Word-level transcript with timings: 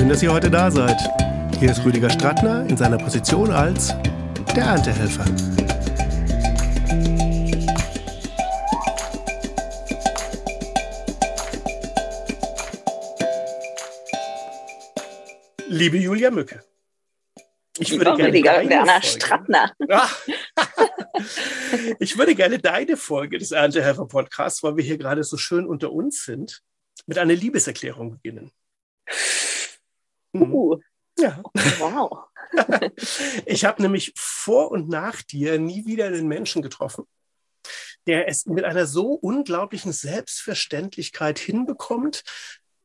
Schön, 0.00 0.08
dass 0.08 0.22
ihr 0.22 0.32
heute 0.32 0.50
da 0.50 0.70
seid. 0.70 0.96
Hier 1.58 1.72
ist 1.72 1.84
Rüdiger 1.84 2.08
Strattner 2.08 2.66
in 2.66 2.74
seiner 2.74 2.96
Position 2.96 3.50
als 3.50 3.88
der 4.56 4.64
Erntehelfer. 4.64 5.26
Liebe 15.68 15.98
Julia 15.98 16.30
Mücke. 16.30 16.64
Ich 17.76 17.90
würde 17.90 18.16
gerne 18.16 18.28
Rüdiger 18.28 18.66
Werner 18.66 19.02
Strattner. 19.02 19.70
ich 21.98 22.16
würde 22.16 22.34
gerne 22.34 22.58
deine 22.58 22.96
Folge 22.96 23.36
des 23.36 23.50
Erntehelfer 23.50 24.06
Podcasts, 24.06 24.62
weil 24.62 24.78
wir 24.78 24.82
hier 24.82 24.96
gerade 24.96 25.24
so 25.24 25.36
schön 25.36 25.66
unter 25.66 25.92
uns 25.92 26.24
sind, 26.24 26.62
mit 27.04 27.18
einer 27.18 27.34
Liebeserklärung 27.34 28.12
beginnen. 28.12 28.50
Uh. 30.34 30.78
Ja. 31.18 31.42
Wow. 31.78 32.28
ich 33.46 33.64
habe 33.64 33.82
nämlich 33.82 34.12
vor 34.16 34.70
und 34.70 34.88
nach 34.88 35.22
dir 35.22 35.58
nie 35.58 35.84
wieder 35.86 36.06
einen 36.06 36.28
Menschen 36.28 36.62
getroffen, 36.62 37.04
der 38.06 38.28
es 38.28 38.46
mit 38.46 38.64
einer 38.64 38.86
so 38.86 39.12
unglaublichen 39.12 39.92
Selbstverständlichkeit 39.92 41.38
hinbekommt, 41.38 42.22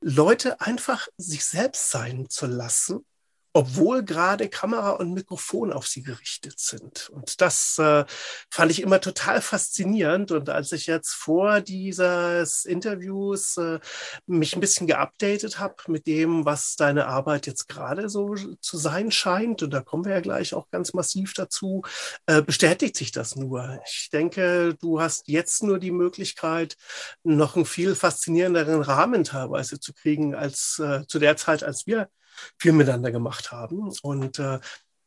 Leute 0.02 0.60
einfach 0.62 1.08
sich 1.18 1.46
selbst 1.46 1.90
sein 1.90 2.30
zu 2.30 2.46
lassen 2.46 3.06
obwohl 3.56 4.04
gerade 4.04 4.50
Kamera 4.50 4.92
und 4.92 5.14
Mikrofon 5.14 5.72
auf 5.72 5.88
sie 5.88 6.04
gerichtet 6.04 6.60
sind. 6.60 7.10
Und 7.12 7.40
das 7.40 7.78
äh, 7.78 8.04
fand 8.52 8.70
ich 8.70 8.82
immer 8.82 9.00
total 9.00 9.42
faszinierend. 9.42 10.32
Und 10.34 10.50
als 10.50 10.74
ich 10.74 10.88
jetzt 10.88 11.14
vor 11.14 11.62
dieses 11.62 12.66
Interviews 12.66 13.56
äh, 13.56 13.80
mich 14.28 14.56
ein 14.56 14.60
bisschen 14.60 14.88
geupdatet 14.88 15.58
habe 15.58 15.76
mit 15.88 16.06
dem, 16.06 16.44
was 16.44 16.76
deine 16.76 17.08
Arbeit 17.08 17.48
jetzt 17.48 17.70
gerade 17.70 18.10
so 18.10 18.36
zu 18.60 18.78
sein 18.78 19.10
scheint, 19.10 19.64
und 19.64 19.72
da 19.72 19.80
kommen 19.80 20.04
wir 20.04 20.16
ja 20.16 20.20
gleich 20.20 20.54
auch 20.54 20.70
ganz 20.70 20.94
massiv 20.94 21.34
dazu, 21.34 21.82
äh, 22.26 22.42
bestätigt 22.42 22.98
sich 22.98 23.14
das 23.14 23.38
nur. 23.38 23.80
Ich 23.88 24.10
denke, 24.12 24.76
du 24.82 25.00
hast 25.00 25.30
jetzt 25.30 25.64
nur 25.64 25.80
die 25.80 25.92
Möglichkeit, 25.92 26.76
noch 27.24 27.56
einen 27.56 27.64
viel 27.64 27.96
faszinierenderen 27.96 28.82
Rahmen 28.82 29.24
teilweise 29.24 29.80
zu 29.80 29.94
kriegen 29.94 30.36
als 30.36 30.78
äh, 30.80 31.08
zu 31.08 31.20
der 31.20 31.38
Zeit, 31.38 31.64
als 31.64 31.88
wir 31.88 32.10
viel 32.58 32.72
miteinander 32.72 33.12
gemacht 33.12 33.52
haben. 33.52 33.92
Und 34.02 34.40
äh, 34.40 34.60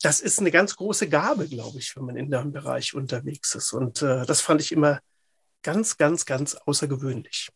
das 0.02 0.20
ist 0.20 0.38
eine 0.38 0.50
ganz 0.50 0.76
große 0.76 1.08
Gabe, 1.08 1.48
glaube 1.48 1.78
ich, 1.78 1.96
wenn 1.96 2.04
man 2.04 2.16
in 2.16 2.30
dem 2.30 2.52
Bereich 2.52 2.94
unterwegs 2.94 3.54
ist. 3.54 3.72
Und 3.72 4.02
äh, 4.02 4.24
das 4.26 4.40
fand 4.40 4.60
ich 4.60 4.72
immer 4.72 5.00
ganz, 5.62 5.96
ganz, 5.96 6.24
ganz 6.24 6.54
außergewöhnlich. 6.54 7.50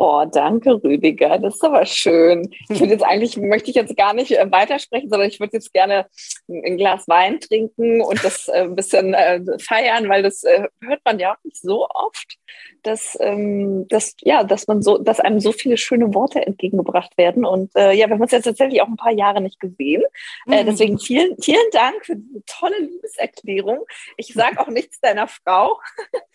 Boah, 0.00 0.24
danke, 0.24 0.82
Rüdiger. 0.82 1.36
Das 1.36 1.56
ist 1.56 1.62
aber 1.62 1.84
schön. 1.84 2.50
Ich 2.70 2.80
würde 2.80 2.94
jetzt 2.94 3.04
eigentlich, 3.04 3.36
möchte 3.36 3.68
ich 3.68 3.76
jetzt 3.76 3.94
gar 3.98 4.14
nicht 4.14 4.32
äh, 4.32 4.50
weitersprechen, 4.50 5.10
sondern 5.10 5.28
ich 5.28 5.40
würde 5.40 5.52
jetzt 5.52 5.74
gerne 5.74 6.06
ein 6.48 6.78
Glas 6.78 7.06
Wein 7.06 7.38
trinken 7.38 8.00
und 8.00 8.24
das 8.24 8.48
äh, 8.48 8.62
ein 8.62 8.76
bisschen 8.76 9.12
äh, 9.12 9.42
feiern, 9.58 10.08
weil 10.08 10.22
das 10.22 10.42
hört 10.80 11.00
man 11.04 11.18
ja 11.18 11.34
auch 11.34 11.44
nicht 11.44 11.60
so 11.60 11.86
oft, 11.86 12.38
dass, 12.82 13.18
ähm, 13.20 13.88
dass, 13.88 14.14
ja, 14.22 14.42
dass 14.42 14.66
man 14.68 14.80
so, 14.80 14.96
dass 14.96 15.20
einem 15.20 15.38
so 15.38 15.52
viele 15.52 15.76
schöne 15.76 16.14
Worte 16.14 16.46
entgegengebracht 16.46 17.18
werden. 17.18 17.44
Und 17.44 17.72
ja, 17.74 17.92
wir 17.92 18.10
haben 18.10 18.20
uns 18.22 18.32
jetzt 18.32 18.44
tatsächlich 18.44 18.80
auch 18.80 18.88
ein 18.88 18.96
paar 18.96 19.12
Jahre 19.12 19.42
nicht 19.42 19.60
gesehen. 19.60 20.02
Mhm. 20.46 20.64
deswegen 20.64 20.98
vielen, 20.98 21.36
vielen 21.42 21.70
Dank 21.72 22.06
für 22.06 22.16
diese 22.16 22.42
tolle 22.46 22.78
Liebeserklärung. 22.78 23.84
Ich 24.16 24.32
sage 24.32 24.58
auch 24.58 24.68
nichts 24.68 24.98
deiner 25.00 25.28
Frau. 25.28 25.78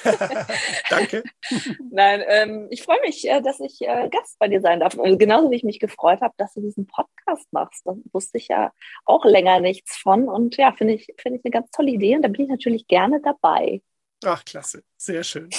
Danke. 0.90 1.24
Nein, 1.92 2.24
ähm, 2.28 2.68
ich 2.70 2.84
freue 2.84 3.02
mich, 3.02 3.28
dass 3.44 3.55
dass 3.60 3.72
ich 3.72 3.82
äh, 3.82 4.10
Gast 4.10 4.38
bei 4.40 4.48
dir 4.48 4.62
sein 4.62 4.80
darf. 4.80 4.98
Also 5.00 5.18
genauso 5.18 5.52
wie 5.52 5.56
ich 5.56 5.64
mich 5.64 5.80
gefreut 5.80 6.22
habe, 6.22 6.34
dass 6.38 6.54
du 6.54 6.62
diesen 6.62 6.88
Podcast 6.88 7.52
machst. 7.52 7.86
Da 7.86 7.96
wusste 8.12 8.38
ich 8.38 8.48
ja 8.48 8.72
auch 9.06 9.26
länger 9.26 9.60
nichts 9.60 9.98
von. 9.98 10.28
Und 10.28 10.58
ja, 10.58 10.72
finde 10.72 10.94
ich, 10.94 11.14
finde 11.18 11.40
ich 11.40 11.46
eine 11.46 11.52
ganz 11.52 11.72
tolle 11.72 11.92
Idee. 11.92 12.16
Und 12.16 12.22
da 12.22 12.28
bin 12.28 12.42
ich 12.42 12.50
natürlich 12.50 12.88
gerne 12.88 13.22
dabei. 13.22 13.82
Ach, 14.24 14.44
klasse. 14.46 14.84
Sehr 14.98 15.24
schön. 15.24 15.50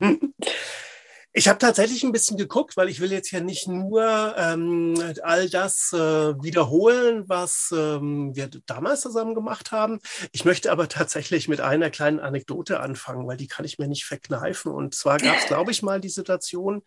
Ich 1.32 1.46
habe 1.46 1.58
tatsächlich 1.60 2.02
ein 2.02 2.10
bisschen 2.10 2.36
geguckt, 2.36 2.76
weil 2.76 2.88
ich 2.88 2.98
will 3.00 3.12
jetzt 3.12 3.30
ja 3.30 3.38
nicht 3.38 3.68
nur 3.68 4.34
ähm, 4.36 4.94
all 5.22 5.48
das 5.48 5.92
äh, 5.92 5.96
wiederholen, 6.42 7.28
was 7.28 7.72
ähm, 7.72 8.34
wir 8.34 8.50
damals 8.66 9.02
zusammen 9.02 9.36
gemacht 9.36 9.70
haben. 9.70 10.00
Ich 10.32 10.44
möchte 10.44 10.72
aber 10.72 10.88
tatsächlich 10.88 11.46
mit 11.46 11.60
einer 11.60 11.90
kleinen 11.90 12.18
Anekdote 12.18 12.80
anfangen, 12.80 13.28
weil 13.28 13.36
die 13.36 13.46
kann 13.46 13.64
ich 13.64 13.78
mir 13.78 13.86
nicht 13.86 14.06
verkneifen. 14.06 14.72
Und 14.72 14.96
zwar 14.96 15.18
gab 15.18 15.36
es, 15.36 15.46
glaube 15.46 15.70
ich, 15.70 15.82
mal 15.82 16.00
die 16.00 16.08
Situation, 16.08 16.82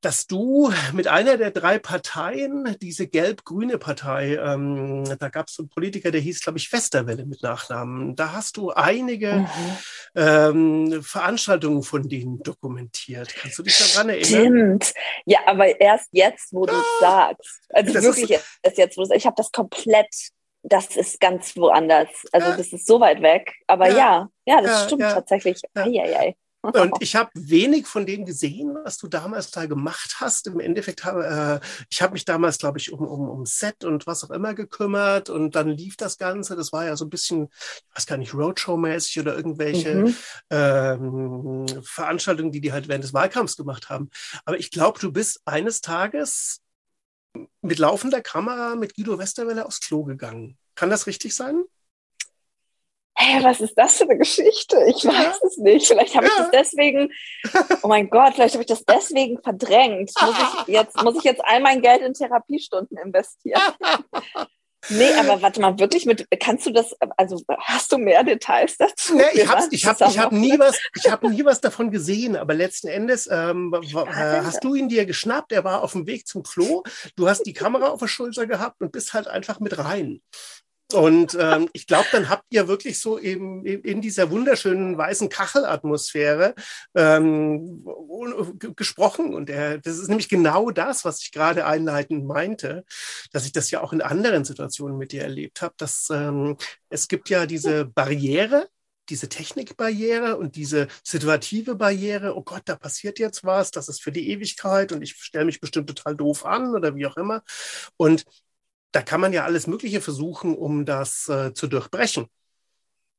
dass 0.00 0.26
du 0.26 0.72
mit 0.92 1.08
einer 1.08 1.36
der 1.36 1.50
drei 1.50 1.78
Parteien, 1.78 2.76
diese 2.80 3.08
gelb-grüne 3.08 3.78
Partei, 3.78 4.36
ähm, 4.36 5.04
da 5.18 5.28
gab 5.28 5.48
es 5.48 5.58
einen 5.58 5.68
Politiker, 5.68 6.12
der 6.12 6.20
hieß, 6.20 6.40
glaube 6.40 6.58
ich, 6.58 6.72
Westerwelle 6.72 7.26
mit 7.26 7.42
Nachnamen. 7.42 8.14
Da 8.14 8.32
hast 8.32 8.56
du 8.56 8.70
einige 8.70 9.32
mhm. 9.32 9.78
ähm, 10.14 11.02
Veranstaltungen 11.02 11.82
von 11.82 12.08
denen 12.08 12.42
dokumentiert. 12.42 13.34
Kannst 13.34 13.58
du 13.58 13.64
dich 13.64 13.76
daran 13.92 14.10
erinnern? 14.10 14.24
Stimmt. 14.24 14.94
Ja, 15.26 15.40
aber 15.46 15.80
erst 15.80 16.08
jetzt, 16.12 16.52
wo 16.52 16.64
du 16.64 16.74
es 16.74 17.02
ah, 17.02 17.30
sagst. 17.30 17.60
Also 17.70 17.94
wirklich 17.94 18.30
ist, 18.30 18.44
erst 18.62 18.78
jetzt, 18.78 18.96
wo 18.96 19.02
du 19.02 19.14
Ich 19.14 19.26
habe 19.26 19.36
das 19.36 19.50
komplett 19.50 20.14
das 20.64 20.96
ist 20.96 21.20
ganz 21.20 21.56
woanders. 21.56 22.08
Also 22.32 22.48
ja. 22.48 22.56
das 22.56 22.72
ist 22.72 22.86
so 22.86 23.00
weit 23.00 23.22
weg. 23.22 23.54
Aber 23.66 23.88
ja, 23.88 23.94
ja, 23.96 24.28
ja 24.46 24.60
das 24.60 24.70
ja, 24.70 24.86
stimmt 24.86 25.02
tatsächlich. 25.02 25.60
Ja. 25.74 25.84
Ei, 25.84 26.00
ei, 26.02 26.18
ei. 26.18 26.36
Und 26.74 26.94
ich 27.00 27.16
habe 27.16 27.30
wenig 27.34 27.86
von 27.86 28.06
dem 28.06 28.24
gesehen, 28.24 28.76
was 28.84 28.98
du 28.98 29.08
damals 29.08 29.50
da 29.50 29.66
gemacht 29.66 30.16
hast. 30.20 30.46
Im 30.46 30.60
Endeffekt 30.60 31.04
habe 31.04 31.60
äh, 31.62 31.66
ich 31.90 32.02
habe 32.02 32.12
mich 32.12 32.24
damals, 32.24 32.58
glaube 32.58 32.78
ich, 32.78 32.92
um, 32.92 33.06
um, 33.06 33.28
um 33.28 33.46
Set 33.46 33.84
und 33.84 34.06
was 34.06 34.24
auch 34.24 34.30
immer 34.30 34.54
gekümmert 34.54 35.30
und 35.30 35.54
dann 35.54 35.68
lief 35.70 35.96
das 35.96 36.18
Ganze. 36.18 36.56
Das 36.56 36.72
war 36.72 36.84
ja 36.84 36.96
so 36.96 37.06
ein 37.06 37.10
bisschen, 37.10 37.48
ich 37.52 37.96
weiß 37.96 38.06
gar 38.06 38.16
nicht, 38.16 38.34
Roadshow-mäßig 38.34 39.20
oder 39.20 39.34
irgendwelche 39.36 39.94
mhm. 39.94 40.16
ähm, 40.50 41.66
Veranstaltungen, 41.82 42.52
die 42.52 42.60
die 42.60 42.72
halt 42.72 42.88
während 42.88 43.04
des 43.04 43.14
Wahlkampfs 43.14 43.56
gemacht 43.56 43.88
haben. 43.88 44.10
Aber 44.44 44.58
ich 44.58 44.70
glaube, 44.70 44.98
du 44.98 45.12
bist 45.12 45.40
eines 45.44 45.80
Tages 45.80 46.60
mit 47.60 47.78
laufender 47.78 48.20
Kamera 48.20 48.74
mit 48.74 48.94
Guido 48.94 49.18
Westerwelle 49.18 49.66
aufs 49.66 49.80
Klo 49.80 50.04
gegangen. 50.04 50.56
Kann 50.74 50.90
das 50.90 51.06
richtig 51.06 51.34
sein? 51.34 51.64
Hey, 53.18 53.42
was 53.42 53.60
ist 53.60 53.74
das 53.74 53.96
für 53.98 54.04
eine 54.04 54.16
Geschichte? 54.16 54.76
Ich 54.86 55.04
weiß 55.04 55.42
es 55.42 55.58
nicht. 55.58 55.88
Vielleicht 55.88 56.14
habe 56.14 56.26
ich 56.26 56.32
das 56.36 56.50
deswegen, 56.50 57.12
oh 57.82 57.88
mein 57.88 58.08
Gott, 58.08 58.34
vielleicht 58.34 58.54
habe 58.54 58.62
ich 58.62 58.68
das 58.68 58.84
deswegen 58.84 59.42
verdrängt. 59.42 60.12
Muss 60.20 60.36
ich 60.38 60.68
jetzt, 60.74 61.02
muss 61.02 61.16
ich 61.16 61.24
jetzt 61.24 61.44
all 61.44 61.60
mein 61.60 61.82
Geld 61.82 62.02
in 62.02 62.14
Therapiestunden 62.14 62.96
investieren? 62.96 63.60
Nee, 64.90 65.12
aber 65.14 65.42
warte 65.42 65.60
mal, 65.60 65.76
wirklich 65.80 66.06
mit, 66.06 66.28
kannst 66.38 66.64
du 66.64 66.70
das, 66.70 66.94
also 67.16 67.42
hast 67.58 67.90
du 67.90 67.98
mehr 67.98 68.22
Details 68.22 68.76
dazu? 68.78 69.16
Nee, 69.16 69.24
ich 69.34 69.48
habe 69.48 69.66
ich 69.72 69.84
hab, 69.84 70.00
ich 70.00 70.18
hab 70.18 70.30
nie, 70.30 70.56
was, 70.56 70.78
ich 70.94 71.10
hab 71.10 71.24
nie 71.24 71.44
was 71.44 71.60
davon 71.60 71.90
gesehen, 71.90 72.36
aber 72.36 72.54
letzten 72.54 72.86
Endes 72.86 73.28
ähm, 73.30 73.74
äh, 73.74 74.06
hast 74.14 74.62
du 74.62 74.76
ihn 74.76 74.88
dir 74.88 75.04
geschnappt, 75.04 75.50
er 75.50 75.64
war 75.64 75.82
auf 75.82 75.92
dem 75.92 76.06
Weg 76.06 76.28
zum 76.28 76.44
Klo, 76.44 76.84
du 77.16 77.28
hast 77.28 77.42
die 77.42 77.52
Kamera 77.52 77.88
auf 77.88 77.98
der 77.98 78.06
Schulter 78.06 78.46
gehabt 78.46 78.80
und 78.80 78.92
bist 78.92 79.14
halt 79.14 79.26
einfach 79.26 79.58
mit 79.58 79.76
rein. 79.78 80.22
Und 80.92 81.36
ähm, 81.38 81.68
ich 81.74 81.86
glaube, 81.86 82.06
dann 82.12 82.30
habt 82.30 82.44
ihr 82.48 82.66
wirklich 82.66 82.98
so 82.98 83.18
eben 83.18 83.64
in 83.66 84.00
dieser 84.00 84.30
wunderschönen 84.30 84.96
weißen 84.96 85.28
Kachelatmosphäre 85.28 86.54
ähm, 86.94 87.84
gesprochen. 88.74 89.34
Und 89.34 89.50
er, 89.50 89.78
das 89.78 89.98
ist 89.98 90.08
nämlich 90.08 90.30
genau 90.30 90.70
das, 90.70 91.04
was 91.04 91.20
ich 91.20 91.30
gerade 91.30 91.66
einleitend 91.66 92.26
meinte, 92.26 92.84
dass 93.32 93.44
ich 93.44 93.52
das 93.52 93.70
ja 93.70 93.82
auch 93.82 93.92
in 93.92 94.00
anderen 94.00 94.46
Situationen 94.46 94.96
mit 94.96 95.12
dir 95.12 95.22
erlebt 95.22 95.60
habe, 95.60 95.74
dass 95.76 96.08
ähm, 96.10 96.56
es 96.88 97.06
gibt 97.08 97.28
ja 97.28 97.44
diese 97.44 97.84
Barriere, 97.84 98.68
diese 99.10 99.28
Technikbarriere 99.28 100.38
und 100.38 100.56
diese 100.56 100.88
situative 101.02 101.74
Barriere, 101.74 102.34
oh 102.34 102.42
Gott, 102.42 102.62
da 102.64 102.76
passiert 102.76 103.18
jetzt 103.18 103.44
was, 103.44 103.70
das 103.70 103.88
ist 103.88 104.02
für 104.02 104.12
die 104.12 104.30
Ewigkeit 104.30 104.92
und 104.92 105.02
ich 105.02 105.14
stelle 105.16 105.44
mich 105.44 105.60
bestimmt 105.60 105.88
total 105.88 106.16
doof 106.16 106.46
an 106.46 106.74
oder 106.74 106.94
wie 106.94 107.06
auch 107.06 107.16
immer. 107.18 107.42
Und 107.96 108.24
da 108.92 109.02
kann 109.02 109.20
man 109.20 109.32
ja 109.32 109.44
alles 109.44 109.66
Mögliche 109.66 110.00
versuchen, 110.00 110.56
um 110.56 110.84
das 110.84 111.28
äh, 111.28 111.52
zu 111.52 111.66
durchbrechen. 111.66 112.26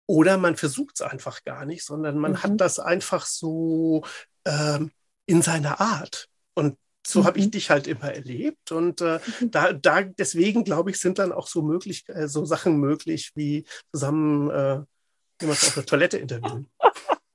Oder 0.08 0.38
man 0.38 0.56
versucht 0.56 0.96
es 0.96 1.02
einfach 1.02 1.44
gar 1.44 1.66
nicht, 1.66 1.86
sondern 1.86 2.18
man 2.18 2.32
mhm. 2.32 2.44
hat 2.44 2.62
das 2.62 2.80
einfach 2.80 3.26
so 3.26 4.04
ähm, 4.46 4.92
in 5.28 5.44
seiner 5.44 5.80
Art. 5.80 6.28
Und 6.56 6.78
so 7.06 7.22
mhm. 7.22 7.26
habe 7.26 7.40
ich 7.40 7.52
dich 7.52 7.70
halt 7.70 7.86
immer 7.86 8.12
erlebt. 8.12 8.72
Und 8.72 9.02
äh, 9.02 9.20
mhm. 9.40 9.52
da, 9.52 9.74
da 9.74 10.02
deswegen, 10.02 10.64
glaube 10.64 10.90
ich, 10.90 11.00
sind 11.00 11.20
dann 11.20 11.32
auch 11.32 11.48
so 11.48 11.62
möglich, 11.62 12.06
äh, 12.08 12.28
so 12.28 12.46
Sachen 12.46 12.78
möglich, 12.78 13.32
wie 13.36 13.66
zusammen 13.92 14.50
äh, 14.50 14.82
jemand 15.42 15.64
auf 15.64 15.74
der 15.76 15.86
Toilette 15.86 16.18
interviewen. 16.18 16.68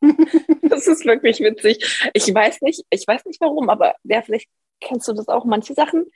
das 0.62 0.86
ist 0.88 1.04
wirklich 1.04 1.40
witzig. 1.40 2.10
Ich 2.12 2.32
weiß 2.34 2.60
nicht, 2.62 2.84
ich 2.90 3.06
weiß 3.06 3.24
nicht 3.24 3.40
warum, 3.40 3.70
aber 3.70 3.94
ja, 4.02 4.22
vielleicht 4.22 4.48
kennst 4.80 5.06
du 5.08 5.12
das 5.12 5.28
auch. 5.28 5.44
Manche 5.44 5.74
Sachen, 5.74 6.06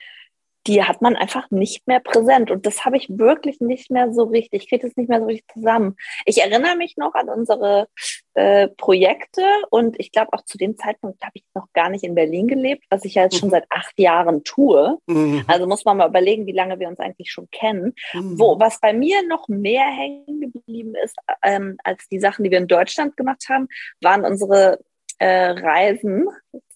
die 0.67 0.83
hat 0.83 1.01
man 1.01 1.15
einfach 1.15 1.49
nicht 1.51 1.87
mehr 1.87 1.99
präsent. 1.99 2.51
Und 2.51 2.65
das 2.65 2.85
habe 2.85 2.97
ich 2.97 3.07
wirklich 3.09 3.59
nicht 3.59 3.89
mehr 3.91 4.13
so 4.13 4.23
richtig, 4.23 4.63
ich 4.63 4.69
kriege 4.69 4.87
das 4.87 4.97
nicht 4.97 5.09
mehr 5.09 5.19
so 5.19 5.25
richtig 5.25 5.45
zusammen. 5.53 5.95
Ich 6.25 6.41
erinnere 6.41 6.75
mich 6.75 6.97
noch 6.97 7.13
an 7.15 7.29
unsere 7.29 7.87
äh, 8.33 8.67
Projekte 8.67 9.41
und 9.69 9.99
ich 9.99 10.11
glaube 10.11 10.33
auch 10.33 10.43
zu 10.43 10.57
dem 10.57 10.77
Zeitpunkt 10.77 11.21
habe 11.23 11.31
ich 11.35 11.43
noch 11.55 11.67
gar 11.73 11.89
nicht 11.89 12.03
in 12.03 12.15
Berlin 12.15 12.47
gelebt, 12.47 12.85
was 12.89 13.05
ich 13.05 13.15
ja 13.15 13.23
jetzt 13.23 13.37
schon 13.37 13.49
mhm. 13.49 13.53
seit 13.53 13.65
acht 13.69 13.97
Jahren 13.99 14.43
tue. 14.43 14.97
Mhm. 15.07 15.43
Also 15.47 15.65
muss 15.65 15.85
man 15.85 15.97
mal 15.97 16.09
überlegen, 16.09 16.45
wie 16.45 16.51
lange 16.51 16.79
wir 16.79 16.87
uns 16.87 16.99
eigentlich 16.99 17.31
schon 17.31 17.49
kennen. 17.51 17.95
Mhm. 18.13 18.39
Wo, 18.39 18.59
was 18.59 18.79
bei 18.79 18.93
mir 18.93 19.25
noch 19.27 19.47
mehr 19.47 19.85
hängen 19.85 20.41
geblieben 20.41 20.93
ist 21.03 21.15
ähm, 21.43 21.77
als 21.83 22.07
die 22.09 22.19
Sachen, 22.19 22.43
die 22.43 22.51
wir 22.51 22.59
in 22.59 22.67
Deutschland 22.67 23.17
gemacht 23.17 23.45
haben, 23.49 23.67
waren 24.01 24.25
unsere 24.25 24.79
äh, 25.19 25.51
Reisen, 25.51 26.27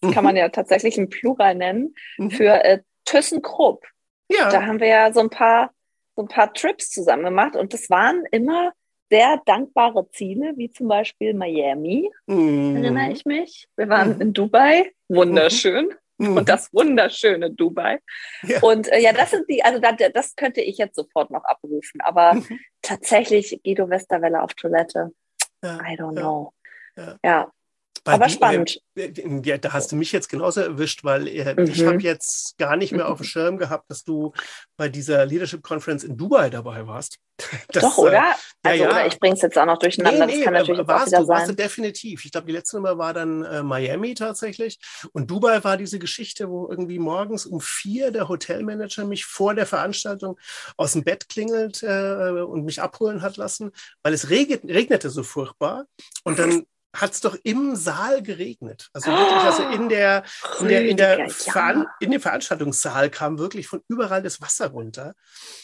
das 0.02 0.14
kann 0.14 0.24
man 0.24 0.34
mhm. 0.34 0.40
ja 0.40 0.50
tatsächlich 0.50 0.98
im 0.98 1.10
Plural 1.10 1.56
nennen, 1.56 1.96
mhm. 2.18 2.32
für 2.32 2.64
äh, 2.64 2.80
ThyssenKrupp. 3.06 3.86
Ja. 4.30 4.50
Da 4.50 4.66
haben 4.66 4.80
wir 4.80 4.88
ja 4.88 5.14
so 5.14 5.20
ein 5.20 5.30
paar 5.30 5.72
so 6.16 6.24
ein 6.24 6.28
paar 6.28 6.54
Trips 6.54 6.92
zusammen 6.92 7.24
gemacht 7.24 7.56
und 7.56 7.74
das 7.74 7.90
waren 7.90 8.24
immer 8.32 8.74
sehr 9.10 9.42
dankbare 9.46 10.10
Ziele, 10.12 10.54
wie 10.56 10.72
zum 10.72 10.88
Beispiel 10.88 11.34
Miami, 11.34 12.10
mm. 12.26 12.78
erinnere 12.78 13.12
ich 13.12 13.26
mich. 13.26 13.68
Wir 13.76 13.90
waren 13.90 14.18
mm. 14.18 14.22
in 14.22 14.34
Dubai, 14.34 14.92
wunderschön. 15.08 15.94
Mm. 16.18 16.38
Und 16.38 16.50
das 16.50 16.72
wunderschöne 16.74 17.52
Dubai. 17.52 18.00
Ja. 18.44 18.62
Und 18.62 18.92
äh, 18.92 19.00
ja, 19.00 19.14
das 19.14 19.32
sind 19.32 19.50
die, 19.50 19.64
also 19.64 19.80
das, 19.80 19.96
das 20.14 20.36
könnte 20.36 20.62
ich 20.62 20.78
jetzt 20.78 20.96
sofort 20.96 21.32
noch 21.32 21.44
abrufen. 21.44 22.02
Aber 22.02 22.36
mhm. 22.36 22.60
tatsächlich 22.82 23.60
Guido 23.64 23.90
Westerwelle 23.90 24.42
auf 24.42 24.54
Toilette. 24.54 25.12
Ja. 25.64 25.80
I 25.82 25.98
don't 25.98 26.20
know. 26.20 26.54
Ja. 26.96 27.18
ja. 27.24 27.52
Bei 28.04 28.14
Aber 28.14 28.28
die, 28.28 28.34
spannend. 28.34 28.82
Äh, 28.96 29.60
da 29.60 29.72
hast 29.72 29.92
du 29.92 29.96
mich 29.96 30.12
jetzt 30.12 30.28
genauso 30.28 30.62
erwischt, 30.62 31.04
weil 31.04 31.28
äh, 31.28 31.56
mhm. 31.56 31.68
ich 31.68 31.86
habe 31.86 32.02
jetzt 32.02 32.58
gar 32.58 32.76
nicht 32.76 32.92
mehr 32.92 33.08
auf 33.08 33.20
dem 33.20 33.24
Schirm 33.26 33.58
gehabt, 33.58 33.90
dass 33.90 34.04
du 34.04 34.34
bei 34.76 34.90
dieser 34.90 35.26
Leadership 35.26 35.64
Conference 35.64 36.04
in 36.04 36.18
Dubai 36.18 36.50
dabei 36.50 36.86
warst. 36.88 37.20
Das, 37.70 37.82
Doch, 37.82 37.98
oder? 37.98 38.36
Äh, 38.62 38.70
also, 38.70 38.84
ja, 38.84 38.90
oder 38.90 39.08
ich 39.08 39.20
bringe 39.20 39.36
es 39.36 39.42
jetzt 39.42 39.58
auch 39.58 39.66
noch 39.66 39.80
durcheinander. 39.80 40.28
Nee, 40.28 40.34
nee, 40.34 40.38
das 40.38 40.46
kann 40.46 40.54
natürlich 40.54 40.88
warst 40.88 41.04
auch 41.04 41.08
wieder 41.08 41.20
du, 41.20 41.26
sein. 41.26 41.38
Warst 41.38 41.50
du 41.50 41.56
definitiv. 41.56 42.26
Ich 42.26 42.32
glaube, 42.32 42.46
die 42.46 42.54
letzte 42.54 42.76
Nummer 42.76 42.98
war 43.00 43.14
dann 43.14 43.44
äh, 43.44 43.64
Miami 43.64 44.14
tatsächlich. 44.14 44.78
Und 45.14 45.32
Dubai 45.32 45.64
war 45.64 45.76
diese 45.76 45.98
Geschichte, 45.98 46.50
wo 46.50 46.70
irgendwie 46.70 47.00
morgens 47.00 47.48
um 47.48 47.60
vier 47.60 48.12
der 48.12 48.30
Hotelmanager 48.30 49.06
mich 49.06 49.26
vor 49.26 49.56
der 49.56 49.66
Veranstaltung 49.66 50.40
aus 50.78 50.94
dem 50.94 51.04
Bett 51.04 51.28
klingelt 51.28 51.82
äh, 51.82 52.44
und 52.48 52.66
mich 52.66 52.82
abholen 52.82 53.24
hat 53.24 53.38
lassen, 53.38 53.72
weil 54.04 54.14
es 54.14 54.30
regnete 54.30 55.10
so 55.10 55.24
furchtbar. 55.24 55.86
Und 56.24 56.38
dann 56.38 56.68
hat 56.96 57.12
es 57.12 57.22
doch 57.22 57.36
im 57.44 57.76
Saal 57.76 58.22
geregnet. 58.22 58.90
Also 58.94 59.12
wirklich, 59.12 59.44
also 59.44 59.64
in 59.64 59.90
der, 59.90 60.24
in 60.60 60.68
der, 60.68 60.86
in 60.88 60.98
der, 60.98 61.30
Veran 61.30 61.88
in 62.00 62.12
dem 62.12 62.22
Veranstaltungssaal 62.22 63.10
kam 63.10 63.40
wirklich 63.40 63.68
von 63.68 63.82
überall 63.88 64.22
das 64.22 64.42
Wasser 64.42 64.68
runter. 64.68 65.14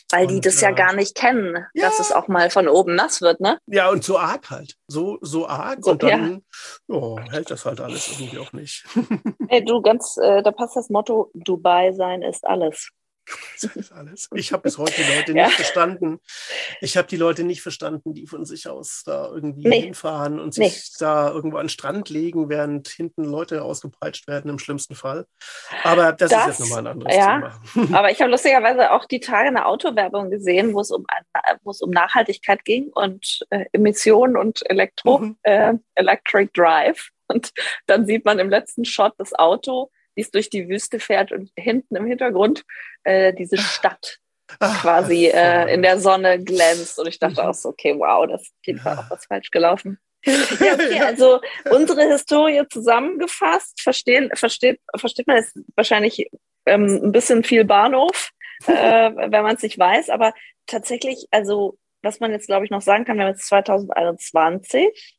Weil 0.10 0.26
und, 0.26 0.34
die 0.34 0.42
das 0.42 0.60
ja 0.62 0.70
äh, 0.70 0.74
gar 0.76 0.94
nicht 0.94 1.16
kennen, 1.16 1.66
ja. 1.74 1.88
dass 1.88 2.00
es 2.00 2.12
auch 2.12 2.28
mal 2.28 2.50
von 2.50 2.68
oben 2.68 2.96
nass 2.96 3.22
wird, 3.22 3.40
ne? 3.42 3.60
Ja, 3.68 3.90
und 3.90 4.04
so 4.04 4.18
arg 4.18 4.50
halt. 4.50 4.76
So, 4.88 5.20
so 5.22 5.48
arg. 5.48 5.80
So, 5.84 5.92
und 5.92 6.02
dann 6.02 6.34
ja. 6.34 6.96
oh, 6.96 7.20
hält 7.30 7.52
das 7.52 7.66
halt 7.66 7.80
alles 7.80 8.08
irgendwie 8.08 8.40
auch 8.40 8.54
nicht. 8.54 8.86
Hey, 9.48 9.66
du, 9.66 9.82
ganz, 9.82 10.18
äh, 10.18 10.44
da 10.44 10.52
passt 10.52 10.76
das 10.76 10.90
Motto, 10.90 11.32
Dubai 11.34 11.92
sein 11.94 12.22
ist 12.22 12.46
alles. 12.46 12.92
Das 13.62 13.76
ist 13.76 13.92
alles. 13.92 14.30
Ich 14.34 14.54
habe 14.54 14.64
bis 14.64 14.78
heute 14.78 14.94
die 14.96 15.16
Leute 15.16 15.34
ja. 15.36 15.46
nicht 15.46 15.56
verstanden. 15.56 16.20
Ich 16.82 16.98
habe 16.98 17.08
die 17.08 17.18
Leute 17.18 17.44
nicht 17.44 17.62
verstanden, 17.62 18.14
die 18.14 18.28
von 18.28 18.46
sich 18.46 18.68
aus 18.68 19.04
da 19.06 19.30
irgendwie 19.30 19.68
nee. 19.68 19.82
hinfahren 19.82 20.40
und 20.40 20.54
sich 20.54 20.74
nee. 20.74 20.96
da 21.00 21.30
irgendwo 21.30 21.58
an 21.58 21.66
den 21.66 21.70
Strand 21.70 22.10
legen, 22.10 22.50
während 22.50 22.88
hinten 22.88 23.24
Leute 23.24 23.64
ausgepeitscht 23.64 24.28
werden 24.28 24.50
im 24.50 24.60
schlimmsten 24.60 24.96
Fall. 24.96 25.26
Aber 25.84 26.14
das, 26.14 26.32
das 26.32 26.42
ist 26.42 26.48
jetzt 26.48 26.60
nochmal 26.62 26.80
ein 26.80 26.88
anderes 26.88 27.16
ja. 27.16 27.62
Thema. 27.74 27.98
Aber 27.98 28.12
ich 28.12 28.22
habe 28.22 28.32
lustigerweise 28.32 28.92
auch 28.92 29.06
die 29.06 29.20
Tage 29.20 29.50
eine 29.50 29.66
Autowerbung 29.66 30.30
gesehen, 30.30 30.74
wo 30.74 30.82
es 30.82 30.92
um, 30.92 31.06
wo 31.64 31.72
es 31.72 31.82
um 31.82 31.92
Nachhaltigkeit 31.92 32.64
ging 32.66 32.90
und 32.94 33.46
äh, 33.50 33.66
Emissionen 33.74 34.38
und 34.38 34.68
Elektro, 34.70 35.20
mhm. 35.20 35.38
äh, 35.44 35.74
Electric 35.96 36.52
Drive. 36.54 37.10
Und 37.28 37.52
dann 37.86 38.06
sieht 38.06 38.26
man 38.26 38.40
im 38.40 38.50
letzten 38.50 38.86
Shot 38.86 39.14
das 39.18 39.34
Auto 39.34 39.92
wie 40.16 40.22
es 40.22 40.32
durch 40.32 40.50
die 40.50 40.70
Wüste 40.70 41.00
fährt 41.00 41.32
und 41.32 41.52
hinten 41.58 41.96
im 41.96 42.06
Hintergrund 42.06 42.64
äh, 43.04 43.34
diese 43.34 43.58
Stadt 43.58 44.20
Ach, 44.60 44.82
quasi 44.82 45.28
äh, 45.28 45.74
in 45.74 45.82
der 45.82 46.00
Sonne 46.00 46.44
glänzt. 46.44 47.00
Und 47.00 47.08
ich 47.08 47.20
dachte 47.20 47.48
auch 47.48 47.54
so, 47.54 47.70
okay, 47.70 47.96
wow, 47.98 48.28
das 48.28 48.42
ist 48.42 48.52
auf 48.52 48.66
jeden 48.66 48.80
Fall 48.80 48.98
auch 48.98 49.10
was 49.10 49.26
falsch 49.26 49.52
gelaufen. 49.52 50.00
ja, 50.26 50.74
okay, 50.74 51.00
also 51.00 51.40
unsere 51.72 52.04
Historie 52.10 52.64
zusammengefasst, 52.70 53.82
verstehen, 53.82 54.30
versteht, 54.34 54.82
versteht 54.98 55.28
man 55.28 55.38
jetzt 55.38 55.58
wahrscheinlich 55.76 56.30
ähm, 56.66 57.00
ein 57.04 57.12
bisschen 57.14 57.44
viel 57.44 57.64
Bahnhof, 57.64 58.32
äh, 58.68 58.72
wenn 59.16 59.44
man 59.44 59.56
es 59.56 59.64
nicht 59.64 59.80
weiß, 59.80 60.10
aber 60.10 60.34
tatsächlich, 60.66 61.28
also 61.32 61.78
was 62.02 62.20
man 62.20 62.32
jetzt, 62.32 62.48
glaube 62.48 62.66
ich, 62.66 62.72
noch 62.72 62.82
sagen 62.82 63.06
kann, 63.06 63.18
wir 63.18 63.26
haben 63.26 63.32
jetzt 63.32 63.48
2021 63.48 65.18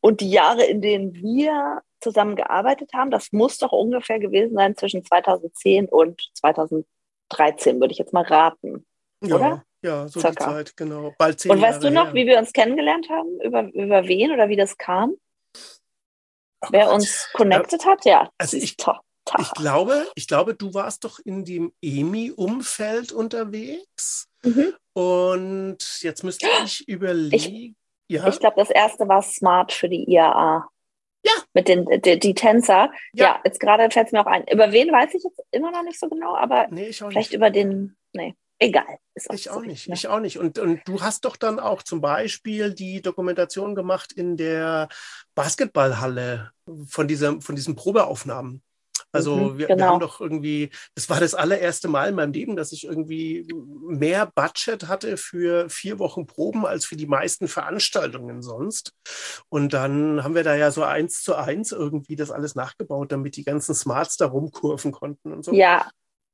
und 0.00 0.20
die 0.20 0.30
Jahre, 0.30 0.64
in 0.64 0.82
denen 0.82 1.14
wir 1.14 1.82
zusammen 2.00 2.36
gearbeitet 2.36 2.92
haben, 2.94 3.10
das 3.10 3.32
muss 3.32 3.58
doch 3.58 3.72
ungefähr 3.72 4.18
gewesen 4.18 4.54
sein 4.54 4.76
zwischen 4.76 5.04
2010 5.04 5.88
und 5.88 6.20
2013, 6.34 7.80
würde 7.80 7.92
ich 7.92 7.98
jetzt 7.98 8.12
mal 8.12 8.24
raten. 8.24 8.86
Ja, 9.22 9.36
oder? 9.36 9.64
Ja, 9.82 10.08
so 10.08 10.20
Circa. 10.20 10.30
die 10.30 10.52
Zeit, 10.52 10.76
genau. 10.76 11.14
Bald 11.18 11.38
zehn 11.40 11.52
Und 11.52 11.60
weißt 11.60 11.82
Jahre 11.82 11.88
du 11.88 11.90
noch, 11.94 12.06
her. 12.06 12.14
wie 12.14 12.26
wir 12.26 12.38
uns 12.38 12.52
kennengelernt 12.52 13.08
haben? 13.08 13.40
Über, 13.40 13.62
über 13.72 14.06
wen 14.08 14.32
oder 14.32 14.48
wie 14.48 14.56
das 14.56 14.76
kam? 14.76 15.14
Oh 16.60 16.68
Wer 16.70 16.86
Gott. 16.86 16.94
uns 16.94 17.28
connected 17.32 17.84
ja, 17.84 17.90
hat? 17.90 18.04
Ja. 18.04 18.30
Also 18.38 18.56
ich, 18.56 18.76
ich 19.38 19.52
glaube, 19.54 20.06
ich 20.14 20.26
glaube, 20.26 20.54
du 20.54 20.74
warst 20.74 21.04
doch 21.04 21.20
in 21.20 21.44
dem 21.44 21.72
EMI-Umfeld 21.80 23.12
unterwegs. 23.12 24.28
Mhm. 24.42 24.74
Und 24.94 25.78
jetzt 26.00 26.24
müsste 26.24 26.48
ich 26.64 26.88
überlegen. 26.88 27.76
Ich, 28.08 28.16
ja? 28.16 28.26
ich 28.26 28.40
glaube, 28.40 28.56
das 28.56 28.70
erste 28.70 29.06
war 29.06 29.22
Smart 29.22 29.72
für 29.72 29.88
die 29.88 30.10
IAA. 30.10 30.68
Ja. 31.24 31.32
Mit 31.52 31.68
den 31.68 31.86
die, 32.04 32.18
die 32.18 32.34
Tänzer. 32.34 32.90
Ja, 33.12 33.24
ja 33.24 33.40
jetzt 33.44 33.60
gerade 33.60 33.90
fällt 33.90 34.06
es 34.06 34.12
mir 34.12 34.20
auch 34.20 34.26
ein. 34.26 34.46
Über 34.50 34.72
wen 34.72 34.92
weiß 34.92 35.14
ich 35.14 35.24
jetzt 35.24 35.42
immer 35.50 35.70
noch 35.70 35.82
nicht 35.82 35.98
so 35.98 36.08
genau, 36.08 36.36
aber 36.36 36.68
nee, 36.70 36.92
vielleicht 36.92 37.16
nicht. 37.16 37.32
über 37.32 37.50
den. 37.50 37.96
Nee, 38.12 38.34
egal. 38.58 38.98
Auch 39.28 39.34
ich 39.34 39.50
auch 39.50 39.62
nicht. 39.62 39.88
Ne? 39.88 39.94
Ich 39.94 40.08
auch 40.08 40.20
nicht. 40.20 40.38
Und, 40.38 40.58
und 40.58 40.80
du 40.86 41.00
hast 41.00 41.24
doch 41.24 41.36
dann 41.36 41.58
auch 41.58 41.82
zum 41.82 42.00
Beispiel 42.00 42.72
die 42.72 43.02
Dokumentation 43.02 43.74
gemacht 43.74 44.12
in 44.12 44.36
der 44.36 44.88
Basketballhalle 45.34 46.52
von, 46.86 47.08
dieser, 47.08 47.40
von 47.40 47.56
diesen 47.56 47.74
Probeaufnahmen. 47.74 48.62
Also 49.12 49.36
mhm, 49.36 49.58
wir, 49.58 49.66
genau. 49.66 49.78
wir, 49.78 49.86
haben 49.88 50.00
doch 50.00 50.20
irgendwie, 50.20 50.70
das 50.94 51.08
war 51.08 51.20
das 51.20 51.34
allererste 51.34 51.88
Mal 51.88 52.10
in 52.10 52.14
meinem 52.14 52.32
Leben, 52.32 52.56
dass 52.56 52.72
ich 52.72 52.84
irgendwie 52.84 53.46
mehr 53.88 54.26
Budget 54.26 54.88
hatte 54.88 55.16
für 55.16 55.68
vier 55.68 55.98
Wochen 55.98 56.26
Proben 56.26 56.66
als 56.66 56.84
für 56.84 56.96
die 56.96 57.06
meisten 57.06 57.48
Veranstaltungen 57.48 58.42
sonst. 58.42 58.92
Und 59.48 59.72
dann 59.72 60.24
haben 60.24 60.34
wir 60.34 60.44
da 60.44 60.54
ja 60.54 60.70
so 60.70 60.82
eins 60.82 61.22
zu 61.22 61.34
eins 61.34 61.72
irgendwie 61.72 62.16
das 62.16 62.30
alles 62.30 62.54
nachgebaut, 62.54 63.12
damit 63.12 63.36
die 63.36 63.44
ganzen 63.44 63.74
Smarts 63.74 64.16
da 64.16 64.26
rumkurven 64.26 64.92
konnten 64.92 65.32
und 65.32 65.44
so. 65.44 65.52
Ja, 65.52 65.88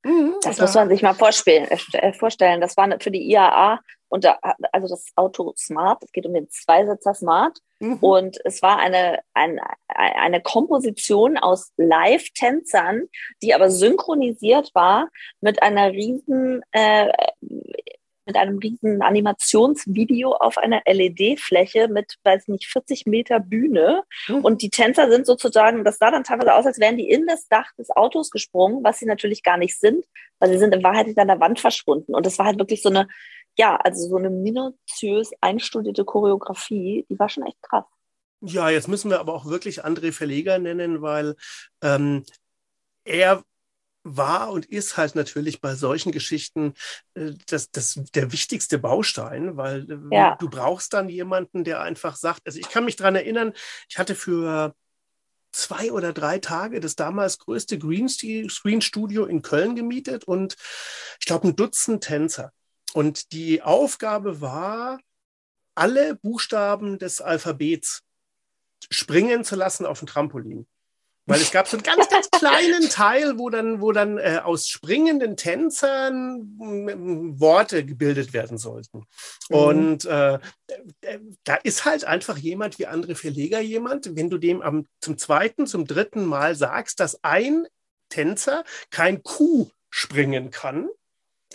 Mhm, 0.05 0.35
das 0.43 0.59
muss 0.59 0.75
man 0.75 0.87
sich 0.87 1.01
mal 1.01 1.15
vorstellen. 1.15 1.67
Äh, 1.93 2.13
vorstellen. 2.13 2.61
Das 2.61 2.77
war 2.77 2.87
für 2.99 3.09
die 3.09 3.27
IAA 3.31 3.79
und 4.07 4.23
also 4.71 4.87
das 4.87 5.07
Auto 5.15 5.53
Smart. 5.57 6.03
Es 6.03 6.11
geht 6.11 6.27
um 6.27 6.33
den 6.35 6.47
Zweisitzer 6.47 7.15
Smart 7.15 7.57
mhm. 7.79 7.97
und 8.01 8.37
es 8.45 8.61
war 8.61 8.77
eine, 8.77 9.19
eine, 9.33 9.61
eine 9.87 10.41
Komposition 10.41 11.39
aus 11.39 11.71
Live-Tänzern, 11.77 13.07
die 13.41 13.55
aber 13.55 13.71
synchronisiert 13.71 14.69
war 14.75 15.09
mit 15.41 15.63
einer 15.63 15.91
riesen 15.91 16.61
äh, 16.71 17.11
mit 18.25 18.35
einem 18.35 18.57
riesen 18.57 19.01
Animationsvideo 19.01 20.33
auf 20.33 20.57
einer 20.57 20.81
LED-Fläche 20.85 21.87
mit, 21.87 22.15
weiß 22.23 22.47
nicht, 22.47 22.67
40 22.67 23.05
Meter 23.05 23.39
Bühne. 23.39 24.03
Mhm. 24.27 24.43
Und 24.43 24.61
die 24.61 24.69
Tänzer 24.69 25.09
sind 25.09 25.25
sozusagen, 25.25 25.83
das 25.83 25.97
sah 25.97 26.11
dann 26.11 26.23
teilweise 26.23 26.53
aus, 26.53 26.65
als 26.65 26.79
wären 26.79 26.97
die 26.97 27.09
in 27.09 27.25
das 27.27 27.47
Dach 27.47 27.71
des 27.77 27.89
Autos 27.89 28.31
gesprungen, 28.31 28.83
was 28.83 28.99
sie 28.99 29.05
natürlich 29.05 29.43
gar 29.43 29.57
nicht 29.57 29.79
sind, 29.79 30.05
weil 30.39 30.49
sie 30.49 30.57
sind 30.57 30.73
in 30.73 30.83
Wahrheit 30.83 31.05
hinter 31.05 31.25
der 31.25 31.39
Wand 31.39 31.59
verschwunden. 31.59 32.15
Und 32.15 32.25
das 32.25 32.39
war 32.39 32.45
halt 32.47 32.59
wirklich 32.59 32.81
so 32.81 32.89
eine, 32.89 33.07
ja, 33.57 33.75
also 33.75 34.07
so 34.07 34.17
eine 34.17 34.29
minutiös 34.29 35.31
einstudierte 35.41 36.05
Choreografie, 36.05 37.05
die 37.09 37.19
war 37.19 37.29
schon 37.29 37.45
echt 37.45 37.61
krass. 37.61 37.85
Ja, 38.41 38.69
jetzt 38.69 38.87
müssen 38.87 39.09
wir 39.09 39.19
aber 39.19 39.33
auch 39.33 39.45
wirklich 39.45 39.85
André 39.85 40.11
Verleger 40.11 40.59
nennen, 40.59 41.01
weil 41.01 41.35
ähm, 41.81 42.25
er 43.05 43.43
war 44.05 44.51
und 44.51 44.67
ist 44.67 44.97
halt 44.97 45.15
natürlich 45.15 45.59
bei 45.61 45.73
solchen 45.73 46.11
Geschichten 46.11 46.75
äh, 47.15 47.33
das, 47.47 47.71
das, 47.71 47.99
der 48.13 48.31
wichtigste 48.31 48.77
Baustein, 48.77 49.57
weil 49.57 49.89
äh, 49.89 50.15
ja. 50.15 50.35
du 50.35 50.47
brauchst 50.47 50.93
dann 50.93 51.09
jemanden, 51.09 51.63
der 51.63 51.81
einfach 51.81 52.15
sagt, 52.15 52.41
also 52.45 52.59
ich 52.59 52.69
kann 52.69 52.85
mich 52.85 52.95
daran 52.95 53.15
erinnern, 53.15 53.53
ich 53.89 53.97
hatte 53.97 54.13
für 54.13 54.75
zwei 55.51 55.91
oder 55.91 56.13
drei 56.13 56.37
Tage 56.37 56.79
das 56.79 56.95
damals 56.95 57.39
größte 57.39 57.79
Screen 57.79 58.81
Studio 58.81 59.25
in 59.25 59.41
Köln 59.41 59.75
gemietet 59.75 60.25
und 60.25 60.55
ich 61.19 61.25
glaube 61.25 61.47
ein 61.47 61.55
Dutzend 61.55 62.03
Tänzer. 62.03 62.51
Und 62.93 63.31
die 63.31 63.61
Aufgabe 63.61 64.39
war, 64.39 64.99
alle 65.73 66.15
Buchstaben 66.15 66.99
des 66.99 67.21
Alphabets 67.21 68.03
springen 68.89 69.43
zu 69.43 69.55
lassen 69.55 69.85
auf 69.85 69.99
dem 69.99 70.07
Trampolin. 70.07 70.67
Weil 71.27 71.41
es 71.41 71.51
gab 71.51 71.67
so 71.67 71.77
einen 71.77 71.83
ganz, 71.83 72.07
ganz 72.09 72.29
kleinen 72.29 72.87
Teil, 72.89 73.39
wo 73.39 73.49
dann, 73.49 73.81
wo 73.81 73.91
dann 73.91 74.19
äh, 74.19 74.41
aus 74.43 74.67
springenden 74.67 75.35
Tänzern 75.35 76.57
äh, 76.61 77.39
Worte 77.39 77.83
gebildet 77.83 78.33
werden 78.33 78.59
sollten. 78.59 79.07
Mhm. 79.49 79.55
Und 79.55 80.05
äh, 80.05 80.39
da 81.43 81.55
ist 81.63 81.85
halt 81.85 82.05
einfach 82.05 82.37
jemand 82.37 82.77
wie 82.77 82.87
André 82.87 83.15
Verleger 83.15 83.59
jemand, 83.59 84.15
wenn 84.15 84.29
du 84.29 84.37
dem 84.37 84.61
am, 84.61 84.85
zum 85.01 85.17
zweiten, 85.17 85.65
zum 85.65 85.85
dritten 85.85 86.25
Mal 86.25 86.55
sagst, 86.55 86.99
dass 86.99 87.23
ein 87.23 87.65
Tänzer 88.09 88.63
kein 88.91 89.23
Kuh 89.23 89.71
springen 89.89 90.51
kann, 90.51 90.89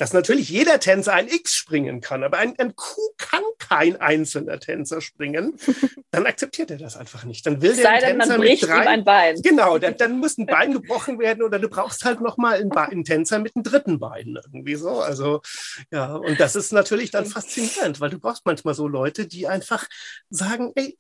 dass 0.01 0.15
natürlich 0.15 0.49
jeder 0.49 0.81
Tänzer 0.81 1.13
ein 1.13 1.29
X 1.29 1.55
springen 1.55 2.01
kann, 2.01 2.25
aber 2.25 2.39
ein, 2.39 2.59
ein 2.59 2.75
Q 2.75 2.99
kann 3.19 3.43
kein 3.59 4.01
einzelner 4.01 4.59
Tänzer 4.59 5.03
springen, 5.03 5.59
dann 6.11 6.27
akzeptiert 6.27 6.71
er 6.71 6.79
das 6.79 6.97
einfach 6.97 7.25
nicht. 7.25 7.45
Dann 7.45 7.61
will 7.61 7.77
der 7.77 7.99
Tänzer 7.99 8.17
man 8.17 8.41
bricht 8.41 8.63
mit 8.63 8.71
drei, 8.71 8.83
ihm 8.83 8.89
ein 8.89 9.05
Bein. 9.05 9.43
Genau, 9.43 9.77
dann, 9.77 9.99
dann 9.99 10.19
muss 10.19 10.39
ein 10.39 10.47
Bein 10.47 10.73
gebrochen 10.73 11.19
werden 11.19 11.43
oder 11.43 11.59
du 11.59 11.69
brauchst 11.69 12.07
halt 12.07 12.23
nochmal 12.23 12.55
einen, 12.55 12.73
einen 12.73 13.05
Tänzer 13.05 13.41
mit 13.41 13.55
einem 13.55 13.63
dritten 13.63 13.99
Bein 13.99 14.39
irgendwie 14.43 14.77
so. 14.77 15.01
Also 15.01 15.43
ja, 15.91 16.15
und 16.15 16.41
das 16.41 16.57
ist 16.57 16.73
natürlich 16.73 17.11
dann 17.11 17.27
faszinierend, 17.27 18.01
weil 18.01 18.09
du 18.09 18.19
brauchst 18.19 18.47
manchmal 18.47 18.73
so 18.73 18.89
Leute, 18.89 19.27
die 19.27 19.49
einfach 19.49 19.87
sagen, 20.31 20.73
ey, 20.77 20.97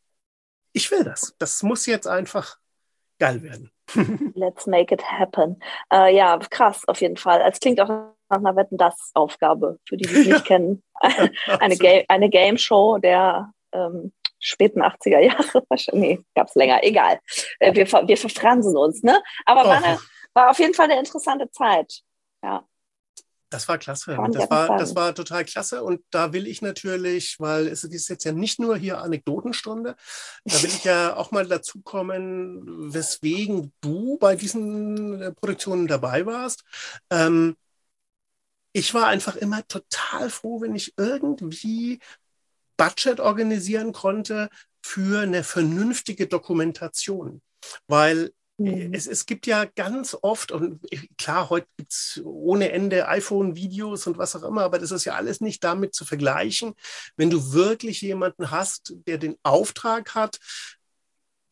ich 0.75 0.90
will 0.90 1.04
das. 1.04 1.35
Das 1.38 1.62
muss 1.62 1.87
jetzt 1.87 2.07
einfach 2.07 2.59
geil 3.20 3.42
werden. 3.42 3.70
Let's 4.34 4.66
make 4.66 4.92
it 4.92 5.04
happen. 5.04 5.62
Äh, 5.92 6.16
ja, 6.16 6.38
krass, 6.38 6.86
auf 6.88 7.00
jeden 7.00 7.16
Fall. 7.16 7.40
Es 7.46 7.60
klingt 7.60 7.80
auch 7.80 7.88
nach 7.88 8.38
einer 8.38 8.56
Wetten 8.56 8.76
das 8.76 9.10
Aufgabe, 9.14 9.78
für 9.88 9.96
die, 9.96 10.06
die 10.06 10.14
es 10.14 10.26
nicht 10.26 10.44
kennen. 10.44 10.82
eine, 11.00 11.76
Ga 11.76 12.02
eine 12.08 12.28
Game 12.30 12.58
Show 12.58 12.98
der 12.98 13.52
ähm, 13.72 14.12
späten 14.38 14.82
80er 14.82 15.18
Jahre. 15.18 15.64
nee, 15.92 16.20
gab 16.34 16.48
es 16.48 16.54
länger, 16.54 16.82
egal. 16.82 17.20
Äh, 17.58 17.74
wir, 17.74 17.86
wir 17.86 18.16
verfransen 18.16 18.76
uns, 18.76 19.02
ne? 19.02 19.20
Aber 19.44 19.64
war, 19.64 19.84
eine, 19.84 19.98
war 20.34 20.50
auf 20.50 20.58
jeden 20.58 20.74
Fall 20.74 20.90
eine 20.90 20.98
interessante 20.98 21.50
Zeit. 21.50 22.00
Ja. 22.42 22.64
Das 23.50 23.66
war 23.66 23.78
klasse. 23.78 24.16
Das 24.33 24.49
war, 24.49 24.78
das 24.78 24.95
war 24.95 25.14
total 25.14 25.45
klasse. 25.45 25.83
Und 25.83 26.02
da 26.11 26.33
will 26.33 26.47
ich 26.47 26.62
natürlich, 26.62 27.37
weil 27.40 27.66
es 27.66 27.83
ist 27.83 28.09
jetzt 28.09 28.25
ja 28.25 28.33
nicht 28.33 28.61
nur 28.61 28.76
hier 28.76 29.00
Anekdotenstunde, 29.02 29.97
da 30.45 30.62
will 30.62 30.71
ich 30.71 30.85
ja 30.85 31.16
auch 31.16 31.33
mal 31.33 31.47
dazu 31.47 31.83
kommen, 31.83 32.95
weswegen 32.95 33.73
du 33.80 34.19
bei 34.19 34.37
diesen 34.37 35.21
äh, 35.21 35.33
Produktionen 35.33 35.88
dabei 35.88 36.25
warst. 36.26 36.62
Ähm, 37.11 37.57
ich 38.73 38.95
war 38.95 39.09
einfach 39.09 39.35
immer 39.35 39.66
total 39.66 40.30
froh, 40.30 40.61
wenn 40.61 40.76
ich 40.76 40.95
irgendwie 40.97 41.99
Budget 42.76 43.19
organisieren 43.19 43.92
konnte 43.92 44.49
für 44.80 45.23
eine 45.23 45.42
vernünftige 45.42 46.28
Dokumentation. 46.28 47.42
Weil 47.88 48.33
mhm. 48.60 48.94
es, 48.94 49.06
es 49.06 49.26
gibt 49.26 49.46
ja 49.46 49.64
ganz 49.64 50.16
oft, 50.20 50.52
und 50.52 50.80
klar, 51.18 51.50
heute 51.50 51.66
gibt 51.76 51.92
es 51.92 52.20
ohne 52.24 52.72
Ende 52.72 53.08
iPhone-Videos 53.08 54.06
und 54.06 54.18
was 54.18 54.36
auch 54.36 54.42
immer, 54.42 54.62
aber 54.62 54.78
das 54.78 54.90
ist 54.90 55.04
ja 55.04 55.14
alles 55.14 55.40
nicht 55.40 55.64
damit 55.64 55.94
zu 55.94 56.04
vergleichen, 56.04 56.74
wenn 57.16 57.30
du 57.30 57.52
wirklich 57.52 58.00
jemanden 58.00 58.50
hast, 58.50 58.94
der 59.06 59.18
den 59.18 59.36
Auftrag 59.42 60.14
hat, 60.14 60.38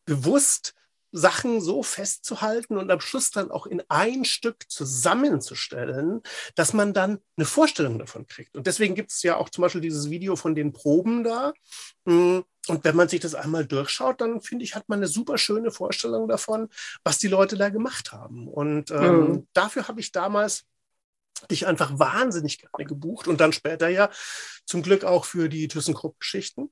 bewusst 0.05 0.73
Sachen 1.11 1.59
so 1.59 1.81
festzuhalten 1.81 2.77
und 2.77 2.91
am 2.91 2.99
Schluss 2.99 3.31
dann 3.31 3.51
auch 3.51 3.65
in 3.65 3.81
ein 3.89 4.25
Stück 4.25 4.69
zusammenzustellen, 4.69 6.21
dass 6.55 6.73
man 6.73 6.93
dann 6.93 7.19
eine 7.35 7.45
Vorstellung 7.45 7.97
davon 7.97 8.27
kriegt. 8.27 8.55
Und 8.55 8.67
deswegen 8.67 8.95
gibt 8.95 9.11
es 9.11 9.23
ja 9.23 9.37
auch 9.37 9.49
zum 9.49 9.63
Beispiel 9.63 9.81
dieses 9.81 10.09
Video 10.09 10.35
von 10.35 10.53
den 10.53 10.71
Proben 10.71 11.23
da. 11.23 11.53
Und 12.69 12.83
wenn 12.83 12.95
man 12.95 13.07
sich 13.07 13.19
das 13.19 13.35
einmal 13.35 13.65
durchschaut, 13.65 14.21
dann 14.21 14.41
finde 14.41 14.65
ich, 14.65 14.75
hat 14.75 14.87
man 14.89 14.99
eine 14.99 15.07
super 15.07 15.37
schöne 15.37 15.71
Vorstellung 15.71 16.27
davon, 16.27 16.69
was 17.03 17.17
die 17.19 17.27
Leute 17.27 17.57
da 17.57 17.69
gemacht 17.69 18.11
haben. 18.11 18.47
Und 18.47 18.91
ähm, 18.91 19.31
mhm. 19.31 19.47
dafür 19.53 19.87
habe 19.87 19.99
ich 19.99 20.11
damals 20.11 20.65
dich 21.49 21.67
einfach 21.67 21.97
wahnsinnig 21.97 22.59
gerne 22.59 22.85
gebucht 22.85 23.27
und 23.27 23.39
dann 23.39 23.53
später 23.53 23.87
ja 23.87 24.09
zum 24.65 24.81
Glück 24.81 25.05
auch 25.05 25.25
für 25.25 25.47
die 25.47 25.67
ThyssenKrupp-Geschichten 25.67 26.69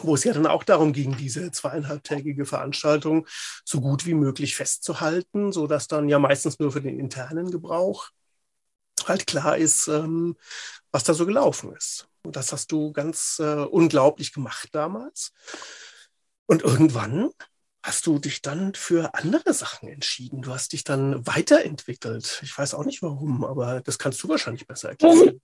wo 0.00 0.14
es 0.14 0.24
ja 0.24 0.32
dann 0.32 0.46
auch 0.46 0.64
darum 0.64 0.92
ging, 0.92 1.16
diese 1.16 1.50
zweieinhalbtägige 1.50 2.44
Veranstaltung 2.44 3.26
so 3.64 3.80
gut 3.80 4.06
wie 4.06 4.14
möglich 4.14 4.56
festzuhalten, 4.56 5.52
so 5.52 5.66
dass 5.66 5.88
dann 5.88 6.08
ja 6.08 6.18
meistens 6.18 6.58
nur 6.58 6.72
für 6.72 6.82
den 6.82 6.98
internen 6.98 7.50
Gebrauch 7.50 8.10
halt 9.06 9.26
klar 9.26 9.56
ist, 9.56 9.88
ähm, 9.88 10.36
was 10.90 11.04
da 11.04 11.14
so 11.14 11.26
gelaufen 11.26 11.74
ist. 11.74 12.08
Und 12.26 12.36
das 12.36 12.52
hast 12.52 12.72
du 12.72 12.92
ganz 12.92 13.38
äh, 13.40 13.44
unglaublich 13.44 14.32
gemacht 14.32 14.68
damals. 14.72 15.32
Und 16.46 16.62
irgendwann 16.62 17.30
hast 17.82 18.06
du 18.06 18.18
dich 18.18 18.42
dann 18.42 18.74
für 18.74 19.14
andere 19.14 19.52
Sachen 19.54 19.88
entschieden. 19.88 20.42
Du 20.42 20.52
hast 20.52 20.72
dich 20.72 20.82
dann 20.82 21.24
weiterentwickelt. 21.26 22.40
Ich 22.42 22.56
weiß 22.56 22.74
auch 22.74 22.84
nicht 22.84 23.00
warum, 23.02 23.44
aber 23.44 23.80
das 23.80 23.98
kannst 23.98 24.22
du 24.22 24.28
wahrscheinlich 24.28 24.66
besser 24.66 24.90
erklären. 24.90 25.40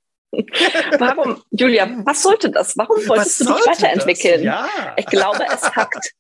Warum, 0.99 1.43
Julia, 1.51 1.89
was 2.05 2.23
sollte 2.23 2.51
das? 2.51 2.77
Warum 2.77 2.97
wolltest 3.07 3.41
was 3.41 3.47
du 3.47 3.55
dich 3.55 3.67
weiterentwickeln? 3.67 4.43
Ja. 4.43 4.69
Ich 4.97 5.07
glaube, 5.07 5.45
es 5.47 5.63
hackt. 5.63 6.15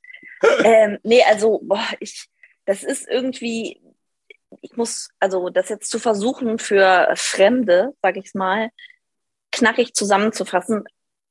ähm, 0.64 0.98
nee, 1.02 1.22
also, 1.24 1.60
boah, 1.62 1.84
ich, 1.98 2.28
das 2.66 2.84
ist 2.84 3.08
irgendwie, 3.08 3.80
ich 4.60 4.76
muss, 4.76 5.08
also 5.18 5.48
das 5.48 5.70
jetzt 5.70 5.90
zu 5.90 5.98
versuchen 5.98 6.58
für 6.58 7.10
Fremde, 7.14 7.94
sage 8.02 8.20
ich 8.20 8.34
mal, 8.34 8.70
knackig 9.52 9.94
zusammenzufassen, 9.94 10.84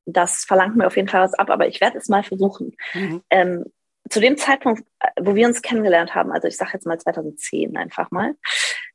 das 0.06 0.46
verlangt 0.46 0.76
mir 0.76 0.88
auf 0.88 0.96
jeden 0.96 1.08
Fall 1.08 1.22
was 1.22 1.34
ab, 1.34 1.50
aber 1.50 1.68
ich 1.68 1.82
werde 1.82 1.98
es 1.98 2.10
mal 2.10 2.24
versuchen. 2.24 2.76
Mhm. 2.94 3.22
Ähm, 3.30 3.66
zu 4.10 4.20
dem 4.20 4.38
Zeitpunkt, 4.38 4.84
wo 5.20 5.36
wir 5.36 5.48
uns 5.48 5.62
kennengelernt 5.62 6.16
haben, 6.16 6.32
also 6.32 6.48
ich 6.48 6.58
sage 6.58 6.72
jetzt 6.74 6.86
mal 6.86 7.00
2010 7.00 7.78
einfach 7.78 8.12
mal, 8.12 8.36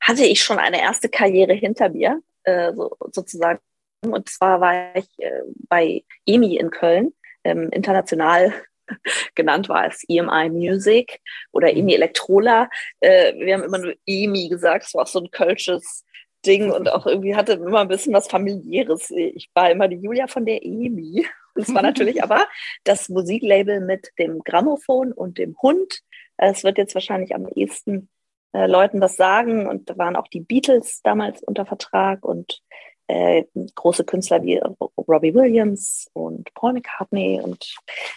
hatte 0.01 0.25
ich 0.25 0.43
schon 0.43 0.59
eine 0.59 0.81
erste 0.81 1.09
Karriere 1.09 1.55
hinter 1.55 1.89
mir, 1.89 2.21
äh, 2.45 2.73
so, 2.75 2.97
sozusagen 3.13 3.61
und 4.03 4.29
zwar 4.29 4.61
war 4.61 4.95
ich 4.95 5.09
äh, 5.19 5.43
bei 5.69 6.05
EMI 6.27 6.57
in 6.57 6.71
Köln, 6.71 7.13
ähm, 7.45 7.71
international 7.71 8.53
genannt 9.35 9.69
war 9.69 9.87
es 9.87 10.05
EMI 10.09 10.51
Music 10.51 11.21
oder 11.53 11.73
EMI 11.75 11.95
Elektrola. 11.95 12.69
Äh, 13.01 13.35
wir 13.35 13.55
haben 13.55 13.65
immer 13.65 13.79
nur 13.79 13.95
EMI 14.07 14.49
gesagt, 14.49 14.85
es 14.85 14.95
war 14.95 15.03
auch 15.03 15.09
so 15.09 15.21
ein 15.21 15.31
kölsches 15.31 16.05
Ding 16.47 16.71
und 16.71 16.91
auch 16.91 17.07
irgendwie 17.07 17.35
hatte 17.35 17.55
immer 17.55 17.81
ein 17.81 17.89
bisschen 17.89 18.15
was 18.15 18.29
familiäres. 18.29 19.11
Ich 19.11 19.51
war 19.55 19.71
immer 19.71 19.89
die 19.89 19.97
Julia 19.97 20.27
von 20.27 20.47
der 20.47 20.65
EMI. 20.65 21.27
Und 21.55 21.63
es 21.63 21.75
war 21.75 21.83
natürlich 21.83 22.23
aber 22.23 22.47
das 22.85 23.09
Musiklabel 23.09 23.81
mit 23.81 24.11
dem 24.19 24.41
Grammophon 24.41 25.13
und 25.13 25.39
dem 25.39 25.57
Hund. 25.61 26.01
Es 26.37 26.65
wird 26.65 26.79
jetzt 26.79 26.95
wahrscheinlich 26.95 27.35
am 27.35 27.47
ehesten 27.49 28.09
äh, 28.53 28.67
Leuten 28.67 29.01
was 29.01 29.17
sagen. 29.17 29.67
Und 29.67 29.91
da 29.91 29.99
waren 29.99 30.17
auch 30.17 30.29
die 30.29 30.41
Beatles 30.41 31.01
damals 31.03 31.43
unter 31.43 31.67
Vertrag 31.67 32.25
und 32.25 32.63
äh, 33.09 33.45
große 33.75 34.05
Künstler 34.05 34.43
wie 34.43 34.61
Robbie 34.97 35.35
Williams 35.35 36.09
und 36.13 36.53
Paul 36.55 36.75
McCartney 36.75 37.41
und 37.43 37.75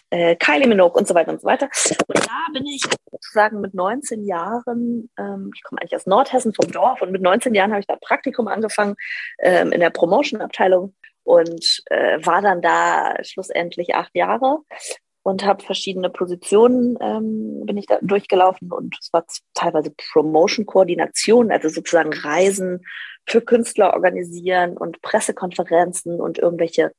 äh, 0.09 0.35
Kylie 0.35 0.67
Minogue 0.67 0.97
und 0.97 1.07
so 1.07 1.13
weiter 1.13 1.31
und 1.31 1.41
so 1.41 1.47
weiter. 1.47 1.69
Und 2.07 2.17
da 2.17 2.53
bin 2.53 2.65
ich 2.65 2.83
sozusagen 3.11 3.61
mit 3.61 3.73
19 3.73 4.25
Jahren, 4.25 5.09
ähm, 5.17 5.51
ich 5.55 5.63
komme 5.63 5.81
eigentlich 5.81 5.95
aus 5.95 6.05
Nordhessen 6.05 6.53
vom 6.53 6.71
Dorf 6.71 7.01
und 7.01 7.11
mit 7.11 7.21
19 7.21 7.53
Jahren 7.53 7.71
habe 7.71 7.81
ich 7.81 7.87
da 7.87 7.95
Praktikum 7.95 8.47
angefangen 8.47 8.95
ähm, 9.39 9.71
in 9.71 9.79
der 9.79 9.91
Promotion-Abteilung 9.91 10.95
und 11.23 11.83
äh, 11.87 12.25
war 12.25 12.41
dann 12.41 12.61
da 12.61 13.15
schlussendlich 13.23 13.93
acht 13.93 14.15
Jahre 14.15 14.59
und 15.29 15.45
habe 15.45 15.63
verschiedene 15.63 16.09
Positionen 16.09 16.97
ähm, 17.01 17.65
bin 17.65 17.77
ich 17.77 17.85
da 17.85 17.99
durchgelaufen 18.01 18.71
und 18.71 18.97
es 18.99 19.13
war 19.13 19.25
teilweise 19.53 19.93
Promotion-Koordination, 20.11 21.51
also 21.51 21.69
sozusagen 21.69 22.13
Reisen 22.13 22.85
für 23.27 23.41
Künstler 23.41 23.93
organisieren 23.93 24.75
und 24.75 25.01
Pressekonferenzen 25.01 26.19
und 26.19 26.39
irgendwelche 26.39 26.91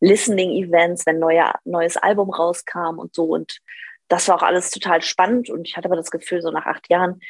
Listening-Events, 0.00 1.06
wenn 1.06 1.20
neuer 1.20 1.54
neues 1.64 1.96
Album 1.96 2.30
rauskam 2.30 2.98
und 2.98 3.14
so. 3.14 3.26
Und 3.26 3.58
das 4.08 4.26
war 4.26 4.36
auch 4.36 4.42
alles 4.42 4.70
total 4.70 5.02
spannend. 5.02 5.50
Und 5.50 5.68
ich 5.68 5.76
hatte 5.76 5.86
aber 5.86 5.96
das 5.96 6.10
Gefühl, 6.10 6.42
so 6.42 6.50
nach 6.50 6.66
acht 6.66 6.90
Jahren, 6.90 7.20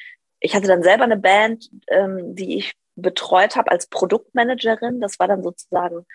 ich 0.40 0.54
hatte 0.54 0.66
dann 0.66 0.82
selber 0.82 1.04
eine 1.04 1.18
Band, 1.18 1.68
ähm, 1.88 2.34
die 2.34 2.56
ich 2.56 2.74
betreut 2.96 3.56
habe 3.56 3.70
als 3.70 3.86
Produktmanagerin. 3.88 5.00
Das 5.00 5.18
war 5.18 5.28
dann 5.28 5.42
sozusagen 5.42 6.06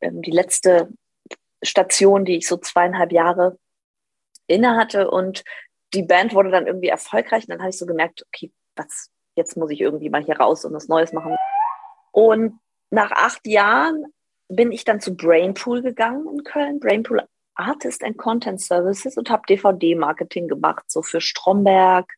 ähm, 0.00 0.20
die 0.20 0.30
letzte 0.30 0.88
Station, 1.62 2.24
die 2.24 2.36
ich 2.36 2.46
so 2.46 2.58
zweieinhalb 2.58 3.12
Jahre 3.12 3.58
inne 4.48 4.76
hatte. 4.76 5.10
Und 5.10 5.44
die 5.94 6.02
Band 6.02 6.34
wurde 6.34 6.50
dann 6.50 6.66
irgendwie 6.66 6.88
erfolgreich. 6.88 7.44
Und 7.44 7.50
dann 7.50 7.60
habe 7.60 7.70
ich 7.70 7.78
so 7.78 7.86
gemerkt, 7.86 8.26
okay, 8.26 8.52
was, 8.74 9.10
jetzt 9.36 9.56
muss 9.56 9.70
ich 9.70 9.80
irgendwie 9.80 10.10
mal 10.10 10.24
hier 10.24 10.38
raus 10.38 10.64
und 10.64 10.74
was 10.74 10.88
Neues 10.88 11.12
machen. 11.12 11.36
Und 12.10 12.58
nach 12.90 13.12
acht 13.12 13.46
Jahren 13.46 14.06
bin 14.48 14.72
ich 14.72 14.84
dann 14.84 15.00
zu 15.00 15.14
Brainpool 15.14 15.82
gegangen 15.82 16.26
in 16.32 16.42
Köln, 16.42 16.80
Brainpool 16.80 17.26
Artist 17.54 18.04
and 18.04 18.16
Content 18.16 18.60
Services 18.60 19.16
und 19.16 19.30
habe 19.30 19.42
DVD-Marketing 19.48 20.48
gemacht, 20.48 20.84
so 20.86 21.02
für 21.02 21.20
Stromberg, 21.20 22.14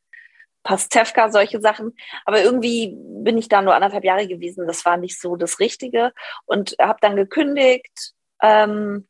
Pastewka, 0.62 1.30
solche 1.30 1.60
Sachen. 1.60 1.96
Aber 2.26 2.42
irgendwie 2.42 2.94
bin 2.96 3.38
ich 3.38 3.48
da 3.48 3.62
nur 3.62 3.74
anderthalb 3.74 4.04
Jahre 4.04 4.28
gewesen. 4.28 4.66
Das 4.66 4.84
war 4.84 4.98
nicht 4.98 5.18
so 5.18 5.36
das 5.36 5.58
Richtige 5.58 6.12
und 6.44 6.76
habe 6.78 6.98
dann 7.00 7.16
gekündigt, 7.16 8.12
ähm, 8.42 9.08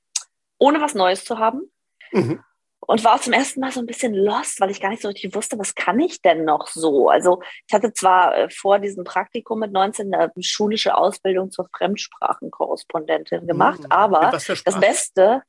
ohne 0.59 0.81
was 0.81 0.95
Neues 0.95 1.25
zu 1.25 1.39
haben. 1.39 1.71
Mhm. 2.13 2.43
Und 2.91 3.05
war 3.05 3.15
auch 3.15 3.21
zum 3.21 3.33
ersten 3.33 3.61
Mal 3.61 3.71
so 3.71 3.79
ein 3.79 3.87
bisschen 3.87 4.13
lost, 4.15 4.61
weil 4.61 4.73
ich 4.73 4.81
gar 4.81 4.89
nicht 4.89 5.03
so 5.03 5.07
richtig 5.07 5.33
wusste, 5.33 5.57
was 5.61 5.77
kann 5.77 6.01
ich 6.01 6.23
denn 6.23 6.45
noch 6.45 6.67
so? 6.67 7.09
Also 7.09 7.41
ich 7.69 7.73
hatte 7.73 7.93
zwar 7.93 8.37
äh, 8.37 8.51
vor 8.51 8.81
diesem 8.81 9.05
Praktikum 9.05 9.61
mit 9.61 9.71
19 9.71 10.13
eine 10.13 10.33
schulische 10.41 10.97
Ausbildung 10.97 11.53
zur 11.53 11.69
Fremdsprachenkorrespondentin 11.77 13.47
gemacht, 13.47 13.79
mhm. 13.79 13.93
aber 13.93 14.33
das 14.33 14.81
Beste, 14.81 15.45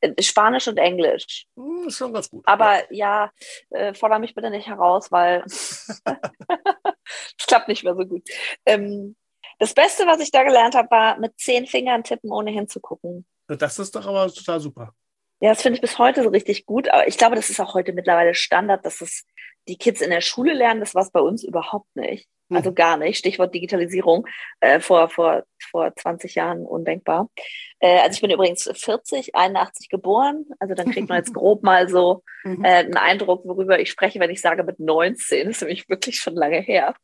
äh, 0.00 0.20
Spanisch 0.20 0.66
und 0.66 0.78
Englisch. 0.78 1.46
Hm, 1.56 1.84
ist 1.86 1.96
schon 1.96 2.12
ganz 2.12 2.28
gut. 2.28 2.42
Aber 2.44 2.80
ja, 2.92 3.30
äh, 3.70 3.94
fordere 3.94 4.18
mich 4.18 4.34
bitte 4.34 4.50
nicht 4.50 4.66
heraus, 4.66 5.12
weil 5.12 5.44
es 5.46 6.02
klappt 7.46 7.68
nicht 7.68 7.84
mehr 7.84 7.94
so 7.94 8.04
gut. 8.04 8.28
Ähm, 8.66 9.14
das 9.60 9.74
Beste, 9.74 10.08
was 10.08 10.18
ich 10.18 10.32
da 10.32 10.42
gelernt 10.42 10.74
habe, 10.74 10.90
war 10.90 11.20
mit 11.20 11.38
zehn 11.38 11.68
Fingern 11.68 12.02
tippen, 12.02 12.32
ohne 12.32 12.50
hinzugucken. 12.50 13.26
Das 13.46 13.78
ist 13.78 13.94
doch 13.94 14.08
aber 14.08 14.26
total 14.32 14.58
super. 14.58 14.92
Ja, 15.40 15.50
das 15.50 15.62
finde 15.62 15.76
ich 15.76 15.80
bis 15.80 15.98
heute 15.98 16.22
so 16.22 16.28
richtig 16.28 16.66
gut. 16.66 16.88
Aber 16.88 17.08
ich 17.08 17.18
glaube, 17.18 17.36
das 17.36 17.50
ist 17.50 17.60
auch 17.60 17.74
heute 17.74 17.92
mittlerweile 17.92 18.34
Standard, 18.34 18.84
dass 18.84 19.00
es 19.00 19.26
die 19.68 19.76
Kids 19.76 20.00
in 20.00 20.10
der 20.10 20.20
Schule 20.20 20.52
lernen. 20.52 20.80
Das 20.80 20.94
war 20.94 21.02
es 21.02 21.10
bei 21.10 21.20
uns 21.20 21.42
überhaupt 21.44 21.94
nicht. 21.96 22.28
Hm. 22.50 22.56
Also 22.56 22.72
gar 22.74 22.96
nicht. 22.96 23.18
Stichwort 23.18 23.54
Digitalisierung. 23.54 24.26
Äh, 24.60 24.80
vor, 24.80 25.08
vor, 25.08 25.44
vor 25.70 25.94
20 25.94 26.34
Jahren 26.34 26.66
undenkbar. 26.66 27.30
Äh, 27.78 28.00
also 28.00 28.14
ich 28.14 28.20
bin 28.20 28.30
übrigens 28.30 28.70
40, 28.70 29.34
81 29.34 29.88
geboren. 29.88 30.44
Also 30.58 30.74
dann 30.74 30.90
kriegt 30.90 31.08
man 31.08 31.18
jetzt 31.18 31.34
grob 31.34 31.62
mal 31.62 31.88
so 31.88 32.22
mhm. 32.44 32.64
äh, 32.64 32.68
einen 32.68 32.96
Eindruck, 32.96 33.44
worüber 33.46 33.80
ich 33.80 33.90
spreche, 33.90 34.20
wenn 34.20 34.30
ich 34.30 34.40
sage 34.40 34.62
mit 34.62 34.78
19. 34.78 35.46
Das 35.46 35.56
ist 35.56 35.62
nämlich 35.62 35.88
wirklich 35.88 36.16
schon 36.16 36.34
lange 36.34 36.60
her. 36.60 36.94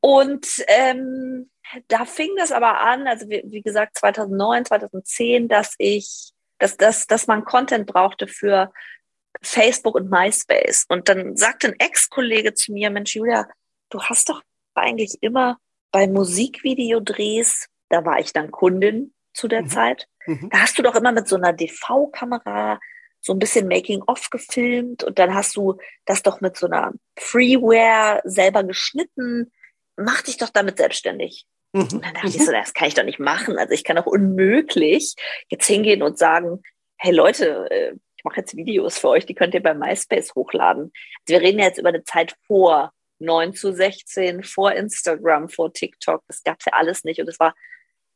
Und 0.00 0.64
ähm, 0.66 1.50
da 1.88 2.04
fing 2.04 2.30
das 2.36 2.52
aber 2.52 2.80
an, 2.80 3.06
also 3.06 3.28
wie, 3.28 3.42
wie 3.46 3.62
gesagt 3.62 3.98
2009, 3.98 4.64
2010, 4.64 5.48
dass 5.48 5.74
ich, 5.78 6.32
dass, 6.60 6.76
dass, 6.76 7.06
dass 7.06 7.26
man 7.26 7.44
Content 7.44 7.86
brauchte 7.86 8.26
für 8.28 8.72
Facebook 9.42 9.94
und 9.96 10.10
MySpace. 10.10 10.86
Und 10.88 11.08
dann 11.08 11.36
sagte 11.36 11.68
ein 11.68 11.78
Ex-Kollege 11.78 12.54
zu 12.54 12.72
mir, 12.72 12.90
Mensch, 12.90 13.14
Julia, 13.14 13.48
du 13.90 14.00
hast 14.02 14.28
doch 14.28 14.42
eigentlich 14.74 15.18
immer 15.20 15.58
bei 15.90 16.06
Musikvideodrehs, 16.06 17.66
da 17.88 18.04
war 18.04 18.20
ich 18.20 18.32
dann 18.32 18.50
Kundin 18.50 19.12
zu 19.34 19.48
der 19.48 19.62
mhm. 19.62 19.68
Zeit, 19.68 20.08
mhm. 20.26 20.48
da 20.50 20.60
hast 20.60 20.78
du 20.78 20.82
doch 20.82 20.94
immer 20.94 21.12
mit 21.12 21.26
so 21.26 21.36
einer 21.36 21.52
DV-Kamera 21.52 22.78
so 23.20 23.34
ein 23.34 23.38
bisschen 23.38 23.68
Making-of 23.68 24.30
gefilmt 24.30 25.04
und 25.04 25.18
dann 25.18 25.34
hast 25.34 25.56
du 25.56 25.76
das 26.06 26.22
doch 26.22 26.40
mit 26.40 26.56
so 26.56 26.66
einer 26.66 26.92
Freeware 27.18 28.22
selber 28.24 28.64
geschnitten 28.64 29.52
mach 30.00 30.22
dich 30.22 30.36
doch 30.36 30.50
damit 30.50 30.78
selbstständig. 30.78 31.46
Mhm. 31.72 31.82
Und 31.82 32.04
dann 32.04 32.14
dachte 32.14 32.28
ich 32.28 32.44
so, 32.44 32.52
das 32.52 32.74
kann 32.74 32.88
ich 32.88 32.94
doch 32.94 33.04
nicht 33.04 33.20
machen. 33.20 33.58
Also 33.58 33.72
ich 33.72 33.84
kann 33.84 33.96
doch 33.96 34.06
unmöglich 34.06 35.14
jetzt 35.48 35.66
hingehen 35.66 36.02
und 36.02 36.18
sagen, 36.18 36.62
hey 36.98 37.12
Leute, 37.12 37.70
äh, 37.70 37.94
ich 38.16 38.24
mache 38.24 38.40
jetzt 38.40 38.56
Videos 38.56 38.98
für 38.98 39.08
euch, 39.08 39.24
die 39.24 39.34
könnt 39.34 39.54
ihr 39.54 39.62
bei 39.62 39.72
MySpace 39.72 40.34
hochladen. 40.34 40.92
Also 41.20 41.40
wir 41.40 41.40
reden 41.40 41.58
jetzt 41.58 41.78
über 41.78 41.88
eine 41.88 42.04
Zeit 42.04 42.36
vor 42.46 42.92
9 43.18 43.54
zu 43.54 43.72
16, 43.72 44.42
vor 44.42 44.72
Instagram, 44.72 45.48
vor 45.48 45.72
TikTok. 45.72 46.22
Das 46.26 46.42
gab's 46.42 46.64
ja 46.66 46.72
alles 46.74 47.04
nicht. 47.04 47.20
Und 47.20 47.28
es 47.28 47.40
war 47.40 47.54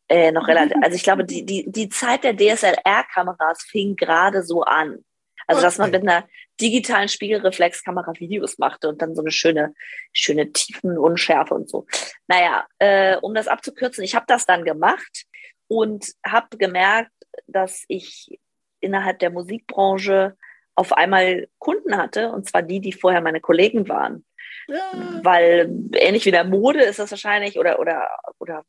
äh, 0.08 0.32
noch 0.32 0.48
relativ, 0.48 0.76
also 0.82 0.96
ich 0.96 1.02
glaube, 1.02 1.24
die, 1.24 1.46
die, 1.46 1.70
die 1.70 1.88
Zeit 1.88 2.24
der 2.24 2.36
DSLR-Kameras 2.36 3.62
fing 3.62 3.96
gerade 3.96 4.42
so 4.42 4.62
an. 4.62 5.04
Also, 5.46 5.62
dass 5.62 5.78
man 5.78 5.90
mit 5.90 6.02
einer 6.02 6.26
digitalen 6.60 7.08
Spiegelreflexkamera 7.08 8.12
Videos 8.18 8.58
machte 8.58 8.88
und 8.88 9.02
dann 9.02 9.14
so 9.14 9.22
eine 9.22 9.30
schöne, 9.30 9.74
schöne 10.12 10.52
Tiefenunschärfe 10.52 11.54
und 11.54 11.68
so. 11.68 11.86
Naja, 12.26 12.66
äh, 12.78 13.16
um 13.16 13.34
das 13.34 13.48
abzukürzen, 13.48 14.04
ich 14.04 14.14
habe 14.14 14.26
das 14.28 14.46
dann 14.46 14.64
gemacht 14.64 15.24
und 15.68 16.12
habe 16.24 16.56
gemerkt, 16.56 17.12
dass 17.46 17.84
ich 17.88 18.38
innerhalb 18.80 19.18
der 19.18 19.30
Musikbranche 19.30 20.36
auf 20.74 20.92
einmal 20.92 21.48
Kunden 21.58 21.96
hatte, 21.96 22.30
und 22.30 22.48
zwar 22.48 22.62
die, 22.62 22.80
die 22.80 22.92
vorher 22.92 23.20
meine 23.20 23.40
Kollegen 23.40 23.88
waren. 23.88 24.24
Ja. 24.66 25.20
Weil 25.22 25.70
ähnlich 25.94 26.24
wie 26.24 26.30
der 26.30 26.44
Mode 26.44 26.82
ist 26.82 26.98
das 26.98 27.10
wahrscheinlich 27.10 27.58
oder 27.58 27.78
oder 27.78 28.08
oder 28.38 28.64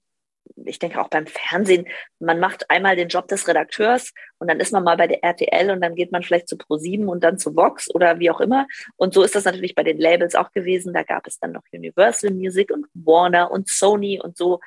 ich 0.65 0.79
denke 0.79 1.01
auch 1.01 1.10
beim 1.10 1.27
Fernsehen, 1.27 1.88
man 2.19 2.39
macht 2.39 2.69
einmal 2.69 2.95
den 2.95 3.07
Job 3.07 3.27
des 3.27 3.48
Redakteurs 3.48 4.13
und 4.38 4.50
dann 4.50 4.60
ist 4.60 4.72
man 4.72 4.84
mal 4.84 4.98
bei 4.98 5.07
der 5.07 5.24
RTL 5.24 5.72
und 5.72 5.81
dann 5.81 5.95
geht 5.95 6.12
man 6.12 6.24
vielleicht 6.24 6.48
zu 6.48 6.55
Pro7 6.55 7.05
und 7.05 7.24
dann 7.24 7.38
zu 7.38 7.55
Vox 7.55 7.93
oder 7.93 8.19
wie 8.19 8.29
auch 8.29 8.41
immer. 8.41 8.67
Und 8.95 9.13
so 9.13 9.24
ist 9.24 9.36
das 9.36 9.45
natürlich 9.45 9.75
bei 9.75 9.84
den 9.84 9.98
Labels 9.98 10.36
auch 10.36 10.51
gewesen. 10.51 10.93
Da 10.93 11.03
gab 11.03 11.27
es 11.27 11.39
dann 11.39 11.51
noch 11.51 11.63
Universal 11.72 12.31
Music 12.31 12.72
und 12.72 12.87
Warner 12.94 13.51
und 13.51 13.70
Sony 13.70 14.20
und 14.22 14.37
so 14.37 14.59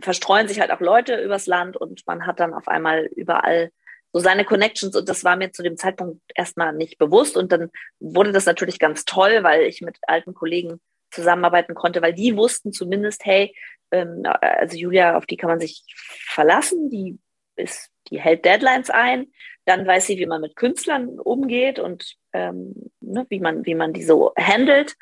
verstreuen 0.00 0.48
sich 0.48 0.60
halt 0.60 0.70
auch 0.70 0.80
Leute 0.80 1.20
übers 1.22 1.46
Land 1.46 1.76
und 1.76 2.06
man 2.06 2.26
hat 2.26 2.40
dann 2.40 2.54
auf 2.54 2.68
einmal 2.68 3.06
überall 3.16 3.70
so 4.12 4.20
seine 4.20 4.44
Connections 4.44 4.96
und 4.96 5.08
das 5.08 5.24
war 5.24 5.36
mir 5.36 5.52
zu 5.52 5.62
dem 5.62 5.76
Zeitpunkt 5.76 6.20
erstmal 6.34 6.72
nicht 6.72 6.98
bewusst 6.98 7.36
und 7.36 7.52
dann 7.52 7.70
wurde 7.98 8.32
das 8.32 8.46
natürlich 8.46 8.78
ganz 8.78 9.04
toll, 9.04 9.42
weil 9.42 9.62
ich 9.62 9.80
mit 9.82 9.98
alten 10.02 10.34
Kollegen 10.34 10.80
zusammenarbeiten 11.10 11.74
konnte, 11.74 12.02
weil 12.02 12.14
die 12.14 12.36
wussten 12.36 12.72
zumindest, 12.72 13.24
hey, 13.24 13.54
ähm, 13.90 14.22
also 14.24 14.76
Julia, 14.76 15.16
auf 15.16 15.26
die 15.26 15.36
kann 15.36 15.50
man 15.50 15.60
sich 15.60 15.84
verlassen, 15.96 16.90
die 16.90 17.18
ist, 17.56 17.90
die 18.10 18.20
hält 18.20 18.44
Deadlines 18.44 18.90
ein, 18.90 19.28
dann 19.64 19.86
weiß 19.86 20.06
sie, 20.06 20.18
wie 20.18 20.26
man 20.26 20.40
mit 20.40 20.56
Künstlern 20.56 21.18
umgeht 21.18 21.78
und 21.78 22.14
ähm, 22.32 22.90
ne, 23.00 23.26
wie 23.28 23.40
man, 23.40 23.66
wie 23.66 23.74
man 23.74 23.92
die 23.92 24.02
so 24.02 24.32
handelt. 24.38 24.96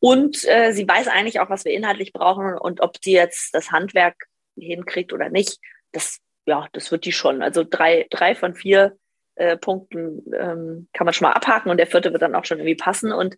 Und 0.00 0.44
äh, 0.48 0.72
sie 0.72 0.86
weiß 0.86 1.08
eigentlich 1.08 1.40
auch, 1.40 1.50
was 1.50 1.64
wir 1.64 1.72
inhaltlich 1.72 2.12
brauchen 2.12 2.56
und 2.56 2.80
ob 2.80 2.96
sie 3.02 3.12
jetzt 3.12 3.54
das 3.54 3.70
Handwerk 3.70 4.26
hinkriegt 4.56 5.12
oder 5.12 5.28
nicht. 5.28 5.58
Das, 5.92 6.18
ja, 6.46 6.66
das 6.72 6.90
wird 6.90 7.04
die 7.04 7.12
schon. 7.12 7.42
Also 7.42 7.64
drei, 7.68 8.06
drei 8.10 8.34
von 8.34 8.54
vier 8.54 8.96
äh, 9.34 9.56
Punkten 9.56 10.22
ähm, 10.34 10.88
kann 10.92 11.04
man 11.04 11.14
schon 11.14 11.28
mal 11.28 11.34
abhaken 11.34 11.70
und 11.70 11.78
der 11.78 11.86
vierte 11.86 12.12
wird 12.12 12.22
dann 12.22 12.34
auch 12.34 12.44
schon 12.44 12.58
irgendwie 12.58 12.76
passen. 12.76 13.12
Und 13.12 13.36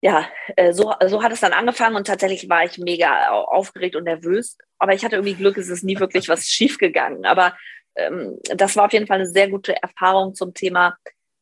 ja, 0.00 0.28
äh, 0.56 0.72
so, 0.72 0.92
so 1.06 1.22
hat 1.22 1.32
es 1.32 1.40
dann 1.40 1.52
angefangen 1.52 1.96
und 1.96 2.06
tatsächlich 2.06 2.48
war 2.48 2.64
ich 2.64 2.78
mega 2.78 3.30
aufgeregt 3.30 3.96
und 3.96 4.04
nervös. 4.04 4.56
Aber 4.78 4.92
ich 4.94 5.04
hatte 5.04 5.16
irgendwie 5.16 5.34
Glück, 5.34 5.56
es 5.56 5.68
ist 5.68 5.84
nie 5.84 5.98
wirklich 5.98 6.28
was 6.28 6.46
schiefgegangen. 6.46 7.24
Aber 7.24 7.56
ähm, 7.96 8.38
das 8.44 8.76
war 8.76 8.86
auf 8.86 8.92
jeden 8.92 9.06
Fall 9.06 9.20
eine 9.20 9.28
sehr 9.28 9.48
gute 9.48 9.80
Erfahrung 9.82 10.34
zum 10.34 10.54
Thema 10.54 10.96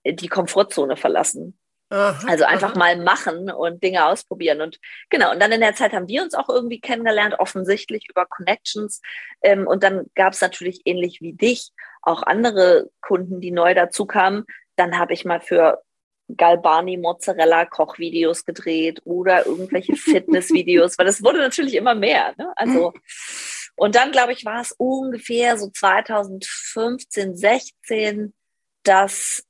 äh, 0.04 0.14
die 0.14 0.28
Komfortzone 0.28 0.96
verlassen. 0.96 1.58
Aha, 1.90 2.26
also 2.26 2.44
einfach 2.44 2.70
aha. 2.70 2.78
mal 2.78 2.96
machen 2.96 3.50
und 3.50 3.82
Dinge 3.82 4.06
ausprobieren. 4.06 4.60
Und 4.60 4.78
genau, 5.10 5.32
und 5.32 5.40
dann 5.40 5.52
in 5.52 5.60
der 5.60 5.74
Zeit 5.74 5.92
haben 5.92 6.08
wir 6.08 6.22
uns 6.22 6.34
auch 6.34 6.48
irgendwie 6.48 6.80
kennengelernt, 6.80 7.34
offensichtlich 7.38 8.08
über 8.08 8.24
Connections. 8.26 9.00
Ähm, 9.42 9.66
und 9.66 9.82
dann 9.82 10.06
gab 10.14 10.32
es 10.32 10.40
natürlich 10.40 10.82
ähnlich 10.84 11.20
wie 11.20 11.34
dich 11.34 11.72
auch 12.02 12.22
andere 12.22 12.90
Kunden, 13.00 13.40
die 13.40 13.50
neu 13.50 13.74
dazu 13.74 14.06
kamen. 14.06 14.44
Dann 14.76 14.98
habe 14.98 15.12
ich 15.12 15.24
mal 15.24 15.40
für 15.40 15.82
Galbani 16.28 16.96
Mozzarella 16.96 17.66
Kochvideos 17.66 18.44
gedreht 18.44 19.00
oder 19.04 19.46
irgendwelche 19.46 19.96
Fitnessvideos, 19.96 20.98
weil 20.98 21.06
das 21.06 21.22
wurde 21.22 21.38
natürlich 21.38 21.74
immer 21.74 21.94
mehr. 21.94 22.34
Ne? 22.36 22.52
Also 22.56 22.92
und 23.76 23.94
dann 23.94 24.12
glaube 24.12 24.32
ich 24.32 24.44
war 24.44 24.60
es 24.60 24.72
ungefähr 24.72 25.58
so 25.58 25.70
2015, 25.70 27.36
16, 27.36 28.34
dass 28.82 29.44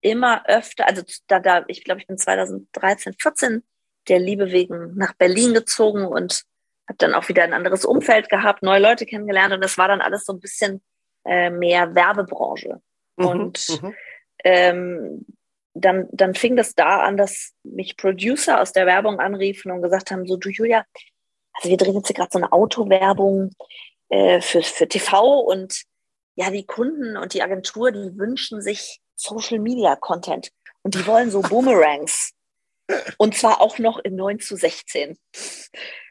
immer 0.00 0.46
öfter, 0.46 0.86
also 0.88 1.02
da, 1.26 1.40
da 1.40 1.64
ich 1.68 1.84
glaube 1.84 2.00
ich 2.00 2.06
bin 2.06 2.18
2013, 2.18 3.14
14 3.18 3.62
der 4.08 4.18
Liebe 4.20 4.52
wegen 4.52 4.94
nach 4.94 5.14
Berlin 5.14 5.52
gezogen 5.52 6.06
und 6.06 6.44
habe 6.88 6.98
dann 6.98 7.14
auch 7.14 7.28
wieder 7.28 7.42
ein 7.42 7.52
anderes 7.52 7.84
Umfeld 7.84 8.28
gehabt, 8.28 8.62
neue 8.62 8.80
Leute 8.80 9.06
kennengelernt 9.06 9.52
und 9.52 9.62
das 9.62 9.76
war 9.78 9.88
dann 9.88 10.00
alles 10.00 10.24
so 10.24 10.32
ein 10.32 10.40
bisschen 10.40 10.80
äh, 11.24 11.50
mehr 11.50 11.94
Werbebranche. 11.94 12.80
Mhm, 13.16 13.26
und 13.26 13.82
mhm. 13.82 13.94
ähm, 14.44 15.26
dann, 15.80 16.08
dann 16.12 16.34
fing 16.34 16.56
das 16.56 16.74
da 16.74 17.00
an, 17.00 17.16
dass 17.16 17.52
mich 17.62 17.96
Producer 17.96 18.60
aus 18.60 18.72
der 18.72 18.86
Werbung 18.86 19.20
anriefen 19.20 19.70
und 19.70 19.82
gesagt 19.82 20.10
haben, 20.10 20.26
so 20.26 20.36
du 20.36 20.48
Julia, 20.48 20.84
also 21.54 21.68
wir 21.68 21.76
drehen 21.76 21.94
jetzt 21.94 22.08
hier 22.08 22.16
gerade 22.16 22.30
so 22.32 22.38
eine 22.38 22.52
Autowerbung 22.52 23.50
äh, 24.08 24.40
für, 24.40 24.62
für 24.62 24.88
TV 24.88 25.40
und 25.40 25.82
ja, 26.34 26.50
die 26.50 26.66
Kunden 26.66 27.16
und 27.16 27.34
die 27.34 27.42
Agentur, 27.42 27.92
die 27.92 28.16
wünschen 28.18 28.60
sich 28.60 29.00
Social 29.16 29.58
Media 29.58 29.96
Content 29.96 30.50
und 30.82 30.94
die 30.94 31.06
wollen 31.06 31.30
so 31.30 31.40
Boomerangs. 31.48 32.32
Und 33.18 33.36
zwar 33.36 33.60
auch 33.60 33.78
noch 33.78 33.98
in 33.98 34.14
9 34.14 34.38
zu 34.38 34.54
16. 34.54 35.18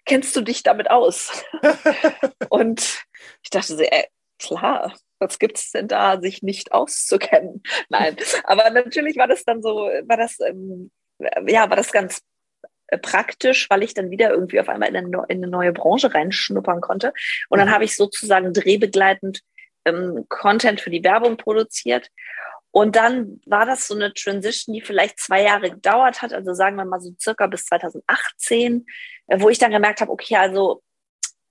Kennst 0.05 0.35
du 0.35 0.41
dich 0.41 0.61
damit 0.61 0.91
aus? 0.91 1.31
und 2.49 3.05
ich 3.43 3.49
dachte 3.49 3.77
so, 3.77 3.81
ey, 3.81 4.07
klar, 4.39 4.93
was 5.19 5.39
gibt 5.39 5.57
es 5.57 5.71
denn 5.71 5.87
da, 5.87 6.19
sich 6.19 6.41
nicht 6.41 6.71
auszukennen? 6.71 7.63
Nein, 7.89 8.17
aber 8.43 8.69
natürlich 8.69 9.17
war 9.17 9.27
das 9.27 9.43
dann 9.43 9.61
so, 9.61 9.75
war 9.75 10.17
das, 10.17 10.39
ähm, 10.39 10.91
ja, 11.47 11.69
war 11.69 11.77
das 11.77 11.91
ganz 11.91 12.21
äh, 12.87 12.97
praktisch, 12.97 13.69
weil 13.69 13.83
ich 13.83 13.93
dann 13.93 14.11
wieder 14.11 14.29
irgendwie 14.31 14.59
auf 14.59 14.69
einmal 14.69 14.89
in 14.89 14.97
eine, 14.97 15.25
in 15.29 15.37
eine 15.37 15.47
neue 15.47 15.73
Branche 15.73 16.13
reinschnuppern 16.13 16.81
konnte. 16.81 17.13
Und 17.49 17.59
dann 17.59 17.69
mhm. 17.69 17.73
habe 17.73 17.85
ich 17.85 17.95
sozusagen 17.95 18.53
drehbegleitend 18.53 19.41
ähm, 19.85 20.25
Content 20.29 20.81
für 20.81 20.89
die 20.89 21.03
Werbung 21.03 21.37
produziert. 21.37 22.09
Und 22.71 22.97
dann 22.97 23.39
war 23.45 23.65
das 23.65 23.87
so 23.87 23.95
eine 23.95 24.13
Transition, 24.13 24.73
die 24.73 24.81
vielleicht 24.81 25.17
zwei 25.19 25.43
Jahre 25.43 25.71
gedauert 25.71 26.21
hat, 26.21 26.33
also 26.33 26.53
sagen 26.53 26.75
wir 26.75 26.83
mal 26.83 26.99
so 26.99 27.11
circa 27.19 27.47
bis 27.47 27.65
2018, 27.65 28.85
äh, 29.27 29.39
wo 29.39 29.49
ich 29.49 29.59
dann 29.59 29.71
gemerkt 29.71 30.01
habe, 30.01 30.11
okay, 30.11 30.35
also 30.35 30.83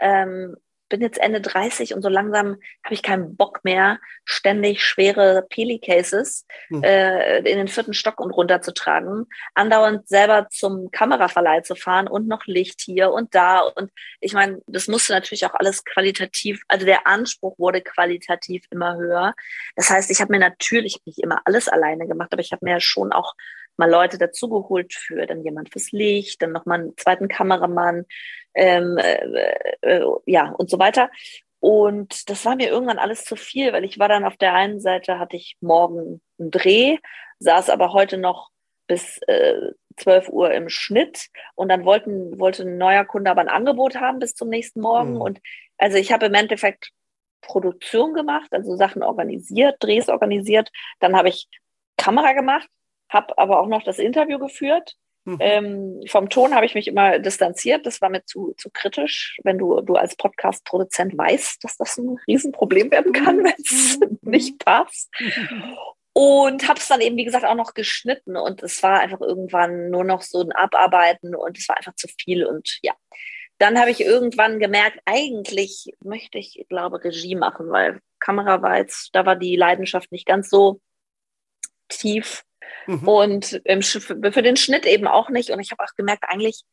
ähm, 0.01 0.55
bin 0.95 1.01
jetzt 1.01 1.19
Ende 1.19 1.41
30 1.41 1.93
und 1.93 2.03
so 2.03 2.09
langsam 2.09 2.57
habe 2.85 2.95
ich 2.95 3.03
keinen 3.03 3.35
Bock 3.35 3.65
mehr, 3.65 3.99
ständig 4.25 4.85
schwere 4.85 5.45
Peli-Cases 5.51 6.47
mhm. 6.69 6.85
äh, 6.85 7.39
in 7.39 7.59
den 7.59 7.67
vierten 7.67 7.95
Stock 7.95 8.21
und 8.21 8.31
runter 8.31 8.63
zu 8.63 8.73
tragen, 8.73 9.27
andauernd 9.55 10.09
selber 10.09 10.47
zum 10.51 10.93
Kameraverleih 10.93 11.63
zu 11.63 11.75
fahren 11.75 12.07
und 12.07 12.29
noch 12.29 12.47
Licht 12.47 12.81
hier 12.81 13.11
und 13.11 13.35
da. 13.35 13.59
Und 13.59 13.91
ich 14.21 14.35
meine, 14.35 14.63
das 14.69 14.87
musste 14.87 15.15
natürlich 15.15 15.45
auch 15.47 15.55
alles 15.55 15.85
qualitativ, 15.85 16.63
also 16.69 16.87
der 16.87 17.09
Anspruch 17.09 17.59
wurde 17.59 17.81
qualitativ 17.81 18.63
immer 18.71 18.95
höher. 18.97 19.35
Das 19.75 19.91
heißt, 19.91 20.13
ich 20.13 20.21
habe 20.21 20.33
mir 20.33 20.39
natürlich 20.39 21.01
nicht 21.07 21.19
immer 21.19 21.41
alles 21.45 21.69
alleine 21.69 22.07
gemacht, 22.07 22.33
aber 22.33 22.41
ich 22.41 22.53
habe 22.53 22.65
mir 22.65 22.79
schon 22.79 23.13
auch 23.13 23.35
mal 23.77 23.91
Leute 23.91 24.19
dazugeholt 24.19 24.95
für 24.95 25.27
dann 25.27 25.45
jemand 25.45 25.73
fürs 25.73 25.93
Licht, 25.93 26.43
dann 26.43 26.53
nochmal 26.53 26.81
einen 26.81 26.97
zweiten 26.97 27.29
Kameramann, 27.29 28.05
ähm, 28.55 28.97
äh, 28.99 29.57
äh, 29.83 30.05
ja, 30.27 30.51
und 30.51 30.71
so 30.71 30.79
weiter. 30.79 31.11
Und 31.61 32.29
das 32.29 32.45
war 32.45 32.57
mir 32.57 32.69
irgendwann 32.69 32.99
alles 32.99 33.25
zu 33.25 33.37
viel, 33.37 33.73
weil 33.73 33.85
ich 33.85 33.99
war 33.99 34.09
dann 34.09 34.25
auf 34.25 34.37
der 34.37 34.55
einen 34.55 34.81
Seite, 34.81 35.19
hatte 35.19 35.37
ich 35.37 35.57
morgen 35.61 36.21
einen 36.39 36.51
Dreh, 36.51 36.99
saß 37.39 37.71
aber 37.71 37.93
heute 37.93 38.19
noch 38.19 38.51
bis 38.87 39.19
äh, 39.27 39.73
12 39.97 40.29
Uhr 40.29 40.53
im 40.53 40.69
Schnitt 40.69 41.29
und 41.55 41.69
dann 41.69 41.85
wollten, 41.85 42.39
wollte 42.39 42.65
ein 42.65 42.77
neuer 42.77 43.05
Kunde 43.05 43.31
aber 43.31 43.41
ein 43.41 43.49
Angebot 43.49 43.97
haben 43.97 44.19
bis 44.19 44.35
zum 44.35 44.49
nächsten 44.49 44.81
Morgen. 44.81 45.15
Mhm. 45.15 45.21
Und 45.21 45.41
also 45.79 45.97
ich 45.97 46.13
habe 46.13 46.27
im 46.27 46.35
Endeffekt 46.35 46.91
Produktion 47.41 48.15
gemacht, 48.15 48.49
also 48.53 48.77
Sachen 48.77 49.03
organisiert, 49.03 49.77
Drehs 49.81 50.09
organisiert. 50.09 50.71
Dann 51.01 51.17
habe 51.17 51.29
ich 51.29 51.49
Kamera 51.97 52.33
gemacht, 52.33 52.69
habe 53.09 53.37
aber 53.39 53.61
auch 53.61 53.69
noch 53.69 53.83
das 53.83 53.99
Interview 53.99 54.39
geführt. 54.39 54.97
Mhm. 55.25 55.37
Ähm, 55.41 56.01
vom 56.07 56.29
Ton 56.29 56.55
habe 56.55 56.67
ich 56.67 56.75
mich 56.75 56.87
immer 56.87 57.19
distanziert. 57.19 57.87
Das 57.87 58.01
war 58.03 58.11
mir 58.11 58.25
zu, 58.25 58.55
zu 58.59 58.71
kritisch, 58.71 59.39
wenn 59.43 59.59
du, 59.59 59.81
du 59.81 59.95
als 59.95 60.17
Podcast-Produzent 60.17 61.17
weißt, 61.17 61.65
dass 61.65 61.77
das 61.77 61.97
ein 61.97 62.19
Riesenproblem 62.27 62.91
werden 62.91 63.13
kann, 63.13 63.39
wenn 63.43 63.55
es 63.59 63.99
mhm. 64.01 64.19
nicht 64.23 64.65
passt. 64.65 65.11
Und 66.17 66.69
habe 66.69 66.79
es 66.79 66.87
dann 66.87 67.01
eben, 67.01 67.17
wie 67.17 67.25
gesagt, 67.25 67.45
auch 67.45 67.57
noch 67.57 67.75
geschnitten. 67.75 68.37
Und 68.37 68.63
es 68.63 68.83
war 68.85 69.01
einfach 69.01 69.21
irgendwann 69.21 69.91
nur 69.91 70.05
noch 70.05 70.23
so 70.23 70.43
ein 70.43 70.53
Abarbeiten 70.53 71.35
und 71.35 71.59
es 71.59 71.69
war 71.69 71.77
einfach 71.77 71.97
zu 71.97 72.07
viel. 72.07 72.47
Und 72.47 72.79
ja, 72.83 72.93
dann 73.59 73.81
habe 73.81 73.91
ich 73.91 74.01
irgendwann 74.01 74.61
gemerkt, 74.61 75.01
eigentlich 75.07 75.93
möchte 76.05 76.39
ich, 76.39 76.57
ich 76.59 76.69
glaube, 76.69 77.03
Regie 77.03 77.35
machen, 77.35 77.69
weil 77.71 78.01
Kamera 78.21 78.63
war 78.63 78.79
jetzt, 78.79 79.11
da 79.13 79.27
war 79.27 79.35
die 79.35 79.57
Leidenschaft 79.57 80.13
nicht 80.13 80.25
ganz 80.25 80.51
so 80.51 80.81
tief. 81.89 82.45
Mhm. 82.87 83.09
Und 83.09 83.53
im, 83.65 83.83
für 83.83 84.43
den 84.43 84.57
Schnitt 84.57 84.87
eben 84.87 85.07
auch 85.07 85.31
nicht. 85.31 85.51
Und 85.51 85.61
ich 85.61 85.71
habe 85.71 85.83
auch 85.83 85.95
gemerkt, 85.97 86.25
eigentlich, 86.29 86.65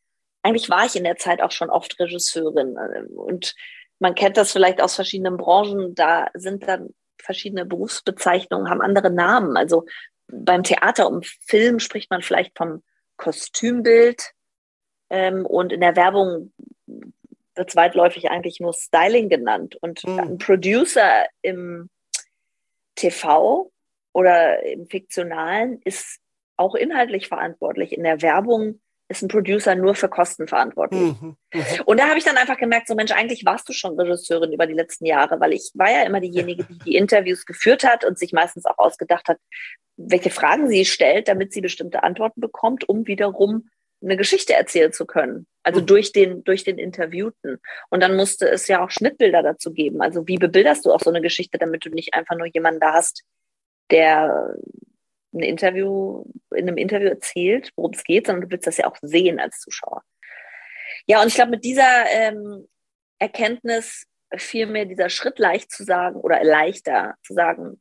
eigentlich 0.42 0.68
war 0.70 0.84
ich 0.84 0.96
in 0.96 1.04
der 1.04 1.16
Zeit 1.16 1.40
auch 1.42 1.50
schon 1.50 1.70
oft 1.70 1.98
Regisseurin. 1.98 2.76
Und 3.14 3.54
man 3.98 4.14
kennt 4.14 4.36
das 4.36 4.52
vielleicht 4.52 4.80
aus 4.80 4.94
verschiedenen 4.94 5.36
Branchen. 5.36 5.94
Da 5.94 6.28
sind 6.34 6.66
dann 6.68 6.90
verschiedene 7.20 7.64
Berufsbezeichnungen, 7.64 8.68
haben 8.68 8.82
andere 8.82 9.10
Namen. 9.10 9.56
Also 9.56 9.86
beim 10.28 10.62
Theater 10.62 11.08
und 11.08 11.26
Film 11.26 11.78
spricht 11.78 12.10
man 12.10 12.22
vielleicht 12.22 12.56
vom 12.56 12.82
Kostümbild. 13.16 14.32
Ähm, 15.10 15.46
und 15.46 15.72
in 15.72 15.80
der 15.80 15.94
Werbung 15.94 16.52
wird 17.54 17.70
zweitläufig 17.70 18.30
eigentlich 18.30 18.60
nur 18.60 18.72
Styling 18.72 19.28
genannt. 19.28 19.76
Und 19.80 20.04
mhm. 20.04 20.18
ein 20.18 20.38
Producer 20.38 21.26
im 21.42 21.90
TV 22.94 23.70
oder 24.12 24.62
im 24.64 24.86
Fiktionalen 24.86 25.80
ist 25.84 26.20
auch 26.56 26.74
inhaltlich 26.74 27.28
verantwortlich. 27.28 27.92
In 27.92 28.04
der 28.04 28.22
Werbung 28.22 28.80
ist 29.08 29.22
ein 29.22 29.28
Producer 29.28 29.74
nur 29.74 29.94
für 29.94 30.08
Kosten 30.08 30.48
verantwortlich. 30.48 31.00
Mhm. 31.00 31.36
Mhm. 31.52 31.62
Und 31.84 32.00
da 32.00 32.08
habe 32.08 32.18
ich 32.18 32.24
dann 32.24 32.36
einfach 32.36 32.56
gemerkt, 32.56 32.88
so 32.88 32.94
Mensch, 32.94 33.12
eigentlich 33.12 33.44
warst 33.44 33.68
du 33.68 33.72
schon 33.72 33.98
Regisseurin 33.98 34.52
über 34.52 34.66
die 34.66 34.74
letzten 34.74 35.06
Jahre, 35.06 35.38
weil 35.40 35.52
ich 35.52 35.70
war 35.74 35.90
ja 35.90 36.02
immer 36.02 36.20
diejenige, 36.20 36.64
die 36.64 36.78
die 36.78 36.96
Interviews 36.96 37.44
geführt 37.46 37.84
hat 37.84 38.04
und 38.04 38.18
sich 38.18 38.32
meistens 38.32 38.64
auch 38.64 38.78
ausgedacht 38.78 39.28
hat, 39.28 39.38
welche 39.96 40.30
Fragen 40.30 40.68
sie 40.68 40.84
stellt, 40.84 41.28
damit 41.28 41.52
sie 41.52 41.60
bestimmte 41.60 42.02
Antworten 42.02 42.40
bekommt, 42.40 42.88
um 42.88 43.06
wiederum 43.06 43.68
eine 44.02 44.16
Geschichte 44.16 44.54
erzählen 44.54 44.92
zu 44.92 45.06
können. 45.06 45.46
Also 45.62 45.80
mhm. 45.80 45.86
durch 45.86 46.12
den, 46.12 46.44
durch 46.44 46.64
den 46.64 46.78
Interviewten. 46.78 47.60
Und 47.90 48.02
dann 48.02 48.16
musste 48.16 48.48
es 48.48 48.66
ja 48.66 48.84
auch 48.84 48.90
Schnittbilder 48.90 49.42
dazu 49.42 49.72
geben. 49.72 50.00
Also 50.00 50.26
wie 50.26 50.38
bebilderst 50.38 50.84
du 50.84 50.92
auch 50.92 51.00
so 51.00 51.10
eine 51.10 51.20
Geschichte, 51.20 51.58
damit 51.58 51.84
du 51.84 51.90
nicht 51.90 52.14
einfach 52.14 52.36
nur 52.36 52.46
jemanden 52.46 52.80
da 52.80 52.94
hast, 52.94 53.22
der 53.92 54.56
ein 55.34 55.40
Interview, 55.40 56.24
in 56.50 56.68
einem 56.68 56.76
Interview 56.76 57.08
erzählt, 57.08 57.70
worum 57.76 57.92
es 57.92 58.04
geht, 58.04 58.26
sondern 58.26 58.42
du 58.42 58.50
willst 58.50 58.66
das 58.66 58.76
ja 58.76 58.86
auch 58.86 58.96
sehen 59.00 59.40
als 59.40 59.60
Zuschauer. 59.60 60.02
Ja, 61.06 61.22
und 61.22 61.28
ich 61.28 61.34
glaube, 61.34 61.52
mit 61.52 61.64
dieser 61.64 62.06
ähm, 62.10 62.68
Erkenntnis 63.18 64.06
fiel 64.36 64.66
mir 64.66 64.86
dieser 64.86 65.08
Schritt 65.08 65.38
leicht 65.38 65.70
zu 65.70 65.84
sagen 65.84 66.16
oder 66.16 66.42
leichter 66.44 67.14
zu 67.22 67.34
sagen, 67.34 67.80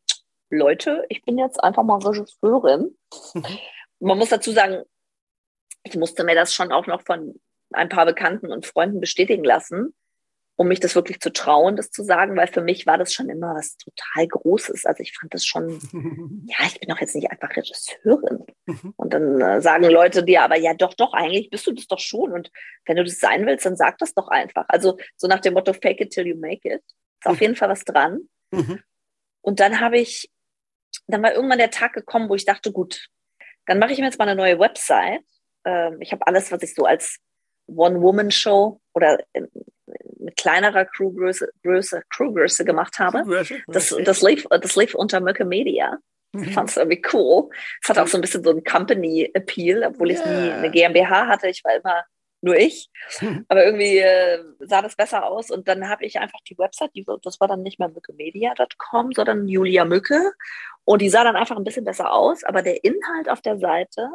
Leute, 0.49 1.05
ich 1.09 1.23
bin 1.23 1.37
jetzt 1.37 1.63
einfach 1.63 1.83
mal 1.83 1.99
Regisseurin. 1.99 2.97
Man 3.99 4.17
muss 4.17 4.29
dazu 4.29 4.51
sagen, 4.51 4.83
ich 5.83 5.95
musste 5.95 6.23
mir 6.23 6.35
das 6.35 6.53
schon 6.53 6.71
auch 6.71 6.87
noch 6.87 7.01
von 7.03 7.39
ein 7.73 7.89
paar 7.89 8.05
Bekannten 8.05 8.51
und 8.51 8.65
Freunden 8.65 8.99
bestätigen 8.99 9.43
lassen, 9.43 9.93
um 10.55 10.67
mich 10.67 10.79
das 10.79 10.95
wirklich 10.95 11.19
zu 11.19 11.31
trauen, 11.31 11.75
das 11.75 11.91
zu 11.91 12.03
sagen, 12.03 12.35
weil 12.35 12.47
für 12.47 12.61
mich 12.61 12.85
war 12.85 12.97
das 12.97 13.13
schon 13.13 13.29
immer 13.29 13.55
was 13.55 13.77
total 13.77 14.27
Großes. 14.27 14.85
Also 14.85 15.01
ich 15.01 15.17
fand 15.17 15.33
das 15.33 15.45
schon, 15.45 15.79
ja, 16.47 16.65
ich 16.65 16.79
bin 16.79 16.89
doch 16.89 16.99
jetzt 16.99 17.15
nicht 17.15 17.31
einfach 17.31 17.55
Regisseurin. 17.55 18.45
Mhm. 18.65 18.93
Und 18.95 19.13
dann 19.13 19.41
äh, 19.41 19.61
sagen 19.61 19.85
Leute 19.85 20.23
dir, 20.23 20.43
aber 20.43 20.57
ja, 20.57 20.73
doch, 20.73 20.93
doch, 20.93 21.13
eigentlich 21.13 21.49
bist 21.49 21.65
du 21.65 21.71
das 21.71 21.87
doch 21.87 21.99
schon. 21.99 22.31
Und 22.31 22.51
wenn 22.85 22.97
du 22.97 23.03
das 23.03 23.19
sein 23.19 23.45
willst, 23.45 23.65
dann 23.65 23.75
sag 23.75 23.97
das 23.97 24.13
doch 24.13 24.27
einfach. 24.27 24.65
Also 24.67 24.97
so 25.17 25.27
nach 25.27 25.39
dem 25.39 25.53
Motto, 25.53 25.73
fake 25.73 26.01
it 26.01 26.11
till 26.11 26.27
you 26.27 26.37
make 26.37 26.67
it. 26.67 26.83
Ist 26.83 27.25
auf 27.25 27.37
mhm. 27.37 27.41
jeden 27.41 27.55
Fall 27.55 27.69
was 27.69 27.83
dran. 27.83 28.19
Mhm. 28.51 28.79
Und 29.41 29.59
dann 29.59 29.79
habe 29.79 29.97
ich, 29.97 30.29
dann 31.07 31.23
war 31.23 31.33
irgendwann 31.33 31.57
der 31.57 31.71
Tag 31.71 31.93
gekommen, 31.93 32.29
wo 32.29 32.35
ich 32.35 32.45
dachte, 32.45 32.71
gut, 32.71 33.07
dann 33.65 33.79
mache 33.79 33.93
ich 33.93 33.99
mir 33.99 34.05
jetzt 34.05 34.19
mal 34.19 34.27
eine 34.27 34.39
neue 34.39 34.59
Website. 34.59 35.23
Ähm, 35.65 35.97
ich 36.01 36.11
habe 36.11 36.27
alles, 36.27 36.51
was 36.51 36.61
ich 36.61 36.75
so 36.75 36.85
als 36.85 37.17
One-Woman-Show 37.67 38.79
oder 38.93 39.17
mit 40.21 40.37
kleinerer 40.37 40.85
Crewgröße 40.85 41.49
Größe, 41.63 42.03
Crewgröße 42.09 42.65
gemacht 42.65 42.99
habe. 42.99 43.23
Das, 43.67 43.95
das, 44.03 44.21
lief, 44.21 44.45
das 44.49 44.75
lief 44.75 44.95
unter 44.95 45.19
Möcke 45.19 45.45
Media. 45.45 45.97
Ich 46.33 46.47
mhm. 46.47 46.53
fand 46.53 46.69
es 46.69 46.77
irgendwie 46.77 47.01
cool. 47.13 47.49
Es 47.81 47.89
hat 47.89 47.99
auch 47.99 48.07
so 48.07 48.17
ein 48.17 48.21
bisschen 48.21 48.43
so 48.43 48.51
einen 48.51 48.63
Company-Appeal, 48.63 49.83
obwohl 49.83 50.11
yeah. 50.11 50.19
ich 50.19 50.25
nie 50.25 50.51
eine 50.51 50.71
GmbH 50.71 51.27
hatte. 51.27 51.49
Ich 51.49 51.63
war 51.63 51.75
immer 51.75 52.05
nur 52.41 52.55
ich. 52.55 52.89
Aber 53.49 53.65
irgendwie 53.65 53.97
äh, 53.97 54.43
sah 54.59 54.81
das 54.81 54.95
besser 54.95 55.25
aus. 55.25 55.51
Und 55.51 55.67
dann 55.67 55.89
habe 55.89 56.05
ich 56.05 56.19
einfach 56.19 56.39
die 56.49 56.57
Website, 56.57 56.91
die, 56.95 57.05
das 57.23 57.39
war 57.39 57.47
dann 57.47 57.61
nicht 57.63 57.79
mehr 57.79 57.89
mückemedia.com, 57.89 59.11
sondern 59.11 59.47
Julia 59.47 59.85
Mücke. 59.85 60.31
Und 60.85 61.01
die 61.01 61.09
sah 61.09 61.23
dann 61.23 61.35
einfach 61.35 61.57
ein 61.57 61.63
bisschen 61.63 61.85
besser 61.85 62.13
aus. 62.13 62.43
Aber 62.43 62.61
der 62.61 62.83
Inhalt 62.83 63.29
auf 63.29 63.41
der 63.41 63.57
Seite 63.57 64.09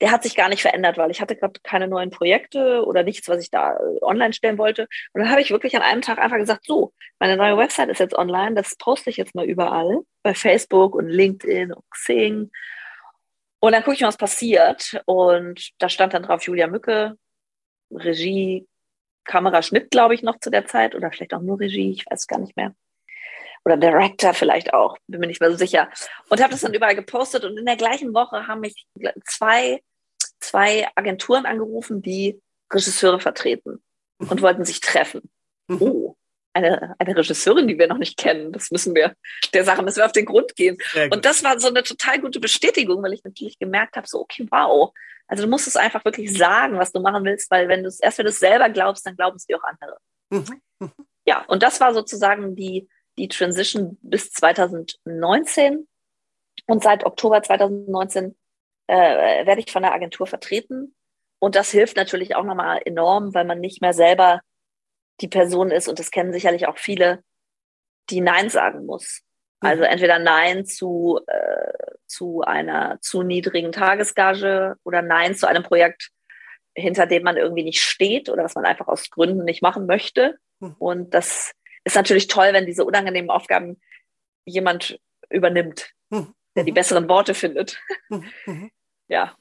der 0.00 0.10
hat 0.10 0.22
sich 0.22 0.36
gar 0.36 0.48
nicht 0.48 0.62
verändert, 0.62 0.98
weil 0.98 1.10
ich 1.10 1.20
hatte 1.20 1.36
gerade 1.36 1.58
keine 1.62 1.88
neuen 1.88 2.10
Projekte 2.10 2.84
oder 2.84 3.02
nichts, 3.02 3.28
was 3.28 3.42
ich 3.42 3.50
da 3.50 3.76
äh, 3.76 4.02
online 4.02 4.32
stellen 4.32 4.58
wollte. 4.58 4.88
Und 5.12 5.22
dann 5.22 5.30
habe 5.30 5.40
ich 5.40 5.50
wirklich 5.50 5.74
an 5.76 5.82
einem 5.82 6.02
Tag 6.02 6.18
einfach 6.18 6.36
gesagt, 6.36 6.66
so, 6.66 6.92
meine 7.18 7.36
neue 7.36 7.56
Website 7.56 7.88
ist 7.88 8.00
jetzt 8.00 8.14
online, 8.14 8.54
das 8.54 8.76
poste 8.76 9.10
ich 9.10 9.16
jetzt 9.16 9.34
mal 9.34 9.46
überall, 9.46 10.00
bei 10.22 10.34
Facebook 10.34 10.94
und 10.94 11.08
LinkedIn 11.08 11.72
und 11.72 11.84
Xing. 11.90 12.50
Und 13.60 13.72
dann 13.72 13.82
gucke 13.82 13.94
ich 13.94 14.02
mal, 14.02 14.08
was 14.08 14.18
passiert. 14.18 15.00
Und 15.06 15.70
da 15.78 15.88
stand 15.88 16.14
dann 16.14 16.24
drauf 16.24 16.42
Julia 16.42 16.66
Mücke, 16.66 17.16
Regie, 17.90 18.68
Kameraschnitt, 19.24 19.90
glaube 19.90 20.14
ich, 20.14 20.22
noch 20.22 20.38
zu 20.40 20.50
der 20.50 20.66
Zeit. 20.66 20.94
Oder 20.94 21.10
vielleicht 21.10 21.34
auch 21.34 21.40
nur 21.40 21.58
Regie, 21.58 21.92
ich 21.92 22.04
weiß 22.08 22.26
gar 22.26 22.38
nicht 22.38 22.56
mehr. 22.56 22.74
Oder 23.66 23.76
Director 23.76 24.32
vielleicht 24.32 24.72
auch, 24.72 24.96
bin 25.08 25.20
mir 25.20 25.26
nicht 25.26 25.40
mehr 25.40 25.50
so 25.50 25.56
sicher. 25.56 25.90
Und 26.28 26.40
habe 26.40 26.52
das 26.52 26.60
dann 26.60 26.72
überall 26.72 26.94
gepostet. 26.94 27.44
Und 27.44 27.58
in 27.58 27.66
der 27.66 27.76
gleichen 27.76 28.14
Woche 28.14 28.46
haben 28.46 28.60
mich 28.60 28.86
zwei 29.26 29.82
zwei 30.40 30.88
Agenturen 30.94 31.46
angerufen, 31.46 32.02
die 32.02 32.40
Regisseure 32.72 33.20
vertreten 33.20 33.82
und 34.18 34.40
mhm. 34.40 34.42
wollten 34.42 34.64
sich 34.64 34.80
treffen. 34.80 35.30
Mhm. 35.68 35.82
Oh, 35.82 36.16
eine, 36.52 36.94
eine 36.98 37.16
Regisseurin, 37.16 37.68
die 37.68 37.78
wir 37.78 37.86
noch 37.86 37.98
nicht 37.98 38.16
kennen. 38.16 38.52
Das 38.52 38.70
müssen 38.70 38.94
wir, 38.94 39.14
der 39.52 39.64
Sache 39.64 39.82
müssen 39.82 39.98
wir 39.98 40.06
auf 40.06 40.12
den 40.12 40.24
Grund 40.24 40.56
gehen. 40.56 40.78
Und 41.10 41.24
das 41.24 41.44
war 41.44 41.60
so 41.60 41.68
eine 41.68 41.82
total 41.82 42.20
gute 42.20 42.40
Bestätigung, 42.40 43.02
weil 43.02 43.12
ich 43.12 43.24
natürlich 43.24 43.58
gemerkt 43.58 43.96
habe, 43.96 44.06
so, 44.06 44.20
okay, 44.20 44.46
wow. 44.50 44.92
Also 45.28 45.44
du 45.44 45.50
musst 45.50 45.66
es 45.66 45.76
einfach 45.76 46.04
wirklich 46.04 46.36
sagen, 46.36 46.78
was 46.78 46.92
du 46.92 47.00
machen 47.00 47.24
willst, 47.24 47.50
weil 47.50 47.68
wenn 47.68 47.82
du 47.82 47.88
es 47.88 48.00
erst 48.00 48.18
wenn 48.18 48.26
du 48.26 48.30
es 48.30 48.38
selber 48.38 48.70
glaubst, 48.70 49.04
dann 49.04 49.16
glauben 49.16 49.36
es 49.36 49.46
dir 49.46 49.58
auch 49.58 49.64
andere. 49.64 49.98
Mhm. 50.30 50.60
Ja, 51.26 51.44
und 51.46 51.62
das 51.62 51.80
war 51.80 51.92
sozusagen 51.92 52.54
die, 52.54 52.88
die 53.18 53.28
Transition 53.28 53.98
bis 54.02 54.30
2019. 54.32 55.86
Und 56.66 56.82
seit 56.82 57.04
Oktober 57.04 57.42
2019 57.42 58.36
äh, 58.88 59.46
werde 59.46 59.60
ich 59.60 59.70
von 59.70 59.82
der 59.82 59.92
Agentur 59.92 60.26
vertreten. 60.26 60.94
Und 61.38 61.54
das 61.54 61.70
hilft 61.70 61.96
natürlich 61.96 62.34
auch 62.34 62.44
nochmal 62.44 62.80
enorm, 62.84 63.34
weil 63.34 63.44
man 63.44 63.60
nicht 63.60 63.80
mehr 63.80 63.92
selber 63.92 64.40
die 65.20 65.28
Person 65.28 65.70
ist, 65.70 65.88
und 65.88 65.98
das 65.98 66.10
kennen 66.10 66.32
sicherlich 66.32 66.66
auch 66.66 66.78
viele, 66.78 67.22
die 68.10 68.20
Nein 68.20 68.50
sagen 68.50 68.84
muss. 68.86 69.22
Also 69.60 69.84
entweder 69.84 70.18
Nein 70.18 70.66
zu, 70.66 71.20
äh, 71.26 71.72
zu 72.06 72.42
einer 72.42 72.98
zu 73.00 73.22
niedrigen 73.22 73.72
Tagesgage 73.72 74.76
oder 74.84 75.02
Nein 75.02 75.34
zu 75.34 75.48
einem 75.48 75.62
Projekt, 75.62 76.10
hinter 76.74 77.06
dem 77.06 77.22
man 77.22 77.38
irgendwie 77.38 77.64
nicht 77.64 77.80
steht 77.80 78.28
oder 78.28 78.44
was 78.44 78.54
man 78.54 78.66
einfach 78.66 78.88
aus 78.88 79.10
Gründen 79.10 79.44
nicht 79.44 79.62
machen 79.62 79.86
möchte. 79.86 80.38
Mhm. 80.60 80.76
Und 80.78 81.14
das 81.14 81.52
ist 81.86 81.94
natürlich 81.94 82.26
toll, 82.26 82.48
wenn 82.52 82.66
diese 82.66 82.84
unangenehmen 82.84 83.30
Aufgaben 83.30 83.80
jemand 84.44 84.98
übernimmt, 85.30 85.92
mhm. 86.10 86.34
der 86.56 86.64
die 86.64 86.72
besseren 86.72 87.08
Worte 87.08 87.32
findet. 87.32 87.78
Mhm. 88.08 88.70
ja. 89.08 89.36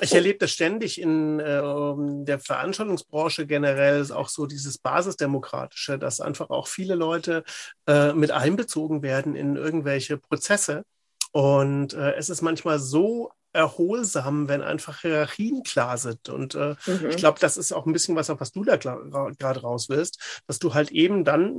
Ich 0.00 0.14
erlebe 0.14 0.38
das 0.38 0.52
ständig 0.52 0.98
in 0.98 1.38
äh, 1.38 2.24
der 2.24 2.38
Veranstaltungsbranche 2.38 3.46
generell, 3.46 4.00
ist 4.00 4.10
auch 4.10 4.30
so 4.30 4.46
dieses 4.46 4.78
Basisdemokratische, 4.78 5.98
dass 5.98 6.22
einfach 6.22 6.48
auch 6.48 6.66
viele 6.66 6.94
Leute 6.94 7.44
äh, 7.86 8.14
mit 8.14 8.30
einbezogen 8.30 9.02
werden 9.02 9.34
in 9.34 9.56
irgendwelche 9.56 10.16
Prozesse. 10.16 10.84
Und 11.32 11.92
äh, 11.92 12.14
es 12.14 12.30
ist 12.30 12.40
manchmal 12.40 12.78
so 12.78 13.32
erholsam, 13.52 14.48
wenn 14.48 14.62
einfach 14.62 15.00
Hierarchien 15.00 15.62
klar 15.62 15.98
sind. 15.98 16.28
Und 16.28 16.54
äh, 16.54 16.74
mhm. 16.86 17.10
ich 17.10 17.16
glaube, 17.16 17.38
das 17.40 17.56
ist 17.56 17.72
auch 17.72 17.86
ein 17.86 17.92
bisschen 17.92 18.16
was, 18.16 18.30
auf 18.30 18.40
was 18.40 18.52
du 18.52 18.64
da 18.64 18.76
gerade 18.76 19.60
raus 19.60 19.88
willst, 19.88 20.42
dass 20.46 20.58
du 20.58 20.74
halt 20.74 20.90
eben 20.90 21.24
dann 21.24 21.54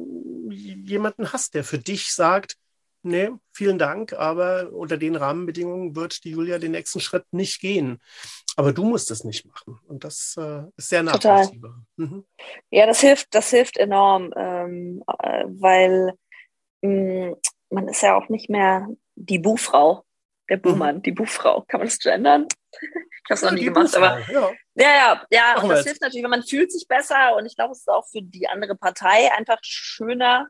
jemanden 0.49 1.31
hast, 1.31 1.53
der 1.53 1.63
für 1.63 1.77
dich 1.77 2.13
sagt, 2.13 2.57
nee, 3.03 3.29
vielen 3.51 3.77
Dank, 3.77 4.13
aber 4.13 4.71
unter 4.71 4.97
den 4.97 5.15
Rahmenbedingungen 5.15 5.95
wird 5.95 6.23
die 6.23 6.31
Julia 6.31 6.57
den 6.57 6.71
nächsten 6.71 6.99
Schritt 6.99 7.25
nicht 7.31 7.59
gehen. 7.59 8.01
Aber 8.55 8.71
du 8.71 8.83
musst 8.85 9.11
es 9.11 9.23
nicht 9.23 9.45
machen. 9.45 9.79
Und 9.87 10.03
das 10.03 10.35
äh, 10.37 10.63
ist 10.77 10.89
sehr 10.89 11.03
nachvollziehbar. 11.03 11.83
Mhm. 11.97 12.23
Ja, 12.69 12.85
das 12.85 13.01
hilft, 13.01 13.33
das 13.33 13.49
hilft 13.49 13.77
enorm, 13.77 14.31
ähm, 14.35 15.03
äh, 15.19 15.45
weil 15.47 16.13
mh, 16.81 17.29
mm, 17.31 17.35
man 17.69 17.87
ist 17.87 18.03
ja 18.03 18.15
auch 18.15 18.29
nicht 18.29 18.49
mehr 18.49 18.87
die 19.15 19.39
Buhfrau, 19.39 20.05
der 20.49 20.57
Buhmann, 20.57 20.97
mhm. 20.97 21.01
die 21.01 21.11
Buhfrau. 21.11 21.61
Kann 21.67 21.79
man 21.79 21.87
das 21.87 21.99
gendern? 21.99 22.47
Ich 22.81 23.29
habe 23.29 23.35
es 23.35 23.41
noch 23.41 23.51
nie 23.51 23.63
gemacht, 23.63 23.95
aber 23.95 24.19
ja, 24.29 24.51
ja, 24.75 24.85
ja, 24.85 25.27
ja 25.31 25.61
und 25.61 25.69
das 25.69 25.79
jetzt. 25.79 25.87
hilft 25.87 26.01
natürlich, 26.01 26.23
weil 26.23 26.29
man 26.31 26.43
fühlt 26.43 26.71
sich 26.71 26.87
besser 26.87 27.35
und 27.37 27.45
ich 27.45 27.55
glaube, 27.55 27.71
es 27.71 27.79
ist 27.79 27.89
auch 27.89 28.05
für 28.07 28.21
die 28.21 28.47
andere 28.47 28.75
Partei 28.75 29.31
einfach 29.31 29.59
schöner. 29.61 30.49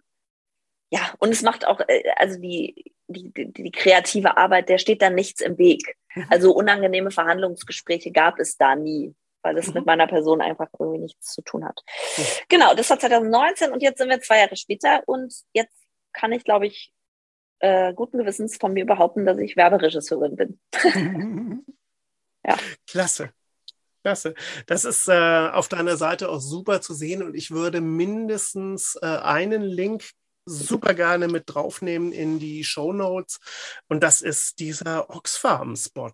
Ja, 0.90 1.14
und 1.20 1.30
es 1.30 1.42
macht 1.42 1.68
auch, 1.68 1.82
äh, 1.88 2.04
also 2.16 2.40
die, 2.40 2.94
die, 3.08 3.32
die, 3.32 3.52
die 3.52 3.72
kreative 3.72 4.38
Arbeit, 4.38 4.70
der 4.70 4.78
steht 4.78 5.02
da 5.02 5.10
nichts 5.10 5.42
im 5.42 5.58
Weg. 5.58 5.98
Mhm. 6.16 6.26
Also 6.30 6.54
unangenehme 6.54 7.12
Verhandlungsgespräche 7.12 8.12
gab 8.12 8.40
es 8.40 8.58
da 8.58 8.76
nie, 8.76 9.14
weil 9.44 9.56
das 9.56 9.68
mhm. 9.68 9.74
mit 9.76 9.86
meiner 9.86 10.08
Person 10.08 10.42
einfach 10.42 10.70
irgendwie 10.80 11.00
nichts 11.00 11.34
zu 11.34 11.42
tun 11.42 11.66
hat. 11.66 11.84
Genau, 12.50 12.74
das 12.74 12.90
war 12.90 13.00
2019 13.00 13.72
und 13.72 13.82
jetzt 13.82 14.00
sind 14.00 14.10
wir 14.10 14.22
zwei 14.22 14.40
Jahre 14.40 14.56
später 14.56 15.04
und 15.06 15.34
jetzt 15.54 15.76
kann 16.14 16.32
ich, 16.32 16.44
glaube 16.44 16.68
ich, 16.68 16.92
äh, 17.64 17.94
guten 17.94 18.18
Gewissens 18.18 18.58
von 18.58 18.74
mir 18.74 18.86
behaupten, 18.86 19.26
dass 19.26 19.38
ich 19.38 19.56
Werberegisseurin 19.56 20.36
bin. 20.36 20.60
ja. 22.46 22.58
Klasse. 22.86 23.30
Klasse. 24.04 24.34
Das 24.68 24.84
ist 24.84 25.08
äh, 25.08 25.48
auf 25.50 25.70
deiner 25.70 25.96
Seite 25.96 26.28
auch 26.28 26.42
super 26.42 26.82
zu 26.82 26.94
sehen 26.94 27.24
und 27.24 27.36
ich 27.36 27.52
würde 27.52 27.80
mindestens 27.80 29.00
äh, 29.02 29.06
einen 29.06 29.62
Link 29.62 30.10
super 30.46 30.94
gerne 30.94 31.30
mit 31.30 31.44
draufnehmen 31.46 32.12
in 32.12 32.38
die 32.38 32.66
Show 32.66 32.92
Notes 32.92 33.40
und 33.88 34.04
das 34.04 34.22
ist 34.22 34.60
dieser 34.60 35.10
Oxfarm-Spot, 35.10 36.12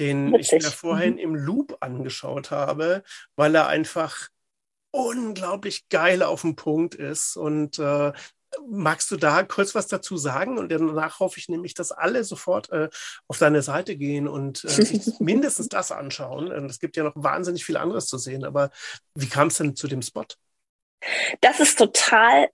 den 0.00 0.32
Witzig. 0.32 0.52
ich 0.54 0.64
mir 0.64 0.70
vorhin 0.72 1.12
mhm. 1.12 1.20
im 1.20 1.34
Loop 1.36 1.76
angeschaut 1.78 2.50
habe, 2.50 3.04
weil 3.36 3.54
er 3.54 3.68
einfach 3.68 4.30
unglaublich 4.90 5.88
geil 5.90 6.24
auf 6.24 6.40
den 6.42 6.56
Punkt 6.56 6.96
ist 6.96 7.36
und 7.36 7.78
äh, 7.78 8.12
Magst 8.68 9.10
du 9.10 9.16
da 9.16 9.42
kurz 9.42 9.74
was 9.74 9.88
dazu 9.88 10.16
sagen? 10.16 10.58
Und 10.58 10.70
danach 10.70 11.20
hoffe 11.20 11.38
ich 11.38 11.48
nämlich, 11.48 11.74
dass 11.74 11.92
alle 11.92 12.24
sofort 12.24 12.70
äh, 12.70 12.88
auf 13.28 13.38
deine 13.38 13.62
Seite 13.62 13.96
gehen 13.96 14.28
und 14.28 14.64
äh, 14.64 15.00
mindestens 15.20 15.68
das 15.68 15.92
anschauen. 15.92 16.50
Es 16.66 16.78
gibt 16.78 16.96
ja 16.96 17.04
noch 17.04 17.14
wahnsinnig 17.16 17.64
viel 17.64 17.76
anderes 17.76 18.06
zu 18.06 18.18
sehen. 18.18 18.44
Aber 18.44 18.70
wie 19.14 19.28
kam 19.28 19.48
es 19.48 19.58
denn 19.58 19.76
zu 19.76 19.88
dem 19.88 20.02
Spot? 20.02 20.26
Das 21.40 21.60
ist 21.60 21.78
total 21.78 22.48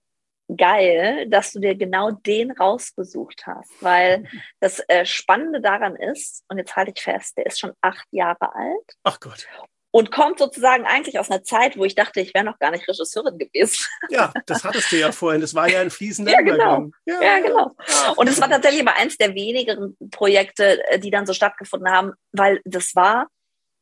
geil, 0.55 1.27
dass 1.29 1.51
du 1.51 1.59
dir 1.59 1.75
genau 1.75 2.11
den 2.11 2.51
rausgesucht 2.51 3.45
hast, 3.45 3.71
weil 3.81 4.27
das 4.59 4.79
äh, 4.87 5.05
Spannende 5.05 5.61
daran 5.61 5.95
ist, 5.95 6.43
und 6.47 6.57
jetzt 6.57 6.75
halte 6.75 6.91
ich 6.95 7.03
fest, 7.03 7.37
der 7.37 7.45
ist 7.45 7.59
schon 7.59 7.73
acht 7.81 8.07
Jahre 8.11 8.55
alt. 8.55 8.95
Ach 9.03 9.19
Gott 9.19 9.47
und 9.91 10.11
kommt 10.11 10.39
sozusagen 10.39 10.85
eigentlich 10.85 11.17
aus 11.19 11.31
einer 11.31 11.43
Zeit, 11.43 11.77
wo 11.77 11.83
ich 11.83 11.95
dachte, 11.95 12.21
ich 12.21 12.33
wäre 12.33 12.45
noch 12.45 12.59
gar 12.59 12.71
nicht 12.71 12.87
Regisseurin 12.87 13.37
gewesen. 13.37 13.85
Ja, 14.09 14.31
das 14.45 14.63
hattest 14.63 14.91
du 14.91 14.97
ja 14.97 15.11
vorhin. 15.11 15.41
Das 15.41 15.53
war 15.53 15.69
ja 15.69 15.81
ein 15.81 15.89
fließender 15.89 16.31
ja, 16.31 16.41
genau. 16.41 16.89
Ja, 17.05 17.21
ja, 17.21 17.39
genau. 17.39 17.75
Und 18.15 18.27
es 18.27 18.39
war 18.41 18.49
tatsächlich 18.49 18.81
aber 18.81 18.95
eins 18.95 19.17
der 19.17 19.35
wenigen 19.35 19.95
Projekte, 20.11 20.83
äh, 20.89 20.99
die 20.99 21.11
dann 21.11 21.25
so 21.25 21.33
stattgefunden 21.33 21.91
haben, 21.91 22.13
weil 22.31 22.61
das 22.65 22.95
war, 22.95 23.27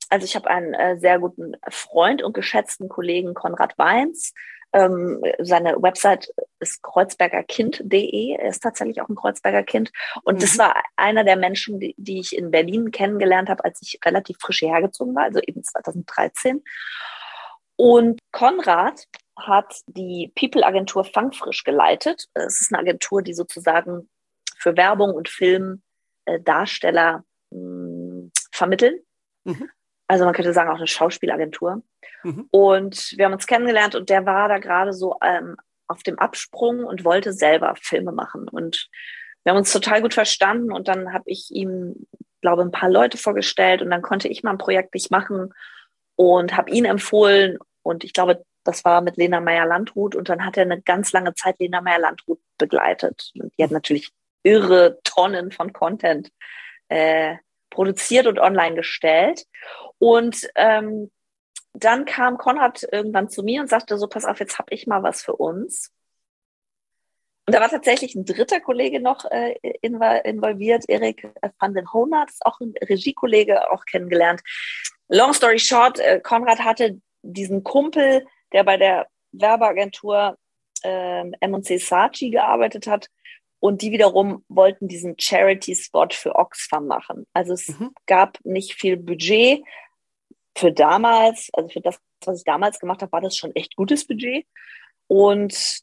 also 0.10 0.26
ich 0.26 0.36
habe 0.36 0.50
einen 0.50 0.74
äh, 0.74 1.00
sehr 1.00 1.20
guten 1.20 1.54
Freund 1.70 2.24
und 2.24 2.34
geschätzten 2.34 2.90
Kollegen 2.90 3.34
Konrad 3.34 3.78
Weins, 3.78 4.34
ähm, 4.74 5.22
seine 5.40 5.82
Website 5.82 6.34
ist 6.60 6.82
kreuzbergerkind.de. 6.84 8.38
Er 8.38 8.50
ist 8.50 8.62
tatsächlich 8.62 9.02
auch 9.02 9.10
ein 9.10 9.16
Kreuzberger 9.16 9.64
Kind. 9.64 9.92
Und 10.24 10.36
mhm. 10.36 10.40
das 10.40 10.58
war 10.58 10.76
einer 10.96 11.24
der 11.24 11.38
Menschen, 11.38 11.80
die, 11.80 11.96
die 11.98 12.20
ich 12.20 12.36
in 12.36 12.52
Berlin 12.52 12.92
kennengelernt 12.92 13.50
habe, 13.50 13.64
als 13.64 13.82
ich 13.82 14.00
relativ 14.06 14.38
frisch 14.40 14.62
hergezogen 14.62 15.16
war, 15.16 15.24
also 15.24 15.40
eben 15.40 15.64
2013. 15.64 16.64
Und 17.76 18.20
Konrad 18.32 19.06
hat 19.38 19.82
die 19.88 20.32
People-Agentur 20.36 21.06
Fangfrisch 21.06 21.64
geleitet. 21.64 22.28
Es 22.34 22.60
ist 22.60 22.74
eine 22.74 22.82
Agentur, 22.82 23.22
die 23.22 23.34
sozusagen 23.34 24.10
für 24.58 24.76
Werbung 24.76 25.14
und 25.14 25.30
Film 25.30 25.84
äh, 26.26 26.40
Darsteller 26.40 27.24
mh, 27.52 27.60
hm, 27.60 28.32
vermitteln. 28.52 29.00
Mhm. 29.44 29.70
Also 30.08 30.26
man 30.26 30.34
könnte 30.34 30.54
sagen 30.54 30.70
auch 30.70 30.78
eine 30.78 30.88
Schauspielagentur. 30.88 31.84
Mhm. 32.28 32.48
Und 32.52 33.14
wir 33.16 33.26
haben 33.26 33.34
uns 33.34 33.48
kennengelernt 33.48 33.96
und 33.96 34.10
der 34.10 34.26
war 34.26 34.50
da 34.50 34.58
gerade 34.58 34.92
so 34.92 35.16
ähm, 35.24 35.56
auf 35.88 36.04
dem 36.04 36.20
Absprung 36.20 36.84
und 36.84 37.06
wollte 37.06 37.32
selber 37.32 37.74
Filme 37.82 38.12
machen. 38.12 38.50
Und 38.50 38.90
wir 39.44 39.52
haben 39.52 39.58
uns 39.58 39.72
total 39.72 40.02
gut 40.02 40.14
verstanden 40.14 40.72
und 40.72 40.90
dann 40.90 41.14
habe 41.14 41.24
ich 41.28 41.50
ihm, 41.52 42.08
glaube 42.42 42.64
ein 42.64 42.72
paar 42.72 42.90
Leute 42.90 43.18
vorgestellt 43.18 43.82
und 43.82 43.90
dann 43.90 44.02
konnte 44.02 44.28
ich 44.28 44.44
mal 44.44 44.52
ein 44.52 44.58
Projekt 44.58 44.94
nicht 44.94 45.10
machen 45.10 45.54
und 46.16 46.58
habe 46.58 46.70
ihn 46.72 46.84
empfohlen 46.84 47.58
und 47.82 48.04
ich 48.04 48.12
glaube, 48.12 48.44
das 48.66 48.84
war 48.84 49.00
mit 49.00 49.16
Lena 49.16 49.40
Meyer-Landrut 49.40 50.16
und 50.16 50.28
dann 50.28 50.46
hat 50.46 50.58
er 50.58 50.64
eine 50.64 50.82
ganz 50.82 51.14
lange 51.14 51.34
Zeit 51.34 51.56
Lena 51.60 51.80
Meyer-Landrut 51.80 52.42
begleitet. 52.58 53.32
Und 53.40 53.54
die 53.58 53.64
hat 53.64 53.72
natürlich 53.72 54.12
irre 54.44 55.00
Tonnen 55.06 55.54
von 55.54 55.72
Content 55.72 56.30
äh, 56.90 57.36
produziert 57.70 58.28
und 58.28 58.40
online 58.40 58.76
gestellt. 58.76 59.46
Und 60.00 60.50
ähm, 60.56 61.10
dann 61.84 62.06
kam 62.06 62.38
Konrad 62.38 62.88
irgendwann 62.92 63.30
zu 63.30 63.44
mir 63.44 63.62
und 63.62 63.70
sagte 63.70 63.98
so, 63.98 64.08
pass 64.08 64.26
auf, 64.26 64.40
jetzt 64.40 64.58
habe 64.58 64.74
ich 64.74 64.88
mal 64.88 65.04
was 65.04 65.22
für 65.22 65.36
uns. 65.36 65.92
Und 67.46 67.54
da 67.54 67.62
war 67.62 67.70
tatsächlich 67.70 68.16
ein 68.16 68.26
dritter 68.26 68.60
Kollege 68.60 69.00
noch 69.00 69.24
äh, 69.26 69.56
involviert, 69.82 70.84
Erik 70.90 71.30
van 71.60 71.74
den 71.74 71.92
Honert, 71.94 72.32
auch 72.42 72.60
ein 72.60 72.74
Regiekollege, 72.82 73.72
auch 73.72 73.86
kennengelernt. 73.86 74.42
Long 75.08 75.34
story 75.34 75.60
short, 75.60 76.00
äh, 76.00 76.20
Konrad 76.20 76.60
hatte 76.60 77.00
diesen 77.22 77.64
Kumpel, 77.64 78.26
der 78.52 78.64
bei 78.64 78.76
der 78.76 79.08
Werbeagentur 79.32 80.38
äh, 80.84 81.32
M&C 81.40 81.78
Saatchi 81.78 82.32
gearbeitet 82.32 82.88
hat, 82.88 83.08
und 83.60 83.82
die 83.82 83.92
wiederum 83.92 84.44
wollten 84.50 84.88
diesen 84.88 85.16
Charity-Spot 85.18 86.10
für 86.12 86.36
Oxfam 86.36 86.88
machen. 86.88 87.26
Also 87.34 87.54
es 87.54 87.68
mhm. 87.70 87.92
gab 88.06 88.38
nicht 88.44 88.74
viel 88.74 88.98
Budget 88.98 89.64
für 90.58 90.72
damals, 90.72 91.50
also 91.54 91.70
für 91.70 91.82
das, 91.82 92.00
was 92.26 92.40
ich 92.40 92.44
damals 92.44 92.80
gemacht 92.80 93.02
habe, 93.02 93.12
war 93.12 93.22
das 93.22 93.38
schon 93.38 93.56
echt 93.56 93.76
gutes 93.76 94.06
Budget. 94.06 94.46
Und 95.08 95.80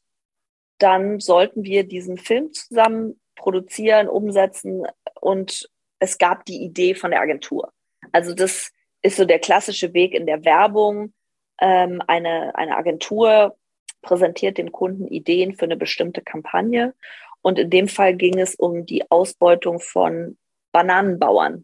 dann 0.79 1.19
sollten 1.19 1.63
wir 1.63 1.83
diesen 1.83 2.17
Film 2.17 2.51
zusammen 2.53 3.19
produzieren, 3.35 4.07
umsetzen 4.07 4.85
und 5.21 5.69
es 5.99 6.17
gab 6.17 6.45
die 6.45 6.63
Idee 6.63 6.93
von 6.93 7.11
der 7.11 7.21
Agentur. 7.21 7.71
Also 8.11 8.33
das 8.33 8.71
ist 9.01 9.17
so 9.17 9.25
der 9.25 9.39
klassische 9.39 9.93
Weg 9.93 10.13
in 10.13 10.25
der 10.25 10.43
Werbung. 10.45 11.13
Ähm, 11.59 12.01
eine, 12.07 12.55
eine 12.55 12.75
Agentur 12.75 13.57
präsentiert 14.01 14.57
dem 14.57 14.71
Kunden 14.71 15.07
Ideen 15.07 15.55
für 15.55 15.65
eine 15.65 15.77
bestimmte 15.77 16.21
Kampagne 16.21 16.93
und 17.41 17.59
in 17.59 17.69
dem 17.69 17.87
Fall 17.87 18.15
ging 18.15 18.39
es 18.39 18.55
um 18.55 18.85
die 18.85 19.09
Ausbeutung 19.09 19.79
von 19.79 20.37
Bananenbauern. 20.71 21.63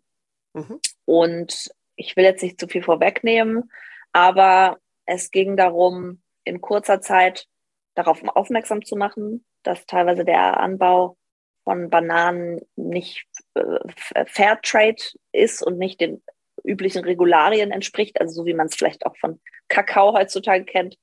Mhm. 0.53 0.79
Und 1.05 1.71
ich 2.01 2.15
will 2.15 2.23
jetzt 2.23 2.43
nicht 2.43 2.59
zu 2.59 2.67
viel 2.67 2.83
vorwegnehmen, 2.83 3.71
aber 4.11 4.77
es 5.05 5.31
ging 5.31 5.55
darum, 5.55 6.21
in 6.43 6.61
kurzer 6.61 7.01
Zeit 7.01 7.47
darauf 7.95 8.21
aufmerksam 8.35 8.83
zu 8.83 8.95
machen, 8.95 9.45
dass 9.63 9.85
teilweise 9.85 10.25
der 10.25 10.59
Anbau 10.59 11.17
von 11.63 11.89
Bananen 11.89 12.61
nicht 12.75 13.25
äh, 13.53 14.25
Fairtrade 14.25 15.03
ist 15.31 15.61
und 15.61 15.77
nicht 15.77 16.01
den 16.01 16.23
üblichen 16.63 17.03
Regularien 17.03 17.71
entspricht, 17.71 18.19
also 18.19 18.33
so 18.33 18.45
wie 18.45 18.53
man 18.53 18.67
es 18.67 18.75
vielleicht 18.75 19.05
auch 19.05 19.15
von 19.17 19.39
Kakao 19.67 20.13
heutzutage 20.13 20.65
kennt 20.65 20.97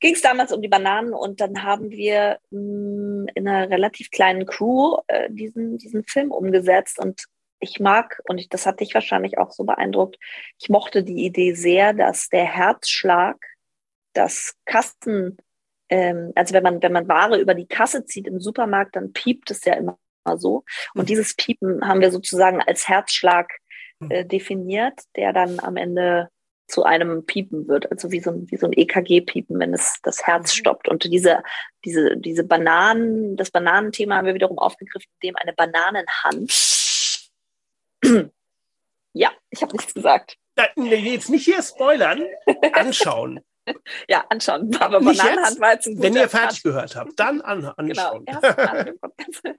ging 0.00 0.14
es 0.14 0.22
damals 0.22 0.52
um 0.52 0.62
die 0.62 0.68
Bananen 0.68 1.12
und 1.12 1.40
dann 1.40 1.62
haben 1.62 1.90
wir 1.90 2.38
mh, 2.50 2.60
mm, 2.60 3.26
in 3.34 3.48
einer 3.48 3.70
relativ 3.70 4.10
kleinen 4.10 4.46
Crew 4.46 4.98
äh, 5.08 5.28
diesen, 5.30 5.78
diesen 5.78 6.04
Film 6.04 6.30
umgesetzt 6.30 6.98
und 6.98 7.24
ich 7.60 7.80
mag, 7.80 8.20
und 8.28 8.38
ich, 8.38 8.48
das 8.48 8.66
hat 8.66 8.80
dich 8.80 8.94
wahrscheinlich 8.94 9.38
auch 9.38 9.50
so 9.50 9.64
beeindruckt, 9.64 10.16
ich 10.58 10.68
mochte 10.68 11.02
die 11.02 11.24
Idee 11.24 11.54
sehr, 11.54 11.92
dass 11.92 12.28
der 12.28 12.44
Herzschlag, 12.44 13.36
das 14.14 14.54
Kasten, 14.64 15.36
ähm, 15.88 16.32
also 16.34 16.54
wenn 16.54 16.62
man, 16.62 16.82
wenn 16.82 16.92
man 16.92 17.08
Ware 17.08 17.38
über 17.38 17.54
die 17.54 17.66
Kasse 17.66 18.04
zieht 18.04 18.26
im 18.26 18.40
Supermarkt, 18.40 18.96
dann 18.96 19.12
piept 19.12 19.50
es 19.50 19.64
ja 19.64 19.74
immer 19.74 19.98
so. 20.36 20.64
Und 20.94 21.02
mhm. 21.02 21.06
dieses 21.06 21.34
Piepen 21.34 21.86
haben 21.86 22.00
wir 22.00 22.10
sozusagen 22.10 22.60
als 22.62 22.88
Herzschlag 22.88 23.50
hm. 24.00 24.10
äh, 24.10 24.24
definiert, 24.24 25.00
der 25.16 25.32
dann 25.32 25.60
am 25.60 25.76
Ende 25.76 26.28
zu 26.68 26.84
einem 26.84 27.24
Piepen 27.24 27.66
wird, 27.66 27.90
also 27.90 28.12
wie 28.12 28.20
so 28.20 28.30
ein, 28.30 28.50
wie 28.50 28.58
so 28.58 28.66
ein 28.66 28.74
EKG-Piepen, 28.74 29.58
wenn 29.58 29.72
es 29.72 30.00
das 30.02 30.26
Herz 30.26 30.54
mhm. 30.54 30.58
stoppt. 30.58 30.88
Und 30.88 31.04
diese, 31.04 31.42
diese, 31.84 32.16
diese 32.16 32.44
Bananen, 32.44 33.36
das 33.36 33.50
Bananenthema 33.50 34.16
haben 34.16 34.26
wir 34.26 34.34
wiederum 34.34 34.58
aufgegriffen, 34.58 35.10
dem 35.22 35.34
eine 35.36 35.54
Bananenhand. 35.54 36.50
ja, 39.12 39.30
ich 39.50 39.62
habe 39.62 39.76
nichts 39.76 39.94
gesagt. 39.94 40.36
Jetzt 40.76 41.30
nicht 41.30 41.44
hier 41.44 41.62
spoilern, 41.62 42.24
anschauen. 42.72 43.40
ja, 44.08 44.24
anschauen. 44.28 44.74
Aber 44.80 45.00
Bananenhand 45.00 45.60
war 45.60 45.72
jetzt 45.72 45.86
ein 45.86 46.00
Wenn 46.00 46.14
ihr 46.14 46.28
fertig 46.28 46.62
gehört 46.62 46.96
habt, 46.96 47.18
dann 47.18 47.40
an, 47.40 47.64
anschauen. 47.76 48.24
Genau, 48.24 48.40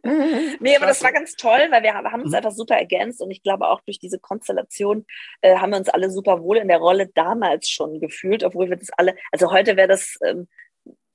nee, 0.60 0.76
aber 0.76 0.88
das 0.88 1.04
war 1.04 1.12
ganz 1.12 1.36
toll, 1.36 1.68
weil 1.72 1.84
wir 1.84 1.94
haben 1.94 2.22
uns 2.22 2.32
mhm. 2.32 2.36
einfach 2.36 2.52
super 2.52 2.76
ergänzt 2.76 3.22
und 3.22 3.32
ich 3.32 3.44
glaube 3.44 3.68
auch 3.68 3.82
durch 3.82 4.00
diese 4.00 4.20
Konstellation 4.20 5.06
äh, 5.42 5.58
haben 5.58 5.72
wir 5.72 5.78
uns 5.78 5.90
alle 5.90 6.10
super 6.10 6.42
wohl 6.42 6.58
in 6.58 6.68
der 6.68 6.80
Rolle 6.80 7.08
damals 7.08 7.70
schon 7.70 8.00
gefühlt, 8.00 8.44
obwohl 8.44 8.70
wir 8.70 8.78
das 8.78 8.90
alle, 8.98 9.16
also 9.32 9.52
heute 9.52 9.78
wäre 9.78 9.88
das, 9.88 10.18
ähm, 10.26 10.48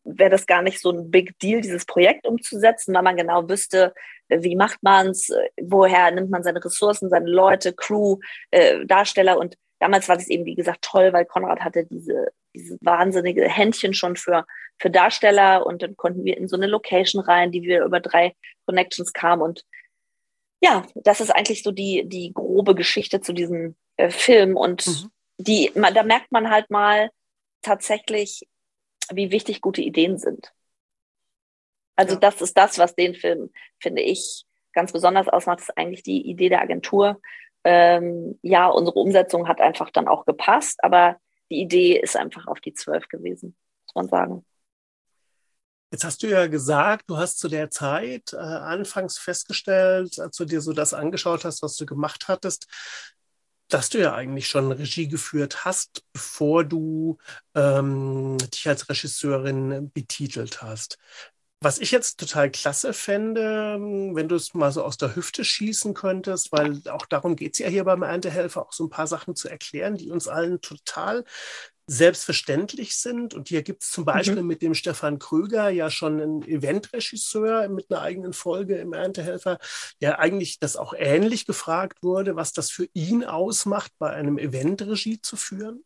wäre 0.04 0.30
das 0.30 0.46
gar 0.46 0.62
nicht 0.62 0.80
so 0.80 0.90
ein 0.90 1.10
Big 1.10 1.38
Deal, 1.38 1.60
dieses 1.60 1.84
Projekt 1.84 2.26
umzusetzen, 2.26 2.94
weil 2.94 3.02
man 3.02 3.16
genau 3.16 3.48
wüsste, 3.48 3.94
äh, 4.28 4.42
wie 4.42 4.56
macht 4.56 4.82
man 4.82 5.08
es, 5.08 5.30
äh, 5.30 5.48
woher 5.60 6.10
nimmt 6.10 6.30
man 6.30 6.42
seine 6.42 6.64
Ressourcen, 6.64 7.10
seine 7.10 7.30
Leute, 7.30 7.72
Crew, 7.72 8.18
äh, 8.50 8.84
Darsteller. 8.86 9.38
Und 9.38 9.56
damals 9.80 10.08
war 10.08 10.16
das 10.16 10.28
eben, 10.28 10.44
wie 10.44 10.54
gesagt, 10.54 10.82
toll, 10.82 11.12
weil 11.12 11.24
Konrad 11.24 11.60
hatte 11.60 11.84
diese, 11.84 12.32
diese 12.54 12.78
wahnsinnige 12.80 13.48
Händchen 13.48 13.94
schon 13.94 14.16
für, 14.16 14.46
für 14.78 14.90
Darsteller. 14.90 15.66
Und 15.66 15.82
dann 15.82 15.96
konnten 15.96 16.24
wir 16.24 16.36
in 16.36 16.48
so 16.48 16.56
eine 16.56 16.66
Location 16.66 17.22
rein, 17.22 17.50
die 17.50 17.62
wir 17.62 17.84
über 17.84 18.00
drei 18.00 18.34
Connections 18.66 19.12
kamen. 19.12 19.42
Und 19.42 19.64
ja, 20.60 20.86
das 20.94 21.20
ist 21.20 21.30
eigentlich 21.30 21.62
so 21.62 21.72
die, 21.72 22.04
die 22.06 22.32
grobe 22.32 22.74
Geschichte 22.74 23.20
zu 23.20 23.32
diesem 23.32 23.74
äh, 23.96 24.10
Film. 24.10 24.56
Und 24.56 24.86
mhm. 24.86 25.10
die, 25.38 25.70
man, 25.74 25.94
da 25.94 26.02
merkt 26.02 26.30
man 26.32 26.50
halt 26.50 26.70
mal 26.70 27.10
tatsächlich, 27.62 28.46
wie 29.12 29.30
wichtig 29.30 29.60
gute 29.60 29.82
Ideen 29.82 30.18
sind. 30.18 30.52
Also 31.96 32.14
ja. 32.14 32.20
das 32.20 32.40
ist 32.40 32.56
das, 32.56 32.78
was 32.78 32.94
den 32.94 33.14
Film, 33.14 33.50
finde 33.80 34.02
ich, 34.02 34.44
ganz 34.72 34.92
besonders 34.92 35.28
ausmacht, 35.28 35.60
ist 35.60 35.76
eigentlich 35.76 36.02
die 36.02 36.28
Idee 36.28 36.48
der 36.48 36.60
Agentur, 36.60 37.20
ähm, 37.64 38.38
ja, 38.42 38.68
unsere 38.68 38.98
Umsetzung 38.98 39.48
hat 39.48 39.60
einfach 39.60 39.90
dann 39.90 40.06
auch 40.06 40.26
gepasst, 40.26 40.84
aber 40.84 41.16
die 41.50 41.60
Idee 41.60 41.98
ist 41.98 42.16
einfach 42.16 42.46
auf 42.46 42.60
die 42.60 42.74
zwölf 42.74 43.08
gewesen, 43.08 43.56
muss 43.86 43.94
man 43.94 44.08
sagen. 44.08 44.46
Jetzt 45.90 46.04
hast 46.04 46.22
du 46.22 46.26
ja 46.26 46.46
gesagt, 46.46 47.04
du 47.08 47.16
hast 47.16 47.38
zu 47.38 47.48
der 47.48 47.70
Zeit 47.70 48.32
äh, 48.32 48.36
anfangs 48.36 49.16
festgestellt, 49.16 50.18
als 50.18 50.36
du 50.36 50.44
dir 50.44 50.60
so 50.60 50.72
das 50.72 50.92
angeschaut 50.92 51.44
hast, 51.44 51.62
was 51.62 51.76
du 51.76 51.86
gemacht 51.86 52.26
hattest, 52.28 52.66
dass 53.68 53.88
du 53.88 53.98
ja 53.98 54.14
eigentlich 54.14 54.48
schon 54.48 54.72
Regie 54.72 55.08
geführt 55.08 55.64
hast, 55.64 56.02
bevor 56.12 56.64
du 56.64 57.18
ähm, 57.54 58.38
dich 58.52 58.68
als 58.68 58.88
Regisseurin 58.88 59.90
betitelt 59.92 60.62
hast. 60.62 60.98
Was 61.60 61.78
ich 61.78 61.90
jetzt 61.92 62.20
total 62.20 62.50
klasse 62.50 62.92
fände, 62.92 63.76
ähm, 63.76 64.14
wenn 64.14 64.28
du 64.28 64.34
es 64.34 64.52
mal 64.52 64.70
so 64.70 64.84
aus 64.84 64.98
der 64.98 65.16
Hüfte 65.16 65.44
schießen 65.44 65.94
könntest, 65.94 66.52
weil 66.52 66.82
auch 66.90 67.06
darum 67.06 67.36
geht 67.36 67.54
es 67.54 67.58
ja 67.58 67.68
hier 67.68 67.84
beim 67.84 68.02
Erntehelfer, 68.02 68.62
auch 68.66 68.72
so 68.72 68.84
ein 68.84 68.90
paar 68.90 69.06
Sachen 69.06 69.34
zu 69.34 69.48
erklären, 69.48 69.96
die 69.96 70.10
uns 70.10 70.28
allen 70.28 70.60
total 70.60 71.24
selbstverständlich 71.86 72.96
sind. 72.96 73.34
Und 73.34 73.48
hier 73.48 73.62
gibt 73.62 73.82
es 73.82 73.90
zum 73.90 74.04
Beispiel 74.04 74.42
mhm. 74.42 74.48
mit 74.48 74.62
dem 74.62 74.74
Stefan 74.74 75.18
Kröger 75.18 75.68
ja 75.68 75.90
schon 75.90 76.20
einen 76.20 76.42
Eventregisseur 76.42 77.68
mit 77.68 77.90
einer 77.90 78.00
eigenen 78.00 78.32
Folge 78.32 78.76
im 78.76 78.92
Erntehelfer, 78.92 79.58
der 80.00 80.18
eigentlich 80.18 80.58
das 80.58 80.76
auch 80.76 80.94
ähnlich 80.96 81.46
gefragt 81.46 82.02
wurde, 82.02 82.36
was 82.36 82.52
das 82.52 82.70
für 82.70 82.88
ihn 82.94 83.24
ausmacht, 83.24 83.92
bei 83.98 84.10
einem 84.10 84.38
Eventregie 84.38 85.20
zu 85.20 85.36
führen. 85.36 85.84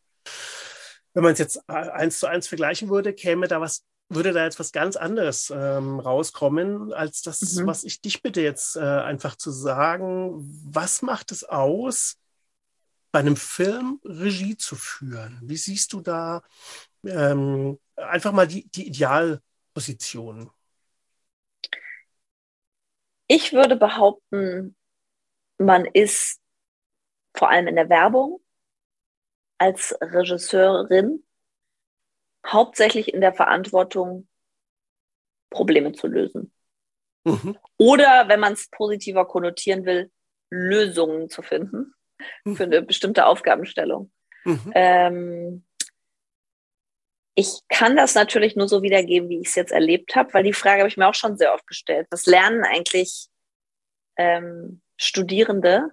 Wenn 1.14 1.24
man 1.24 1.32
es 1.32 1.38
jetzt 1.38 1.60
äh, 1.68 1.72
eins 1.72 2.20
zu 2.20 2.26
eins 2.26 2.46
vergleichen 2.46 2.88
würde, 2.88 3.12
käme 3.12 3.48
da 3.48 3.60
was 3.60 3.84
würde 4.10 4.32
da 4.32 4.44
jetzt 4.44 4.58
was 4.58 4.72
ganz 4.72 4.96
anderes 4.96 5.52
ähm, 5.54 6.00
rauskommen, 6.00 6.92
als 6.92 7.22
das, 7.22 7.42
mhm. 7.42 7.66
was 7.66 7.84
ich 7.84 8.00
dich 8.00 8.22
bitte 8.22 8.40
jetzt 8.40 8.76
äh, 8.76 8.80
einfach 8.80 9.36
zu 9.36 9.50
sagen. 9.50 10.32
Was 10.72 11.02
macht 11.02 11.30
es 11.30 11.44
aus, 11.44 12.16
bei 13.10 13.20
einem 13.20 13.36
Film 13.36 14.00
Regie 14.04 14.56
zu 14.56 14.76
führen? 14.76 15.38
Wie 15.42 15.56
siehst 15.56 15.92
du 15.92 16.00
da 16.00 16.42
ähm, 17.04 17.78
einfach 17.96 18.32
mal 18.32 18.46
die, 18.46 18.68
die 18.68 18.88
Idealposition? 18.88 20.50
Ich 23.26 23.52
würde 23.52 23.76
behaupten, 23.76 24.76
man 25.58 25.84
ist 25.84 26.40
vor 27.34 27.50
allem 27.50 27.68
in 27.68 27.76
der 27.76 27.88
Werbung 27.88 28.40
als 29.58 29.96
Regisseurin 30.00 31.24
hauptsächlich 32.46 33.12
in 33.12 33.20
der 33.20 33.34
Verantwortung, 33.34 34.28
Probleme 35.50 35.92
zu 35.92 36.06
lösen. 36.06 36.52
Mhm. 37.24 37.58
Oder, 37.76 38.28
wenn 38.28 38.40
man 38.40 38.52
es 38.52 38.68
positiver 38.70 39.26
konnotieren 39.26 39.84
will, 39.84 40.10
Lösungen 40.50 41.28
zu 41.28 41.42
finden. 41.42 41.94
für 42.54 42.64
eine 42.64 42.82
bestimmte 42.82 43.26
Aufgabenstellung. 43.26 44.10
Mhm. 44.44 44.72
Ähm, 44.74 45.64
ich 47.34 47.60
kann 47.68 47.96
das 47.96 48.14
natürlich 48.14 48.56
nur 48.56 48.68
so 48.68 48.82
wiedergeben, 48.82 49.28
wie 49.28 49.40
ich 49.40 49.48
es 49.48 49.54
jetzt 49.54 49.72
erlebt 49.72 50.16
habe, 50.16 50.34
weil 50.34 50.42
die 50.42 50.52
Frage 50.52 50.80
habe 50.80 50.88
ich 50.88 50.96
mir 50.96 51.08
auch 51.08 51.14
schon 51.14 51.36
sehr 51.36 51.54
oft 51.54 51.66
gestellt. 51.66 52.08
Was 52.10 52.26
lernen 52.26 52.64
eigentlich 52.64 53.28
ähm, 54.16 54.80
Studierende, 54.96 55.90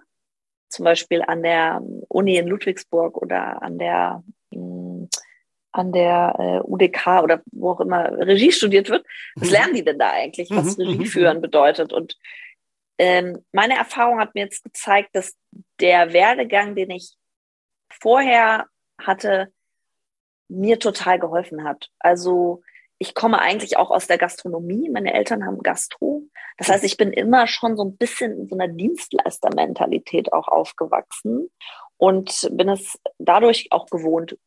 zum 0.68 0.84
Beispiel 0.84 1.22
an 1.22 1.44
der 1.44 1.80
Uni 2.08 2.36
in 2.36 2.48
Ludwigsburg 2.48 3.16
oder 3.16 3.62
an 3.62 3.78
der 3.78 4.24
mh, 4.50 4.58
hm, 4.58 5.08
an 5.76 5.92
der 5.92 6.34
äh, 6.38 6.66
UDK 6.66 7.22
oder 7.22 7.42
wo 7.52 7.72
auch 7.72 7.80
immer 7.80 8.10
Regie 8.18 8.50
studiert 8.50 8.88
wird. 8.88 9.06
Was 9.34 9.48
mhm. 9.48 9.52
lernen 9.52 9.74
die 9.74 9.84
denn 9.84 9.98
da 9.98 10.10
eigentlich, 10.10 10.50
was 10.50 10.78
mhm. 10.78 10.84
Regie 10.84 10.98
mhm, 10.98 11.06
führen 11.06 11.40
bedeutet? 11.40 11.92
Und 11.92 12.16
ähm, 12.98 13.44
meine 13.52 13.76
Erfahrung 13.76 14.18
hat 14.18 14.34
mir 14.34 14.42
jetzt 14.42 14.64
gezeigt, 14.64 15.10
dass 15.14 15.34
der 15.80 16.12
Werdegang, 16.12 16.74
den 16.74 16.90
ich 16.90 17.14
vorher 17.90 18.66
hatte, 19.00 19.52
mir 20.48 20.78
total 20.78 21.18
geholfen 21.18 21.64
hat. 21.64 21.90
Also 21.98 22.62
ich 22.98 23.14
komme 23.14 23.40
eigentlich 23.40 23.76
auch 23.76 23.90
aus 23.90 24.06
der 24.06 24.18
Gastronomie. 24.18 24.88
Meine 24.88 25.12
Eltern 25.12 25.44
haben 25.44 25.62
Gastro. 25.62 26.22
Das 26.56 26.68
heißt, 26.68 26.84
ich 26.84 26.96
bin 26.96 27.12
immer 27.12 27.46
schon 27.46 27.76
so 27.76 27.84
ein 27.84 27.96
bisschen 27.96 28.32
in 28.32 28.48
so 28.48 28.56
einer 28.56 28.68
Dienstleistermentalität 28.68 30.32
auch 30.32 30.48
aufgewachsen 30.48 31.50
und 31.98 32.48
bin 32.52 32.68
es 32.68 32.98
dadurch 33.18 33.68
auch 33.70 33.86
gewohnt, 33.86 34.38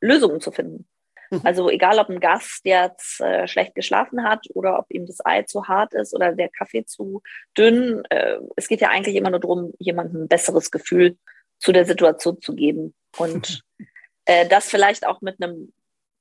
Lösungen 0.00 0.40
zu 0.40 0.50
finden. 0.50 0.86
Mhm. 1.30 1.40
Also 1.44 1.68
egal, 1.70 1.98
ob 1.98 2.08
ein 2.08 2.20
Gast 2.20 2.64
jetzt 2.64 3.20
äh, 3.20 3.46
schlecht 3.46 3.74
geschlafen 3.74 4.24
hat 4.24 4.46
oder 4.54 4.78
ob 4.78 4.86
ihm 4.90 5.06
das 5.06 5.24
Ei 5.24 5.42
zu 5.42 5.68
hart 5.68 5.94
ist 5.94 6.14
oder 6.14 6.32
der 6.32 6.48
Kaffee 6.48 6.84
zu 6.84 7.22
dünn. 7.56 8.02
Äh, 8.10 8.38
es 8.56 8.68
geht 8.68 8.80
ja 8.80 8.88
eigentlich 8.88 9.16
immer 9.16 9.30
nur 9.30 9.40
darum, 9.40 9.72
jemandem 9.78 10.22
ein 10.22 10.28
besseres 10.28 10.70
Gefühl 10.70 11.16
zu 11.58 11.72
der 11.72 11.84
Situation 11.84 12.40
zu 12.40 12.54
geben. 12.54 12.94
Und 13.16 13.62
äh, 14.24 14.48
das 14.48 14.70
vielleicht 14.70 15.06
auch 15.06 15.20
mit 15.20 15.42
einem 15.42 15.72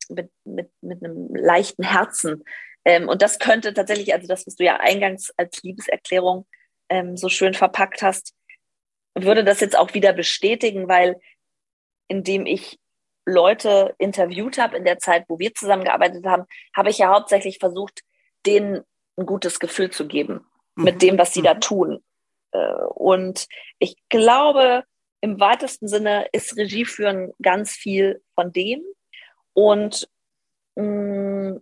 mit, 0.10 0.32
mit, 0.46 0.72
mit 0.82 1.04
einem 1.04 1.36
leichten 1.36 1.84
Herzen. 1.84 2.44
Ähm, 2.86 3.10
und 3.10 3.22
das 3.22 3.40
könnte 3.40 3.74
tatsächlich, 3.74 4.14
also 4.14 4.28
das, 4.28 4.48
was 4.48 4.56
du 4.56 4.64
ja 4.64 4.78
eingangs 4.78 5.34
als 5.36 5.62
Liebeserklärung 5.64 6.48
ähm, 6.90 7.18
so 7.18 7.30
schön 7.30 7.54
verpackt 7.54 8.02
hast, 8.02 8.34
würde 9.14 9.44
das 9.44 9.60
jetzt 9.60 9.78
auch 9.78 9.94
wieder 9.94 10.14
bestätigen, 10.14 10.88
weil 10.88 11.20
indem 12.08 12.46
ich 12.46 12.80
Leute 13.28 13.94
interviewt 13.98 14.58
habe 14.58 14.78
in 14.78 14.86
der 14.86 15.00
Zeit, 15.00 15.26
wo 15.28 15.38
wir 15.38 15.54
zusammengearbeitet 15.54 16.26
haben, 16.26 16.46
habe 16.76 16.90
ich 16.90 16.98
ja 16.98 17.14
hauptsächlich 17.14 17.60
versucht, 17.60 18.02
denen 18.46 18.84
ein 19.18 19.26
gutes 19.26 19.60
Gefühl 19.60 19.92
zu 19.92 20.08
geben 20.08 20.46
mhm. 20.76 20.84
mit 20.86 21.02
dem, 21.02 21.18
was 21.18 21.34
sie 21.34 21.42
mhm. 21.42 21.46
da 21.46 21.54
tun. 21.56 22.04
Äh, 22.52 22.74
und 22.96 23.48
ich 23.80 23.98
glaube, 24.10 24.84
im 25.20 25.40
weitesten 25.40 25.88
Sinne 25.88 26.28
ist 26.32 26.56
Regie 26.56 26.86
führen 26.86 27.34
ganz 27.42 27.72
viel 27.72 28.22
von 28.34 28.54
dem. 28.54 28.82
Und 29.54 30.08
mh, 30.76 30.84
mm, 30.84 31.62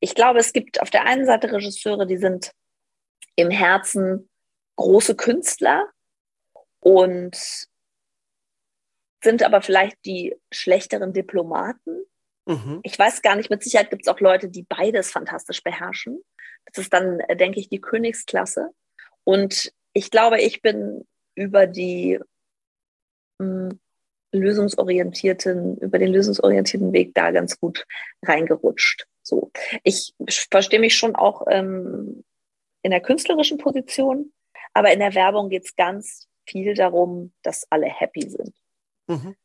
ich 0.00 0.14
glaube, 0.14 0.38
es 0.40 0.52
gibt 0.52 0.80
auf 0.82 0.90
der 0.90 1.04
einen 1.04 1.26
Seite 1.26 1.52
Regisseure, 1.52 2.06
die 2.06 2.16
sind 2.16 2.52
im 3.36 3.50
Herzen 3.50 4.28
große 4.76 5.16
Künstler 5.16 5.88
und 6.80 7.68
sind 9.22 9.42
aber 9.42 9.62
vielleicht 9.62 10.04
die 10.04 10.34
schlechteren 10.52 11.12
Diplomaten. 11.12 12.04
Mhm. 12.46 12.80
Ich 12.82 12.98
weiß 12.98 13.22
gar 13.22 13.36
nicht, 13.36 13.50
mit 13.50 13.62
Sicherheit 13.62 13.90
gibt 13.90 14.02
es 14.02 14.08
auch 14.08 14.20
Leute, 14.20 14.48
die 14.48 14.64
beides 14.64 15.10
fantastisch 15.10 15.62
beherrschen. 15.62 16.22
Das 16.66 16.78
ist 16.78 16.92
dann, 16.92 17.20
äh, 17.20 17.36
denke 17.36 17.60
ich, 17.60 17.68
die 17.68 17.80
Königsklasse. 17.80 18.70
Und 19.24 19.72
ich 19.92 20.10
glaube, 20.10 20.40
ich 20.40 20.62
bin 20.62 21.06
über 21.34 21.66
die 21.66 22.18
mh, 23.38 23.70
hm, 23.70 23.80
lösungsorientierten, 24.32 25.76
über 25.78 25.98
den 25.98 26.12
lösungsorientierten 26.12 26.92
Weg 26.92 27.14
da 27.14 27.30
ganz 27.30 27.60
gut 27.60 27.86
reingerutscht. 28.24 29.06
So. 29.22 29.50
Ich 29.84 30.14
verstehe 30.50 30.80
mich 30.80 30.96
schon 30.96 31.14
auch 31.14 31.46
ähm, 31.50 32.24
in 32.82 32.90
der 32.90 33.00
künstlerischen 33.00 33.58
Position, 33.58 34.32
aber 34.72 34.92
in 34.92 35.00
der 35.00 35.14
Werbung 35.14 35.50
geht 35.50 35.66
es 35.66 35.76
ganz 35.76 36.28
viel 36.46 36.74
darum, 36.74 37.32
dass 37.42 37.66
alle 37.70 37.86
happy 37.86 38.28
sind. 38.28 38.54
Mhm. 39.12 39.36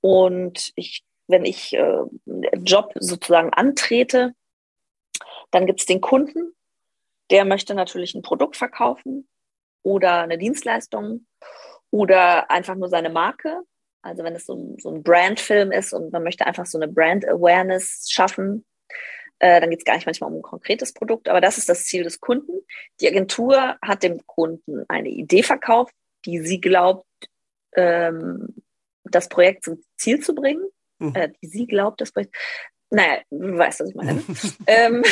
Und 0.00 0.72
ich, 0.76 1.04
wenn 1.28 1.44
ich 1.44 1.74
äh, 1.74 2.02
Job 2.62 2.92
sozusagen 2.96 3.52
antrete, 3.52 4.34
dann 5.50 5.66
gibt 5.66 5.80
es 5.80 5.86
den 5.86 6.00
Kunden, 6.00 6.54
der 7.30 7.44
möchte 7.44 7.74
natürlich 7.74 8.14
ein 8.14 8.22
Produkt 8.22 8.56
verkaufen 8.56 9.28
oder 9.82 10.22
eine 10.22 10.38
Dienstleistung 10.38 11.26
oder 11.90 12.50
einfach 12.50 12.74
nur 12.74 12.88
seine 12.88 13.10
Marke. 13.10 13.62
Also 14.02 14.24
wenn 14.24 14.34
es 14.34 14.46
so 14.46 14.54
ein, 14.54 14.78
so 14.78 14.90
ein 14.90 15.02
Brandfilm 15.02 15.72
ist 15.72 15.92
und 15.92 16.12
man 16.12 16.22
möchte 16.22 16.46
einfach 16.46 16.66
so 16.66 16.78
eine 16.78 16.88
Brand 16.88 17.28
Awareness 17.28 18.08
schaffen, 18.10 18.64
äh, 19.38 19.60
dann 19.60 19.70
geht 19.70 19.80
es 19.80 19.84
gar 19.84 19.94
nicht 19.94 20.06
manchmal 20.06 20.30
um 20.30 20.38
ein 20.38 20.42
konkretes 20.42 20.92
Produkt, 20.92 21.28
aber 21.28 21.40
das 21.40 21.58
ist 21.58 21.68
das 21.68 21.84
Ziel 21.84 22.04
des 22.04 22.20
Kunden. 22.20 22.52
Die 23.00 23.08
Agentur 23.08 23.76
hat 23.82 24.02
dem 24.02 24.24
Kunden 24.26 24.84
eine 24.88 25.08
Idee 25.08 25.42
verkauft, 25.42 25.94
die 26.24 26.40
sie 26.40 26.60
glaubt, 26.60 27.06
ähm, 27.74 28.54
das 29.10 29.28
Projekt 29.28 29.64
zum 29.64 29.82
Ziel 29.96 30.20
zu 30.20 30.34
bringen. 30.34 30.64
Mhm. 30.98 31.14
Äh, 31.14 31.32
die 31.42 31.48
sie 31.48 31.66
glaubt, 31.66 32.00
das 32.00 32.12
Projekt. 32.12 32.36
Naja, 32.90 33.20
du 33.30 33.56
weißt, 33.56 33.80
was 33.80 33.88
ich 33.88 33.94
meine. 33.94 34.22
ähm, 34.66 35.02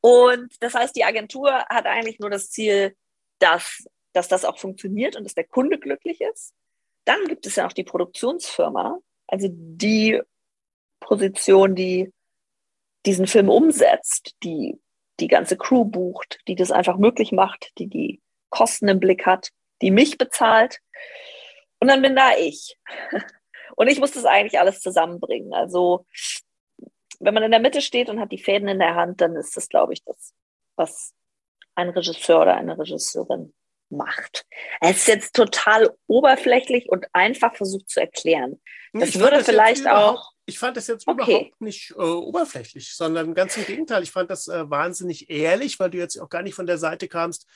und 0.00 0.52
das 0.60 0.74
heißt, 0.74 0.94
die 0.94 1.04
Agentur 1.04 1.50
hat 1.68 1.86
eigentlich 1.86 2.18
nur 2.18 2.30
das 2.30 2.50
Ziel, 2.50 2.94
dass, 3.38 3.84
dass 4.12 4.28
das 4.28 4.44
auch 4.44 4.58
funktioniert 4.58 5.16
und 5.16 5.24
dass 5.24 5.34
der 5.34 5.44
Kunde 5.44 5.78
glücklich 5.78 6.20
ist. 6.20 6.52
Dann 7.04 7.24
gibt 7.26 7.46
es 7.46 7.56
ja 7.56 7.66
auch 7.66 7.72
die 7.72 7.84
Produktionsfirma, 7.84 8.98
also 9.26 9.48
die 9.50 10.20
Position, 11.00 11.74
die 11.74 12.12
diesen 13.06 13.26
Film 13.26 13.48
umsetzt, 13.48 14.34
die 14.42 14.78
die 15.20 15.28
ganze 15.28 15.56
Crew 15.56 15.84
bucht, 15.84 16.40
die 16.48 16.54
das 16.54 16.70
einfach 16.70 16.96
möglich 16.96 17.32
macht, 17.32 17.72
die 17.78 17.86
die 17.86 18.20
Kosten 18.50 18.88
im 18.88 19.00
Blick 19.00 19.26
hat, 19.26 19.50
die 19.82 19.90
mich 19.90 20.18
bezahlt. 20.18 20.80
Und 21.80 21.88
dann 21.88 22.02
bin 22.02 22.16
da 22.16 22.36
ich. 22.36 22.76
Und 23.76 23.88
ich 23.88 23.98
muss 23.98 24.12
das 24.12 24.24
eigentlich 24.24 24.60
alles 24.60 24.80
zusammenbringen. 24.80 25.52
Also, 25.52 26.06
wenn 27.18 27.34
man 27.34 27.42
in 27.42 27.50
der 27.50 27.60
Mitte 27.60 27.80
steht 27.80 28.08
und 28.08 28.20
hat 28.20 28.30
die 28.30 28.38
Fäden 28.38 28.68
in 28.68 28.78
der 28.78 28.94
Hand, 28.94 29.20
dann 29.20 29.34
ist 29.36 29.56
das, 29.56 29.68
glaube 29.68 29.92
ich, 29.92 30.04
das, 30.04 30.32
was 30.76 31.12
ein 31.74 31.88
Regisseur 31.88 32.42
oder 32.42 32.54
eine 32.54 32.78
Regisseurin 32.78 33.52
macht. 33.90 34.46
Es 34.80 34.98
ist 34.98 35.08
jetzt 35.08 35.34
total 35.34 35.96
oberflächlich 36.06 36.88
und 36.88 37.06
einfach 37.12 37.56
versucht 37.56 37.88
zu 37.88 38.00
erklären. 38.00 38.60
Das 38.92 39.10
ich 39.10 39.18
würde 39.18 39.42
vielleicht 39.42 39.88
auch. 39.88 40.33
Ich 40.46 40.58
fand 40.58 40.76
das 40.76 40.86
jetzt 40.86 41.08
okay. 41.08 41.22
überhaupt 41.22 41.60
nicht 41.60 41.92
äh, 41.92 42.02
oberflächlich, 42.02 42.94
sondern 42.94 43.34
ganz 43.34 43.56
im 43.56 43.64
Gegenteil. 43.64 44.02
Ich 44.02 44.10
fand 44.10 44.30
das 44.30 44.46
äh, 44.48 44.68
wahnsinnig 44.68 45.30
ehrlich, 45.30 45.80
weil 45.80 45.90
du 45.90 45.98
jetzt 45.98 46.18
auch 46.20 46.28
gar 46.28 46.42
nicht 46.42 46.54
von 46.54 46.66
der 46.66 46.78
Seite 46.78 47.08
kamst, 47.08 47.46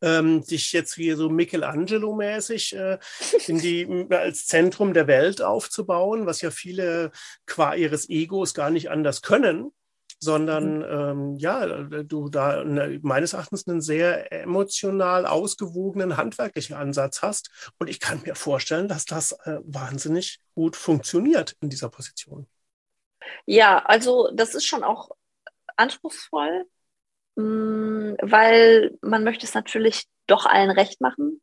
ähm, 0.00 0.42
dich 0.44 0.72
jetzt 0.72 0.96
wie 0.96 1.12
so 1.12 1.28
Michelangelo-mäßig 1.28 2.74
äh, 2.74 2.98
in 3.46 3.58
die 3.58 3.86
als 4.10 4.46
Zentrum 4.46 4.94
der 4.94 5.06
Welt 5.06 5.42
aufzubauen, 5.42 6.26
was 6.26 6.40
ja 6.40 6.50
viele 6.50 7.12
qua 7.46 7.74
ihres 7.74 8.08
Egos 8.08 8.54
gar 8.54 8.70
nicht 8.70 8.90
anders 8.90 9.20
können 9.20 9.72
sondern 10.20 10.78
mhm. 10.78 10.84
ähm, 10.84 11.36
ja, 11.36 11.66
du 12.02 12.28
da 12.28 12.60
eine, 12.60 12.98
meines 13.02 13.32
Erachtens 13.32 13.66
einen 13.66 13.80
sehr 13.80 14.32
emotional 14.32 15.26
ausgewogenen 15.26 16.16
handwerklichen 16.16 16.74
Ansatz 16.74 17.22
hast. 17.22 17.72
Und 17.78 17.88
ich 17.88 18.00
kann 18.00 18.22
mir 18.24 18.34
vorstellen, 18.34 18.88
dass 18.88 19.04
das 19.04 19.32
äh, 19.44 19.58
wahnsinnig 19.62 20.40
gut 20.54 20.76
funktioniert 20.76 21.56
in 21.60 21.70
dieser 21.70 21.88
Position. 21.88 22.46
Ja, 23.46 23.78
also 23.84 24.30
das 24.34 24.54
ist 24.54 24.64
schon 24.64 24.82
auch 24.82 25.10
anspruchsvoll, 25.76 26.64
mm, 27.36 28.14
weil 28.20 28.98
man 29.00 29.24
möchte 29.24 29.46
es 29.46 29.54
natürlich 29.54 30.06
doch 30.26 30.46
allen 30.46 30.70
recht 30.70 31.00
machen. 31.00 31.40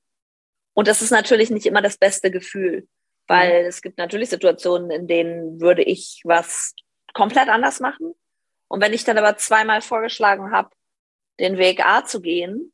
Und 0.74 0.88
das 0.90 1.02
ist 1.02 1.12
natürlich 1.12 1.50
nicht 1.50 1.66
immer 1.66 1.82
das 1.82 1.98
beste 1.98 2.30
Gefühl, 2.30 2.88
weil 3.28 3.64
mhm. 3.64 3.70
es 3.70 3.82
gibt 3.82 3.98
natürlich 3.98 4.30
Situationen, 4.30 4.92
in 4.92 5.08
denen 5.08 5.62
würde 5.62 5.84
ich 5.84 6.22
was 6.26 6.74
komplett 7.14 7.48
anders 7.48 7.80
machen. 7.80 8.14
Und 8.76 8.82
wenn 8.82 8.92
ich 8.92 9.06
dann 9.06 9.18
aber 9.18 9.38
zweimal 9.38 9.82
vorgeschlagen 9.82 10.52
habe, 10.52 10.70
den 11.40 11.58
Weg 11.58 11.86
A 11.86 12.04
zu 12.04 12.20
gehen 12.20 12.74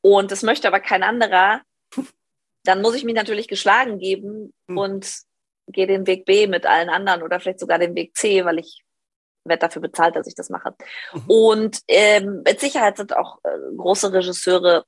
und 0.00 0.32
das 0.32 0.42
möchte 0.42 0.66
aber 0.66 0.80
kein 0.80 1.04
anderer, 1.04 1.60
dann 2.64 2.82
muss 2.82 2.96
ich 2.96 3.04
mich 3.04 3.14
natürlich 3.14 3.46
geschlagen 3.46 4.00
geben 4.00 4.52
mhm. 4.66 4.76
und 4.76 5.14
gehe 5.68 5.86
den 5.86 6.08
Weg 6.08 6.24
B 6.24 6.48
mit 6.48 6.66
allen 6.66 6.88
anderen 6.88 7.22
oder 7.22 7.38
vielleicht 7.38 7.60
sogar 7.60 7.78
den 7.78 7.94
Weg 7.94 8.16
C, 8.16 8.44
weil 8.44 8.58
ich 8.58 8.82
werde 9.44 9.60
dafür 9.60 9.82
bezahlt, 9.82 10.16
dass 10.16 10.26
ich 10.26 10.34
das 10.34 10.50
mache. 10.50 10.74
Mhm. 11.12 11.24
Und 11.28 11.78
ähm, 11.86 12.42
mit 12.44 12.58
Sicherheit 12.58 12.96
sind 12.96 13.14
auch 13.14 13.38
äh, 13.44 13.76
große 13.76 14.12
Regisseure 14.12 14.84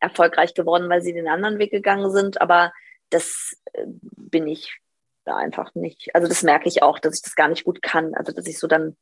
erfolgreich 0.00 0.54
geworden, 0.54 0.88
weil 0.88 1.02
sie 1.02 1.12
den 1.12 1.28
anderen 1.28 1.58
Weg 1.58 1.70
gegangen 1.70 2.10
sind, 2.10 2.40
aber 2.40 2.72
das 3.10 3.58
äh, 3.74 3.84
bin 3.86 4.46
ich 4.46 4.80
da 5.26 5.36
einfach 5.36 5.74
nicht. 5.74 6.14
Also 6.14 6.28
das 6.28 6.42
merke 6.42 6.66
ich 6.66 6.82
auch, 6.82 6.98
dass 6.98 7.16
ich 7.16 7.22
das 7.22 7.34
gar 7.34 7.48
nicht 7.48 7.64
gut 7.64 7.82
kann. 7.82 8.14
Also 8.14 8.32
dass 8.32 8.46
ich 8.46 8.58
so 8.58 8.66
dann 8.66 8.96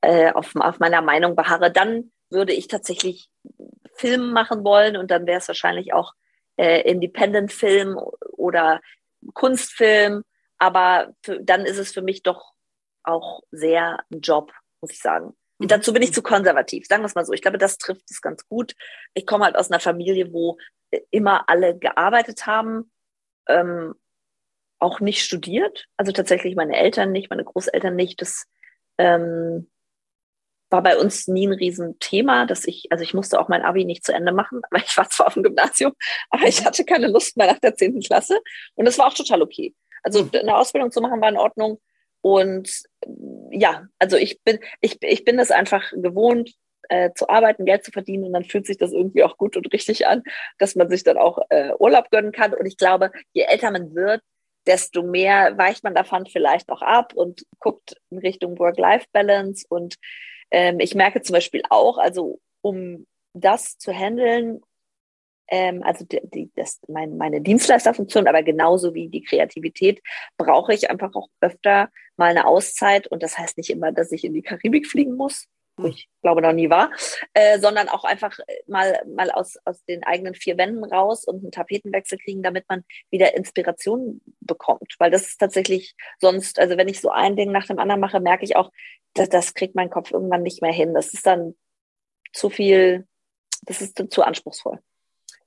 äh, 0.00 0.32
auf, 0.32 0.54
auf 0.56 0.78
meiner 0.78 1.02
Meinung 1.02 1.36
beharre, 1.36 1.70
dann 1.70 2.12
würde 2.30 2.52
ich 2.52 2.68
tatsächlich 2.68 3.28
Film 3.94 4.32
machen 4.32 4.64
wollen 4.64 4.96
und 4.96 5.10
dann 5.10 5.26
wäre 5.26 5.38
es 5.38 5.48
wahrscheinlich 5.48 5.92
auch 5.92 6.12
äh, 6.56 6.82
Independent-Film 6.90 7.98
oder 8.32 8.80
Kunstfilm. 9.32 10.24
Aber 10.58 11.12
für, 11.22 11.40
dann 11.40 11.64
ist 11.64 11.78
es 11.78 11.92
für 11.92 12.02
mich 12.02 12.22
doch 12.22 12.52
auch 13.02 13.42
sehr 13.50 14.00
ein 14.10 14.20
Job, 14.20 14.52
muss 14.80 14.92
ich 14.92 15.00
sagen. 15.00 15.34
Und 15.58 15.70
dazu 15.70 15.92
bin 15.92 16.02
ich 16.02 16.12
zu 16.12 16.22
konservativ, 16.22 16.86
sagen 16.86 17.02
wir 17.02 17.06
es 17.06 17.14
mal 17.14 17.24
so. 17.24 17.32
Ich 17.32 17.42
glaube, 17.42 17.58
das 17.58 17.78
trifft 17.78 18.10
es 18.10 18.20
ganz 18.20 18.46
gut. 18.48 18.74
Ich 19.14 19.26
komme 19.26 19.44
halt 19.44 19.56
aus 19.56 19.70
einer 19.70 19.80
Familie, 19.80 20.32
wo 20.32 20.58
immer 21.10 21.48
alle 21.48 21.78
gearbeitet 21.78 22.46
haben, 22.46 22.90
ähm, 23.48 23.94
auch 24.78 25.00
nicht 25.00 25.22
studiert. 25.22 25.86
Also 25.96 26.12
tatsächlich 26.12 26.56
meine 26.56 26.76
Eltern 26.76 27.12
nicht, 27.12 27.30
meine 27.30 27.44
Großeltern 27.44 27.94
nicht. 27.94 28.20
Das 28.20 28.46
ähm, 28.98 29.68
war 30.70 30.82
bei 30.82 30.98
uns 30.98 31.28
nie 31.28 31.46
ein 31.46 31.52
Riesenthema, 31.52 32.46
dass 32.46 32.66
ich, 32.66 32.86
also 32.90 33.04
ich 33.04 33.14
musste 33.14 33.40
auch 33.40 33.48
mein 33.48 33.62
Abi 33.62 33.84
nicht 33.84 34.04
zu 34.04 34.12
Ende 34.12 34.32
machen, 34.32 34.60
aber 34.70 34.82
ich 34.82 34.96
war 34.96 35.08
zwar 35.08 35.28
auf 35.28 35.34
dem 35.34 35.44
Gymnasium, 35.44 35.92
aber 36.30 36.46
ich 36.46 36.64
hatte 36.64 36.84
keine 36.84 37.06
Lust 37.08 37.36
mehr 37.36 37.46
nach 37.46 37.60
der 37.60 37.74
zehnten 37.74 38.00
Klasse. 38.00 38.40
Und 38.74 38.84
das 38.84 38.98
war 38.98 39.06
auch 39.06 39.14
total 39.14 39.42
okay. 39.42 39.74
Also 40.02 40.28
eine 40.34 40.56
Ausbildung 40.56 40.90
zu 40.90 41.00
machen 41.00 41.20
war 41.20 41.28
in 41.28 41.38
Ordnung. 41.38 41.80
Und 42.20 42.70
ja, 43.50 43.86
also 43.98 44.16
ich 44.16 44.42
bin, 44.42 44.58
ich, 44.80 44.98
ich 45.02 45.24
bin 45.24 45.36
das 45.36 45.50
einfach 45.50 45.90
gewohnt, 45.92 46.54
äh, 46.88 47.10
zu 47.14 47.28
arbeiten, 47.28 47.64
Geld 47.64 47.84
zu 47.84 47.92
verdienen. 47.92 48.24
Und 48.24 48.32
dann 48.32 48.44
fühlt 48.44 48.66
sich 48.66 48.76
das 48.76 48.92
irgendwie 48.92 49.24
auch 49.24 49.38
gut 49.38 49.56
und 49.56 49.72
richtig 49.72 50.06
an, 50.06 50.22
dass 50.58 50.74
man 50.74 50.88
sich 50.88 51.04
dann 51.04 51.16
auch 51.16 51.38
äh, 51.50 51.72
Urlaub 51.78 52.10
gönnen 52.10 52.32
kann. 52.32 52.52
Und 52.52 52.66
ich 52.66 52.76
glaube, 52.76 53.12
je 53.32 53.42
älter 53.42 53.70
man 53.70 53.94
wird, 53.94 54.22
desto 54.66 55.02
mehr 55.02 55.56
weicht 55.58 55.84
man 55.84 55.94
davon 55.94 56.26
vielleicht 56.26 56.70
auch 56.70 56.82
ab 56.82 57.12
und 57.14 57.46
guckt 57.58 57.96
in 58.10 58.18
Richtung 58.18 58.58
Work-Life-Balance. 58.58 59.66
Und 59.68 59.96
ähm, 60.50 60.80
ich 60.80 60.94
merke 60.94 61.22
zum 61.22 61.34
Beispiel 61.34 61.62
auch, 61.68 61.98
also 61.98 62.40
um 62.62 63.06
das 63.34 63.78
zu 63.78 63.92
handeln, 63.92 64.60
ähm, 65.48 65.82
also 65.82 66.04
die, 66.04 66.20
die, 66.22 66.50
das, 66.56 66.80
mein, 66.88 67.16
meine 67.16 67.40
Dienstleisterfunktion, 67.40 68.26
aber 68.26 68.42
genauso 68.42 68.94
wie 68.94 69.08
die 69.08 69.22
Kreativität, 69.22 70.02
brauche 70.36 70.72
ich 70.72 70.90
einfach 70.90 71.14
auch 71.14 71.28
öfter 71.40 71.90
mal 72.16 72.30
eine 72.30 72.46
Auszeit. 72.46 73.06
Und 73.06 73.22
das 73.22 73.38
heißt 73.38 73.58
nicht 73.58 73.70
immer, 73.70 73.92
dass 73.92 74.12
ich 74.12 74.24
in 74.24 74.32
die 74.32 74.42
Karibik 74.42 74.86
fliegen 74.86 75.16
muss, 75.16 75.46
wo 75.76 75.88
ich 75.88 76.08
glaube 76.22 76.42
noch 76.42 76.52
nie 76.52 76.70
war, 76.70 76.90
äh, 77.32 77.58
sondern 77.58 77.88
auch 77.88 78.04
einfach 78.04 78.38
mal, 78.66 79.02
mal 79.14 79.30
aus, 79.30 79.56
aus 79.64 79.84
den 79.84 80.04
eigenen 80.04 80.34
vier 80.34 80.56
Wänden 80.56 80.84
raus 80.84 81.24
und 81.24 81.42
einen 81.42 81.52
Tapetenwechsel 81.52 82.18
kriegen, 82.18 82.42
damit 82.42 82.68
man 82.68 82.84
wieder 83.10 83.36
Inspiration 83.36 84.20
bekommt. 84.40 84.94
Weil 84.98 85.10
das 85.10 85.22
ist 85.22 85.38
tatsächlich 85.38 85.94
sonst, 86.20 86.58
also 86.58 86.76
wenn 86.76 86.88
ich 86.88 87.00
so 87.00 87.10
ein 87.10 87.36
Ding 87.36 87.52
nach 87.52 87.66
dem 87.66 87.78
anderen 87.78 88.00
mache, 88.00 88.20
merke 88.20 88.44
ich 88.44 88.56
auch, 88.56 88.70
dass 89.14 89.28
das 89.28 89.54
kriegt 89.54 89.74
mein 89.74 89.90
Kopf 89.90 90.10
irgendwann 90.10 90.42
nicht 90.42 90.62
mehr 90.62 90.72
hin. 90.72 90.94
Das 90.94 91.12
ist 91.12 91.26
dann 91.26 91.54
zu 92.32 92.50
viel, 92.50 93.06
das 93.62 93.80
ist 93.80 94.02
zu 94.10 94.22
anspruchsvoll. 94.22 94.78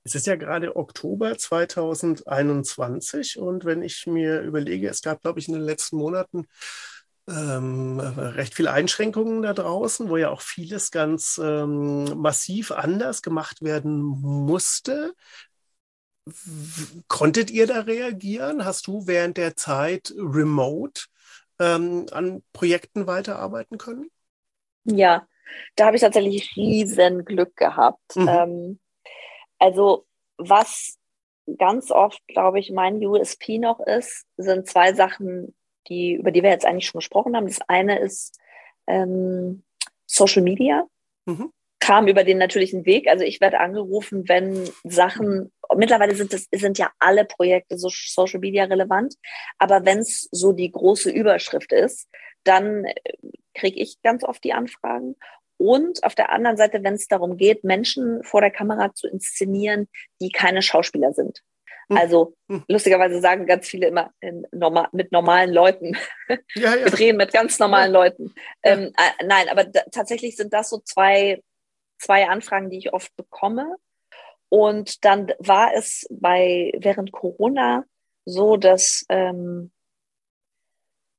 Es 0.04 0.14
ist 0.14 0.26
ja 0.26 0.36
gerade 0.36 0.74
Oktober 0.74 1.36
2021 1.36 3.38
und 3.38 3.66
wenn 3.66 3.82
ich 3.82 4.06
mir 4.06 4.40
überlege, 4.40 4.88
es 4.88 5.02
gab, 5.02 5.20
glaube 5.20 5.38
ich, 5.38 5.48
in 5.48 5.54
den 5.54 5.64
letzten 5.64 5.96
Monaten 5.96 6.46
ähm, 7.28 8.00
recht 8.00 8.54
viele 8.54 8.72
Einschränkungen 8.72 9.42
da 9.42 9.52
draußen, 9.52 10.08
wo 10.08 10.16
ja 10.16 10.30
auch 10.30 10.40
vieles 10.40 10.90
ganz 10.90 11.40
ähm, 11.42 12.04
massiv 12.20 12.70
anders 12.72 13.22
gemacht 13.22 13.62
werden 13.62 14.00
musste. 14.02 15.14
Konntet 17.08 17.50
ihr 17.50 17.66
da 17.66 17.80
reagieren? 17.80 18.64
Hast 18.64 18.86
du 18.86 19.06
während 19.06 19.36
der 19.36 19.56
Zeit 19.56 20.12
remote 20.16 21.02
ähm, 21.58 22.06
an 22.12 22.42
Projekten 22.52 23.06
weiterarbeiten 23.06 23.78
können? 23.78 24.10
Ja, 24.84 25.26
da 25.76 25.86
habe 25.86 25.96
ich 25.96 26.02
tatsächlich 26.02 26.56
riesen 26.56 27.24
Glück 27.24 27.56
gehabt. 27.56 28.16
Mhm. 28.16 28.28
Ähm, 28.28 28.80
also 29.58 30.06
was 30.36 30.98
ganz 31.58 31.90
oft, 31.90 32.20
glaube 32.28 32.58
ich, 32.58 32.70
mein 32.70 33.04
USP 33.04 33.58
noch 33.58 33.80
ist, 33.80 34.26
sind 34.36 34.66
zwei 34.68 34.92
Sachen, 34.92 35.54
die, 35.88 36.14
über 36.14 36.30
die 36.30 36.42
wir 36.42 36.50
jetzt 36.50 36.66
eigentlich 36.66 36.86
schon 36.86 36.98
gesprochen 37.00 37.36
haben. 37.36 37.46
Das 37.46 37.60
eine 37.68 37.98
ist 37.98 38.38
ähm, 38.86 39.62
Social 40.06 40.42
Media. 40.42 40.86
Mhm. 41.26 41.52
Kam 41.80 42.08
über 42.08 42.24
den 42.24 42.38
natürlichen 42.38 42.86
Weg. 42.86 43.06
Also 43.06 43.24
ich 43.24 43.40
werde 43.40 43.60
angerufen, 43.60 44.28
wenn 44.28 44.68
Sachen, 44.84 45.52
mittlerweile 45.76 46.14
sind 46.14 46.34
es 46.34 46.48
sind 46.52 46.76
ja 46.78 46.90
alle 46.98 47.24
Projekte 47.24 47.78
so 47.78 47.88
Social 47.90 48.40
Media 48.40 48.64
relevant, 48.64 49.14
aber 49.58 49.84
wenn 49.84 49.98
es 49.98 50.28
so 50.32 50.52
die 50.52 50.72
große 50.72 51.10
Überschrift 51.10 51.72
ist, 51.72 52.08
dann 52.42 52.84
äh, 52.84 52.94
kriege 53.54 53.78
ich 53.78 54.02
ganz 54.02 54.24
oft 54.24 54.42
die 54.42 54.52
Anfragen. 54.52 55.16
Und 55.56 56.04
auf 56.04 56.14
der 56.14 56.30
anderen 56.30 56.56
Seite, 56.56 56.82
wenn 56.84 56.94
es 56.94 57.08
darum 57.08 57.36
geht, 57.36 57.64
Menschen 57.64 58.22
vor 58.22 58.40
der 58.40 58.50
Kamera 58.50 58.94
zu 58.94 59.08
inszenieren, 59.08 59.88
die 60.20 60.30
keine 60.30 60.62
Schauspieler 60.62 61.12
sind. 61.12 61.42
Also 61.96 62.34
hm. 62.48 62.64
lustigerweise 62.68 63.20
sagen 63.20 63.46
ganz 63.46 63.66
viele 63.66 63.88
immer 63.88 64.12
normal, 64.52 64.88
mit 64.92 65.12
normalen 65.12 65.52
Leuten. 65.52 65.96
Ja, 66.54 66.74
ja. 66.74 66.74
Wir 66.84 66.90
drehen 66.90 67.16
mit 67.16 67.32
ganz 67.32 67.58
normalen 67.58 67.92
ja. 67.92 68.00
Leuten. 68.00 68.34
Ähm, 68.62 68.92
äh, 68.96 69.24
nein, 69.24 69.48
aber 69.48 69.70
tatsächlich 69.90 70.36
sind 70.36 70.52
das 70.52 70.70
so 70.70 70.78
zwei, 70.78 71.42
zwei 71.98 72.28
Anfragen, 72.28 72.70
die 72.70 72.78
ich 72.78 72.92
oft 72.92 73.14
bekomme. 73.16 73.76
Und 74.50 75.04
dann 75.04 75.32
war 75.38 75.72
es 75.74 76.06
bei 76.10 76.72
während 76.78 77.12
Corona 77.12 77.84
so, 78.24 78.56
dass 78.56 79.04
ähm, 79.08 79.70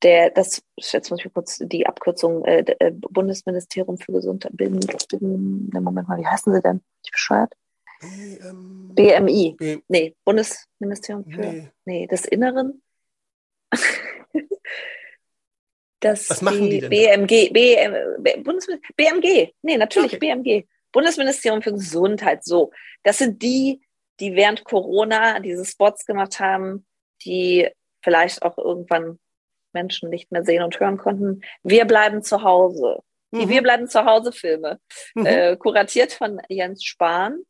der, 0.04 0.30
das, 0.30 0.64
jetzt 0.78 1.10
muss 1.10 1.24
ich 1.24 1.34
kurz 1.34 1.58
die 1.62 1.86
Abkürzung, 1.86 2.46
äh, 2.46 2.64
äh 2.80 2.92
Bundesministerium 2.92 3.98
für 3.98 4.14
Gesundheit, 4.14 4.56
bin, 4.56 4.80
bin, 4.80 5.70
Moment 5.72 6.08
mal, 6.08 6.18
wie 6.20 6.28
heißen 6.28 6.54
sie 6.54 6.62
denn? 6.62 6.82
Ich 7.04 7.12
bescheuert? 7.12 7.54
Ähm, 8.02 8.92
BMI. 8.94 9.56
B 9.58 9.80
nee, 9.88 10.16
Bundesministerium 10.24 11.26
für, 11.26 11.40
nee, 11.40 11.72
nee 11.86 12.08
des 12.08 12.26
Inneren. 12.26 12.82
das 16.00 16.30
Was 16.30 16.42
machen 16.42 16.70
die 16.70 16.80
denn? 16.80 16.90
BMG, 16.90 17.52
BM, 17.52 17.96
BMG, 18.96 19.54
nee, 19.62 19.78
natürlich 19.78 20.16
okay. 20.16 20.34
BMG. 20.36 20.66
Bundesministerium 20.92 21.62
für 21.62 21.74
Gesundheit, 21.74 22.44
so. 22.44 22.72
Das 23.04 23.20
sind 23.20 23.42
die, 23.42 23.82
die 24.20 24.36
während 24.36 24.64
Corona 24.64 25.40
diese 25.40 25.66
Spots 25.66 26.06
gemacht 26.06 26.40
haben, 26.40 26.86
die 27.24 27.70
vielleicht 28.02 28.42
auch 28.42 28.58
irgendwann 28.58 29.20
Menschen 29.74 30.10
nicht 30.10 30.32
mehr 30.32 30.44
sehen 30.44 30.64
und 30.64 30.80
hören 30.80 30.98
konnten. 30.98 31.42
Wir 31.64 31.86
bleiben 31.86 32.24
zu 32.24 32.42
Hause. 32.44 33.04
Die 33.32 33.46
mhm. 33.46 33.50
Wir 33.50 33.62
bleiben 33.62 33.88
zu 33.88 34.06
Hause 34.06 34.32
Filme, 34.32 34.80
mhm. 35.14 35.26
äh, 35.26 35.56
kuratiert 35.58 36.14
von 36.14 36.42
Jens 36.50 36.84
Spahn. 36.84 37.44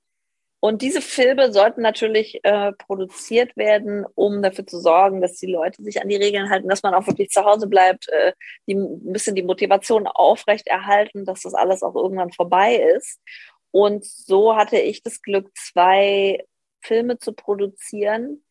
Und 0.61 0.81
diese 0.81 1.01
Filme 1.01 1.53
sollten 1.53 1.81
natürlich 1.81 2.43
äh, 2.43 2.73
produziert 2.73 3.55
werden, 3.55 4.05
um 4.15 4.41
dafür 4.41 4.67
zu 4.67 4.79
sorgen, 4.79 5.21
dass 5.21 5.37
die 5.37 5.51
Leute 5.51 5.81
sich 5.83 6.01
an 6.01 6.09
die 6.09 6.17
Regeln 6.17 6.49
halten, 6.49 6.67
dass 6.67 6.83
man 6.83 6.93
auch 6.93 7.07
wirklich 7.07 7.29
zu 7.29 7.45
Hause 7.45 7.67
bleibt, 7.67 8.09
äh, 8.09 8.33
die, 8.67 8.73
ein 8.73 9.13
bisschen 9.13 9.35
die 9.35 9.43
Motivation 9.43 10.05
aufrechterhalten, 10.05 11.23
dass 11.23 11.41
das 11.43 11.53
alles 11.53 11.81
auch 11.81 11.95
irgendwann 11.95 12.33
vorbei 12.33 12.75
ist. 12.75 13.21
Und 13.71 14.03
so 14.03 14.55
hatte 14.57 14.77
ich 14.77 15.01
das 15.01 15.21
Glück, 15.21 15.49
zwei 15.55 16.45
Filme 16.81 17.19
zu 17.19 17.33
produzieren, 17.33 18.43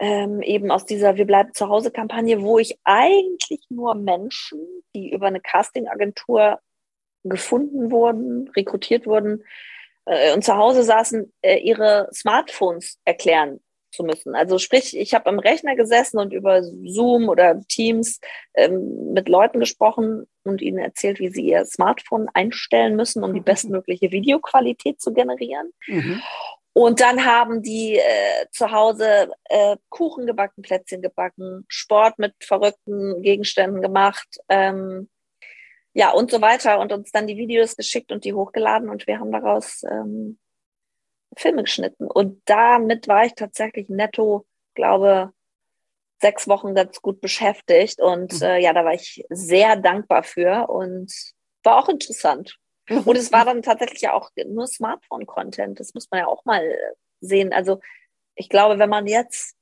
ähm, 0.00 0.42
eben 0.42 0.70
aus 0.70 0.84
dieser 0.84 1.16
Wir 1.16 1.26
bleiben 1.26 1.54
zu 1.54 1.68
Hause 1.68 1.90
Kampagne, 1.90 2.42
wo 2.42 2.58
ich 2.58 2.78
eigentlich 2.84 3.64
nur 3.70 3.94
Menschen, 3.94 4.60
die 4.94 5.10
über 5.10 5.28
eine 5.28 5.40
Castingagentur 5.40 6.60
gefunden 7.24 7.90
wurden, 7.90 8.48
rekrutiert 8.48 9.06
wurden 9.06 9.42
äh, 10.08 10.34
und 10.34 10.44
zu 10.44 10.56
Hause 10.56 10.82
saßen, 10.82 11.32
äh, 11.42 11.58
ihre 11.58 12.08
Smartphones 12.12 12.98
erklären 13.04 13.60
zu 13.90 14.04
müssen. 14.04 14.34
Also 14.34 14.58
sprich, 14.58 14.96
ich 14.96 15.14
habe 15.14 15.26
am 15.26 15.38
Rechner 15.38 15.74
gesessen 15.74 16.18
und 16.18 16.32
über 16.32 16.62
Zoom 16.62 17.28
oder 17.28 17.60
Teams 17.68 18.20
ähm, 18.54 19.12
mit 19.12 19.28
Leuten 19.28 19.60
gesprochen 19.60 20.26
und 20.44 20.60
ihnen 20.60 20.78
erzählt, 20.78 21.18
wie 21.20 21.30
sie 21.30 21.46
ihr 21.46 21.64
Smartphone 21.64 22.28
einstellen 22.34 22.96
müssen, 22.96 23.24
um 23.24 23.32
die 23.32 23.40
mhm. 23.40 23.44
bestmögliche 23.44 24.10
Videoqualität 24.10 25.00
zu 25.00 25.12
generieren. 25.12 25.72
Mhm. 25.86 26.22
Und 26.74 27.00
dann 27.00 27.24
haben 27.24 27.62
die 27.62 27.96
äh, 27.96 28.46
zu 28.52 28.70
Hause 28.70 29.32
äh, 29.44 29.76
Kuchen 29.88 30.26
gebacken, 30.26 30.62
Plätzchen 30.62 31.02
gebacken, 31.02 31.64
Sport 31.66 32.18
mit 32.18 32.34
verrückten 32.40 33.20
Gegenständen 33.22 33.82
gemacht, 33.82 34.28
ähm, 34.48 35.08
ja 35.98 36.12
und 36.12 36.30
so 36.30 36.40
weiter 36.40 36.78
und 36.78 36.92
uns 36.92 37.10
dann 37.10 37.26
die 37.26 37.36
Videos 37.36 37.76
geschickt 37.76 38.12
und 38.12 38.24
die 38.24 38.32
hochgeladen 38.32 38.88
und 38.88 39.08
wir 39.08 39.18
haben 39.18 39.32
daraus 39.32 39.82
ähm, 39.82 40.38
Filme 41.36 41.64
geschnitten. 41.64 42.06
Und 42.06 42.40
damit 42.44 43.08
war 43.08 43.24
ich 43.24 43.34
tatsächlich 43.34 43.88
netto, 43.88 44.46
glaube 44.74 45.32
sechs 46.20 46.46
Wochen 46.46 46.76
ganz 46.76 47.02
gut 47.02 47.20
beschäftigt 47.20 48.00
und 48.00 48.32
mhm. 48.32 48.42
äh, 48.42 48.58
ja, 48.60 48.72
da 48.72 48.84
war 48.84 48.94
ich 48.94 49.24
sehr 49.28 49.74
dankbar 49.74 50.22
für 50.22 50.68
und 50.68 51.12
war 51.64 51.78
auch 51.78 51.88
interessant. 51.88 52.56
Und 52.88 53.16
es 53.16 53.32
war 53.32 53.44
dann 53.44 53.62
tatsächlich 53.62 54.02
ja 54.02 54.12
auch 54.14 54.30
nur 54.46 54.68
Smartphone-Content. 54.68 55.78
Das 55.78 55.94
muss 55.94 56.08
man 56.10 56.20
ja 56.20 56.26
auch 56.26 56.44
mal 56.44 56.62
sehen. 57.20 57.52
Also 57.52 57.80
ich 58.36 58.48
glaube, 58.48 58.78
wenn 58.78 58.88
man 58.88 59.06
jetzt 59.06 59.56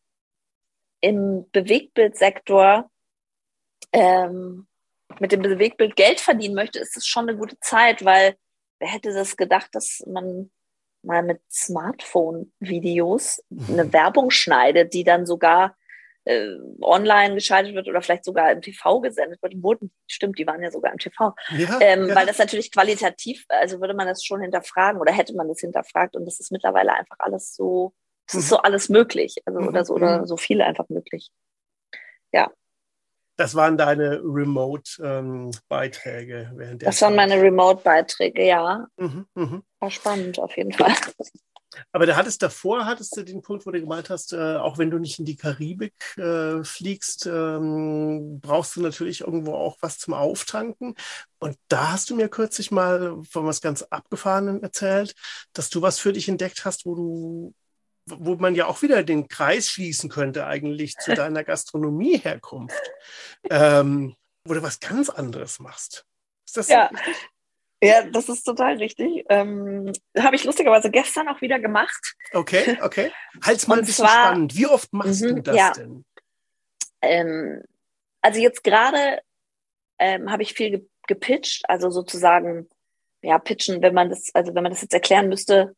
im 1.01 1.51
Bewegtbildsektor 1.51 2.91
ähm, 3.93 4.68
mit 5.20 5.32
dem 5.32 5.42
Bewegtbild 5.42 5.96
Geld 5.96 6.20
verdienen 6.20 6.54
möchte, 6.54 6.78
ist 6.78 6.96
es 6.96 7.07
schon 7.07 7.28
eine 7.28 7.38
gute 7.38 7.59
Zeit, 7.61 8.04
weil 8.04 8.36
wer 8.78 8.88
hätte 8.88 9.12
das 9.12 9.36
gedacht, 9.36 9.68
dass 9.72 10.02
man 10.07 10.50
mal 11.02 11.22
mit 11.22 11.40
Smartphone-Videos 11.50 13.42
eine 13.68 13.84
mhm. 13.84 13.92
Werbung 13.92 14.30
schneidet, 14.30 14.92
die 14.92 15.04
dann 15.04 15.24
sogar 15.24 15.76
äh, 16.24 16.57
online 16.82 17.34
geschaltet 17.36 17.74
wird 17.74 17.88
oder 17.88 18.02
vielleicht 18.02 18.24
sogar 18.24 18.50
im 18.50 18.61
TV 18.61 19.00
gesendet 19.00 19.40
wird. 19.42 19.62
Wurden, 19.62 19.92
stimmt, 20.09 20.38
die 20.38 20.46
waren 20.46 20.62
ja 20.62 20.70
sogar 20.70 20.92
im 20.92 20.98
TV. 20.98 21.34
Ja, 21.57 21.78
ähm, 21.80 22.09
ja. 22.09 22.14
Weil 22.16 22.26
das 22.26 22.38
natürlich 22.38 22.72
qualitativ, 22.72 23.44
also 23.48 23.80
würde 23.80 23.94
man 23.94 24.09
das 24.09 24.24
schon 24.24 24.42
hinterfragen 24.42 25.00
oder 25.00 25.12
hätte 25.12 25.34
man 25.34 25.48
das 25.48 25.61
hinterfragt 25.61 26.16
und 26.16 26.26
das 26.26 26.40
ist 26.40 26.50
mittlerweile 26.50 26.92
einfach 26.94 27.16
alles 27.20 27.54
so, 27.54 27.94
es 28.26 28.34
mhm. 28.34 28.40
ist 28.40 28.48
so 28.48 28.59
alles 28.59 28.88
möglich, 28.88 29.36
also 29.44 29.61
mhm. 29.61 29.68
oder 29.68 29.84
so 29.84 29.94
oder 29.94 30.20
mhm. 30.20 30.26
so 30.26 30.36
viel 30.36 30.61
einfach 30.61 30.88
möglich. 30.88 31.30
Ja. 32.32 32.50
Das 33.37 33.55
waren 33.55 33.76
deine 33.76 34.20
Remote-Beiträge 34.22 36.49
ähm, 36.53 36.59
während 36.59 36.82
der 36.82 36.89
Das 36.91 36.99
Zeit. 36.99 37.09
waren 37.09 37.16
meine 37.16 37.41
Remote-Beiträge, 37.41 38.47
ja. 38.47 38.87
Mhm, 38.97 39.26
mh. 39.34 39.61
War 39.80 39.91
spannend 39.91 40.39
auf 40.39 40.57
jeden 40.57 40.72
Fall. 40.72 40.95
Aber 41.93 42.07
da 42.07 42.16
hattest 42.16 42.43
davor, 42.43 42.87
hattest 42.87 43.16
du 43.16 43.22
den 43.22 43.43
Punkt, 43.43 43.66
wo 43.66 43.70
du 43.70 43.80
gemeint 43.80 44.09
hast, 44.09 44.32
äh, 44.32 44.57
auch 44.57 44.78
wenn 44.78 44.91
du 44.91 44.99
nicht 44.99 45.18
in 45.18 45.26
die 45.26 45.37
Karibik 45.37 45.93
äh, 46.16 46.64
fliegst, 46.64 47.26
ähm, 47.26 48.41
brauchst 48.41 48.76
du 48.76 48.80
natürlich 48.80 49.20
irgendwo 49.20 49.55
auch 49.55 49.76
was 49.80 49.99
zum 49.99 50.14
Auftanken. 50.14 50.95
Und 51.39 51.59
da 51.68 51.93
hast 51.93 52.09
du 52.09 52.16
mir 52.16 52.28
kürzlich 52.28 52.70
mal 52.70 53.22
von 53.30 53.45
was 53.47 53.61
ganz 53.61 53.82
Abgefahrenem 53.82 54.62
erzählt, 54.62 55.14
dass 55.53 55.68
du 55.68 55.82
was 55.82 55.99
für 55.99 56.12
dich 56.14 56.28
entdeckt 56.28 56.64
hast, 56.64 56.87
wo 56.87 56.95
du 56.95 57.55
wo 58.07 58.36
man 58.36 58.54
ja 58.54 58.66
auch 58.66 58.82
wieder 58.82 59.02
den 59.02 59.28
Kreis 59.28 59.68
schließen 59.68 60.09
könnte 60.11 60.46
eigentlich 60.46 60.96
zu 60.96 61.14
deiner 61.14 61.44
Gastronomieherkunft, 61.44 62.82
ähm, 63.50 64.16
wo 64.44 64.54
du 64.54 64.62
was 64.62 64.80
ganz 64.80 65.11
anderes 65.11 65.59
machst. 65.59 66.04
Ist 66.46 66.57
das 66.57 66.68
ja. 66.68 66.88
so 66.90 66.96
richtig? 66.96 67.16
Ja, 67.82 68.02
das 68.07 68.28
ist 68.28 68.44
total 68.44 68.76
richtig. 68.78 69.26
Ähm, 69.28 69.92
Habe 70.18 70.36
ich 70.36 70.44
lustigerweise 70.44 70.90
gestern 70.90 71.28
auch 71.28 71.40
wieder 71.42 71.59
gemacht. 71.59 72.14
Okay, 72.32 72.78
okay. 72.80 73.12
Halt's 73.42 73.66
mal 73.66 73.78
ein 73.78 73.84
bisschen 73.84 74.07
zwar, 74.07 74.28
spannend. 74.28 74.57
Wie 74.57 74.66
oft 74.66 74.92
machst 74.92 75.22
du 75.22 75.34
mhm, 75.34 75.42
das 75.42 75.57
ja. 75.57 75.72
denn? 75.72 76.04
Ähm, 77.02 77.62
also 78.22 78.40
jetzt 78.40 78.64
gerade 78.64 79.20
ähm, 79.98 80.30
habe 80.30 80.42
ich 80.42 80.54
viel 80.54 80.88
gepitcht, 81.07 81.68
also 81.68 81.90
sozusagen, 81.90 82.68
ja, 83.22 83.38
pitchen, 83.38 83.82
wenn 83.82 83.94
man 83.94 84.09
das, 84.09 84.30
also 84.34 84.54
wenn 84.54 84.62
man 84.62 84.72
das 84.72 84.82
jetzt 84.82 84.94
erklären 84.94 85.28
müsste, 85.28 85.74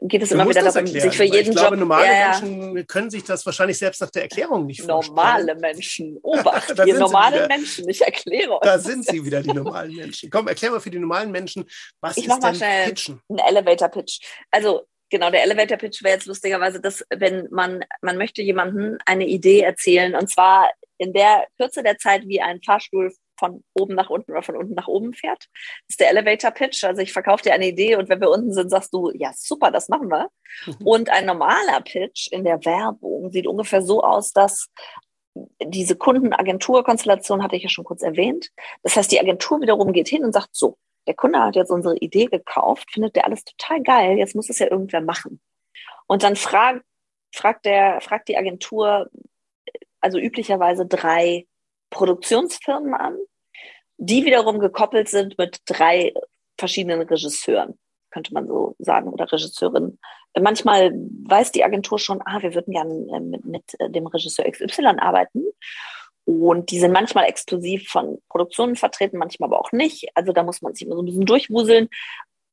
geht 0.00 0.22
es 0.22 0.30
du 0.30 0.34
immer 0.34 0.48
wieder 0.48 0.62
darum, 0.62 0.78
erklären, 0.78 1.10
sich 1.10 1.16
für 1.16 1.24
jeden 1.24 1.50
ich 1.50 1.56
glaube, 1.56 1.76
normale 1.76 2.06
ja, 2.06 2.28
Menschen 2.40 2.86
können 2.86 3.10
sich 3.10 3.24
das 3.24 3.44
wahrscheinlich 3.44 3.78
selbst 3.78 4.00
nach 4.00 4.10
der 4.10 4.22
Erklärung 4.22 4.66
nicht 4.66 4.82
vorstellen. 4.82 5.14
Normale 5.14 5.54
Menschen, 5.56 6.18
obacht, 6.22 6.74
ihr 6.86 6.98
normalen 6.98 7.46
Menschen, 7.48 7.88
ich 7.88 8.00
erkläre 8.00 8.52
euch. 8.52 8.62
Da 8.62 8.78
sind 8.78 9.06
sie 9.06 9.24
wieder, 9.24 9.42
die 9.42 9.52
normalen 9.52 9.94
Menschen. 9.94 10.30
Komm, 10.30 10.48
erklär 10.48 10.70
mal 10.70 10.80
für 10.80 10.90
die 10.90 10.98
normalen 10.98 11.30
Menschen, 11.30 11.64
was 12.00 12.16
ich 12.16 12.24
ist 12.24 12.28
mach 12.28 12.40
mal 12.40 12.54
schnell 12.54 12.88
Pitchen? 12.88 13.20
Ein 13.28 13.38
Elevator-Pitch. 13.38 14.20
Also 14.50 14.86
genau, 15.10 15.30
der 15.30 15.42
Elevator-Pitch 15.44 16.02
wäre 16.02 16.14
jetzt 16.14 16.26
lustigerweise 16.26 16.80
das, 16.80 17.04
wenn 17.14 17.48
man, 17.50 17.84
man 18.00 18.16
möchte 18.16 18.42
jemandem 18.42 18.98
eine 19.04 19.26
Idee 19.26 19.60
erzählen 19.60 20.14
und 20.14 20.30
zwar 20.30 20.70
in 20.98 21.12
der 21.12 21.46
Kürze 21.58 21.82
der 21.82 21.98
Zeit, 21.98 22.26
wie 22.26 22.40
ein 22.40 22.60
Fahrstuhl 22.62 23.12
von 23.40 23.64
oben 23.74 23.94
nach 23.96 24.08
unten 24.08 24.30
oder 24.30 24.42
von 24.42 24.56
unten 24.56 24.74
nach 24.74 24.86
oben 24.86 25.12
fährt. 25.12 25.48
Das 25.88 25.94
ist 25.94 26.00
der 26.00 26.10
Elevator 26.10 26.52
Pitch. 26.52 26.84
Also 26.84 27.02
ich 27.02 27.12
verkaufe 27.12 27.42
dir 27.42 27.54
eine 27.54 27.66
Idee 27.66 27.96
und 27.96 28.08
wenn 28.08 28.20
wir 28.20 28.30
unten 28.30 28.52
sind, 28.52 28.70
sagst 28.70 28.94
du, 28.94 29.10
ja, 29.14 29.32
super, 29.34 29.72
das 29.72 29.88
machen 29.88 30.08
wir. 30.08 30.28
Mhm. 30.66 30.86
Und 30.86 31.10
ein 31.10 31.26
normaler 31.26 31.80
Pitch 31.80 32.28
in 32.30 32.44
der 32.44 32.64
Werbung 32.64 33.32
sieht 33.32 33.48
ungefähr 33.48 33.82
so 33.82 34.02
aus, 34.02 34.32
dass 34.32 34.68
diese 35.60 35.96
Kundenagentur-Konstellation 35.96 37.42
hatte 37.42 37.56
ich 37.56 37.64
ja 37.64 37.68
schon 37.68 37.84
kurz 37.84 38.02
erwähnt. 38.02 38.50
Das 38.82 38.94
heißt, 38.96 39.10
die 39.10 39.20
Agentur 39.20 39.60
wiederum 39.60 39.92
geht 39.92 40.08
hin 40.08 40.24
und 40.24 40.32
sagt 40.32 40.50
so, 40.52 40.76
der 41.06 41.14
Kunde 41.14 41.40
hat 41.40 41.56
jetzt 41.56 41.70
unsere 41.70 41.96
Idee 41.96 42.26
gekauft, 42.26 42.90
findet 42.92 43.16
der 43.16 43.24
alles 43.24 43.44
total 43.44 43.82
geil, 43.82 44.18
jetzt 44.18 44.36
muss 44.36 44.50
es 44.50 44.58
ja 44.58 44.70
irgendwer 44.70 45.00
machen. 45.00 45.40
Und 46.06 46.22
dann 46.22 46.36
fragt 46.36 46.84
fragt, 47.32 47.64
der, 47.64 48.00
fragt 48.00 48.28
die 48.28 48.36
Agentur 48.36 49.10
also 50.00 50.18
üblicherweise 50.18 50.86
drei 50.86 51.46
Produktionsfirmen 51.90 52.94
an, 52.94 53.18
die 54.00 54.24
wiederum 54.24 54.58
gekoppelt 54.58 55.08
sind 55.08 55.36
mit 55.36 55.60
drei 55.66 56.14
verschiedenen 56.58 57.02
Regisseuren, 57.02 57.78
könnte 58.10 58.32
man 58.32 58.46
so 58.46 58.74
sagen, 58.78 59.10
oder 59.10 59.30
Regisseurinnen. 59.30 59.98
Manchmal 60.40 60.92
weiß 60.92 61.52
die 61.52 61.64
Agentur 61.64 61.98
schon, 61.98 62.22
ah, 62.24 62.40
wir 62.40 62.54
würden 62.54 62.72
gerne 62.72 63.06
äh, 63.14 63.20
mit, 63.20 63.44
mit 63.44 63.80
äh, 63.80 63.90
dem 63.90 64.06
Regisseur 64.06 64.50
XY 64.50 64.98
arbeiten. 64.98 65.44
Und 66.24 66.70
die 66.70 66.78
sind 66.78 66.92
manchmal 66.92 67.24
exklusiv 67.24 67.88
von 67.88 68.22
Produktionen 68.28 68.76
vertreten, 68.76 69.18
manchmal 69.18 69.48
aber 69.48 69.60
auch 69.60 69.72
nicht. 69.72 70.08
Also 70.14 70.32
da 70.32 70.44
muss 70.44 70.62
man 70.62 70.74
sich 70.74 70.86
immer 70.86 70.96
so 70.96 71.02
ein 71.02 71.06
bisschen 71.06 71.26
durchwuseln. 71.26 71.88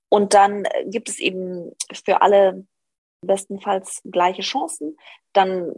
Und 0.09 0.33
dann 0.33 0.65
äh, 0.65 0.85
gibt 0.87 1.07
es 1.07 1.19
eben 1.19 1.71
für 2.05 2.21
alle 2.21 2.65
bestenfalls 3.21 4.01
gleiche 4.11 4.41
Chancen. 4.41 4.97
Dann 5.31 5.71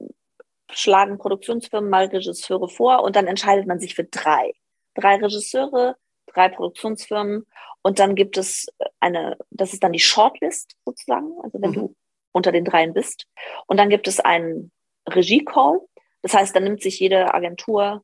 schlagen 0.72 1.20
Produktionsfirmen 1.20 1.90
mal 1.90 2.06
Regisseure 2.06 2.70
vor 2.70 3.04
und 3.04 3.16
dann 3.16 3.28
entscheidet 3.28 3.68
man 3.68 3.80
sich 3.80 3.94
für 3.94 4.06
drei. 4.06 4.54
Drei 5.00 5.16
Regisseure, 5.16 5.96
drei 6.28 6.50
Produktionsfirmen 6.50 7.46
und 7.82 8.00
dann 8.00 8.16
gibt 8.16 8.38
es 8.38 8.68
eine, 9.00 9.38
das 9.52 9.74
ist 9.74 9.84
dann 9.84 9.94
die 9.94 10.00
Shortlist 10.00 10.76
sozusagen, 10.86 11.32
also 11.44 11.62
wenn 11.62 11.72
mhm. 11.72 11.76
du 11.76 11.96
unter 12.32 12.52
den 12.52 12.66
dreien 12.66 12.94
bist. 12.94 13.28
Und 13.68 13.78
dann 13.78 13.90
gibt 13.90 14.08
es 14.08 14.20
einen 14.20 14.72
Regie-Call. 15.08 15.80
Das 16.22 16.34
heißt, 16.34 16.56
dann 16.56 16.64
nimmt 16.64 16.82
sich 16.82 17.00
jede 17.00 17.34
Agentur, 17.34 18.04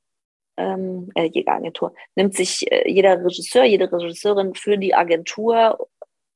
ähm, 0.58 1.12
äh, 1.16 1.26
jede 1.26 1.52
Agentur, 1.52 1.94
nimmt 2.16 2.36
sich 2.36 2.72
äh, 2.72 2.90
jeder 2.90 3.24
Regisseur, 3.24 3.66
jede 3.66 3.92
Regisseurin 3.92 4.56
für 4.56 4.78
die 4.78 4.96
Agentur 4.96 5.88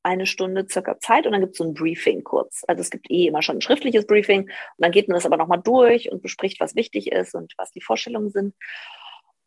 eine 0.04 0.26
Stunde 0.26 0.66
circa 0.70 1.00
Zeit 1.00 1.26
und 1.26 1.34
dann 1.34 1.42
gibt 1.42 1.54
es 1.54 1.58
so 1.58 1.64
ein 1.64 1.74
Briefing 1.74 2.24
kurz. 2.24 2.64
Also 2.68 2.82
es 2.82 2.90
gibt 2.90 3.10
eh 3.12 3.28
immer 3.28 3.42
schon 3.42 3.58
ein 3.58 3.62
schriftliches 3.62 4.08
Briefing 4.08 4.44
und 4.44 4.50
dann 4.78 4.92
geht 4.92 5.08
man 5.08 5.16
das 5.16 5.26
aber 5.26 5.38
nochmal 5.38 5.62
durch 5.62 6.12
und 6.12 6.22
bespricht, 6.22 6.60
was 6.60 6.76
wichtig 6.76 7.12
ist 7.12 7.36
und 7.36 7.54
was 7.58 7.72
die 7.72 7.82
Vorstellungen 7.82 8.30
sind. 8.30 8.56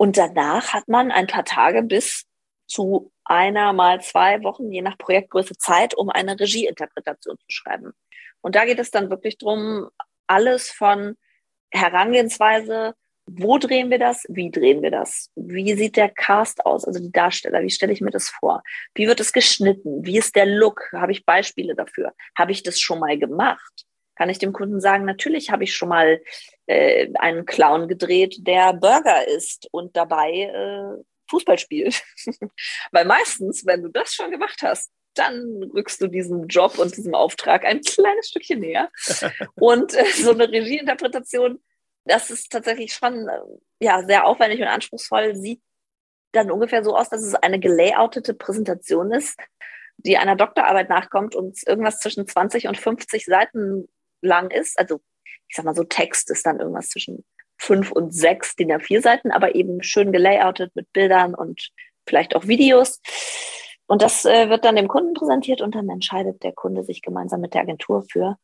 Und 0.03 0.19
danach 0.19 0.73
hat 0.73 0.89
man 0.89 1.13
ein 1.13 1.29
paar 1.29 1.45
Tage 1.45 1.85
bis 1.85 2.25
zu 2.67 3.13
einer 3.25 3.73
mal 3.73 4.01
zwei 4.01 4.43
Wochen, 4.43 4.73
je 4.73 4.83
nach 4.83 4.99
Projektgröße, 4.99 5.57
Zeit, 5.59 5.95
um 5.95 6.09
eine 6.09 6.41
Regieinterpretation 6.41 7.39
zu 7.39 7.45
schreiben. 7.47 7.93
Und 8.41 8.57
da 8.57 8.65
geht 8.65 8.81
es 8.81 8.91
dann 8.91 9.11
wirklich 9.11 9.39
drum, 9.39 9.91
alles 10.27 10.73
von 10.73 11.15
Herangehensweise 11.71 12.95
wo 13.27 13.57
drehen 13.59 13.91
wir 13.91 14.01
das? 14.01 14.25
Wie 14.29 14.51
drehen 14.51 14.83
wir 14.83 14.91
das? 14.91 15.31
Wie 15.37 15.75
sieht 15.75 15.97
der 15.97 16.09
Cast 16.09 16.67
aus, 16.67 16.85
also 16.85 16.99
die 16.99 17.13
Darsteller? 17.13 17.63
Wie 17.63 17.71
stelle 17.71 17.93
ich 17.93 18.01
mir 18.01 18.11
das 18.11 18.29
vor? 18.29 18.65
Wie 18.95 19.07
wird 19.07 19.21
es 19.21 19.33
geschnitten? 19.33 20.05
Wie 20.05 20.19
ist 20.19 20.35
der 20.35 20.47
Look? 20.47 20.91
Habe 20.93 21.13
ich 21.13 21.25
Beispiele 21.25 21.77
dafür? 21.77 22.13
Habe 22.37 22.51
ich 22.51 22.65
das 22.65 22.81
schon 22.81 22.99
mal 22.99 23.17
gemacht? 23.17 23.87
Kann 24.15 24.29
ich 24.29 24.39
dem 24.39 24.53
Kunden 24.53 24.81
sagen, 24.81 25.05
natürlich 25.05 25.51
habe 25.51 25.65
ich 25.65 25.75
schon 25.75 25.89
mal 25.89 26.21
äh, 26.67 27.09
einen 27.19 27.47
Clown 27.47 27.89
gedreht, 27.89 28.47
der 28.47 28.73
Burger 28.73 29.27
isst 29.29 29.69
und 29.73 29.97
dabei 29.97 30.31
äh, 30.31 31.03
Fußball 31.31 31.59
spielt. 31.59 32.03
Weil 32.93 33.05
meistens, 33.05 33.65
wenn 33.67 33.83
du 33.83 33.89
das 33.89 34.15
schon 34.15 34.31
gemacht 34.31 34.61
hast, 34.63 34.91
dann 35.15 35.71
rückst 35.75 36.01
du 36.01 36.07
diesem 36.07 36.47
Job 36.47 36.79
und 36.79 36.97
diesem 36.97 37.15
Auftrag 37.15 37.65
ein 37.65 37.83
kleines 37.83 38.29
Stückchen 38.29 38.61
näher. 38.61 38.91
Und 39.57 39.93
äh, 39.93 40.07
so 40.07 40.31
eine 40.31 40.51
Regieinterpretation 40.51 41.61
das 42.05 42.31
ist 42.31 42.51
tatsächlich 42.51 42.93
schon 42.93 43.29
äh, 43.29 43.41
ja, 43.81 44.05
sehr 44.05 44.27
aufwendig 44.27 44.61
und 44.61 44.69
anspruchsvoll. 44.69 45.37
Sieht 45.37 45.63
dann 46.33 46.51
ungefähr 46.51 46.83
so 46.83 46.97
aus, 46.97 47.09
dass 47.09 47.23
es 47.23 47.35
eine 47.35 47.61
gelayoutete 47.61 48.35
Präsentation 48.35 49.13
ist, 49.13 49.39
die 49.99 50.19
einer 50.19 50.37
Doktorarbeit 50.37 50.89
nachkommt 50.89 51.35
und 51.35 51.59
irgendwas 51.67 52.01
zwischen 52.01 52.27
20 52.27 52.69
und 52.69 52.77
50 52.77 53.25
Seiten 53.25 53.89
lang 54.23 54.51
ist. 54.51 54.79
Also 54.79 55.01
ich 55.49 55.57
sag 55.57 55.65
mal 55.65 55.75
so, 55.75 55.85
Text 55.85 56.31
ist 56.31 56.47
dann 56.47 56.61
irgendwas 56.61 56.89
zwischen 56.89 57.25
fünf 57.59 57.93
und 57.93 58.15
sechs 58.15 58.57
DIN 58.57 58.73
A4 58.73 59.03
Seiten, 59.03 59.31
aber 59.31 59.55
eben 59.55 59.83
schön 59.83 60.13
gelayoutet 60.13 60.75
mit 60.75 60.93
Bildern 60.93 61.35
und 61.35 61.71
vielleicht 62.07 62.35
auch 62.35 62.47
Videos. 62.47 63.01
Und 63.87 64.03
das 64.03 64.25
äh, 64.25 64.49
wird 64.49 64.65
dann 64.65 64.77
dem 64.77 64.89
Kunden 64.89 65.15
präsentiert 65.15 65.61
und 65.61 65.75
dann 65.75 65.89
entscheidet 65.89 66.43
der 66.43 66.53
Kunde 66.53 66.83
sich 66.83 67.03
gemeinsam 67.03 67.41
mit 67.41 67.55
der 67.55 67.61
Agentur 67.61 68.05
für 68.11 68.37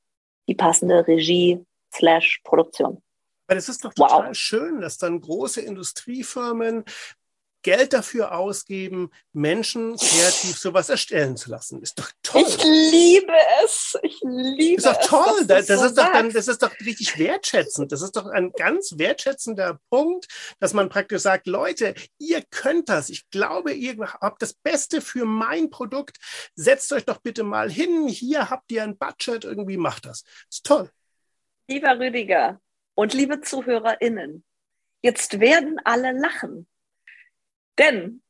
die 0.47 0.55
passende 0.55 1.07
Regie 1.07 1.65
slash 1.95 2.41
Produktion. 2.45 3.03
Weil 3.47 3.57
es 3.57 3.69
ist 3.69 3.85
doch 3.85 3.95
total 3.95 4.29
wow. 4.29 4.35
schön, 4.37 4.83
dass 4.83 4.99
dann 4.99 5.21
große 5.21 5.63
Industriefirmen 5.63 6.85
Geld 7.69 7.93
dafür 7.93 8.33
ausgeben, 8.33 9.11
Menschen 9.35 9.95
kreativ 9.99 10.57
sowas 10.57 10.89
erstellen 10.89 11.37
zu 11.37 11.51
lassen. 11.51 11.83
Ist 11.83 11.99
doch 11.99 12.11
toll. 12.23 12.41
Ich 12.41 12.65
liebe 12.65 13.35
es. 13.63 13.95
Ich 14.03 14.23
liebe 14.23 14.81
es. 14.81 14.87
Ist 14.87 14.87
doch 14.87 15.03
toll. 15.03 15.45
Das, 15.47 15.67
das, 15.67 15.81
so 15.81 15.85
ist 15.85 15.99
doch 15.99 16.11
dann, 16.11 16.33
das 16.33 16.49
ist 16.49 16.63
doch 16.63 16.73
richtig 16.81 17.19
wertschätzend. 17.19 17.93
Das 17.93 18.01
ist 18.01 18.17
doch 18.17 18.25
ein 18.25 18.53
ganz 18.53 18.95
wertschätzender 18.97 19.81
Punkt, 19.91 20.29
dass 20.61 20.73
man 20.73 20.89
praktisch 20.89 21.21
sagt, 21.21 21.47
Leute, 21.47 21.93
ihr 22.17 22.43
könnt 22.49 22.89
das. 22.89 23.11
Ich 23.11 23.29
glaube, 23.29 23.75
ihr 23.75 23.99
habt 23.99 24.41
das 24.41 24.55
Beste 24.55 25.03
für 25.03 25.27
mein 25.27 25.69
Produkt. 25.69 26.17
Setzt 26.55 26.91
euch 26.95 27.05
doch 27.05 27.19
bitte 27.19 27.43
mal 27.43 27.71
hin. 27.71 28.09
Hier 28.09 28.49
habt 28.49 28.73
ihr 28.73 28.83
ein 28.83 28.97
Budget. 28.97 29.45
Irgendwie 29.45 29.77
macht 29.77 30.07
das. 30.07 30.25
Ist 30.51 30.65
toll. 30.65 30.91
Lieber 31.69 31.99
Rüdiger, 31.99 32.63
und 32.95 33.13
liebe 33.13 33.43
ZuhörerInnen, 33.43 34.43
jetzt 35.03 35.39
werden 35.39 35.79
alle 35.85 36.13
lachen. 36.13 36.67
Denn 37.79 38.23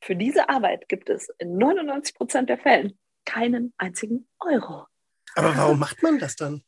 für 0.00 0.16
diese 0.16 0.48
Arbeit 0.48 0.88
gibt 0.88 1.10
es 1.10 1.28
in 1.38 1.56
99 1.56 2.14
Prozent 2.14 2.48
der 2.48 2.58
Fällen 2.58 2.98
keinen 3.24 3.72
einzigen 3.76 4.28
Euro. 4.40 4.86
Aber 5.34 5.56
warum 5.56 5.78
macht 5.78 6.02
man 6.02 6.18
das 6.18 6.36
dann? 6.36 6.62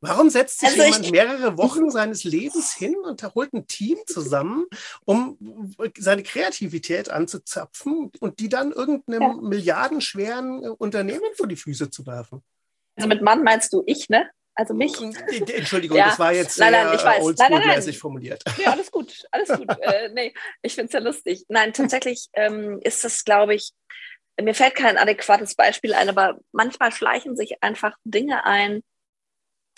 Warum 0.00 0.30
setzt 0.30 0.60
sich 0.60 0.70
also 0.70 0.82
jemand 0.82 1.10
mehrere 1.10 1.58
Wochen 1.58 1.90
seines 1.90 2.24
Lebens 2.24 2.74
hin 2.74 2.96
und 3.04 3.22
holt 3.34 3.52
ein 3.52 3.66
Team 3.66 3.98
zusammen, 4.06 4.64
um 5.04 5.74
seine 5.98 6.22
Kreativität 6.22 7.10
anzuzapfen 7.10 8.10
und 8.20 8.40
die 8.40 8.48
dann 8.48 8.72
irgendeinem 8.72 9.22
ja. 9.22 9.34
milliardenschweren 9.34 10.60
Unternehmen 10.70 11.34
vor 11.34 11.48
die 11.48 11.56
Füße 11.56 11.90
zu 11.90 12.06
werfen? 12.06 12.42
Also 12.94 13.08
mit 13.08 13.20
Mann 13.20 13.42
meinst 13.42 13.74
du 13.74 13.82
ich, 13.86 14.08
ne? 14.08 14.30
Also 14.56 14.72
mich. 14.72 14.98
Entschuldigung, 15.00 15.98
ja. 15.98 16.06
das 16.06 16.18
war 16.18 16.32
jetzt 16.32 16.58
nein, 16.58 16.72
nein, 16.72 16.88
weiß. 16.88 17.22
oldschool-mäßig 17.22 17.98
formuliert. 17.98 18.42
Ja, 18.56 18.72
alles 18.72 18.90
gut, 18.90 19.26
alles 19.30 19.50
gut. 19.50 19.68
äh, 19.82 20.08
nee, 20.14 20.34
ich 20.62 20.74
finde 20.74 20.86
es 20.86 20.92
ja 20.94 21.00
lustig. 21.00 21.44
Nein, 21.48 21.74
tatsächlich 21.74 22.28
ähm, 22.32 22.80
ist 22.82 23.04
das, 23.04 23.24
glaube 23.24 23.54
ich, 23.54 23.72
mir 24.40 24.54
fällt 24.54 24.74
kein 24.74 24.96
adäquates 24.98 25.54
Beispiel 25.54 25.94
ein, 25.94 26.08
aber 26.08 26.38
manchmal 26.52 26.90
schleichen 26.90 27.36
sich 27.36 27.62
einfach 27.62 27.96
Dinge 28.04 28.44
ein, 28.44 28.82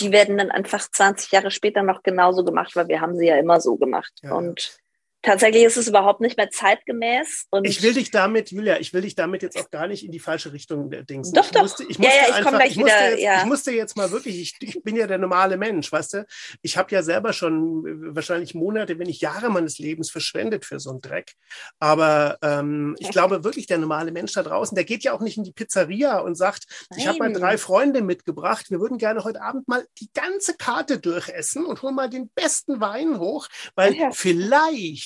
die 0.00 0.12
werden 0.12 0.38
dann 0.38 0.50
einfach 0.50 0.88
20 0.88 1.32
Jahre 1.32 1.50
später 1.50 1.82
noch 1.82 2.02
genauso 2.04 2.44
gemacht, 2.44 2.76
weil 2.76 2.88
wir 2.88 3.00
haben 3.00 3.16
sie 3.16 3.26
ja 3.26 3.36
immer 3.36 3.60
so 3.60 3.76
gemacht. 3.76 4.12
Ja. 4.22 4.34
Und 4.34 4.78
tatsächlich 5.22 5.64
ist 5.64 5.76
es 5.76 5.88
überhaupt 5.88 6.20
nicht 6.20 6.36
mehr 6.36 6.50
zeitgemäß. 6.50 7.46
Ich 7.62 7.82
will 7.82 7.94
dich 7.94 8.10
damit, 8.10 8.50
Julia, 8.50 8.78
ich 8.78 8.92
will 8.92 9.02
dich 9.02 9.14
damit 9.14 9.42
jetzt 9.42 9.58
auch 9.58 9.70
gar 9.70 9.86
nicht 9.86 10.04
in 10.04 10.12
die 10.12 10.20
falsche 10.20 10.52
Richtung 10.52 10.90
dingsen. 10.90 11.34
Doch, 11.34 11.44
ich 11.44 11.50
doch. 11.50 11.62
Musste, 11.62 11.84
ich 11.84 11.98
musste 11.98 12.14
ja, 12.14 12.22
ja, 12.22 12.28
ich 12.28 12.46
einfach, 12.46 12.64
ich 12.64 12.76
musste 12.76 12.96
wieder, 12.96 13.10
jetzt, 13.10 13.22
ja. 13.22 13.38
ich 13.38 13.44
musste 13.44 13.70
jetzt 13.72 13.96
mal 13.96 14.10
wirklich, 14.10 14.40
ich, 14.40 14.56
ich 14.60 14.82
bin 14.82 14.96
ja 14.96 15.06
der 15.06 15.18
normale 15.18 15.56
Mensch, 15.56 15.90
weißt 15.90 16.14
du? 16.14 16.26
Ich 16.62 16.76
habe 16.76 16.94
ja 16.94 17.02
selber 17.02 17.32
schon 17.32 18.14
wahrscheinlich 18.14 18.54
Monate, 18.54 18.98
wenn 18.98 19.06
nicht 19.06 19.20
Jahre 19.20 19.50
meines 19.50 19.78
Lebens 19.78 20.10
verschwendet 20.10 20.64
für 20.64 20.78
so 20.78 20.90
einen 20.90 21.00
Dreck. 21.00 21.34
Aber 21.78 22.38
ähm, 22.42 22.96
ich 22.98 23.10
glaube 23.10 23.44
wirklich, 23.44 23.66
der 23.66 23.78
normale 23.78 24.12
Mensch 24.12 24.32
da 24.32 24.42
draußen, 24.42 24.74
der 24.74 24.84
geht 24.84 25.04
ja 25.04 25.12
auch 25.12 25.20
nicht 25.20 25.36
in 25.36 25.44
die 25.44 25.52
Pizzeria 25.52 26.18
und 26.18 26.36
sagt, 26.36 26.66
Nein. 26.90 27.00
ich 27.00 27.06
habe 27.08 27.18
mal 27.18 27.32
drei 27.32 27.58
Freunde 27.58 28.02
mitgebracht, 28.02 28.70
wir 28.70 28.80
würden 28.80 28.98
gerne 28.98 29.24
heute 29.24 29.42
Abend 29.42 29.66
mal 29.68 29.86
die 30.00 30.10
ganze 30.12 30.56
Karte 30.56 30.98
durchessen 30.98 31.64
und 31.64 31.82
holen 31.82 31.94
mal 31.94 32.08
den 32.08 32.30
besten 32.30 32.80
Wein 32.80 33.18
hoch, 33.18 33.48
weil 33.74 33.94
ja. 33.94 34.10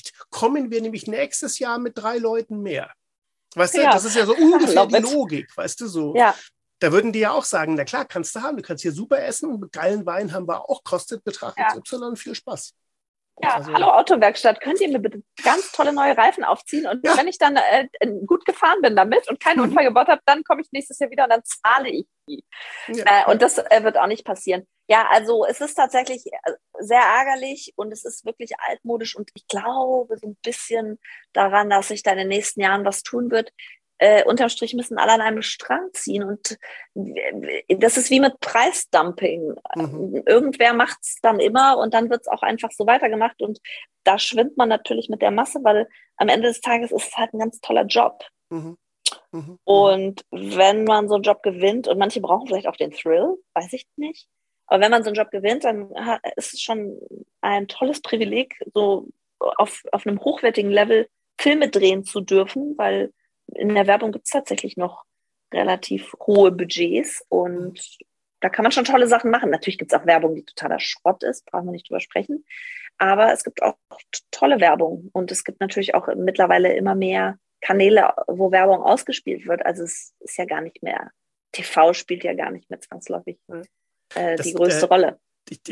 Vielleicht 0.03 0.31
kommen 0.31 0.71
wir 0.71 0.81
nämlich 0.81 1.07
nächstes 1.07 1.59
Jahr 1.59 1.79
mit 1.79 1.99
drei 1.99 2.19
Leuten 2.19 2.63
mehr. 2.63 2.91
Weißt 3.55 3.75
ja. 3.75 3.85
du, 3.85 3.91
das 3.91 4.05
ist 4.05 4.17
ja 4.17 4.27
so 4.27 4.35
ungefähr 4.35 4.87
die 4.87 4.97
Logik, 4.97 5.57
weißt 5.57 5.81
du 5.81 5.87
so. 5.87 6.15
Ja. 6.17 6.35
Da 6.79 6.91
würden 6.91 7.13
die 7.13 7.21
ja 7.21 7.31
auch 7.31 7.45
sagen, 7.45 7.75
na 7.75 7.85
klar, 7.85 8.05
kannst 8.05 8.35
du 8.35 8.43
haben, 8.43 8.57
du 8.57 8.63
kannst 8.63 8.83
hier 8.83 8.93
super 8.93 9.23
essen 9.23 9.51
und 9.51 9.73
geilen 9.73 10.05
Wein 10.05 10.33
haben 10.33 10.49
wir 10.49 10.69
auch, 10.69 10.83
kostet 10.83 11.23
Betrag 11.23 11.57
ja. 11.57 11.77
Y 11.77 12.17
viel 12.17 12.35
Spaß. 12.35 12.75
Ja, 13.41 13.55
also, 13.55 13.73
hallo 13.73 13.87
Autowerkstatt, 13.87 14.61
könnt 14.61 14.81
ihr 14.81 14.89
mir 14.89 14.99
bitte 14.99 15.23
ganz 15.43 15.73
tolle 15.73 15.93
neue 15.93 16.17
Reifen 16.17 16.45
aufziehen? 16.45 16.87
Und 16.87 17.05
ja. 17.05 17.17
wenn 17.17 17.29
ich 17.29 17.39
dann 17.39 17.57
äh, 17.57 17.89
gut 18.27 18.45
gefahren 18.45 18.83
bin 18.83 18.95
damit 18.95 19.29
und 19.29 19.41
keinen 19.41 19.59
mhm. 19.59 19.65
Unfall 19.65 19.85
gebaut 19.85 20.09
habe, 20.09 20.21
dann 20.27 20.45
komme 20.45 20.61
ich 20.61 20.69
nächstes 20.71 20.99
Jahr 20.99 21.11
wieder 21.11 21.25
und 21.25 21.31
dann 21.31 21.43
zahle 21.45 21.89
ich 21.89 22.07
die. 22.29 22.45
Ja. 22.89 23.05
Äh, 23.07 23.31
und 23.31 23.41
das 23.41 23.59
äh, 23.59 23.83
wird 23.83 23.97
auch 23.97 24.07
nicht 24.07 24.25
passieren. 24.25 24.67
Ja, 24.87 25.09
also 25.11 25.47
es 25.47 25.61
ist 25.61 25.75
tatsächlich 25.75 26.27
äh, 26.27 26.53
sehr 26.81 27.01
ärgerlich 27.01 27.73
und 27.77 27.93
es 27.93 28.05
ist 28.05 28.27
wirklich 28.27 28.53
altmodisch 28.69 29.17
und 29.17 29.31
ich 29.35 29.47
glaube 29.49 30.19
so 30.19 30.29
ein 30.29 30.37
bisschen 30.45 30.99
daran, 31.33 31.71
dass 31.71 31.89
sich 31.89 32.03
da 32.03 32.13
in 32.13 32.19
den 32.19 32.29
nächsten 32.29 32.61
Jahren 32.61 32.85
was 32.85 33.03
tun 33.03 33.31
wird 33.31 33.53
äh, 34.03 34.25
unterm 34.25 34.49
Strich 34.49 34.75
müssen 34.75 34.99
alle 34.99 35.13
an 35.13 35.21
einem 35.21 35.43
Strang 35.43 35.89
ziehen. 35.93 36.25
Und 36.25 36.59
das 37.69 37.97
ist 37.97 38.11
wie 38.11 38.19
mit 38.19 38.41
Preisdumping. 38.41 39.55
Mhm. 39.77 40.25
Irgendwer 40.27 40.73
macht 40.75 40.99
es 41.03 41.19
dann 41.23 41.39
immer 41.39 41.79
und 41.79 41.95
dann 41.95 42.11
wird 42.11 42.23
es 42.23 42.27
auch 42.27 42.43
einfach 42.43 42.73
so 42.73 42.85
weitergemacht. 42.85 43.41
Und 43.41 43.61
da 44.03 44.19
schwimmt 44.19 44.57
man 44.57 44.69
natürlich 44.69 45.09
mit 45.09 45.23
der 45.23 45.31
Masse, 45.31 45.61
weil 45.63 45.87
am 46.17 46.29
Ende 46.29 46.49
des 46.49 46.61
Tages 46.61 46.91
ist 46.91 47.11
es 47.11 47.17
halt 47.17 47.33
ein 47.33 47.39
ganz 47.39 47.61
toller 47.61 47.85
Job. 47.85 48.25
Mhm. 48.51 48.77
Mhm. 49.31 49.59
Und 49.63 50.25
wenn 50.33 50.83
man 50.83 51.09
so 51.09 51.15
einen 51.15 51.23
Job 51.23 51.45
gewinnt, 51.45 51.87
und 51.87 51.99
manche 51.99 52.21
brauchen 52.21 52.49
vielleicht 52.49 52.67
auch 52.67 52.77
den 52.77 52.91
Thrill, 52.91 53.37
weiß 53.55 53.73
ich 53.73 53.87
nicht, 53.95 54.27
Aber 54.67 54.83
wenn 54.83 54.91
man 54.91 55.05
so 55.05 55.11
einen 55.11 55.17
Job 55.17 55.31
gewinnt, 55.31 55.63
dann 55.63 55.95
ist 56.35 56.55
es 56.55 56.61
schon 56.61 56.99
ein 57.41 57.69
tolles 57.69 58.03
Privileg, 58.03 58.59
so 58.75 59.07
auf, 59.39 59.85
auf 59.93 60.07
einem 60.09 60.19
hochwertigen 60.21 60.73
Level 60.73 61.09
Filme 61.39 61.69
drehen 61.69 62.05
zu 62.05 62.21
dürfen, 62.21 62.75
weil 62.77 63.13
in 63.49 63.75
der 63.75 63.87
Werbung 63.87 64.13
gibt 64.13 64.27
es 64.27 64.31
tatsächlich 64.31 64.77
noch 64.77 65.05
relativ 65.53 66.15
hohe 66.27 66.51
Budgets 66.51 67.25
und 67.29 67.81
da 68.41 68.49
kann 68.49 68.65
man 68.65 68.73
schon 68.73 68.85
tolle 68.85 69.07
Sachen 69.07 69.31
machen. 69.31 69.51
Natürlich 69.51 69.79
gibt 69.79 69.93
es 69.93 69.99
auch 69.99 70.07
Werbung, 70.07 70.35
die 70.35 70.45
totaler 70.45 70.81
Schrott 70.81 71.23
ist, 71.23 71.47
brauchen 71.47 71.67
wir 71.67 71.73
nicht 71.73 71.89
drüber 71.89 72.01
sprechen. 72.01 72.45
Aber 72.99 73.33
es 73.33 73.45
gibt 73.45 73.63
auch 73.63 73.77
tolle 74.31 74.61
Werbung 74.61 75.11
und 75.13 75.31
es 75.31 75.45
gibt 75.45 75.61
natürlich 75.61 75.95
auch 75.95 76.09
mittlerweile 76.17 76.75
immer 76.75 76.95
mehr 76.95 77.39
Kanäle, 77.61 78.13
wo 78.27 78.51
Werbung 78.51 78.83
ausgespielt 78.83 79.47
wird. 79.47 79.65
Also 79.65 79.85
es 79.85 80.15
ist 80.21 80.37
ja 80.37 80.45
gar 80.45 80.61
nicht 80.61 80.83
mehr, 80.83 81.11
TV 81.53 81.93
spielt 81.93 82.25
ja 82.25 82.35
gar 82.35 82.51
nicht 82.51 82.69
mehr 82.69 82.81
zwangsläufig 82.81 83.39
äh, 84.15 84.37
die 84.37 84.55
größte 84.55 84.87
äh, 84.87 84.89
Rolle 84.89 85.21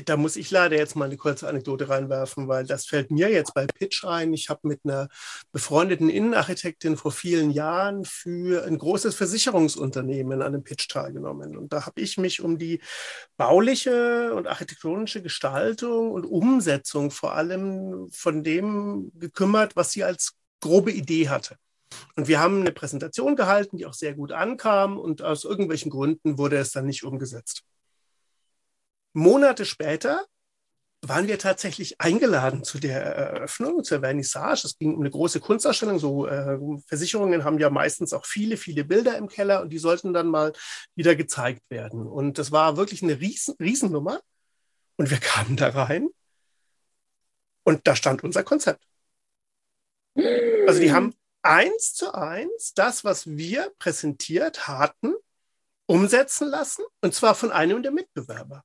da 0.05 0.17
muss 0.17 0.37
ich 0.37 0.51
leider 0.51 0.77
jetzt 0.77 0.97
mal 0.97 1.05
eine 1.05 1.17
kurze 1.17 1.49
Anekdote 1.49 1.89
reinwerfen, 1.89 2.49
weil 2.49 2.67
das 2.67 2.87
fällt 2.87 3.11
mir 3.11 3.31
jetzt 3.31 3.55
bei 3.55 3.67
Pitch 3.67 4.05
ein. 4.05 4.33
Ich 4.33 4.49
habe 4.49 4.67
mit 4.67 4.81
einer 4.85 5.09
befreundeten 5.53 6.09
Innenarchitektin 6.09 6.97
vor 6.97 7.13
vielen 7.13 7.51
Jahren 7.51 8.05
für 8.05 8.65
ein 8.65 8.79
großes 8.79 9.15
Versicherungsunternehmen 9.15 10.43
an 10.43 10.55
einem 10.55 10.65
Pitch 10.65 10.89
teilgenommen. 10.89 11.57
Und 11.57 11.73
da 11.73 11.87
habe 11.87 12.01
ich 12.01 12.19
mich 12.19 12.41
um 12.41 12.59
die 12.59 12.81
bauliche 13.37 14.35
und 14.35 14.47
architektonische 14.49 15.23
Gestaltung 15.23 16.11
und 16.13 16.25
Umsetzung 16.25 17.11
vor 17.11 17.35
allem 17.35 18.09
von 18.11 18.43
dem 18.43 19.13
gekümmert, 19.15 19.77
was 19.77 19.93
sie 19.93 20.05
als 20.05 20.33
grobe 20.61 20.93
Idee 20.93 21.29
hatte. 21.29 21.57
Und 22.17 22.29
wir 22.29 22.41
haben 22.41 22.61
eine 22.61 22.73
Präsentation 22.73 23.37
gehalten, 23.37 23.77
die 23.77 23.87
auch 23.87 23.95
sehr 23.95 24.15
gut 24.15 24.33
ankam 24.33 24.99
und 24.99 25.23
aus 25.23 25.45
irgendwelchen 25.45 25.91
Gründen 25.91 26.39
wurde 26.39 26.57
es 26.57 26.73
dann 26.73 26.87
nicht 26.87 27.05
umgesetzt. 27.05 27.63
Monate 29.13 29.65
später 29.65 30.25
waren 31.03 31.29
wir 31.29 31.39
tatsächlich 31.39 32.01
eingeladen 32.01 32.63
zu 32.63 32.79
der 32.79 33.03
Eröffnung, 33.03 33.83
zur 33.85 34.01
Vernissage. 34.01 34.67
Es 34.67 34.77
ging 34.77 34.95
um 34.95 35.01
eine 35.01 35.11
große 35.11 35.41
Kunstausstellung. 35.41 35.99
So 35.99 36.27
äh, 36.27 36.59
Versicherungen 36.87 37.45
haben 37.45 37.59
ja 37.59 37.71
meistens 37.71 38.13
auch 38.13 38.27
viele, 38.27 38.57
viele 38.57 38.85
Bilder 38.85 39.17
im 39.17 39.29
Keller 39.29 39.63
und 39.63 39.71
die 39.71 39.79
sollten 39.79 40.13
dann 40.13 40.29
mal 40.29 40.53
wieder 40.95 41.17
gezeigt 41.17 41.63
werden. 41.71 42.07
Und 42.07 42.39
das 42.39 42.53
war 42.53 42.77
wirklich 42.77 43.03
eine 43.03 43.19
Riesen, 43.19 43.55
Riesennummer. 43.59 44.21
Und 44.97 45.11
wir 45.11 45.19
kamen 45.19 45.57
da 45.57 45.71
rein 45.71 46.11
und 47.65 47.87
da 47.87 47.97
stand 47.97 48.23
unser 48.23 48.43
Konzept. 48.43 48.85
Also 50.67 50.81
die 50.81 50.93
haben 50.93 51.15
eins 51.43 51.95
zu 51.95 52.13
eins 52.13 52.75
das, 52.75 53.05
was 53.05 53.27
wir 53.27 53.73
präsentiert 53.79 54.69
hatten, 54.69 55.15
umsetzen 55.87 56.49
lassen 56.49 56.85
und 57.01 57.15
zwar 57.15 57.35
von 57.35 57.51
einem 57.51 57.83
der 57.83 57.93
Mitbewerber. 57.93 58.65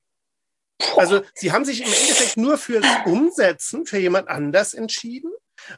Also 0.96 1.22
sie 1.34 1.52
haben 1.52 1.64
sich 1.64 1.80
im 1.80 1.86
Endeffekt 1.86 2.36
nur 2.36 2.58
fürs 2.58 2.86
Umsetzen 3.06 3.86
für 3.86 3.98
jemand 3.98 4.28
anders 4.28 4.74
entschieden 4.74 5.32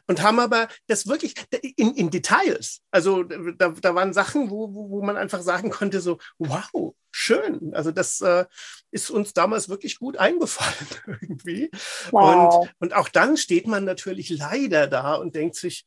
und 0.07 0.21
haben 0.21 0.39
aber 0.39 0.67
das 0.87 1.07
wirklich 1.07 1.35
in, 1.77 1.95
in 1.95 2.09
Details. 2.09 2.81
Also 2.91 3.23
da, 3.23 3.69
da 3.69 3.95
waren 3.95 4.13
Sachen, 4.13 4.49
wo, 4.49 4.73
wo, 4.73 4.89
wo 4.89 5.01
man 5.01 5.17
einfach 5.17 5.41
sagen 5.41 5.69
konnte, 5.69 6.01
so, 6.01 6.17
wow, 6.37 6.95
schön. 7.11 7.73
Also 7.73 7.91
das 7.91 8.21
äh, 8.21 8.45
ist 8.91 9.09
uns 9.09 9.33
damals 9.33 9.69
wirklich 9.69 9.99
gut 9.99 10.17
eingefallen 10.17 10.87
irgendwie. 11.21 11.69
Wow. 12.11 12.55
Und, 12.55 12.75
und 12.79 12.93
auch 12.93 13.09
dann 13.09 13.37
steht 13.37 13.67
man 13.67 13.85
natürlich 13.85 14.29
leider 14.29 14.87
da 14.87 15.15
und 15.15 15.35
denkt 15.35 15.55
sich, 15.55 15.85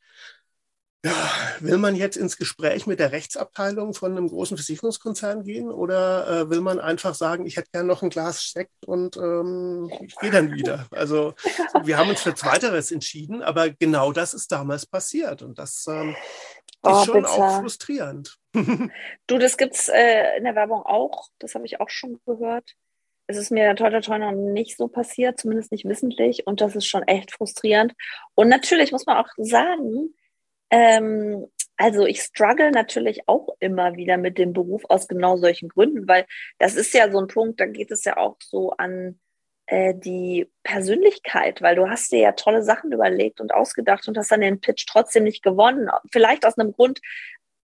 ja, 1.05 1.29
will 1.59 1.77
man 1.77 1.97
jetzt 1.97 2.15
ins 2.15 2.37
Gespräch 2.37 2.87
mit 2.87 2.99
der 2.99 3.11
Rechtsabteilung 3.11 3.93
von 3.93 4.11
einem 4.11 4.29
großen 4.29 4.55
Versicherungskonzern 4.55 5.43
gehen 5.43 5.69
oder 5.69 6.27
äh, 6.27 6.49
will 6.49 6.61
man 6.61 6.79
einfach 6.79 7.13
sagen, 7.13 7.45
ich 7.45 7.57
hätte 7.57 7.71
gerne 7.71 7.87
noch 7.89 8.03
ein 8.03 8.09
Glas 8.09 8.51
Sekt 8.51 8.85
und 8.85 9.17
ähm, 9.17 9.91
ich 10.01 10.15
gehe 10.15 10.31
dann 10.31 10.53
wieder? 10.53 10.87
Also 10.91 11.33
wir 11.83 11.97
haben 11.97 12.09
uns 12.09 12.21
für 12.21 12.35
Zweiteres 12.35 12.91
entschieden, 12.91 13.43
aber 13.43 13.69
genau 13.69 14.13
das 14.13 14.33
ist 14.33 14.49
damals 14.53 14.85
passiert 14.85 15.41
und 15.41 15.59
das 15.59 15.85
ähm, 15.89 16.15
oh, 16.83 16.91
ist 16.91 17.05
schon 17.05 17.23
bitte. 17.23 17.29
auch 17.29 17.59
frustrierend. 17.59 18.37
du, 19.27 19.37
das 19.37 19.57
gibt's 19.57 19.89
äh, 19.89 20.37
in 20.37 20.45
der 20.45 20.55
Werbung 20.55 20.83
auch, 20.83 21.27
das 21.39 21.53
habe 21.53 21.65
ich 21.65 21.81
auch 21.81 21.89
schon 21.89 22.21
gehört. 22.25 22.75
Es 23.27 23.35
ist 23.35 23.51
mir 23.51 23.75
toll, 23.75 23.99
toll 24.01 24.19
noch 24.19 24.31
nicht 24.31 24.77
so 24.77 24.87
passiert, 24.87 25.37
zumindest 25.37 25.73
nicht 25.73 25.83
wissentlich 25.83 26.47
und 26.47 26.61
das 26.61 26.77
ist 26.77 26.87
schon 26.87 27.03
echt 27.03 27.33
frustrierend. 27.33 27.93
Und 28.35 28.47
natürlich 28.47 28.93
muss 28.93 29.05
man 29.05 29.17
auch 29.17 29.29
sagen, 29.37 30.13
ähm, 30.73 31.45
also 31.77 32.07
ich 32.07 32.21
struggle 32.21 32.71
natürlich 32.71 33.27
auch 33.27 33.49
immer 33.59 33.95
wieder 33.95 34.17
mit 34.17 34.39
dem 34.39 34.53
Beruf 34.53 34.83
aus 34.89 35.07
genau 35.07 35.37
solchen 35.37 35.69
Gründen, 35.69 36.07
weil 36.07 36.25
das 36.57 36.73
ist 36.73 36.95
ja 36.95 37.11
so 37.11 37.19
ein 37.19 37.27
Punkt, 37.27 37.59
da 37.59 37.67
geht 37.67 37.91
es 37.91 38.03
ja 38.05 38.17
auch 38.17 38.37
so 38.41 38.71
an 38.71 39.19
äh, 39.67 39.93
die 39.95 40.49
Persönlichkeit, 40.63 41.61
weil 41.61 41.75
du 41.75 41.89
hast 41.89 42.11
dir 42.11 42.19
ja 42.19 42.31
tolle 42.31 42.63
Sachen 42.63 42.91
überlegt 42.91 43.39
und 43.39 43.53
ausgedacht 43.53 44.07
und 44.07 44.17
hast 44.17 44.31
dann 44.31 44.41
den 44.41 44.61
Pitch 44.61 44.87
trotzdem 44.87 45.25
nicht 45.25 45.43
gewonnen. 45.43 45.89
Vielleicht 46.11 46.43
aus 46.43 46.57
einem 46.57 46.71
Grund, 46.71 47.01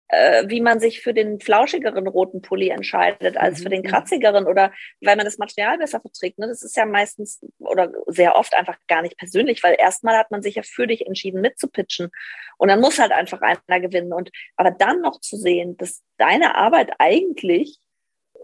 äh, 0.09 0.45
wie 0.47 0.61
man 0.61 0.79
sich 0.79 1.01
für 1.01 1.13
den 1.13 1.39
flauschigeren 1.39 2.07
roten 2.07 2.41
Pulli 2.41 2.69
entscheidet 2.69 3.37
als 3.37 3.59
mhm. 3.59 3.63
für 3.63 3.69
den 3.69 3.83
kratzigeren 3.83 4.45
oder 4.45 4.71
weil 5.01 5.15
man 5.15 5.25
das 5.25 5.37
Material 5.37 5.77
besser 5.77 5.99
verträgt. 5.99 6.39
Ne? 6.39 6.47
Das 6.47 6.63
ist 6.63 6.77
ja 6.77 6.85
meistens 6.85 7.41
oder 7.59 7.91
sehr 8.07 8.35
oft 8.35 8.55
einfach 8.55 8.77
gar 8.87 9.01
nicht 9.01 9.17
persönlich, 9.17 9.63
weil 9.63 9.75
erstmal 9.77 10.17
hat 10.17 10.31
man 10.31 10.41
sich 10.41 10.55
ja 10.55 10.63
für 10.63 10.87
dich 10.87 11.05
entschieden 11.05 11.41
mitzupitchen 11.41 12.09
und 12.57 12.69
dann 12.69 12.79
muss 12.79 12.99
halt 12.99 13.11
einfach 13.11 13.41
einer 13.41 13.79
gewinnen. 13.79 14.13
Und 14.13 14.31
aber 14.55 14.71
dann 14.71 15.01
noch 15.01 15.19
zu 15.19 15.37
sehen, 15.37 15.77
dass 15.77 16.03
deine 16.17 16.55
Arbeit 16.55 16.91
eigentlich 16.99 17.79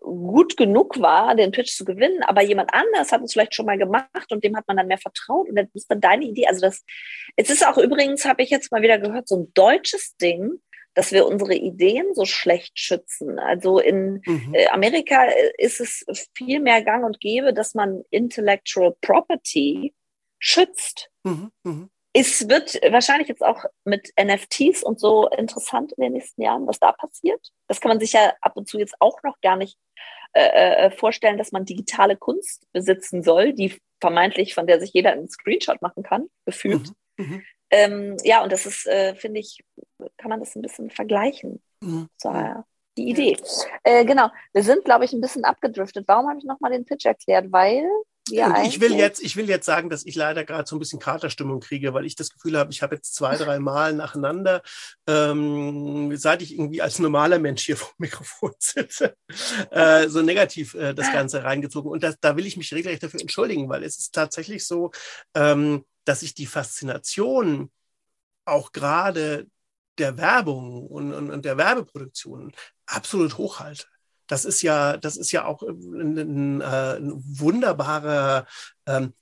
gut 0.01 0.57
genug 0.57 0.99
war, 0.99 1.33
den 1.33 1.51
Pitch 1.51 1.77
zu 1.77 1.85
gewinnen, 1.85 2.23
aber 2.23 2.43
jemand 2.43 2.73
anders 2.73 3.13
hat 3.13 3.21
es 3.21 3.31
vielleicht 3.31 3.55
schon 3.55 3.65
mal 3.65 3.77
gemacht 3.77 4.31
und 4.31 4.43
dem 4.43 4.57
hat 4.57 4.67
man 4.67 4.75
dann 4.75 4.87
mehr 4.87 4.97
vertraut 4.97 5.47
und 5.47 5.55
das 5.55 5.67
ist 5.73 5.89
dann 5.89 6.01
deine 6.01 6.25
Idee. 6.25 6.47
Also 6.47 6.59
das, 6.59 6.83
es 7.37 7.49
ist 7.49 7.65
auch 7.65 7.77
übrigens, 7.77 8.25
habe 8.25 8.43
ich 8.43 8.49
jetzt 8.49 8.69
mal 8.71 8.81
wieder 8.81 8.99
gehört, 8.99 9.29
so 9.29 9.37
ein 9.37 9.53
deutsches 9.53 10.17
Ding, 10.17 10.59
dass 10.93 11.11
wir 11.11 11.27
unsere 11.27 11.55
Ideen 11.55 12.13
so 12.13 12.25
schlecht 12.25 12.79
schützen. 12.79 13.39
Also 13.39 13.79
in 13.79 14.21
mhm. 14.25 14.53
äh, 14.53 14.67
Amerika 14.67 15.25
äh, 15.25 15.51
ist 15.57 15.79
es 15.79 16.05
viel 16.35 16.59
mehr 16.59 16.83
gang 16.83 17.03
und 17.05 17.19
gäbe, 17.19 17.53
dass 17.53 17.73
man 17.73 18.03
Intellectual 18.09 18.95
Property 19.01 19.93
schützt. 20.39 21.09
Mhm. 21.23 21.51
Mhm. 21.63 21.89
Es 22.15 22.47
wird 22.47 22.79
wahrscheinlich 22.91 23.27
jetzt 23.27 23.43
auch 23.43 23.65
mit 23.85 24.13
NFTs 24.21 24.83
und 24.83 24.99
so 24.99 25.27
interessant 25.29 25.93
in 25.93 26.03
den 26.03 26.13
nächsten 26.13 26.43
Jahren, 26.43 26.67
was 26.67 26.77
da 26.77 26.91
passiert. 26.91 27.49
Das 27.67 27.81
kann 27.81 27.89
man 27.89 27.99
sich 27.99 28.13
ja 28.13 28.33
ab 28.41 28.55
und 28.55 28.69
zu 28.69 28.77
jetzt 28.77 28.95
auch 28.99 29.23
noch 29.23 29.41
gar 29.41 29.55
nicht 29.55 29.79
äh, 30.33 30.85
äh 30.85 30.91
vorstellen, 30.91 31.39
dass 31.39 31.51
man 31.51 31.65
digitale 31.65 32.15
Kunst 32.15 32.67
besitzen 32.71 33.23
soll, 33.23 33.53
die 33.53 33.79
vermeintlich, 33.99 34.53
von 34.53 34.67
der 34.67 34.79
sich 34.79 34.93
jeder 34.93 35.13
einen 35.13 35.27
Screenshot 35.27 35.81
machen 35.81 36.03
kann, 36.03 36.27
gefühlt. 36.45 36.91
Mhm. 37.17 37.43
Ähm, 37.73 38.17
ja, 38.23 38.43
und 38.43 38.51
das 38.51 38.67
ist, 38.67 38.85
äh, 38.85 39.15
finde 39.15 39.39
ich, 39.39 39.63
kann 40.17 40.29
man 40.29 40.39
das 40.39 40.55
ein 40.55 40.61
bisschen 40.61 40.91
vergleichen. 40.91 41.59
Mhm. 41.81 42.07
So, 42.17 42.29
ja, 42.29 42.63
die 42.97 43.09
Idee. 43.09 43.35
Äh, 43.83 44.05
genau, 44.05 44.29
wir 44.53 44.61
sind, 44.61 44.85
glaube 44.85 45.05
ich, 45.05 45.13
ein 45.13 45.21
bisschen 45.21 45.43
abgedriftet. 45.43 46.07
Warum 46.07 46.29
habe 46.29 46.37
ich 46.37 46.45
nochmal 46.45 46.71
den 46.71 46.85
Pitch 46.85 47.05
erklärt? 47.05 47.51
Weil 47.51 47.89
wir 48.29 48.63
ich 48.63 48.79
will 48.79 48.93
jetzt, 48.93 49.21
ich 49.21 49.35
will 49.35 49.49
jetzt 49.49 49.65
sagen, 49.65 49.89
dass 49.89 50.05
ich 50.05 50.15
leider 50.15 50.45
gerade 50.45 50.67
so 50.67 50.75
ein 50.75 50.79
bisschen 50.79 50.99
Katerstimmung 50.99 51.59
kriege, 51.59 51.93
weil 51.95 52.05
ich 52.05 52.15
das 52.15 52.29
Gefühl 52.29 52.57
habe, 52.57 52.71
ich 52.71 52.81
habe 52.83 52.95
jetzt 52.95 53.15
zwei, 53.15 53.35
drei 53.35 53.59
Mal 53.59 53.93
nacheinander, 53.93 54.61
ähm, 55.07 56.15
seit 56.15 56.41
ich 56.41 56.53
irgendwie 56.53 56.81
als 56.81 56.99
normaler 56.99 57.39
Mensch 57.39 57.65
hier 57.65 57.75
vor 57.77 57.89
dem 57.97 58.03
Mikrofon 58.03 58.53
sitze, 58.59 59.15
äh, 59.71 60.07
so 60.09 60.21
negativ 60.21 60.75
äh, 60.75 60.93
das 60.93 61.11
Ganze 61.11 61.43
reingezogen. 61.43 61.91
Und 61.91 62.03
das, 62.03 62.19
da 62.21 62.37
will 62.37 62.45
ich 62.45 62.55
mich 62.55 62.71
regelrecht 62.73 63.01
dafür 63.01 63.19
entschuldigen, 63.19 63.67
weil 63.67 63.83
es 63.83 63.97
ist 63.97 64.13
tatsächlich 64.13 64.65
so, 64.65 64.91
ähm, 65.33 65.83
dass 66.05 66.21
ich 66.21 66.33
die 66.33 66.45
Faszination 66.45 67.71
auch 68.45 68.71
gerade 68.71 69.47
der 69.97 70.17
Werbung 70.17 70.87
und, 70.87 71.13
und, 71.13 71.29
und 71.31 71.45
der 71.45 71.57
Werbeproduktion 71.57 72.51
absolut 72.85 73.37
hochhalte. 73.37 73.85
Das 74.27 74.45
ist 74.45 74.61
ja, 74.61 74.97
das 74.97 75.17
ist 75.17 75.31
ja 75.31 75.45
auch 75.45 75.61
ein, 75.63 76.17
ein, 76.17 76.61
äh, 76.61 76.97
ein 76.97 77.11
wunderbarer, 77.39 78.47
ähm, 78.87 79.13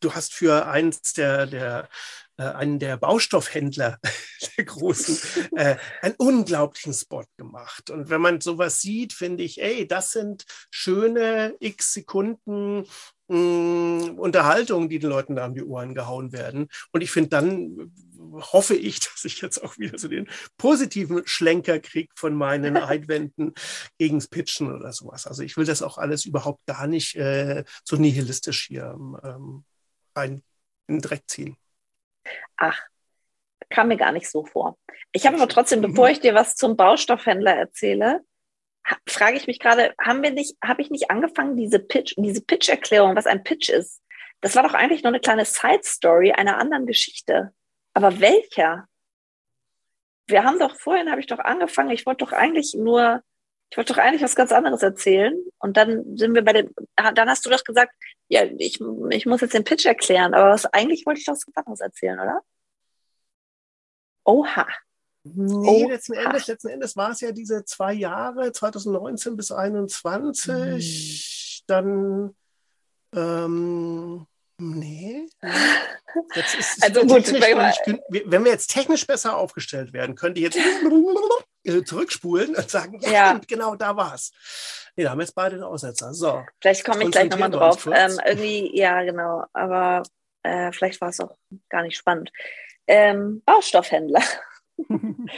du 0.00 0.14
hast 0.14 0.34
für 0.34 0.66
eins 0.66 1.12
der, 1.14 1.46
der 1.46 1.88
äh, 2.31 2.31
einen 2.50 2.78
der 2.78 2.96
Baustoffhändler 2.96 3.98
der 4.56 4.64
großen 4.64 5.18
äh, 5.56 5.76
einen 6.00 6.14
unglaublichen 6.18 6.92
Spot 6.92 7.24
gemacht. 7.36 7.90
Und 7.90 8.10
wenn 8.10 8.20
man 8.20 8.40
sowas 8.40 8.80
sieht, 8.80 9.12
finde 9.12 9.44
ich, 9.44 9.62
ey, 9.62 9.86
das 9.86 10.12
sind 10.12 10.44
schöne 10.70 11.54
x 11.60 11.94
Sekunden 11.94 12.84
mh, 13.28 14.12
Unterhaltungen, 14.18 14.88
die 14.88 14.98
den 14.98 15.10
Leuten 15.10 15.36
da 15.36 15.46
um 15.46 15.54
die 15.54 15.64
Ohren 15.64 15.94
gehauen 15.94 16.32
werden. 16.32 16.68
Und 16.92 17.00
ich 17.00 17.10
finde, 17.10 17.30
dann 17.30 17.92
hoffe 18.32 18.74
ich, 18.74 19.00
dass 19.00 19.24
ich 19.24 19.40
jetzt 19.40 19.62
auch 19.62 19.78
wieder 19.78 19.98
so 19.98 20.08
den 20.08 20.28
positiven 20.56 21.26
Schlenker 21.26 21.80
kriege 21.80 22.12
von 22.14 22.34
meinen 22.34 22.76
Einwänden 22.76 23.54
gegens 23.98 24.28
Pitchen 24.28 24.72
oder 24.72 24.92
sowas. 24.92 25.26
Also 25.26 25.42
ich 25.42 25.56
will 25.56 25.64
das 25.64 25.82
auch 25.82 25.98
alles 25.98 26.24
überhaupt 26.24 26.64
gar 26.66 26.86
nicht 26.86 27.16
äh, 27.16 27.64
so 27.84 27.96
nihilistisch 27.96 28.66
hier 28.66 28.96
ähm, 29.22 29.64
rein 30.14 30.42
in 30.88 30.96
den 30.96 31.02
Dreck 31.02 31.22
ziehen. 31.26 31.56
Ach, 32.56 32.80
kam 33.70 33.88
mir 33.88 33.96
gar 33.96 34.12
nicht 34.12 34.30
so 34.30 34.44
vor. 34.44 34.78
Ich 35.12 35.26
habe 35.26 35.36
aber 35.36 35.48
trotzdem, 35.48 35.80
bevor 35.80 36.08
ich 36.08 36.20
dir 36.20 36.34
was 36.34 36.54
zum 36.54 36.76
Baustoffhändler 36.76 37.54
erzähle, 37.54 38.20
frage 39.06 39.36
ich 39.36 39.46
mich 39.46 39.58
gerade, 39.58 39.94
haben 40.00 40.22
wir 40.22 40.30
nicht, 40.30 40.56
habe 40.62 40.82
ich 40.82 40.90
nicht 40.90 41.10
angefangen, 41.10 41.56
diese 41.56 41.78
Pitch, 41.78 42.14
diese 42.16 42.42
Pitch-Erklärung, 42.42 43.16
was 43.16 43.26
ein 43.26 43.44
Pitch 43.44 43.68
ist? 43.68 44.02
Das 44.40 44.56
war 44.56 44.62
doch 44.62 44.74
eigentlich 44.74 45.02
nur 45.02 45.10
eine 45.10 45.20
kleine 45.20 45.44
Side-Story 45.44 46.32
einer 46.32 46.58
anderen 46.58 46.86
Geschichte. 46.86 47.54
Aber 47.94 48.20
welcher? 48.20 48.88
Wir 50.26 50.44
haben 50.44 50.58
doch 50.58 50.76
vorhin, 50.76 51.10
habe 51.10 51.20
ich 51.20 51.26
doch 51.26 51.38
angefangen, 51.38 51.90
ich 51.90 52.06
wollte 52.06 52.24
doch 52.24 52.32
eigentlich 52.32 52.74
nur, 52.74 53.22
ich 53.72 53.78
wollte 53.78 53.94
doch 53.94 54.02
eigentlich 54.02 54.20
was 54.20 54.36
ganz 54.36 54.52
anderes 54.52 54.82
erzählen. 54.82 55.34
Und 55.58 55.78
dann 55.78 56.18
sind 56.18 56.34
wir 56.34 56.44
bei 56.44 56.52
dem, 56.52 56.74
dann 57.14 57.30
hast 57.30 57.46
du 57.46 57.48
doch 57.48 57.64
gesagt, 57.64 57.94
ja, 58.28 58.44
ich, 58.58 58.78
ich 59.10 59.26
muss 59.26 59.40
jetzt 59.40 59.54
den 59.54 59.64
Pitch 59.64 59.86
erklären, 59.86 60.34
aber 60.34 60.50
was, 60.50 60.66
eigentlich 60.66 61.06
wollte 61.06 61.20
ich 61.20 61.24
doch 61.24 61.32
was 61.32 61.46
ganz 61.46 61.56
anderes 61.56 61.80
erzählen, 61.80 62.20
oder? 62.20 62.42
Oha. 64.24 64.68
Nee, 65.24 65.84
oh, 65.86 65.88
letzten 65.88 66.12
Endes, 66.12 66.48
letzten 66.48 66.68
Endes 66.68 66.96
war 66.96 67.12
es 67.12 67.22
ja 67.22 67.32
diese 67.32 67.64
zwei 67.64 67.94
Jahre, 67.94 68.52
2019 68.52 69.38
bis 69.38 69.46
2021, 69.46 71.62
mhm. 71.62 71.64
dann 71.66 72.36
ähm, 73.14 74.26
nee. 74.58 75.30
Also 76.82 77.06
gut, 77.06 77.32
wenn 77.32 78.44
wir 78.44 78.52
jetzt 78.52 78.70
technisch 78.70 79.06
besser 79.06 79.38
aufgestellt 79.38 79.94
werden, 79.94 80.14
könnte 80.14 80.40
ich 80.40 80.52
jetzt 80.52 80.58
zurückspulen 81.84 82.54
und 82.54 82.70
sagen, 82.70 82.98
ja, 83.00 83.10
ja. 83.10 83.40
genau, 83.46 83.76
da 83.76 83.96
war's. 83.96 84.32
Nee, 84.96 85.04
da 85.04 85.10
haben 85.10 85.20
jetzt 85.20 85.34
beide 85.34 85.56
den 85.56 85.64
Aussetzer. 85.64 86.12
So. 86.12 86.44
Vielleicht 86.60 86.84
komme 86.84 87.04
ich 87.04 87.10
gleich 87.10 87.30
nochmal 87.30 87.50
drauf. 87.50 87.86
Ähm, 87.86 88.20
irgendwie, 88.24 88.76
ja, 88.76 89.02
genau. 89.02 89.44
Aber 89.52 90.02
äh, 90.42 90.72
vielleicht 90.72 91.00
war 91.00 91.08
es 91.08 91.20
auch 91.20 91.36
gar 91.68 91.82
nicht 91.82 91.96
spannend. 91.96 92.30
Ähm, 92.86 93.42
Baustoffhändler. 93.44 94.22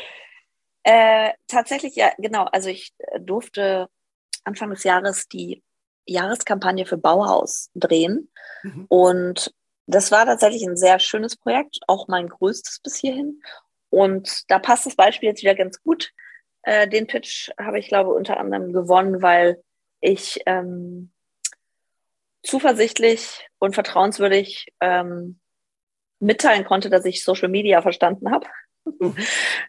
äh, 0.82 1.30
tatsächlich, 1.46 1.94
ja, 1.94 2.12
genau. 2.18 2.44
Also 2.44 2.68
ich 2.70 2.94
äh, 2.98 3.20
durfte 3.20 3.88
Anfang 4.44 4.70
des 4.70 4.84
Jahres 4.84 5.28
die 5.28 5.62
Jahreskampagne 6.06 6.86
für 6.86 6.98
Bauhaus 6.98 7.70
drehen. 7.74 8.30
Mhm. 8.62 8.86
Und 8.88 9.54
das 9.86 10.10
war 10.10 10.24
tatsächlich 10.24 10.66
ein 10.66 10.76
sehr 10.76 10.98
schönes 10.98 11.36
Projekt, 11.36 11.78
auch 11.86 12.08
mein 12.08 12.28
größtes 12.28 12.80
bis 12.80 12.96
hierhin. 12.96 13.42
Und 13.94 14.50
da 14.50 14.58
passt 14.58 14.86
das 14.86 14.96
Beispiel 14.96 15.28
jetzt 15.28 15.42
wieder 15.42 15.54
ganz 15.54 15.80
gut. 15.82 16.12
Äh, 16.62 16.88
den 16.88 17.06
Pitch 17.06 17.50
habe 17.58 17.78
ich, 17.78 17.88
glaube 17.88 18.10
unter 18.10 18.38
anderem 18.38 18.72
gewonnen, 18.72 19.22
weil 19.22 19.62
ich 20.00 20.40
ähm, 20.46 21.12
zuversichtlich 22.42 23.46
und 23.58 23.74
vertrauenswürdig 23.74 24.66
ähm, 24.80 25.38
mitteilen 26.18 26.64
konnte, 26.64 26.90
dass 26.90 27.04
ich 27.04 27.22
Social 27.22 27.48
Media 27.48 27.82
verstanden 27.82 28.30
habe. 28.30 28.46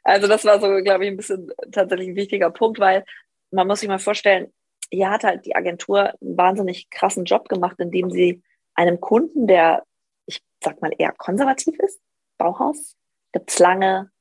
Also 0.03 0.27
das 0.27 0.43
war 0.43 0.59
so, 0.59 0.67
glaube 0.83 1.05
ich, 1.05 1.11
ein 1.11 1.17
bisschen 1.17 1.49
tatsächlich 1.71 2.09
ein 2.09 2.15
wichtiger 2.15 2.51
Punkt, 2.51 2.79
weil 2.79 3.05
man 3.49 3.65
muss 3.65 3.79
sich 3.79 3.87
mal 3.87 3.97
vorstellen, 3.97 4.53
hier 4.91 5.09
hat 5.09 5.23
halt 5.23 5.45
die 5.45 5.55
Agentur 5.55 6.13
einen 6.21 6.37
wahnsinnig 6.37 6.89
krassen 6.89 7.25
Job 7.25 7.47
gemacht, 7.47 7.79
indem 7.79 8.11
sie 8.11 8.43
einem 8.75 8.99
Kunden, 8.99 9.47
der, 9.47 9.83
ich 10.25 10.43
sag 10.61 10.81
mal, 10.81 10.91
eher 10.97 11.13
konservativ 11.13 11.79
ist, 11.79 11.99
Bauhaus, 12.37 12.95
gibt's 13.31 13.57
lange, 13.57 14.11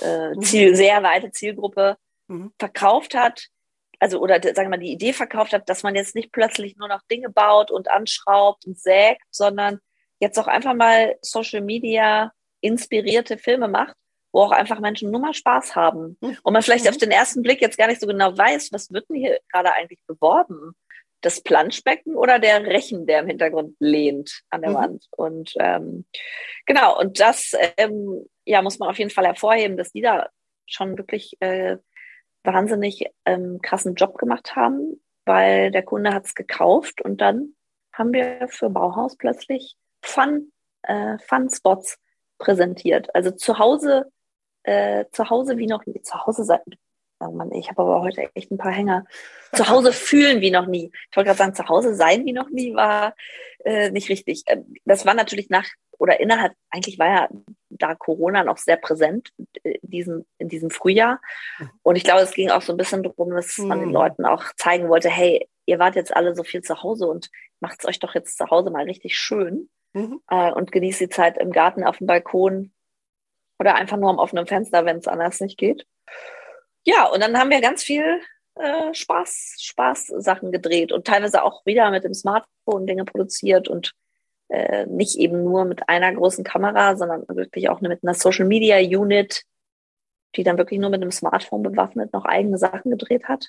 äh, 0.00 0.30
mhm. 0.30 0.42
Ziel, 0.42 0.76
sehr 0.76 1.02
weite 1.02 1.30
Zielgruppe, 1.30 1.96
mhm. 2.28 2.52
verkauft 2.58 3.14
hat, 3.14 3.48
also 4.00 4.20
oder 4.20 4.42
sagen 4.42 4.66
wir 4.66 4.70
mal 4.70 4.78
die 4.78 4.92
Idee 4.92 5.12
verkauft 5.12 5.52
hat, 5.52 5.68
dass 5.68 5.82
man 5.82 5.94
jetzt 5.94 6.14
nicht 6.14 6.32
plötzlich 6.32 6.76
nur 6.76 6.88
noch 6.88 7.02
Dinge 7.10 7.30
baut 7.30 7.70
und 7.70 7.90
anschraubt 7.90 8.66
und 8.66 8.78
sägt, 8.78 9.22
sondern 9.30 9.80
jetzt 10.20 10.38
auch 10.38 10.46
einfach 10.46 10.74
mal 10.74 11.16
Social 11.22 11.60
Media 11.60 12.32
inspirierte 12.60 13.38
Filme 13.38 13.68
macht 13.68 13.94
wo 14.34 14.42
auch 14.42 14.50
einfach 14.50 14.80
Menschen 14.80 15.12
nur 15.12 15.20
mal 15.20 15.32
Spaß 15.32 15.76
haben. 15.76 16.18
Mhm. 16.20 16.36
Und 16.42 16.52
man 16.52 16.62
vielleicht 16.62 16.84
mhm. 16.84 16.90
auf 16.90 16.96
den 16.96 17.12
ersten 17.12 17.42
Blick 17.42 17.62
jetzt 17.62 17.78
gar 17.78 17.86
nicht 17.86 18.00
so 18.00 18.06
genau 18.08 18.36
weiß, 18.36 18.72
was 18.72 18.92
wird 18.92 19.08
denn 19.08 19.16
hier 19.16 19.38
gerade 19.50 19.72
eigentlich 19.72 20.00
beworben? 20.08 20.74
Das 21.24 21.40
Planschbecken 21.42 22.16
oder 22.16 22.38
der 22.38 22.64
Rechen, 22.66 23.06
der 23.06 23.20
im 23.20 23.28
Hintergrund 23.28 23.76
lehnt 23.78 24.42
an 24.50 24.62
der 24.62 24.70
mhm. 24.70 24.74
Wand. 24.74 25.06
Und 25.10 25.54
ähm, 25.58 26.04
genau, 26.66 26.98
und 26.98 27.20
das 27.20 27.52
ähm, 27.76 28.26
ja, 28.44 28.62
muss 28.62 28.78
man 28.78 28.88
auf 28.88 28.98
jeden 28.98 29.10
Fall 29.10 29.26
hervorheben, 29.26 29.76
dass 29.76 29.92
die 29.92 30.02
da 30.02 30.28
schon 30.66 30.98
wirklich 30.98 31.36
äh, 31.40 31.78
wahnsinnig 32.42 33.06
ähm, 33.24 33.60
krassen 33.62 33.94
Job 33.94 34.18
gemacht 34.18 34.54
haben, 34.54 35.02
weil 35.24 35.70
der 35.70 35.82
Kunde 35.82 36.12
hat 36.12 36.26
es 36.26 36.34
gekauft 36.34 37.00
und 37.02 37.20
dann 37.20 37.54
haben 37.92 38.12
wir 38.12 38.48
für 38.48 38.70
Bauhaus 38.70 39.16
plötzlich 39.16 39.76
Fun, 40.02 40.52
äh, 40.82 41.16
Fun-Spots 41.26 41.98
präsentiert. 42.38 43.14
Also 43.14 43.30
zu 43.30 43.58
Hause 43.58 44.10
äh, 44.64 45.04
zu 45.12 45.30
Hause 45.30 45.56
wie 45.58 45.66
noch 45.66 45.86
nie. 45.86 46.00
Zu 46.02 46.26
Hause 46.26 46.44
sein. 46.44 46.60
Oh 47.26 47.32
Mann, 47.32 47.52
ich 47.52 47.68
habe 47.68 47.82
aber 47.82 48.02
heute 48.02 48.28
echt 48.34 48.50
ein 48.50 48.58
paar 48.58 48.72
Hänger. 48.72 49.06
Zu 49.52 49.68
Hause 49.68 49.92
fühlen 49.92 50.40
wie 50.40 50.50
noch 50.50 50.66
nie. 50.66 50.90
Ich 51.10 51.16
wollte 51.16 51.28
gerade 51.28 51.38
sagen, 51.38 51.54
zu 51.54 51.68
Hause 51.68 51.94
sein 51.94 52.24
wie 52.24 52.32
noch 52.32 52.50
nie 52.50 52.74
war 52.74 53.14
äh, 53.64 53.90
nicht 53.90 54.08
richtig. 54.08 54.42
Ähm, 54.46 54.74
das 54.84 55.06
war 55.06 55.14
natürlich 55.14 55.50
nach 55.50 55.66
oder 55.98 56.20
innerhalb, 56.20 56.54
eigentlich 56.70 56.98
war 56.98 57.06
ja 57.06 57.28
da 57.70 57.94
Corona 57.94 58.42
noch 58.44 58.58
sehr 58.58 58.76
präsent 58.76 59.32
in 59.62 59.78
diesem, 59.82 60.24
in 60.38 60.48
diesem 60.48 60.70
Frühjahr. 60.70 61.20
Und 61.82 61.96
ich 61.96 62.04
glaube, 62.04 62.22
es 62.22 62.34
ging 62.34 62.50
auch 62.50 62.62
so 62.62 62.72
ein 62.72 62.76
bisschen 62.76 63.02
darum, 63.02 63.30
dass 63.30 63.58
man 63.58 63.78
den 63.78 63.88
mhm. 63.88 63.94
Leuten 63.94 64.24
auch 64.26 64.44
zeigen 64.56 64.88
wollte, 64.88 65.08
hey, 65.08 65.48
ihr 65.66 65.78
wart 65.78 65.94
jetzt 65.94 66.14
alle 66.14 66.34
so 66.34 66.42
viel 66.42 66.62
zu 66.62 66.82
Hause 66.82 67.06
und 67.06 67.30
macht 67.60 67.78
es 67.78 67.86
euch 67.86 68.00
doch 68.00 68.14
jetzt 68.14 68.36
zu 68.36 68.50
Hause 68.50 68.70
mal 68.70 68.84
richtig 68.84 69.16
schön. 69.16 69.70
Mhm. 69.92 70.20
Äh, 70.28 70.52
und 70.52 70.72
genießt 70.72 71.00
die 71.00 71.08
Zeit 71.08 71.38
im 71.38 71.52
Garten, 71.52 71.84
auf 71.84 71.98
dem 71.98 72.08
Balkon, 72.08 72.72
oder 73.58 73.76
einfach 73.76 73.96
nur 73.96 74.10
am 74.10 74.18
offenen 74.18 74.46
Fenster, 74.46 74.84
wenn 74.84 74.98
es 74.98 75.08
anders 75.08 75.40
nicht 75.40 75.58
geht. 75.58 75.86
Ja, 76.84 77.06
und 77.06 77.22
dann 77.22 77.38
haben 77.38 77.50
wir 77.50 77.60
ganz 77.60 77.82
viel 77.82 78.20
äh, 78.56 78.94
Spaß, 78.94 79.56
Spaß-Sachen 79.60 80.52
gedreht 80.52 80.92
und 80.92 81.06
teilweise 81.06 81.42
auch 81.42 81.64
wieder 81.66 81.90
mit 81.90 82.04
dem 82.04 82.14
Smartphone 82.14 82.86
Dinge 82.86 83.04
produziert 83.04 83.68
und 83.68 83.94
äh, 84.48 84.86
nicht 84.86 85.16
eben 85.18 85.42
nur 85.42 85.64
mit 85.64 85.88
einer 85.88 86.12
großen 86.14 86.44
Kamera, 86.44 86.96
sondern 86.96 87.24
wirklich 87.28 87.68
auch 87.68 87.80
mit 87.80 88.02
einer 88.02 88.14
Social 88.14 88.46
Media 88.46 88.78
Unit, 88.78 89.44
die 90.36 90.44
dann 90.44 90.58
wirklich 90.58 90.78
nur 90.78 90.90
mit 90.90 91.00
einem 91.00 91.10
Smartphone 91.10 91.62
bewaffnet 91.62 92.12
noch 92.12 92.24
eigene 92.24 92.58
Sachen 92.58 92.90
gedreht 92.90 93.24
hat. 93.24 93.48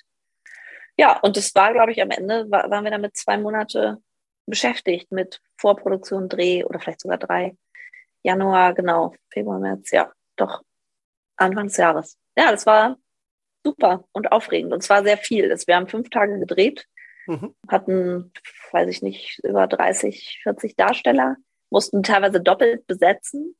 Ja, 0.96 1.18
und 1.20 1.36
das 1.36 1.54
war, 1.54 1.72
glaube 1.72 1.92
ich, 1.92 2.00
am 2.00 2.10
Ende 2.10 2.50
war, 2.50 2.70
waren 2.70 2.84
wir 2.84 2.90
damit 2.90 3.16
zwei 3.16 3.36
Monate 3.36 3.98
beschäftigt 4.46 5.12
mit 5.12 5.40
Vorproduktion, 5.58 6.28
Dreh 6.28 6.64
oder 6.64 6.80
vielleicht 6.80 7.00
sogar 7.00 7.18
drei. 7.18 7.56
Januar, 8.22 8.74
genau, 8.74 9.14
Februar, 9.30 9.58
März, 9.58 9.90
ja, 9.90 10.10
doch, 10.36 10.62
Anfang 11.36 11.66
des 11.66 11.76
Jahres. 11.76 12.18
Ja, 12.36 12.50
das 12.50 12.66
war 12.66 12.96
super 13.66 14.04
und 14.12 14.30
aufregend 14.30 14.72
und 14.72 14.82
zwar 14.82 15.02
sehr 15.02 15.18
viel. 15.18 15.50
Wir 15.66 15.76
haben 15.76 15.88
fünf 15.88 16.08
Tage 16.08 16.38
gedreht, 16.38 16.86
mhm. 17.26 17.52
hatten, 17.68 18.32
weiß 18.70 18.88
ich 18.88 19.02
nicht, 19.02 19.40
über 19.42 19.66
30, 19.66 20.40
40 20.44 20.76
Darsteller, 20.76 21.36
mussten 21.68 22.04
teilweise 22.04 22.40
doppelt 22.40 22.86
besetzen 22.86 23.56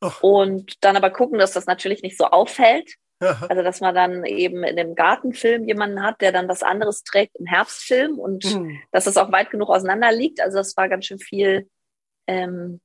Och. 0.00 0.22
und 0.22 0.84
dann 0.84 0.96
aber 0.96 1.10
gucken, 1.10 1.40
dass 1.40 1.52
das 1.52 1.66
natürlich 1.66 2.02
nicht 2.02 2.16
so 2.16 2.26
auffällt. 2.26 2.94
Aha. 3.20 3.46
Also, 3.48 3.64
dass 3.64 3.80
man 3.80 3.96
dann 3.96 4.24
eben 4.24 4.62
in 4.62 4.76
dem 4.76 4.94
Gartenfilm 4.94 5.64
jemanden 5.64 6.04
hat, 6.04 6.20
der 6.20 6.30
dann 6.30 6.46
was 6.46 6.62
anderes 6.62 7.02
trägt 7.02 7.34
im 7.34 7.46
Herbstfilm 7.46 8.16
und 8.16 8.44
mhm. 8.44 8.78
dass 8.92 9.08
es 9.08 9.16
auch 9.16 9.32
weit 9.32 9.50
genug 9.50 9.70
auseinander 9.70 10.12
liegt. 10.12 10.40
Also, 10.40 10.58
das 10.58 10.76
war 10.76 10.88
ganz 10.88 11.06
schön 11.06 11.18
viel 11.18 11.68
ähm, 12.28 12.80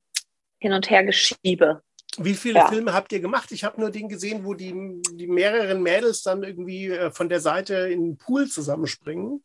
hin 0.58 0.72
und 0.72 0.90
her 0.90 1.04
geschiebe. 1.04 1.82
Wie 2.18 2.34
viele 2.34 2.60
ja. 2.60 2.68
Filme 2.68 2.92
habt 2.92 3.12
ihr 3.12 3.20
gemacht? 3.20 3.50
Ich 3.50 3.64
habe 3.64 3.80
nur 3.80 3.90
den 3.90 4.08
gesehen, 4.08 4.44
wo 4.44 4.54
die, 4.54 5.02
die 5.12 5.26
mehreren 5.26 5.82
Mädels 5.82 6.22
dann 6.22 6.42
irgendwie 6.42 6.88
äh, 6.88 7.10
von 7.10 7.28
der 7.28 7.40
Seite 7.40 7.74
in 7.88 8.02
den 8.02 8.16
Pool 8.18 8.48
zusammenspringen. 8.48 9.42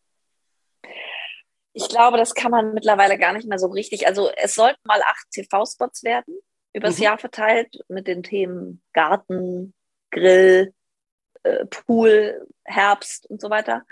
Ich 1.74 1.88
glaube, 1.90 2.18
das 2.18 2.36
kann 2.36 2.52
man 2.52 2.74
mittlerweile 2.74 3.18
gar 3.18 3.34
nicht 3.34 3.48
mehr 3.48 3.60
so 3.60 3.68
richtig. 3.68 4.08
Also 4.08 4.30
es 4.38 4.56
sollten 4.56 4.80
mal 4.84 5.02
acht 5.02 5.28
TV-Spots 5.32 6.04
werden, 6.04 6.38
übers 6.74 6.98
mhm. 6.98 7.04
Jahr 7.04 7.18
verteilt, 7.18 7.74
mit 7.88 8.08
den 8.08 8.22
Themen 8.24 8.82
Garten, 8.94 9.74
Grill, 10.12 10.74
äh, 11.44 11.66
Pool, 11.66 12.48
Herbst 12.66 13.28
und 13.28 13.42
so 13.42 13.50
weiter. 13.50 13.84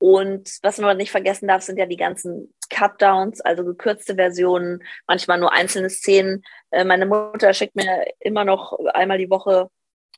Und 0.00 0.58
was 0.62 0.78
man 0.78 0.96
nicht 0.96 1.10
vergessen 1.10 1.46
darf, 1.46 1.62
sind 1.62 1.78
ja 1.78 1.84
die 1.84 1.98
ganzen 1.98 2.54
Cutdowns, 2.74 3.42
also 3.42 3.64
gekürzte 3.64 4.14
Versionen, 4.14 4.82
manchmal 5.06 5.38
nur 5.38 5.52
einzelne 5.52 5.90
Szenen. 5.90 6.42
Äh, 6.70 6.84
meine 6.84 7.04
Mutter 7.04 7.52
schickt 7.52 7.76
mir 7.76 8.06
immer 8.18 8.44
noch 8.44 8.78
einmal 8.94 9.18
die 9.18 9.28
Woche 9.28 9.68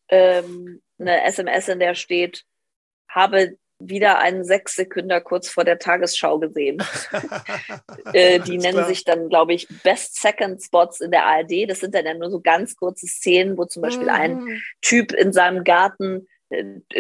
ähm, 0.09 0.81
eine 1.01 1.25
SMS, 1.25 1.69
in 1.69 1.81
der 1.81 1.97
steht, 1.97 2.45
habe 3.09 3.57
wieder 3.81 4.21
einen 4.21 4.45
Sechssekünder 4.45 5.21
kurz 5.21 5.49
vor 5.49 5.65
der 5.65 5.81
Tagesschau 5.81 6.39
gesehen. 6.39 6.81
äh, 8.13 8.39
die 8.39 8.59
nennen 8.59 8.75
klar. 8.75 8.87
sich 8.87 9.03
dann, 9.03 9.29
glaube 9.29 9.55
ich, 9.55 9.67
Best 9.83 10.21
Second 10.23 10.63
Spots 10.63 11.01
in 11.01 11.11
der 11.11 11.27
ARD. 11.27 11.69
Das 11.69 11.81
sind 11.81 11.93
dann 11.95 12.07
ja 12.07 12.15
nur 12.15 12.31
so 12.31 12.41
ganz 12.41 12.77
kurze 12.77 13.09
Szenen, 13.09 13.59
wo 13.59 13.65
zum 13.65 13.83
Beispiel 13.83 14.05
mhm. 14.05 14.11
ein 14.11 14.63
Typ 14.81 15.13
in 15.13 15.33
seinem 15.33 15.65
Garten 15.65 16.29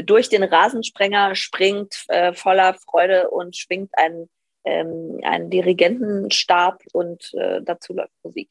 durch 0.04 0.28
den 0.28 0.42
Rasensprenger 0.42 1.34
springt 1.34 2.04
äh, 2.08 2.32
voller 2.32 2.74
Freude 2.74 3.30
und 3.30 3.56
schwingt 3.56 3.90
einen, 3.96 4.28
ähm, 4.64 5.20
einen 5.22 5.50
Dirigentenstab 5.50 6.82
und 6.92 7.32
äh, 7.34 7.60
dazu 7.62 7.92
läuft 7.94 8.12
Musik. 8.22 8.48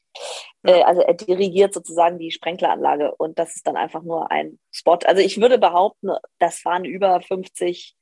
Äh, 0.62 0.82
also 0.82 1.00
er 1.02 1.14
dirigiert 1.14 1.74
sozusagen 1.74 2.18
die 2.18 2.30
Sprenkleranlage 2.30 3.14
und 3.16 3.38
das 3.38 3.56
ist 3.56 3.66
dann 3.66 3.76
einfach 3.76 4.02
nur 4.02 4.30
ein 4.30 4.58
Spot. 4.70 4.98
Also 5.04 5.22
ich 5.22 5.40
würde 5.40 5.58
behaupten, 5.58 6.10
das 6.38 6.64
waren 6.64 6.84
über 6.84 7.20
50 7.20 7.96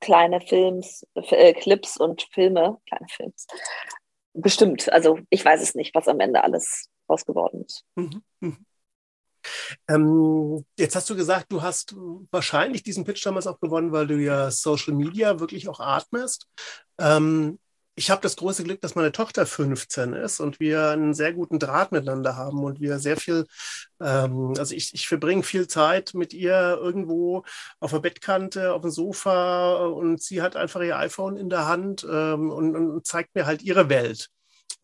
kleine 0.00 0.40
Films, 0.40 1.06
äh, 1.14 1.54
Clips 1.54 1.96
und 1.96 2.28
Filme, 2.32 2.78
kleine 2.86 3.06
Films. 3.08 3.46
Bestimmt. 4.34 4.92
Also 4.92 5.18
ich 5.30 5.44
weiß 5.44 5.62
es 5.62 5.74
nicht, 5.74 5.94
was 5.94 6.08
am 6.08 6.20
Ende 6.20 6.42
alles 6.42 6.90
raus 7.08 7.24
geworden 7.24 7.64
ist. 7.64 7.84
Mhm. 7.94 8.22
Mhm. 8.40 8.66
Ähm, 9.88 10.64
jetzt 10.78 10.96
hast 10.96 11.08
du 11.10 11.16
gesagt, 11.16 11.46
du 11.50 11.62
hast 11.62 11.94
wahrscheinlich 12.30 12.82
diesen 12.82 13.04
Pitch 13.04 13.24
damals 13.24 13.46
auch 13.46 13.60
gewonnen, 13.60 13.92
weil 13.92 14.06
du 14.06 14.16
ja 14.16 14.50
Social 14.50 14.94
Media 14.94 15.40
wirklich 15.40 15.68
auch 15.68 15.80
atmest. 15.80 16.48
Ähm, 16.98 17.58
ich 17.96 18.10
habe 18.10 18.20
das 18.22 18.36
große 18.36 18.64
Glück, 18.64 18.80
dass 18.80 18.96
meine 18.96 19.12
Tochter 19.12 19.46
15 19.46 20.14
ist 20.14 20.40
und 20.40 20.58
wir 20.58 20.90
einen 20.90 21.14
sehr 21.14 21.32
guten 21.32 21.58
Draht 21.58 21.92
miteinander 21.92 22.36
haben 22.36 22.64
und 22.64 22.80
wir 22.80 22.98
sehr 22.98 23.16
viel, 23.16 23.46
ähm, 24.00 24.54
also 24.58 24.74
ich, 24.74 24.94
ich 24.94 25.06
verbringe 25.06 25.44
viel 25.44 25.68
Zeit 25.68 26.12
mit 26.14 26.34
ihr 26.34 26.78
irgendwo 26.80 27.44
auf 27.80 27.92
der 27.92 28.00
Bettkante, 28.00 28.72
auf 28.72 28.82
dem 28.82 28.90
Sofa 28.90 29.76
und 29.86 30.20
sie 30.22 30.42
hat 30.42 30.56
einfach 30.56 30.80
ihr 30.82 30.98
iPhone 30.98 31.36
in 31.36 31.48
der 31.48 31.66
Hand 31.68 32.04
ähm, 32.10 32.50
und, 32.50 32.74
und 32.74 33.06
zeigt 33.06 33.34
mir 33.34 33.46
halt 33.46 33.62
ihre 33.62 33.88
Welt. 33.88 34.30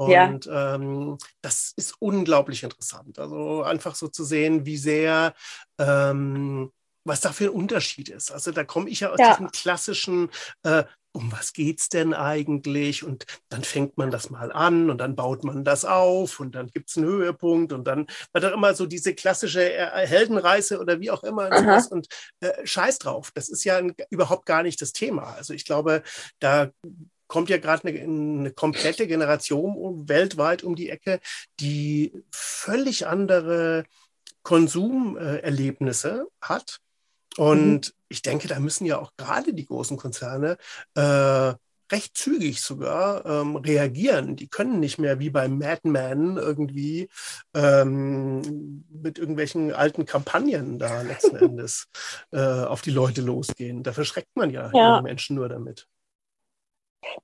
Und 0.01 0.47
ja. 0.47 0.77
ähm, 0.77 1.19
das 1.43 1.75
ist 1.77 1.95
unglaublich 1.99 2.63
interessant. 2.63 3.19
Also 3.19 3.63
einfach 3.63 3.95
so 3.95 4.09
zu 4.09 4.25
sehen, 4.25 4.65
wie 4.65 4.79
sehr, 4.79 5.35
ähm, 5.79 6.73
was 7.05 7.21
da 7.21 7.33
für 7.33 7.45
ein 7.45 7.51
Unterschied 7.51 8.09
ist. 8.09 8.31
Also 8.31 8.51
da 8.51 8.65
komme 8.65 8.89
ich 8.89 9.01
ja 9.01 9.11
aus 9.11 9.19
ja. 9.19 9.33
diesem 9.33 9.51
klassischen, 9.51 10.31
äh, 10.63 10.85
um 11.13 11.31
was 11.33 11.53
geht 11.53 11.81
es 11.81 11.91
denn 11.91 12.15
eigentlich? 12.15 13.05
Und 13.05 13.27
dann 13.51 13.63
fängt 13.63 13.99
man 13.99 14.11
das 14.11 14.31
mal 14.31 14.51
an 14.53 14.89
und 14.89 14.99
dann 14.99 15.17
baut 15.17 15.45
man 15.45 15.65
das 15.65 15.85
auf 15.85 16.41
und 16.41 16.55
dann 16.55 16.69
gibt 16.69 16.89
es 16.89 16.97
einen 16.97 17.07
Höhepunkt 17.07 17.75
und 17.75 17.85
dann 17.85 18.07
war 18.33 18.41
da 18.41 18.55
immer 18.55 18.73
so 18.75 18.87
diese 18.87 19.15
klassische 19.15 19.71
äh, 19.71 20.07
Heldenreise 20.07 20.81
oder 20.81 21.01
wie 21.01 21.11
auch 21.11 21.25
immer 21.25 21.51
und, 21.51 21.93
und 21.93 22.09
äh, 22.41 22.67
scheiß 22.67 23.01
drauf. 23.01 23.33
Das 23.35 23.51
ist 23.51 23.65
ja 23.65 23.83
überhaupt 24.09 24.47
gar 24.47 24.63
nicht 24.63 24.81
das 24.81 24.93
Thema. 24.93 25.35
Also 25.35 25.53
ich 25.53 25.67
glaube, 25.67 26.03
da 26.39 26.71
kommt 27.31 27.49
ja 27.49 27.59
gerade 27.59 27.89
eine, 27.89 28.01
eine, 28.01 28.51
komplette 28.51 29.07
Generation 29.07 30.09
weltweit 30.09 30.65
um 30.65 30.75
die 30.75 30.91
Ecke, 30.91 31.21
die 31.61 32.13
völlig 32.33 33.07
andere 33.07 33.85
Konsumerlebnisse 34.43 36.27
hat. 36.43 36.81
Und 37.37 37.87
mhm. 37.87 37.93
ich 38.09 38.23
denke, 38.23 38.49
da 38.49 38.59
müssen 38.59 38.85
ja 38.85 38.99
auch 38.99 39.13
gerade 39.17 39.55
die 39.55 39.65
großen 39.65 39.97
Konzerne 39.97 40.59
äh, 40.95 41.55
recht 41.93 42.17
zügig 42.17 42.61
sogar 42.61 43.25
ähm, 43.25 43.55
reagieren. 43.57 44.35
Die 44.35 44.49
können 44.49 44.81
nicht 44.81 44.99
mehr 44.99 45.21
wie 45.21 45.31
beim 45.31 45.59
Madman 45.59 46.37
irgendwie 46.37 47.09
ähm, 47.55 48.85
mit 48.91 49.19
irgendwelchen 49.19 49.73
alten 49.73 50.05
Kampagnen 50.05 50.81
da 50.81 51.03
letzten 51.03 51.37
Endes 51.51 51.87
äh, 52.33 52.41
auf 52.41 52.83
die 52.83 52.91
Leute 52.91 53.23
losgehen. 53.23 53.85
Da 53.85 53.93
verschreckt 53.93 54.35
man 54.35 54.51
ja, 54.51 54.71
ja. 54.75 55.01
Menschen 55.01 55.37
nur 55.37 55.49
damit. 55.49 55.87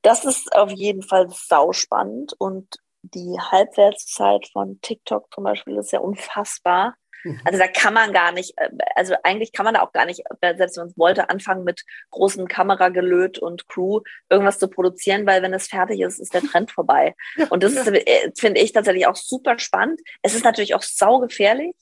Das 0.02 0.24
ist 0.24 0.54
auf 0.54 0.70
jeden 0.70 1.02
Fall 1.02 1.28
sauspannend 1.30 2.34
und 2.38 2.76
die 3.02 3.36
Halbwertszeit 3.38 4.48
von 4.52 4.80
TikTok 4.80 5.32
zum 5.32 5.44
Beispiel 5.44 5.76
ist 5.76 5.92
ja 5.92 6.00
unfassbar. 6.00 6.94
Mhm. 7.24 7.40
Also 7.44 7.58
da 7.58 7.68
kann 7.68 7.94
man 7.94 8.12
gar 8.12 8.32
nicht, 8.32 8.54
äh, 8.56 8.68
also 8.94 9.14
eigentlich 9.22 9.52
kann 9.52 9.64
man 9.64 9.74
da 9.74 9.82
auch 9.82 9.92
gar 9.92 10.06
nicht, 10.06 10.22
äh, 10.40 10.56
selbst 10.56 10.76
wenn 10.76 10.84
man 10.84 10.90
es 10.90 10.98
wollte, 10.98 11.30
anfangen 11.30 11.64
mit 11.64 11.84
großem 12.10 12.46
Kameragelöt 12.48 13.38
und 13.38 13.68
Crew 13.68 14.00
irgendwas 14.28 14.58
zu 14.58 14.68
produzieren, 14.68 15.26
weil 15.26 15.42
wenn 15.42 15.54
es 15.54 15.68
fertig 15.68 16.00
ist, 16.00 16.18
ist 16.18 16.34
der 16.34 16.42
Trend 16.42 16.70
vorbei. 16.70 17.14
Und 17.50 17.62
das 17.62 17.74
ja. 17.74 17.84
Äh, 17.92 18.32
finde 18.36 18.60
ich 18.60 18.72
tatsächlich 18.72 19.06
auch 19.06 19.16
super 19.16 19.58
spannend. 19.58 20.00
Es 20.22 20.34
ist 20.34 20.44
natürlich 20.44 20.74
auch 20.74 20.82
saugefährlich. 20.82 21.74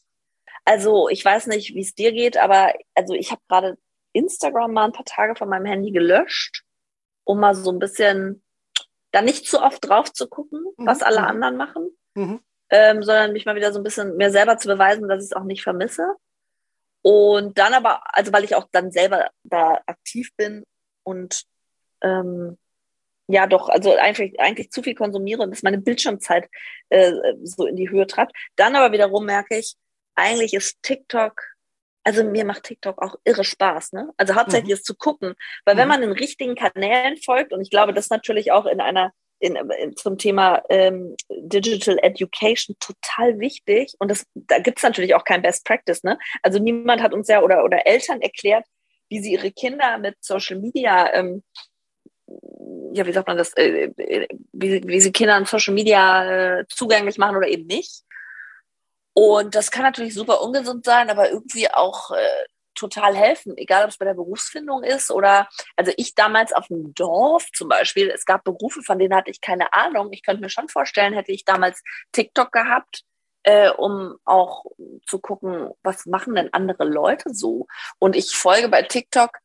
Also 0.65 1.09
ich 1.09 1.25
weiß 1.25 1.47
nicht, 1.49 1.75
wie 1.75 1.83
es 1.83 1.95
dir 1.95 2.13
geht, 2.13 2.37
aber 2.39 2.73
also 2.95 3.15
ich 3.15 3.31
habe 3.31 3.43
gerade 3.49 3.77
Instagram 4.13 4.73
mal 4.73 4.87
ein 4.87 4.93
paar 4.93 5.05
Tage 5.05 5.35
von 5.35 5.49
meinem 5.49 5.67
Handy 5.67 5.91
gelöscht 5.91 6.64
um 7.25 7.41
mal 7.41 7.55
so 7.55 7.71
ein 7.71 7.79
bisschen 7.79 8.43
da 9.13 9.23
nicht 9.23 9.47
zu 9.47 9.63
oft 9.63 9.89
drauf 9.89 10.13
zu 10.13 10.29
gucken, 10.29 10.65
mhm. 10.77 10.87
was 10.87 11.03
alle 11.03 11.21
mhm. 11.21 11.27
anderen 11.27 11.57
machen, 11.57 11.89
mhm. 12.15 12.41
ähm, 12.71 13.03
sondern 13.03 13.33
mich 13.33 13.47
mal 13.47 13.57
wieder 13.57 13.73
so 13.73 13.79
ein 13.79 13.85
bisschen 13.85 14.17
mir 14.17 14.31
selber 14.31 14.59
zu 14.59 14.69
beweisen, 14.69 15.09
dass 15.09 15.23
ich 15.23 15.31
es 15.31 15.37
auch 15.37 15.45
nicht 15.45 15.63
vermisse. 15.63 16.17
Und 17.03 17.59
dann 17.59 17.75
aber, 17.75 18.03
also 18.17 18.33
weil 18.33 18.45
ich 18.45 18.55
auch 18.55 18.67
dann 18.73 18.91
selber 18.91 19.31
da 19.43 19.83
aktiv 19.87 20.31
bin 20.37 20.65
und 21.03 21.45
ähm, 22.01 22.59
ja 23.29 23.47
doch, 23.47 23.69
also 23.69 23.95
eigentlich, 23.97 24.41
eigentlich 24.41 24.71
zu 24.71 24.83
viel 24.83 24.95
konsumiere 24.95 25.43
und 25.43 25.51
dass 25.51 25.63
meine 25.63 25.79
Bildschirmzeit 25.79 26.49
äh, 26.89 27.13
so 27.43 27.67
in 27.67 27.77
die 27.77 27.91
Höhe 27.91 28.07
treibt. 28.07 28.33
Dann 28.57 28.75
aber 28.75 28.93
wiederum 28.93 29.25
merke 29.27 29.57
ich, 29.57 29.77
eigentlich 30.15 30.55
ist 30.55 30.83
TikTok 30.83 31.41
also 32.05 32.23
mir 32.23 32.45
macht 32.45 32.65
TikTok 32.65 33.03
auch 33.03 33.17
irre 33.25 33.45
Spaß, 33.45 33.93
ne? 33.93 34.13
Also 34.17 34.35
hauptsächlich 34.35 34.69
mhm. 34.69 34.75
ist 34.75 34.87
zu 34.87 34.95
gucken, 34.95 35.35
weil 35.65 35.77
wenn 35.77 35.85
mhm. 35.85 35.89
man 35.89 36.01
den 36.03 36.13
richtigen 36.13 36.55
Kanälen 36.55 37.17
folgt 37.17 37.53
und 37.53 37.61
ich 37.61 37.71
glaube, 37.71 37.95
das 37.95 38.11
natürlich 38.11 38.53
auch 38.53 38.67
in 38.67 38.81
einer 38.81 39.13
in, 39.41 39.57
in, 39.57 39.97
zum 39.97 40.17
Thema 40.17 40.63
ähm, 40.71 41.17
Digital 41.29 41.99
Education 42.01 42.77
total 42.79 43.41
wichtig 43.41 43.95
und 43.99 44.11
das, 44.11 44.27
da 44.35 44.59
gibt's 44.59 44.83
natürlich 44.83 45.15
auch 45.15 45.25
kein 45.25 45.43
Best 45.43 45.65
Practice, 45.65 46.05
ne? 46.05 46.19
Also 46.43 46.59
niemand 46.59 47.03
hat 47.03 47.15
uns 47.15 47.29
ja 47.29 47.43
oder 47.43 47.65
oder 47.65 47.87
Eltern 47.87 48.21
erklärt, 48.21 48.65
wie 49.09 49.21
sie 49.21 49.33
ihre 49.33 49.51
Kinder 49.51 49.99
mit 49.99 50.17
Social 50.21 50.59
Media 50.61 51.13
ähm, 51.13 51.43
ja, 52.93 53.07
wie 53.07 53.13
sagt 53.13 53.29
man 53.29 53.37
das, 53.37 53.53
äh, 53.55 53.91
äh 53.99 54.29
wie, 54.53 54.83
wie 54.87 55.01
sie 55.01 55.13
Kindern 55.13 55.47
Social 55.47 55.75
Media 55.75 56.61
äh, 56.61 56.65
zugänglich 56.69 57.19
machen 57.19 57.37
oder 57.37 57.49
eben 57.49 57.67
nicht. 57.67 58.05
Und 59.15 59.55
das 59.55 59.71
kann 59.71 59.85
natürlich 59.85 60.15
super 60.15 60.43
ungesund 60.43 60.85
sein, 60.85 61.09
aber 61.09 61.31
irgendwie 61.31 61.71
auch 61.71 62.11
äh, 62.11 62.45
total 62.75 63.15
helfen, 63.15 63.57
egal 63.57 63.85
ob 63.85 63.91
es 63.91 63.99
bei 63.99 64.05
der 64.05 64.15
Berufsfindung 64.15 64.83
ist 64.83 65.11
oder, 65.11 65.49
also 65.77 65.93
ich 65.97 66.15
damals 66.15 66.53
auf 66.53 66.67
dem 66.67 66.93
Dorf 66.95 67.47
zum 67.53 67.69
Beispiel, 67.69 68.11
es 68.11 68.25
gab 68.25 68.45
Berufe, 68.45 68.83
von 68.83 68.99
denen 68.99 69.15
hatte 69.15 69.31
ich 69.31 69.41
keine 69.41 69.73
Ahnung. 69.73 70.09
Ich 70.13 70.23
könnte 70.23 70.43
mir 70.43 70.51
schon 70.51 70.69
vorstellen, 70.69 71.15
hätte 71.15 71.33
ich 71.33 71.45
damals 71.45 71.83
TikTok 72.13 72.51
gehabt, 72.53 73.05
äh, 73.45 73.71
um 73.71 74.17
auch 74.25 74.65
zu 75.07 75.21
gucken, 75.21 75.71
was 75.83 76.07
machen 76.07 76.35
denn 76.35 76.53
andere 76.53 76.85
Leute 76.85 77.33
so. 77.33 77.67
Und 77.99 78.17
ich 78.17 78.35
folge 78.35 78.69
bei 78.69 78.83
TikTok 78.83 79.39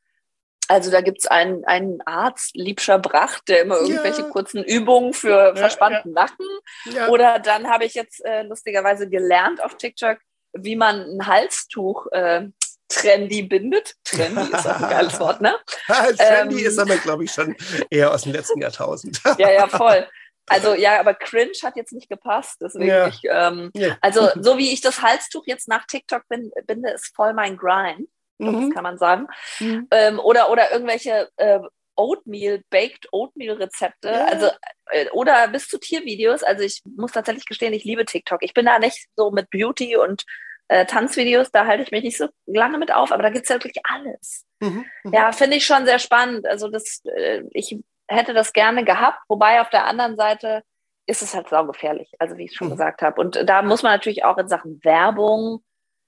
also 0.69 0.91
da 0.91 1.01
gibt's 1.01 1.25
einen, 1.25 1.65
einen 1.65 1.99
Arzt, 2.05 2.55
Liebscher 2.55 2.99
Bracht, 2.99 3.47
der 3.47 3.63
immer 3.63 3.77
irgendwelche 3.77 4.21
ja. 4.21 4.29
kurzen 4.29 4.63
Übungen 4.63 5.13
für 5.13 5.55
verspannten 5.55 6.13
ja, 6.15 6.21
Nacken. 6.21 6.45
Ja. 6.93 7.07
Oder 7.09 7.39
dann 7.39 7.69
habe 7.69 7.85
ich 7.85 7.95
jetzt 7.95 8.23
äh, 8.23 8.43
lustigerweise 8.43 9.09
gelernt 9.09 9.63
auf 9.63 9.77
TikTok, 9.77 10.19
wie 10.53 10.75
man 10.75 11.01
ein 11.01 11.25
Halstuch 11.25 12.05
äh, 12.11 12.49
trendy 12.87 13.41
bindet. 13.41 13.95
Trendy 14.03 14.43
ist 14.43 14.67
auch 14.67 14.79
ein 14.79 14.89
geiles 14.89 15.19
Wort, 15.19 15.41
ne? 15.41 15.57
trendy 15.87 16.61
ähm, 16.61 16.67
ist 16.67 16.77
aber, 16.77 16.97
glaube 16.97 17.23
ich, 17.23 17.31
schon 17.31 17.55
eher 17.89 18.13
aus 18.13 18.23
dem 18.23 18.33
letzten 18.33 18.61
Jahrtausend. 18.61 19.21
ja, 19.39 19.51
ja, 19.51 19.67
voll. 19.67 20.07
Also 20.51 20.73
ja, 20.73 20.99
aber 20.99 21.13
cringe 21.13 21.51
hat 21.61 21.75
jetzt 21.75 21.93
nicht 21.93 22.09
gepasst. 22.09 22.57
Deswegen 22.59 22.87
ja. 22.87 23.07
ich, 23.07 23.21
ähm, 23.29 23.69
ja. 23.75 23.97
also 24.01 24.29
so 24.41 24.57
wie 24.57 24.73
ich 24.73 24.81
das 24.81 25.03
Halstuch 25.03 25.43
jetzt 25.45 25.67
nach 25.67 25.85
TikTok 25.85 26.27
bin, 26.27 26.51
binde, 26.65 26.89
ist 26.89 27.15
voll 27.15 27.33
mein 27.33 27.55
Grind 27.55 28.09
mhm. 28.39 28.71
kann 28.71 28.83
man 28.83 28.97
sagen. 28.97 29.27
Mhm. 29.59 29.87
Ähm, 29.91 30.19
oder, 30.19 30.49
oder 30.49 30.71
irgendwelche 30.71 31.29
äh, 31.37 31.59
Oatmeal, 31.95 32.63
Baked 32.69 33.07
Oatmeal 33.11 33.57
Rezepte, 33.57 34.09
ja. 34.09 34.25
also 34.25 34.49
äh, 34.91 35.09
oder 35.11 35.47
bis 35.49 35.67
zu 35.67 35.77
Tiervideos. 35.77 36.43
Also 36.43 36.63
ich 36.63 36.81
muss 36.95 37.11
tatsächlich 37.11 37.45
gestehen, 37.45 37.73
ich 37.73 37.83
liebe 37.83 38.05
TikTok. 38.05 38.41
Ich 38.41 38.53
bin 38.53 38.65
da 38.65 38.79
nicht 38.79 39.07
so 39.15 39.31
mit 39.31 39.49
Beauty 39.49 39.97
und 39.97 40.25
äh, 40.69 40.85
Tanzvideos, 40.85 41.51
da 41.51 41.65
halte 41.65 41.83
ich 41.83 41.91
mich 41.91 42.03
nicht 42.03 42.17
so 42.17 42.29
lange 42.45 42.77
mit 42.77 42.93
auf, 42.93 43.11
aber 43.11 43.23
da 43.23 43.29
gibt 43.29 43.43
es 43.43 43.49
ja 43.49 43.55
wirklich 43.55 43.83
alles. 43.83 44.45
Mhm. 44.59 44.85
Mhm. 45.03 45.13
Ja, 45.13 45.31
finde 45.31 45.57
ich 45.57 45.65
schon 45.65 45.85
sehr 45.85 45.99
spannend. 45.99 46.47
Also 46.47 46.69
das, 46.69 47.03
äh, 47.05 47.43
ich 47.51 47.77
hätte 48.07 48.33
das 48.33 48.53
gerne 48.53 48.85
gehabt, 48.85 49.19
wobei 49.27 49.61
auf 49.61 49.69
der 49.69 49.85
anderen 49.85 50.15
Seite 50.15 50.63
ist 51.05 51.23
es 51.23 51.33
halt 51.33 51.49
saugefährlich, 51.49 52.13
also 52.19 52.37
wie 52.37 52.45
ich 52.45 52.55
schon 52.55 52.67
mhm. 52.67 52.71
gesagt 52.71 53.01
habe. 53.01 53.19
Und 53.19 53.49
da 53.49 53.61
muss 53.61 53.83
man 53.83 53.91
natürlich 53.91 54.23
auch 54.23 54.37
in 54.37 54.47
Sachen 54.47 54.79
Werbung, 54.83 55.63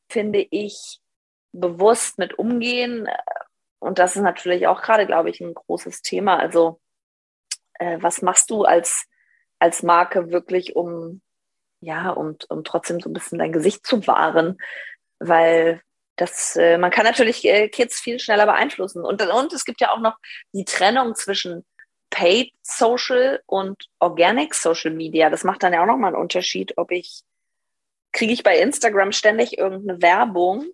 finde 0.10 0.46
ich, 0.52 1.01
bewusst 1.54 2.18
mit 2.18 2.38
umgehen. 2.38 3.08
Und 3.80 4.00
das 4.00 4.16
ist 4.16 4.22
natürlich 4.22 4.68
auch 4.68 4.82
gerade, 4.82 5.06
glaube 5.06 5.30
ich, 5.30 5.42
ein 5.42 5.54
großes 5.54 6.02
Thema. 6.02 6.40
Also, 6.40 6.80
äh, 7.76 7.98
was 8.02 8.22
machst 8.22 8.50
du 8.50 8.64
als, 8.64 9.06
als 9.60 9.84
Marke 9.84 10.32
wirklich, 10.32 10.76
um, 10.76 11.22
ja, 11.82 12.10
um, 12.12 12.38
um 12.50 12.64
trotzdem 12.64 13.00
so 13.00 13.10
ein 13.10 13.14
bisschen 13.14 13.40
dein 13.40 13.52
Gesicht 13.52 13.86
zu 13.86 14.06
wahren? 14.08 14.58
Weil 15.20 15.82
das, 16.16 16.56
äh, 16.56 16.78
man 16.78 16.92
kann 16.92 17.06
natürlich 17.06 17.44
äh, 17.46 17.70
Kids 17.70 18.00
viel 18.00 18.20
schneller 18.20 18.46
beeinflussen. 18.46 19.04
Und, 19.04 19.22
und 19.22 19.54
es 19.54 19.66
gibt 19.66 19.82
ja 19.82 19.92
auch 19.92 20.00
noch 20.00 20.18
die 20.54 20.66
Trennung 20.66 21.16
zwischen 21.16 21.66
Paid 22.12 22.54
Social 22.62 23.42
und 23.48 23.88
Organic 24.00 24.54
Social 24.54 24.92
Media. 24.92 25.30
Das 25.30 25.44
macht 25.44 25.64
dann 25.64 25.74
ja 25.74 25.82
auch 25.82 25.88
nochmal 25.88 26.14
einen 26.14 26.22
Unterschied, 26.22 26.78
ob 26.78 26.92
ich, 26.92 27.24
kriege 28.12 28.34
ich 28.34 28.44
bei 28.44 28.60
Instagram 28.60 29.12
ständig 29.12 29.58
irgendeine 29.58 30.02
Werbung 30.02 30.68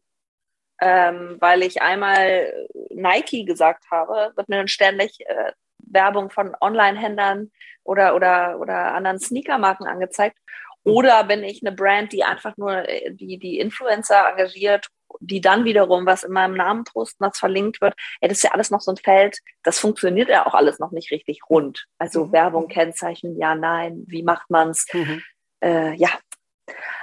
ähm, 0.82 1.38
weil 1.40 1.64
ich 1.64 1.82
einmal 1.82 2.68
Nike 2.90 3.46
gesagt 3.46 3.86
habe, 3.92 4.34
wird 4.36 4.50
mir 4.50 4.58
dann 4.58 4.68
ständig 4.68 5.20
äh, 5.22 5.52
Werbung 5.80 6.30
von 6.30 6.56
Online-Händlern 6.60 7.52
oder, 7.84 8.16
oder, 8.16 8.60
oder 8.60 8.94
anderen 8.94 9.20
Sneakermarken 9.20 9.88
angezeigt. 9.88 10.38
Oder 10.84 11.24
bin 11.26 11.44
ich 11.44 11.66
eine 11.66 11.76
Brand, 11.76 12.14
die 12.14 12.24
einfach 12.24 12.56
nur 12.58 12.88
äh, 12.88 13.12
die, 13.12 13.38
die 13.40 13.60
Influencer 13.60 14.30
engagiert 14.30 14.88
die 15.20 15.42
dann 15.42 15.66
wiederum 15.66 16.06
was 16.06 16.24
in 16.24 16.32
meinem 16.32 16.56
Namen 16.56 16.84
posten, 16.84 17.24
was 17.24 17.38
verlinkt 17.38 17.82
wird. 17.82 17.94
Ja, 18.22 18.28
das 18.28 18.40
ist 18.40 18.44
ja 18.44 18.52
alles 18.52 18.72
noch 18.72 18.82
so 18.82 18.92
ein 18.92 18.98
Feld, 18.98 19.40
das 19.64 19.80
funktioniert 19.80 20.30
ja 20.30 20.46
auch 20.46 20.54
alles 20.54 20.80
noch 20.80 20.92
nicht 20.92 21.12
richtig 21.12 21.40
rund. 21.50 21.86
Also 21.98 22.26
mhm. 22.26 22.32
Werbung, 22.34 22.68
Kennzeichen, 22.68 23.38
ja, 23.38 23.56
nein, 23.56 24.04
wie 24.08 24.24
macht 24.24 24.50
man's? 24.50 24.86
Mhm. 24.94 25.24
Äh, 25.64 25.94
ja, 25.96 26.10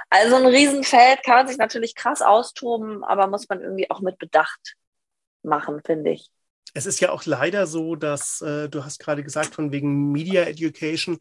also 0.09 0.35
ein 0.35 0.45
Riesenfeld 0.45 1.23
kann 1.23 1.35
man 1.35 1.47
sich 1.47 1.57
natürlich 1.57 1.95
krass 1.95 2.21
austoben, 2.21 3.03
aber 3.03 3.27
muss 3.27 3.49
man 3.49 3.61
irgendwie 3.61 3.89
auch 3.89 4.01
mit 4.01 4.17
Bedacht 4.17 4.75
machen, 5.43 5.81
finde 5.85 6.11
ich. 6.11 6.29
Es 6.73 6.85
ist 6.85 6.99
ja 6.99 7.11
auch 7.11 7.25
leider 7.25 7.67
so, 7.67 7.95
dass 7.95 8.41
äh, 8.41 8.67
du 8.69 8.83
hast 8.83 8.99
gerade 8.99 9.23
gesagt, 9.23 9.55
von 9.55 9.71
wegen 9.71 10.11
Media 10.11 10.43
Education, 10.43 11.19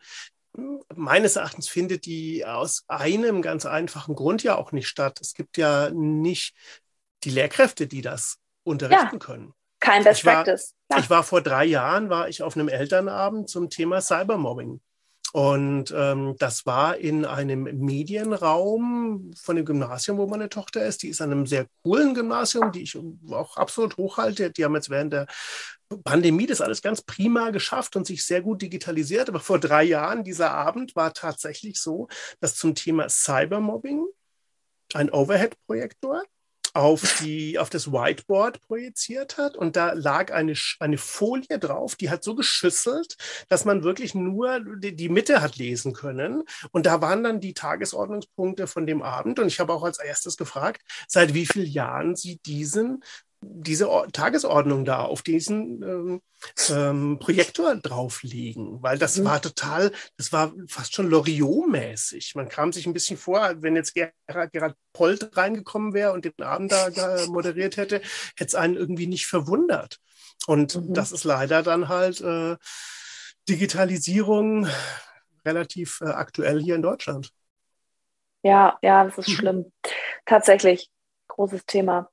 meines 0.95 1.37
Erachtens 1.37 1.69
findet 1.69 2.07
die 2.07 2.45
aus 2.45 2.85
einem 2.89 3.43
ganz 3.43 3.67
einfachen 3.67 4.15
Grund 4.15 4.43
ja 4.43 4.57
auch 4.57 4.73
nicht 4.73 4.89
statt. 4.89 5.21
Es 5.21 5.35
gibt 5.35 5.57
ja 5.57 5.91
nicht 5.91 6.55
die 7.25 7.31
Lehrkräfte, 7.31 7.87
die 7.87 8.03
das 8.03 8.39
unterrichten 8.63 9.15
ja, 9.15 9.19
können. 9.19 9.55
Kein 9.81 10.05
Best 10.05 10.21
ich 10.21 10.27
war, 10.27 10.45
Practice. 10.45 10.75
Ja. 10.91 10.99
Ich 10.99 11.11
war 11.11 11.25
vor 11.25 11.43
drei 11.43 11.65
Jahren, 11.65 12.09
war 12.09 12.29
ich 12.29 12.43
auf 12.43 12.57
einem 12.57 12.69
Elternabend 12.69 13.49
zum 13.49 13.69
Thema 13.69 14.01
Cybermobbing. 14.01 14.81
Und 15.35 15.93
ähm, 15.97 16.37
das 16.39 16.65
war 16.65 16.97
in 16.97 17.25
einem 17.25 17.65
Medienraum 17.65 19.33
von 19.35 19.57
dem 19.57 19.65
Gymnasium, 19.65 20.17
wo 20.17 20.29
meine 20.29 20.49
Tochter 20.49 20.87
ist. 20.87 21.03
Die 21.03 21.09
ist 21.09 21.21
an 21.21 21.33
einem 21.33 21.45
sehr 21.45 21.67
coolen 21.83 22.15
Gymnasium, 22.15 22.71
die 22.71 22.83
ich 22.83 22.97
auch 23.33 23.57
absolut 23.57 23.97
hochhalte. 23.97 24.53
Die 24.53 24.65
haben 24.65 24.77
jetzt 24.77 24.91
während 24.91 25.13
der 25.13 25.27
Pandemie 26.05 26.47
das 26.47 26.61
alles 26.61 26.83
ganz 26.83 27.03
prima 27.03 27.51
geschafft 27.51 27.97
und 27.97 28.07
sich 28.07 28.25
sehr 28.25 28.43
gut 28.43 28.63
digitalisiert. 28.63 29.29
Aber 29.29 29.41
vor 29.41 29.59
drei 29.59 29.83
Jahren, 29.83 30.23
dieser 30.23 30.53
Abend 30.53 30.95
war 30.95 31.13
tatsächlich 31.13 31.81
so, 31.81 32.07
dass 32.39 32.55
zum 32.55 32.77
Thema 32.77 33.09
Cybermobbing 33.09 34.07
ein 34.93 35.11
Overhead-Projektor 35.11 36.23
auf, 36.75 37.21
die, 37.21 37.59
auf 37.59 37.71
das 37.71 37.93
Whiteboard 37.93 38.61
projiziert 38.61 39.39
hat 39.39 39.57
und 39.57 39.77
da 39.77 39.93
lag 39.93 40.33
eine, 40.33 40.55
eine 40.81 40.99
Folie 40.99 41.59
drauf, 41.61 41.95
die 41.95 42.11
hat 42.11 42.25
so 42.25 42.35
geschüsselt, 42.35 43.17
dass 43.49 43.65
man 43.65 43.85
wirklich 43.85 44.15
nur 44.15 44.61
die, 44.61 44.95
die 44.95 45.09
Mitte 45.09 45.41
hat 45.41 45.57
lesen 45.57 45.93
können. 45.93 46.43
Und 46.73 46.87
da 46.87 47.01
waren 47.01 47.23
dann 47.23 47.41
die 47.41 47.55
Tagesordnungspunkte 47.55 48.67
von 48.67 48.87
dem 48.87 49.03
Abend. 49.03 49.39
Und 49.39 49.47
ich 49.47 49.61
habe 49.61 49.73
auch 49.73 49.85
als 49.85 50.01
erstes 50.01 50.37
gefragt, 50.37 50.83
seit 51.07 51.33
wie 51.33 51.47
vielen 51.47 51.71
Jahren 51.71 52.17
Sie 52.17 52.39
diesen 52.39 53.05
diese 53.47 53.89
Tagesordnung 54.13 54.85
da 54.85 55.03
auf 55.03 55.23
diesen 55.23 55.83
ähm, 55.83 56.23
ähm, 56.71 57.19
Projektor 57.19 57.75
drauflegen, 57.77 58.83
weil 58.83 58.99
das 58.99 59.19
mhm. 59.19 59.25
war 59.25 59.43
total, 59.43 59.93
das 60.17 60.33
war 60.33 60.53
fast 60.69 60.95
schon 60.95 61.09
Loriot-mäßig. 61.09 62.35
Man 62.35 62.49
kam 62.49 62.73
sich 62.73 62.87
ein 62.87 62.93
bisschen 62.93 63.17
vor, 63.17 63.55
wenn 63.63 63.77
jetzt 63.77 63.95
Gerhard, 63.95 64.53
Gerhard 64.53 64.77
Polt 64.93 65.37
reingekommen 65.37 65.95
wäre 65.95 66.13
und 66.13 66.25
den 66.25 66.33
Abend 66.43 66.73
da, 66.73 66.91
da 66.91 67.27
moderiert 67.27 67.77
hätte, 67.77 67.97
hätte 68.37 68.47
es 68.47 68.55
einen 68.55 68.77
irgendwie 68.77 69.07
nicht 69.07 69.27
verwundert. 69.27 69.99
Und 70.47 70.77
mhm. 70.77 70.95
das 70.95 71.13
ist 71.13 71.25
leider 71.25 71.63
dann 71.63 71.89
halt 71.89 72.21
äh, 72.21 72.57
Digitalisierung 73.49 74.67
relativ 75.45 76.01
äh, 76.01 76.09
aktuell 76.09 76.61
hier 76.61 76.75
in 76.75 76.83
Deutschland. 76.83 77.31
Ja, 78.43 78.79
ja, 78.83 79.05
das 79.05 79.19
ist 79.19 79.31
schlimm. 79.31 79.73
Tatsächlich, 80.27 80.91
großes 81.29 81.67
Thema. 81.67 82.11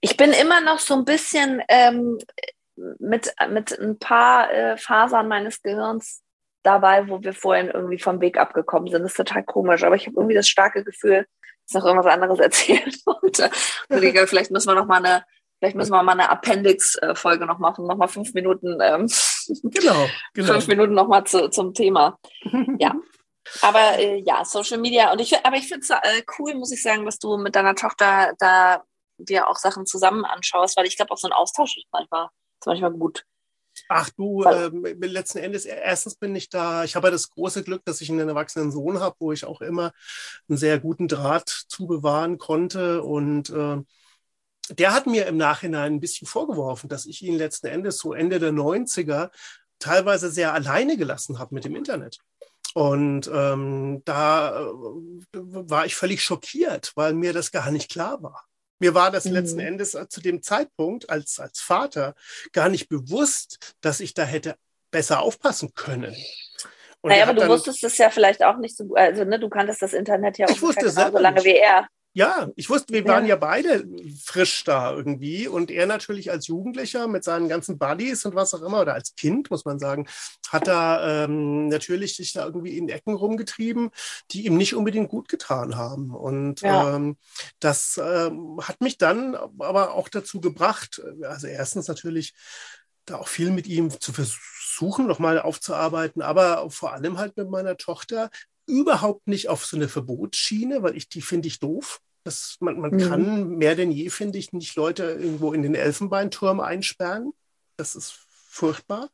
Ich 0.00 0.16
bin 0.16 0.32
immer 0.32 0.60
noch 0.60 0.78
so 0.78 0.94
ein 0.94 1.04
bisschen 1.04 1.62
ähm, 1.68 2.18
mit, 2.98 3.34
mit 3.50 3.78
ein 3.78 3.98
paar 3.98 4.52
äh, 4.52 4.76
Fasern 4.76 5.28
meines 5.28 5.62
Gehirns 5.62 6.22
dabei, 6.62 7.08
wo 7.08 7.22
wir 7.22 7.32
vorhin 7.32 7.68
irgendwie 7.68 7.98
vom 7.98 8.20
Weg 8.20 8.38
abgekommen 8.38 8.90
sind. 8.90 9.02
Das 9.02 9.12
ist 9.12 9.16
total 9.16 9.42
komisch, 9.44 9.84
aber 9.84 9.96
ich 9.96 10.06
habe 10.06 10.16
irgendwie 10.16 10.34
das 10.34 10.48
starke 10.48 10.84
Gefühl, 10.84 11.26
dass 11.66 11.74
noch 11.74 11.86
irgendwas 11.86 12.12
anderes 12.12 12.38
erzählt 12.40 12.94
wurde. 13.06 13.50
vielleicht 14.26 14.50
müssen 14.50 14.68
wir 14.68 14.74
noch 14.74 14.86
mal 14.86 15.04
eine, 15.04 15.24
vielleicht 15.58 15.76
müssen 15.76 15.92
wir 15.92 16.02
mal 16.02 16.12
eine 16.12 16.30
Appendix-Folge 16.30 17.46
noch 17.46 17.58
machen, 17.58 17.86
noch 17.86 17.96
mal 17.96 18.08
fünf 18.08 18.34
Minuten, 18.34 18.78
ähm, 18.80 19.08
genau, 19.64 20.06
genau. 20.34 20.52
fünf 20.52 20.68
Minuten 20.68 20.94
noch 20.94 21.08
mal 21.08 21.24
zu, 21.24 21.48
zum 21.48 21.74
Thema. 21.74 22.18
Ja. 22.78 22.94
Aber 23.62 23.98
äh, 23.98 24.22
ja, 24.26 24.44
Social 24.44 24.76
Media 24.76 25.10
und 25.10 25.22
ich, 25.22 25.34
aber 25.42 25.56
ich 25.56 25.68
finde 25.68 25.80
es 25.80 25.88
äh, 25.88 26.22
cool, 26.38 26.54
muss 26.54 26.70
ich 26.70 26.82
sagen, 26.82 27.06
dass 27.06 27.18
du 27.18 27.38
mit 27.38 27.56
deiner 27.56 27.74
Tochter 27.74 28.34
da 28.38 28.84
dir 29.18 29.48
auch 29.48 29.56
Sachen 29.56 29.86
zusammen 29.86 30.24
anschaust, 30.24 30.76
weil 30.76 30.86
ich 30.86 30.96
glaube, 30.96 31.12
auch 31.12 31.18
so 31.18 31.28
ein 31.28 31.32
Austausch 31.32 31.76
ist 31.76 31.86
manchmal, 31.92 32.28
ist 32.60 32.66
manchmal 32.66 32.92
gut. 32.92 33.24
Ach 33.88 34.10
du, 34.10 34.42
äh, 34.42 34.68
letzten 35.06 35.38
Endes, 35.38 35.64
erstens 35.64 36.16
bin 36.16 36.34
ich 36.34 36.48
da, 36.48 36.84
ich 36.84 36.96
habe 36.96 37.08
ja 37.08 37.10
das 37.12 37.30
große 37.30 37.62
Glück, 37.62 37.84
dass 37.84 38.00
ich 38.00 38.10
einen 38.10 38.28
erwachsenen 38.28 38.72
Sohn 38.72 39.00
habe, 39.00 39.16
wo 39.20 39.32
ich 39.32 39.44
auch 39.44 39.60
immer 39.60 39.92
einen 40.48 40.58
sehr 40.58 40.80
guten 40.80 41.06
Draht 41.06 41.48
zu 41.48 41.86
bewahren 41.86 42.38
konnte. 42.38 43.02
Und 43.02 43.50
äh, 43.50 43.78
der 44.70 44.92
hat 44.92 45.06
mir 45.06 45.26
im 45.26 45.36
Nachhinein 45.36 45.94
ein 45.94 46.00
bisschen 46.00 46.26
vorgeworfen, 46.26 46.88
dass 46.88 47.06
ich 47.06 47.22
ihn 47.22 47.36
letzten 47.36 47.68
Endes 47.68 47.98
so 47.98 48.12
Ende 48.12 48.38
der 48.38 48.52
90er 48.52 49.30
teilweise 49.78 50.30
sehr 50.30 50.52
alleine 50.54 50.96
gelassen 50.96 51.38
habe 51.38 51.54
mit 51.54 51.64
dem 51.64 51.76
Internet. 51.76 52.18
Und 52.74 53.30
ähm, 53.32 54.02
da 54.04 54.60
äh, 54.60 54.70
war 55.32 55.86
ich 55.86 55.96
völlig 55.96 56.22
schockiert, 56.22 56.92
weil 56.96 57.14
mir 57.14 57.32
das 57.32 57.50
gar 57.50 57.70
nicht 57.70 57.90
klar 57.90 58.22
war. 58.22 58.44
Mir 58.78 58.94
war 58.94 59.10
das 59.10 59.24
mhm. 59.24 59.32
letzten 59.32 59.60
Endes 59.60 59.94
äh, 59.94 60.08
zu 60.08 60.20
dem 60.20 60.42
Zeitpunkt 60.42 61.10
als, 61.10 61.40
als 61.40 61.60
Vater 61.60 62.14
gar 62.52 62.68
nicht 62.68 62.88
bewusst, 62.88 63.74
dass 63.80 64.00
ich 64.00 64.14
da 64.14 64.24
hätte 64.24 64.56
besser 64.90 65.20
aufpassen 65.20 65.74
können. 65.74 66.16
Und 67.00 67.10
naja, 67.10 67.24
aber 67.24 67.34
du 67.34 67.48
wusstest 67.48 67.84
es 67.84 67.98
ja 67.98 68.10
vielleicht 68.10 68.42
auch 68.42 68.56
nicht 68.58 68.76
so, 68.76 68.94
also 68.94 69.24
ne, 69.24 69.38
du 69.38 69.48
kanntest 69.48 69.82
das 69.82 69.92
Internet 69.92 70.38
ja 70.38 70.46
auch 70.46 70.56
so 70.56 71.18
lange 71.18 71.44
wie 71.44 71.56
er. 71.56 71.86
Ja, 72.18 72.50
ich 72.56 72.68
wusste, 72.68 72.92
wir 72.92 73.04
waren 73.04 73.26
ja. 73.26 73.28
ja 73.28 73.36
beide 73.36 73.86
frisch 74.24 74.64
da 74.64 74.92
irgendwie 74.92 75.46
und 75.46 75.70
er 75.70 75.86
natürlich 75.86 76.32
als 76.32 76.48
Jugendlicher 76.48 77.06
mit 77.06 77.22
seinen 77.22 77.48
ganzen 77.48 77.78
Buddies 77.78 78.24
und 78.24 78.34
was 78.34 78.52
auch 78.54 78.62
immer 78.62 78.80
oder 78.80 78.94
als 78.94 79.14
Kind, 79.14 79.52
muss 79.52 79.64
man 79.64 79.78
sagen, 79.78 80.08
hat 80.48 80.66
er 80.66 81.26
ähm, 81.26 81.68
natürlich 81.68 82.16
sich 82.16 82.32
da 82.32 82.44
irgendwie 82.44 82.76
in 82.76 82.88
Ecken 82.88 83.14
rumgetrieben, 83.14 83.90
die 84.32 84.46
ihm 84.46 84.56
nicht 84.56 84.74
unbedingt 84.74 85.10
gut 85.10 85.28
getan 85.28 85.76
haben. 85.76 86.10
Und 86.10 86.62
ja. 86.62 86.96
ähm, 86.96 87.18
das 87.60 88.00
ähm, 88.02 88.58
hat 88.64 88.80
mich 88.80 88.98
dann 88.98 89.36
aber 89.36 89.94
auch 89.94 90.08
dazu 90.08 90.40
gebracht, 90.40 91.00
also 91.22 91.46
erstens 91.46 91.86
natürlich 91.86 92.34
da 93.04 93.18
auch 93.18 93.28
viel 93.28 93.52
mit 93.52 93.68
ihm 93.68 93.92
zu 94.00 94.12
versuchen, 94.12 95.06
nochmal 95.06 95.40
aufzuarbeiten, 95.40 96.20
aber 96.20 96.68
vor 96.72 96.94
allem 96.94 97.16
halt 97.16 97.36
mit 97.36 97.48
meiner 97.48 97.76
Tochter 97.76 98.28
überhaupt 98.66 99.28
nicht 99.28 99.48
auf 99.48 99.64
so 99.64 99.76
eine 99.76 99.88
Verbotsschiene, 99.88 100.82
weil 100.82 100.96
ich 100.96 101.08
die 101.08 101.22
finde 101.22 101.46
ich 101.46 101.60
doof. 101.60 102.00
Das, 102.28 102.58
man 102.60 102.78
man 102.78 102.90
mhm. 102.90 103.08
kann 103.08 103.48
mehr 103.56 103.74
denn 103.74 103.90
je, 103.90 104.10
finde 104.10 104.36
ich, 104.36 104.52
nicht 104.52 104.76
Leute 104.76 105.04
irgendwo 105.04 105.54
in 105.54 105.62
den 105.62 105.74
Elfenbeinturm 105.74 106.60
einsperren. 106.60 107.32
Das 107.78 107.94
ist 107.94 108.10
furchtbar. 108.50 109.08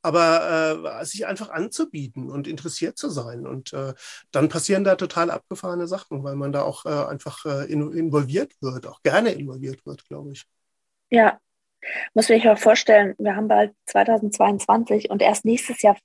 Aber 0.00 1.02
äh, 1.02 1.04
sich 1.04 1.26
einfach 1.26 1.50
anzubieten 1.50 2.30
und 2.30 2.48
interessiert 2.48 2.96
zu 2.96 3.10
sein. 3.10 3.46
Und 3.46 3.74
äh, 3.74 3.92
dann 4.30 4.48
passieren 4.48 4.84
da 4.84 4.94
total 4.94 5.30
abgefahrene 5.30 5.86
Sachen, 5.86 6.24
weil 6.24 6.34
man 6.34 6.50
da 6.50 6.62
auch 6.62 6.86
äh, 6.86 7.10
einfach 7.10 7.44
äh, 7.44 7.70
in, 7.70 7.92
involviert 7.92 8.54
wird, 8.62 8.86
auch 8.86 9.02
gerne 9.02 9.32
involviert 9.32 9.84
wird, 9.84 10.06
glaube 10.06 10.32
ich. 10.32 10.46
Ja, 11.10 11.38
muss 12.14 12.30
man 12.30 12.38
sich 12.38 12.44
mal 12.46 12.56
vorstellen, 12.56 13.14
wir 13.18 13.36
haben 13.36 13.48
bald 13.48 13.74
2022 13.84 15.10
und 15.10 15.20
erst 15.20 15.44
nächstes 15.44 15.82
Jahr 15.82 15.98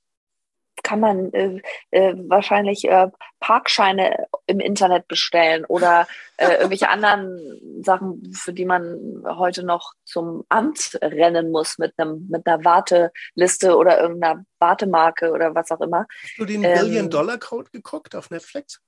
kann 0.83 0.99
man 0.99 1.33
äh, 1.33 1.61
äh, 1.91 2.13
wahrscheinlich 2.27 2.85
äh, 2.85 3.07
Parkscheine 3.39 4.27
im 4.45 4.59
Internet 4.59 5.07
bestellen 5.07 5.65
oder 5.65 6.07
äh, 6.37 6.53
irgendwelche 6.55 6.89
anderen 6.89 7.83
Sachen, 7.83 8.33
für 8.33 8.53
die 8.53 8.65
man 8.65 9.23
heute 9.25 9.63
noch 9.63 9.93
zum 10.05 10.43
Amt 10.49 10.97
rennen 11.01 11.51
muss 11.51 11.77
mit 11.77 11.93
einem 11.97 12.27
mit 12.29 12.45
einer 12.47 12.63
Warteliste 12.63 13.75
oder 13.77 14.01
irgendeiner 14.01 14.45
Wartemarke 14.59 15.31
oder 15.31 15.55
was 15.55 15.71
auch 15.71 15.81
immer. 15.81 16.05
Hast 16.23 16.37
du 16.37 16.45
den 16.45 16.63
ähm, 16.63 16.79
Billion 16.79 17.09
Dollar 17.09 17.37
Code 17.37 17.71
geguckt 17.71 18.15
auf 18.15 18.29
Netflix? 18.29 18.81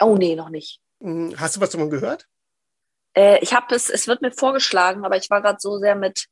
Oh 0.00 0.16
nee, 0.16 0.34
noch 0.34 0.50
nicht. 0.50 0.80
Hm, 1.00 1.34
hast 1.36 1.56
du 1.56 1.60
was 1.60 1.70
davon 1.70 1.90
gehört? 1.90 2.26
Äh, 3.14 3.38
ich 3.40 3.54
habe 3.54 3.74
es, 3.74 3.90
es 3.90 4.06
wird 4.08 4.22
mir 4.22 4.32
vorgeschlagen, 4.32 5.04
aber 5.04 5.16
ich 5.16 5.28
war 5.30 5.42
gerade 5.42 5.58
so 5.60 5.78
sehr 5.78 5.94
mit 5.94 6.26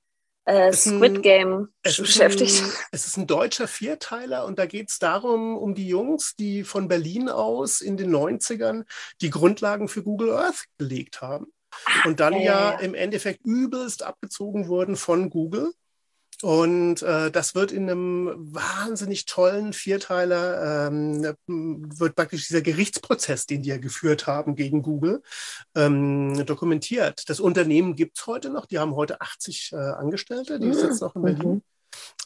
äh, 0.51 0.73
Squid 0.73 1.23
Game 1.23 1.69
es 1.83 1.97
beschäftigt. 1.97 2.63
Ein, 2.63 2.73
es 2.93 3.07
ist 3.07 3.17
ein 3.17 3.27
deutscher 3.27 3.69
Vierteiler 3.69 4.45
und 4.45 4.59
da 4.59 4.67
geht 4.67 4.91
es 4.91 4.99
darum, 4.99 5.57
um 5.57 5.75
die 5.75 5.89
Jungs, 5.89 6.35
die 6.37 6.65
von 6.65 6.89
Berlin 6.89 7.29
aus 7.29 7.81
in 7.81 7.97
den 7.97 8.15
90ern 8.15 8.85
die 9.21 9.31
Grundlagen 9.31 9.89
für 9.89 10.03
Google 10.03 10.33
Earth 10.33 10.65
gelegt 10.79 11.23
haben. 11.23 11.47
Ah, 11.85 12.09
und 12.09 12.21
dann 12.21 12.35
ja, 12.35 12.41
ja, 12.73 12.79
im 12.81 12.95
Endeffekt 12.95 13.45
übelst 13.45 14.03
abgezogen 14.03 14.69
wurden 14.69 14.97
von 14.97 15.31
Google 15.31 15.73
und 16.43 17.03
äh, 17.03 17.31
das 17.31 17.55
wird 17.55 17.71
in 17.73 17.91
einem 17.91 18.35
wahnsinnig 18.37 19.27
tollen 19.27 19.73
Vierteiler, 19.73 20.89
ähm, 20.89 21.35
wird 21.47 22.15
praktisch 22.15 22.49
dieser 22.49 22.63
Gerichtsprozess, 22.63 23.47
den 23.47 23.63
die 23.63 23.69
ja 23.71 23.77
geführt 23.77 24.27
haben 24.27 24.55
gegen 24.55 24.83
Google, 24.83 25.23
ähm, 25.75 26.45
dokumentiert. 26.47 27.29
Das 27.29 27.41
Unternehmen 27.41 27.95
gibt's 27.95 28.27
heute 28.27 28.51
noch, 28.51 28.67
die 28.67 28.79
haben 28.79 28.95
heute 28.95 29.21
80 29.21 29.73
äh, 29.73 29.77
Angestellte, 29.77 30.59
die 30.59 30.69
mhm. 30.69 30.75
sitzen 30.75 31.05
noch 31.05 31.17
in 31.17 31.23
Berlin. 31.23 31.49
Mhm. 31.49 31.63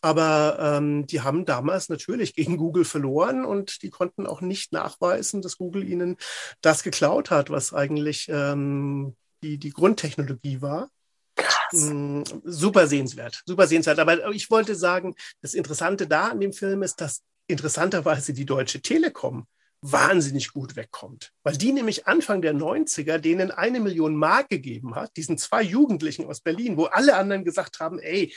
Aber 0.03 0.59
ähm, 0.61 1.07
die 1.07 1.23
haben 1.23 1.47
damals 1.47 1.89
natürlich 1.89 2.35
gegen 2.35 2.57
Google 2.57 2.85
verloren 2.85 3.45
und 3.45 3.82
die 3.82 3.91
konnten 3.91 4.27
auch 4.27 4.43
nicht 4.43 4.73
nachweisen, 4.73 5.43
dass 5.43 5.57
Google 5.57 5.89
ihnen 5.89 6.16
das 6.61 6.82
geklaut 6.82 7.31
hat, 7.31 7.51
was 7.51 7.73
eigentlich 7.73 8.28
ähm, 8.28 9.16
die, 9.43 9.59
die 9.59 9.70
Grundtechnologie 9.70 10.61
war. 10.61 10.91
Mm, 11.73 12.23
super 12.45 12.86
sehenswert, 12.86 13.43
super 13.47 13.66
sehenswert. 13.66 13.99
Aber 13.99 14.31
ich 14.31 14.51
wollte 14.51 14.74
sagen, 14.74 15.15
das 15.41 15.55
Interessante 15.55 16.07
da 16.07 16.28
an 16.28 16.41
dem 16.41 16.53
Film 16.53 16.82
ist, 16.82 17.01
dass 17.01 17.23
interessanterweise 17.47 18.32
die 18.32 18.47
Deutsche 18.47 18.81
Telekom 18.81 19.47
wahnsinnig 19.81 20.53
gut 20.53 20.77
wegkommt. 20.77 21.32
Weil 21.43 21.59
die 21.59 21.73
nämlich 21.73 22.07
Anfang 22.07 22.41
der 22.41 22.55
90er 22.55 23.19
denen 23.19 23.51
eine 23.51 23.81
Million 23.81 24.16
Mark 24.16 24.49
gegeben 24.49 24.95
hat, 24.95 25.16
diesen 25.16 25.36
zwei 25.36 25.62
Jugendlichen 25.62 26.24
aus 26.24 26.41
Berlin, 26.41 26.78
wo 26.78 26.85
alle 26.85 27.16
anderen 27.16 27.45
gesagt 27.45 27.81
haben, 27.81 27.99
ey, 27.99 28.35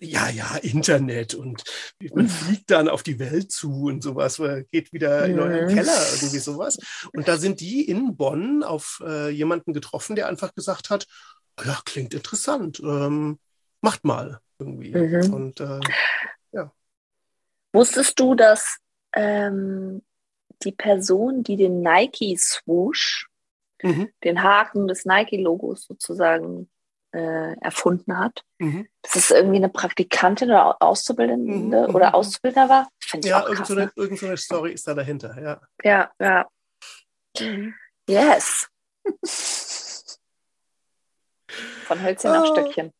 ja, 0.00 0.28
ja, 0.30 0.56
Internet 0.56 1.34
und 1.34 1.64
man 2.14 2.28
fliegt 2.28 2.70
dann 2.70 2.88
auf 2.88 3.02
die 3.02 3.18
Welt 3.18 3.52
zu 3.52 3.84
und 3.84 4.02
sowas, 4.02 4.40
geht 4.70 4.92
wieder 4.92 5.26
in 5.26 5.38
euren. 5.38 5.68
Keller, 5.68 5.98
irgendwie 6.14 6.38
sowas. 6.38 6.78
Und 7.12 7.28
da 7.28 7.36
sind 7.36 7.60
die 7.60 7.86
in 7.86 8.16
Bonn 8.16 8.62
auf 8.62 9.02
äh, 9.06 9.28
jemanden 9.28 9.72
getroffen, 9.72 10.16
der 10.16 10.28
einfach 10.28 10.54
gesagt 10.54 10.88
hat, 10.90 11.06
ja, 11.64 11.78
klingt 11.84 12.14
interessant, 12.14 12.80
ähm, 12.80 13.38
macht 13.80 14.04
mal 14.04 14.40
irgendwie. 14.58 14.94
Mhm. 14.94 15.34
Und 15.34 15.60
äh, 15.60 15.80
Wusstest 17.72 18.20
du, 18.20 18.34
dass 18.34 18.78
ähm, 19.14 20.02
die 20.62 20.72
Person, 20.72 21.42
die 21.42 21.56
den 21.56 21.80
Nike 21.80 22.36
Swoosh, 22.36 23.28
mhm, 23.82 24.10
den 24.24 24.42
Haken 24.42 24.86
des 24.86 25.04
Nike-Logos 25.04 25.84
sozusagen 25.84 26.70
äh, 27.12 27.54
erfunden 27.60 28.16
hat, 28.18 28.44
mhm. 28.58 28.88
dass 29.02 29.16
es 29.16 29.30
irgendwie 29.30 29.56
eine 29.56 29.68
Praktikantin 29.70 30.50
oder 30.50 30.80
Auszubildende 30.80 31.88
Mhm, 31.88 31.94
oder 31.94 32.08
mhm. 32.08 32.14
Auszubildender 32.14 32.68
war? 32.68 32.88
Finde 33.00 33.26
ich 33.26 33.30
ja, 33.30 33.40
auch 33.40 33.44
irgend 33.44 33.58
krass. 33.58 33.68
so, 33.68 33.74
ne? 33.74 33.92
irgend 33.96 34.18
so 34.18 34.36
Story 34.36 34.72
ist 34.72 34.86
da 34.86 34.94
dahinter, 34.94 35.40
ja. 35.42 35.60
Ja, 35.82 36.10
ja. 36.20 36.48
Yes. 38.06 38.68
Von 41.82 42.02
Hölzchen 42.02 42.30
auf 42.30 42.44
Ah. 42.44 42.52
Stöckchen. 42.52 42.92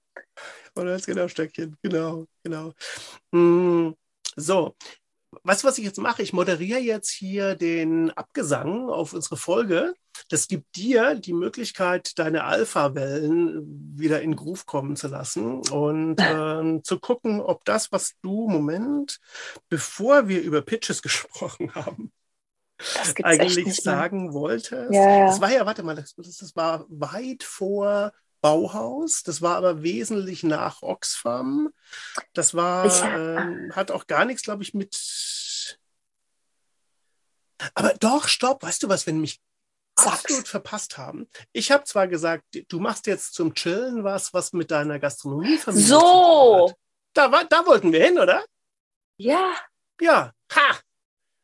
Oder 0.75 0.93
als 0.93 1.07
genau 1.07 1.29
Stöckchen, 1.29 1.77
genau, 1.83 2.27
genau. 2.43 2.73
Mm, 3.33 3.93
So, 4.37 4.75
weißt 5.43 5.63
du, 5.63 5.69
was 5.69 5.79
ich 5.79 5.85
jetzt 5.85 5.99
mache? 5.99 6.23
Ich 6.23 6.33
moderiere 6.33 6.79
jetzt 6.81 7.11
hier 7.11 7.55
den 7.55 8.11
Abgesang 8.13 8.89
auf 8.89 9.13
unsere 9.13 9.37
Folge. 9.37 9.95
Das 10.29 10.49
gibt 10.49 10.77
dir 10.77 11.15
die 11.15 11.35
Möglichkeit, 11.35 12.19
deine 12.19 12.45
Alpha-Wellen 12.45 13.99
wieder 13.99 14.23
in 14.23 14.37
Groove 14.37 14.65
kommen 14.65 14.97
zu 14.97 15.09
lassen 15.09 15.61
und 15.71 16.17
ähm, 16.21 16.83
zu 16.85 16.99
gucken, 16.99 17.41
ob 17.43 17.65
das, 17.67 17.93
was 17.93 18.15
du, 18.23 18.49
Moment, 18.49 19.19
bevor 19.69 20.29
wir 20.29 20.41
über 20.43 20.63
Pitches 20.63 21.03
gesprochen 21.03 21.75
haben, 21.75 22.13
eigentlich 23.23 23.77
sagen 23.77 24.33
wolltest. 24.33 24.93
Ja, 24.93 25.19
ja. 25.19 25.27
Das 25.27 25.41
war 25.41 25.53
ja, 25.53 25.67
warte 25.67 25.83
mal, 25.83 25.95
das, 25.95 26.15
das 26.17 26.57
war 26.57 26.87
weit 26.89 27.43
vor 27.43 28.13
Bauhaus, 28.43 29.23
das 29.23 29.41
war 29.41 29.57
aber 29.57 29.83
wesentlich 29.83 30.43
nach 30.43 30.83
Oxfam. 30.83 31.73
Das 32.35 32.55
war, 32.55 32.87
ähm, 33.17 33.73
hat 33.75 33.91
auch 33.91 34.07
gar 34.07 34.25
nichts, 34.27 34.43
glaube 34.43 34.65
ich, 34.65 34.75
mit. 34.75 35.79
Aber 37.75 37.95
doch, 37.95 38.29
stopp, 38.29 38.63
weißt 38.65 38.83
du 38.83 38.89
was, 38.89 39.07
wenn 39.07 39.21
mich 39.21 39.41
Sag's. 39.97 40.25
absolut 40.25 40.49
verpasst 40.49 40.99
haben. 40.99 41.29
Ich 41.53 41.71
habe 41.71 41.85
zwar 41.85 42.09
gesagt, 42.09 42.45
du 42.69 42.81
machst 42.81 43.07
jetzt 43.07 43.35
zum 43.35 43.55
Chillen 43.55 44.03
was, 44.05 44.35
was 44.35 44.53
mit 44.53 44.71
deiner 44.71 45.01
tun 45.01 45.59
So. 45.69 46.73
Da, 47.15 47.31
war, 47.31 47.45
da 47.45 47.65
wollten 47.65 47.93
wir 47.93 48.05
hin, 48.05 48.19
oder? 48.19 48.45
ja, 49.17 49.55
Ja. 50.01 50.33
Ha! 50.55 50.81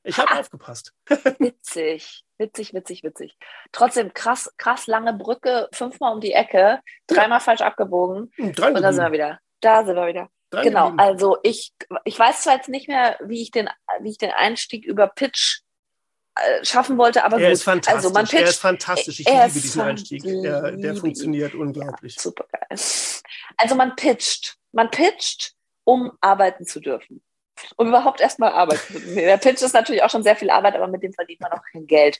Ich 0.09 0.18
habe 0.18 0.30
Ha. 0.35 0.40
aufgepasst. 0.40 0.93
witzig, 1.39 2.24
witzig, 2.39 2.74
witzig, 2.74 3.02
witzig. 3.05 3.36
Trotzdem 3.72 4.12
krass, 4.14 4.52
krass 4.56 4.86
lange 4.86 5.12
Brücke, 5.14 5.68
fünfmal 5.72 6.14
um 6.14 6.20
die 6.20 6.32
Ecke, 6.32 6.80
dreimal 7.06 7.40
falsch 7.40 7.60
abgebogen 7.60 8.30
Hm, 8.36 8.52
dran 8.52 8.74
und 8.76 8.82
da 8.82 8.93
sind 8.93 9.05
wir 9.05 9.12
wieder. 9.12 9.40
Da 9.60 9.85
sind 9.85 9.97
wir 9.97 10.06
wieder. 10.06 10.28
dran 10.51 10.62
Genau, 10.64 10.90
geblieben. 10.90 11.01
also 11.01 11.36
ich, 11.43 11.72
ich 12.05 12.18
weiß 12.18 12.43
zwar 12.43 12.56
jetzt 12.56 12.68
nicht 12.68 12.89
mehr, 12.89 13.18
wie 13.24 13.43
ich 13.43 13.51
den, 13.51 13.68
wie 14.01 14.10
ich 14.10 14.18
den 14.18 14.30
Einstieg 14.30 14.85
über 14.86 15.09
Pitch 15.09 15.60
äh, 16.36 16.64
schaffen 16.64 16.97
wollte, 16.97 17.24
aber 17.24 17.36
Er 17.39 17.48
gut. 17.48 17.52
ist 17.55 17.64
fantastisch. 17.64 17.94
Also 18.05 18.10
man 18.10 18.24
er 18.24 18.30
pitcht, 18.30 18.48
ist 18.48 18.60
fantastisch. 18.60 19.20
Ich 19.20 19.26
er 19.26 19.47
liebe 19.48 19.60
diesen 19.60 19.80
Einstieg. 19.82 20.24
Er, 20.24 20.72
der 20.72 20.93
ihn. 20.93 20.97
funktioniert 20.97 21.55
unglaublich. 21.55 22.16
super 22.18 22.47
geil. 22.51 22.78
Also 23.59 23.74
man 23.74 23.97
pitcht, 23.97 24.56
man 24.72 24.90
pitcht, 24.90 25.55
um 25.85 26.12
arbeiten 26.20 26.64
zu 26.66 26.80
dürfen. 26.80 27.22
Um 27.76 27.89
überhaupt 27.89 28.20
erstmal 28.20 28.52
arbeiten 28.52 28.80
zu 28.80 28.93
dürfen. 29.01 29.16
Der 29.16 29.36
Pitch 29.36 29.62
ist 29.62 29.74
natürlich 29.74 30.02
auch 30.02 30.10
schon 30.10 30.22
sehr 30.22 30.36
viel 30.36 30.51
Arbeit, 30.51 30.74
aber 30.74 30.89
mit 30.89 31.02
dem 31.02 31.12
verdient 31.12 31.40
man 31.40 31.52
auch 31.52 31.62
kein 31.72 31.86
Geld. 31.86 32.18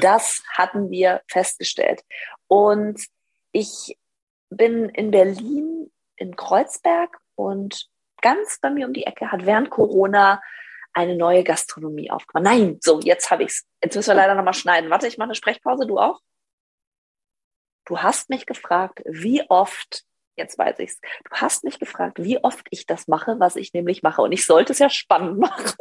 Das 0.00 0.42
hatten 0.52 0.90
wir 0.90 1.22
festgestellt. 1.28 2.02
Und 2.46 3.00
ich 3.52 3.98
bin 4.50 4.88
in 4.90 5.10
Berlin, 5.10 5.90
in 6.16 6.36
Kreuzberg 6.36 7.18
und 7.34 7.88
ganz 8.20 8.58
bei 8.60 8.70
mir 8.70 8.86
um 8.86 8.92
die 8.92 9.06
Ecke 9.06 9.30
hat 9.30 9.46
während 9.46 9.70
Corona 9.70 10.42
eine 10.92 11.16
neue 11.16 11.44
Gastronomie 11.44 12.10
aufgemacht. 12.10 12.44
Nein, 12.44 12.78
so, 12.80 13.00
jetzt 13.00 13.30
habe 13.30 13.44
ich's. 13.44 13.64
Jetzt 13.82 13.94
müssen 13.94 14.10
wir 14.10 14.14
leider 14.14 14.34
nochmal 14.34 14.54
schneiden. 14.54 14.90
Warte, 14.90 15.06
ich 15.06 15.18
mache 15.18 15.28
eine 15.28 15.34
Sprechpause, 15.34 15.86
du 15.86 15.98
auch? 15.98 16.20
Du 17.84 18.02
hast 18.02 18.28
mich 18.30 18.46
gefragt, 18.46 19.02
wie 19.06 19.42
oft, 19.48 20.04
jetzt 20.38 20.58
weiß 20.58 20.78
ich's, 20.78 21.00
du 21.24 21.30
hast 21.32 21.64
mich 21.64 21.78
gefragt, 21.78 22.22
wie 22.22 22.42
oft 22.42 22.66
ich 22.70 22.86
das 22.86 23.08
mache, 23.08 23.36
was 23.38 23.56
ich 23.56 23.72
nämlich 23.74 24.02
mache. 24.02 24.22
Und 24.22 24.32
ich 24.32 24.46
sollte 24.46 24.72
es 24.72 24.78
ja 24.78 24.88
spannend 24.88 25.38
machen. 25.38 25.72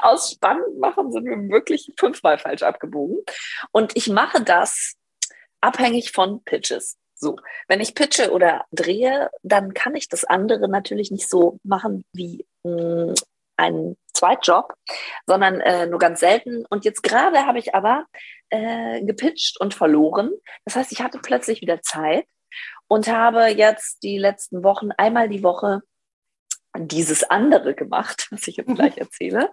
Aus 0.00 0.32
spannend 0.32 0.78
machen 0.78 1.12
sind 1.12 1.24
wir 1.24 1.36
wirklich 1.50 1.92
fünfmal 1.98 2.38
falsch 2.38 2.62
abgebogen. 2.62 3.18
Und 3.72 3.96
ich 3.96 4.08
mache 4.08 4.42
das 4.42 4.94
abhängig 5.60 6.12
von 6.12 6.42
Pitches. 6.44 6.96
So, 7.14 7.36
wenn 7.68 7.80
ich 7.80 7.94
pitche 7.94 8.30
oder 8.30 8.64
drehe, 8.72 9.30
dann 9.42 9.74
kann 9.74 9.94
ich 9.94 10.08
das 10.08 10.24
andere 10.24 10.68
natürlich 10.68 11.10
nicht 11.10 11.28
so 11.28 11.58
machen 11.62 12.02
wie 12.14 12.46
mh, 12.62 13.12
ein 13.58 13.96
Zweitjob, 14.14 14.72
sondern 15.26 15.60
äh, 15.60 15.86
nur 15.86 15.98
ganz 15.98 16.20
selten. 16.20 16.64
Und 16.70 16.86
jetzt 16.86 17.02
gerade 17.02 17.46
habe 17.46 17.58
ich 17.58 17.74
aber 17.74 18.06
äh, 18.48 19.02
gepitcht 19.04 19.60
und 19.60 19.74
verloren. 19.74 20.30
Das 20.64 20.76
heißt, 20.76 20.92
ich 20.92 21.02
hatte 21.02 21.18
plötzlich 21.18 21.60
wieder 21.60 21.82
Zeit 21.82 22.26
und 22.90 23.06
habe 23.06 23.46
jetzt 23.46 24.02
die 24.02 24.18
letzten 24.18 24.64
Wochen 24.64 24.90
einmal 24.90 25.28
die 25.28 25.44
Woche 25.44 25.82
dieses 26.78 27.24
andere 27.24 27.74
gemacht, 27.74 28.28
was 28.30 28.46
ich 28.46 28.56
jetzt 28.56 28.74
gleich 28.74 28.96
erzähle. 28.98 29.50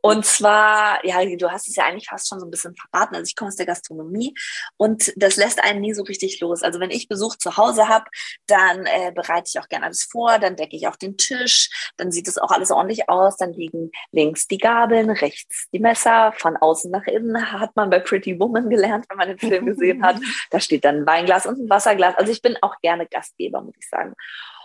Und 0.00 0.24
zwar, 0.24 1.04
ja, 1.04 1.24
du 1.24 1.50
hast 1.50 1.68
es 1.68 1.76
ja 1.76 1.84
eigentlich 1.84 2.08
fast 2.08 2.28
schon 2.28 2.40
so 2.40 2.46
ein 2.46 2.50
bisschen 2.50 2.74
verraten. 2.76 3.16
Also 3.16 3.28
ich 3.28 3.36
komme 3.36 3.48
aus 3.48 3.56
der 3.56 3.66
Gastronomie 3.66 4.34
und 4.76 5.12
das 5.16 5.36
lässt 5.36 5.62
einen 5.62 5.80
nie 5.80 5.92
so 5.92 6.02
richtig 6.02 6.40
los. 6.40 6.62
Also 6.62 6.78
wenn 6.80 6.90
ich 6.90 7.08
Besuch 7.08 7.36
zu 7.36 7.56
Hause 7.56 7.88
habe, 7.88 8.04
dann 8.46 8.86
äh, 8.86 9.12
bereite 9.14 9.50
ich 9.52 9.60
auch 9.60 9.68
gerne 9.68 9.86
alles 9.86 10.04
vor, 10.04 10.38
dann 10.38 10.56
decke 10.56 10.76
ich 10.76 10.86
auch 10.86 10.96
den 10.96 11.16
Tisch, 11.16 11.92
dann 11.96 12.12
sieht 12.12 12.28
es 12.28 12.38
auch 12.38 12.50
alles 12.50 12.70
ordentlich 12.70 13.08
aus, 13.08 13.36
dann 13.36 13.52
liegen 13.52 13.90
links 14.12 14.46
die 14.46 14.58
Gabeln, 14.58 15.10
rechts 15.10 15.68
die 15.72 15.80
Messer, 15.80 16.32
von 16.36 16.56
außen 16.56 16.90
nach 16.90 17.06
innen 17.06 17.52
hat 17.52 17.74
man 17.76 17.90
bei 17.90 17.98
Pretty 17.98 18.38
Woman 18.38 18.70
gelernt, 18.70 19.06
wenn 19.08 19.16
man 19.16 19.28
den 19.28 19.38
Film 19.38 19.66
gesehen 19.66 20.02
hat. 20.02 20.16
Da 20.50 20.60
steht 20.60 20.84
dann 20.84 20.98
ein 20.98 21.06
Weinglas 21.06 21.46
und 21.46 21.58
ein 21.58 21.70
Wasserglas. 21.70 22.16
Also 22.16 22.30
ich 22.30 22.42
bin 22.42 22.56
auch 22.60 22.76
gerne 22.80 23.06
Gastgeber, 23.06 23.62
muss 23.62 23.74
ich 23.78 23.88
sagen. 23.88 24.14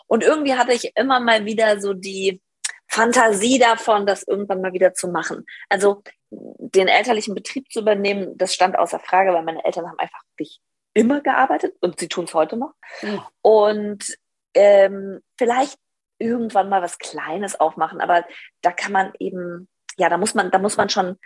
Und 0.08 0.24
irgendwie 0.24 0.56
hatte 0.56 0.74
ich 0.74 0.92
immer 0.96 1.20
mal 1.20 1.46
wieder 1.46 1.80
so 1.80 1.94
die 1.94 2.42
Fantasie 2.88 3.60
davon, 3.60 4.06
das 4.06 4.24
irgendwann 4.24 4.62
mal 4.62 4.74
wieder 4.74 4.94
zu 4.94 5.10
machen. 5.10 5.46
Also 5.70 6.04
den 6.30 6.88
elterlichen 6.88 7.36
Betrieb 7.36 7.72
zu 7.72 7.82
übernehmen, 7.82 8.38
das 8.38 8.54
stand 8.54 8.78
außer 8.78 9.00
Frage, 9.00 9.34
weil 9.34 9.44
meine 9.44 9.64
Eltern 9.64 9.88
haben 9.88 10.00
einfach 10.00 10.22
wirklich 10.32 10.62
immer 10.94 11.22
gearbeitet 11.22 11.76
und 11.80 12.00
sie 12.00 12.08
tun 12.08 12.26
es 12.26 12.34
heute 12.34 12.58
noch. 12.58 12.74
Mhm. 13.02 13.22
Und 13.42 14.18
ähm, 14.54 15.22
vielleicht 15.38 15.78
irgendwann 16.20 16.70
mal 16.70 16.82
was 16.82 16.98
Kleines 16.98 17.60
aufmachen, 17.60 18.02
aber 18.02 18.26
da 18.62 18.72
kann 18.72 18.92
man 18.92 19.14
eben, 19.20 19.68
ja, 19.98 20.10
da 20.10 20.18
muss 20.18 20.34
man, 20.34 20.50
da 20.50 20.58
muss 20.58 20.78
man 20.78 20.90
schon, 20.90 21.18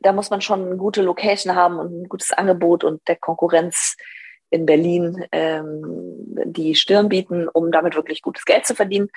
da 0.00 0.12
muss 0.12 0.30
man 0.30 0.42
schon 0.42 0.66
eine 0.66 0.76
gute 0.76 1.00
Location 1.02 1.54
haben 1.54 1.78
und 1.78 2.02
ein 2.02 2.08
gutes 2.08 2.32
Angebot 2.32 2.84
und 2.84 3.06
der 3.08 3.16
Konkurrenz 3.16 3.96
in 4.50 4.66
Berlin 4.66 5.26
ähm, 5.32 6.24
die 6.44 6.74
Stirn 6.74 7.08
bieten, 7.08 7.48
um 7.48 7.72
damit 7.72 7.96
wirklich 7.96 8.22
gutes 8.22 8.44
Geld 8.44 8.66
zu 8.66 8.74
verdienen. 8.74 9.08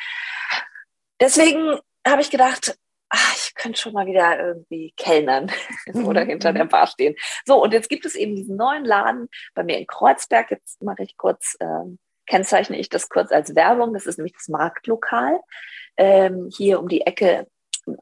Deswegen 1.19 1.79
habe 2.05 2.21
ich 2.21 2.29
gedacht, 2.29 2.77
ach, 3.09 3.35
ich 3.35 3.55
könnte 3.55 3.79
schon 3.79 3.93
mal 3.93 4.05
wieder 4.05 4.39
irgendwie 4.39 4.93
kellnern 4.97 5.51
oder 5.93 6.21
hinter 6.21 6.53
der 6.53 6.65
Bar 6.65 6.87
stehen. 6.87 7.15
So, 7.45 7.61
und 7.61 7.73
jetzt 7.73 7.89
gibt 7.89 8.05
es 8.05 8.15
eben 8.15 8.35
diesen 8.35 8.55
neuen 8.55 8.85
Laden 8.85 9.29
bei 9.53 9.63
mir 9.63 9.77
in 9.77 9.87
Kreuzberg. 9.87 10.51
Jetzt 10.51 10.81
mache 10.81 11.03
ich 11.03 11.17
kurz, 11.17 11.57
ähm, 11.59 11.99
kennzeichne 12.27 12.77
ich 12.77 12.89
das 12.89 13.09
kurz 13.09 13.31
als 13.31 13.55
Werbung. 13.55 13.93
Das 13.93 14.05
ist 14.05 14.17
nämlich 14.17 14.33
das 14.33 14.47
Marktlokal 14.47 15.39
ähm, 15.97 16.49
hier 16.55 16.79
um 16.79 16.87
die 16.87 17.01
Ecke 17.01 17.47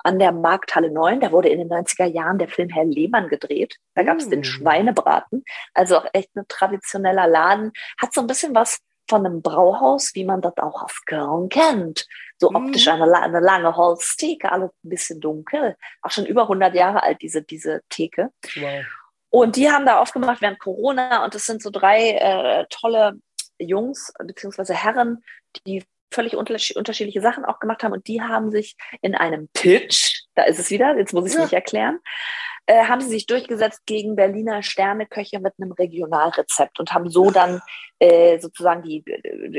an 0.03 0.20
der 0.20 0.32
Markthalle 0.32 0.91
9. 0.91 1.20
Da 1.20 1.32
wurde 1.32 1.49
in 1.49 1.60
den 1.60 1.70
90er 1.70 2.06
Jahren 2.06 2.38
der 2.40 2.48
Film 2.49 2.70
Herr 2.70 2.86
Lehmann 2.86 3.30
gedreht. 3.30 3.78
Da 3.94 4.03
gab 4.03 4.18
es 4.18 4.28
Mm. 4.28 4.32
den 4.32 4.44
Schweinebraten. 4.44 5.44
Also 5.74 5.98
auch 5.98 6.06
echt 6.14 6.36
ein 6.36 6.45
traditioneller 6.48 7.28
Laden. 7.28 7.72
Hat 7.99 8.14
so 8.14 8.22
ein 8.22 8.28
bisschen 8.28 8.53
was 8.56 8.80
von 9.07 9.26
einem 9.26 9.41
Brauhaus, 9.44 10.16
wie 10.16 10.26
man 10.26 10.41
das 10.41 10.57
auch 10.57 10.82
aus 10.84 11.06
Köln 11.06 11.49
kennt. 11.49 12.07
So 12.40 12.49
Mm. 12.49 12.56
optisch 12.56 12.88
eine, 12.88 13.12
eine 13.22 13.40
lange 13.40 13.76
Holztheke, 13.76 14.52
alles 14.52 14.72
ein 14.84 14.90
bisschen 14.90 15.22
dunkel. 15.22 15.76
Auch 16.02 16.12
schon 16.12 16.26
über 16.26 16.48
100 16.48 16.74
Jahre 16.74 17.03
alt, 17.03 17.22
diese, 17.22 17.41
diese 17.44 17.82
Theke. 17.90 18.32
Wow. 18.56 18.84
Und 19.30 19.56
die 19.57 19.70
haben 19.70 19.86
da 19.86 19.99
aufgemacht 19.99 20.41
während 20.41 20.60
Corona 20.60 21.24
und 21.24 21.36
das 21.36 21.45
sind 21.45 21.62
so 21.62 21.70
drei 21.70 22.12
äh, 22.12 22.66
tolle 22.70 23.20
Jungs 23.60 24.14
bzw. 24.24 24.74
Herren, 24.74 25.24
die 25.68 25.84
völlig 26.11 26.36
unterschiedliche 26.36 27.22
Sachen 27.22 27.45
auch 27.45 27.60
gemacht 27.60 27.84
haben 27.84 27.94
und 27.94 28.07
die 28.07 28.22
haben 28.22 28.52
sich 28.52 28.76
in 29.02 29.15
einem 29.15 29.49
Pitch, 29.53 30.23
da 30.36 30.44
ist 30.44 30.60
es 30.60 30.69
wieder, 30.69 30.98
jetzt 30.98 31.14
muss 31.14 31.26
ich 31.26 31.32
es 31.32 31.38
ja. 31.38 31.44
nicht 31.44 31.53
erklären, 31.53 31.99
äh, 32.68 32.86
haben 32.86 33.02
sie 33.02 33.10
sich 33.10 33.26
durchgesetzt 33.27 33.86
gegen 33.86 34.15
Berliner 34.15 34.64
Sterneköche 34.64 35.40
mit 35.40 35.53
einem 35.60 35.72
Regionalrezept 35.72 36.80
und 36.80 36.94
haben 36.94 37.10
so 37.10 37.30
dann 37.30 37.61
äh, 37.99 38.40
sozusagen 38.40 38.82
die, 38.82 39.03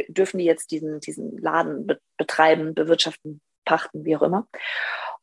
dürfen 0.08 0.38
die 0.38 0.44
jetzt 0.44 0.70
diesen, 0.70 1.00
diesen 1.00 1.38
Laden 1.38 1.86
be 1.86 2.00
betreiben, 2.18 2.74
bewirtschaften, 2.74 3.42
pachten, 3.66 4.06
wie 4.06 4.16
auch 4.16 4.22
immer. 4.22 4.48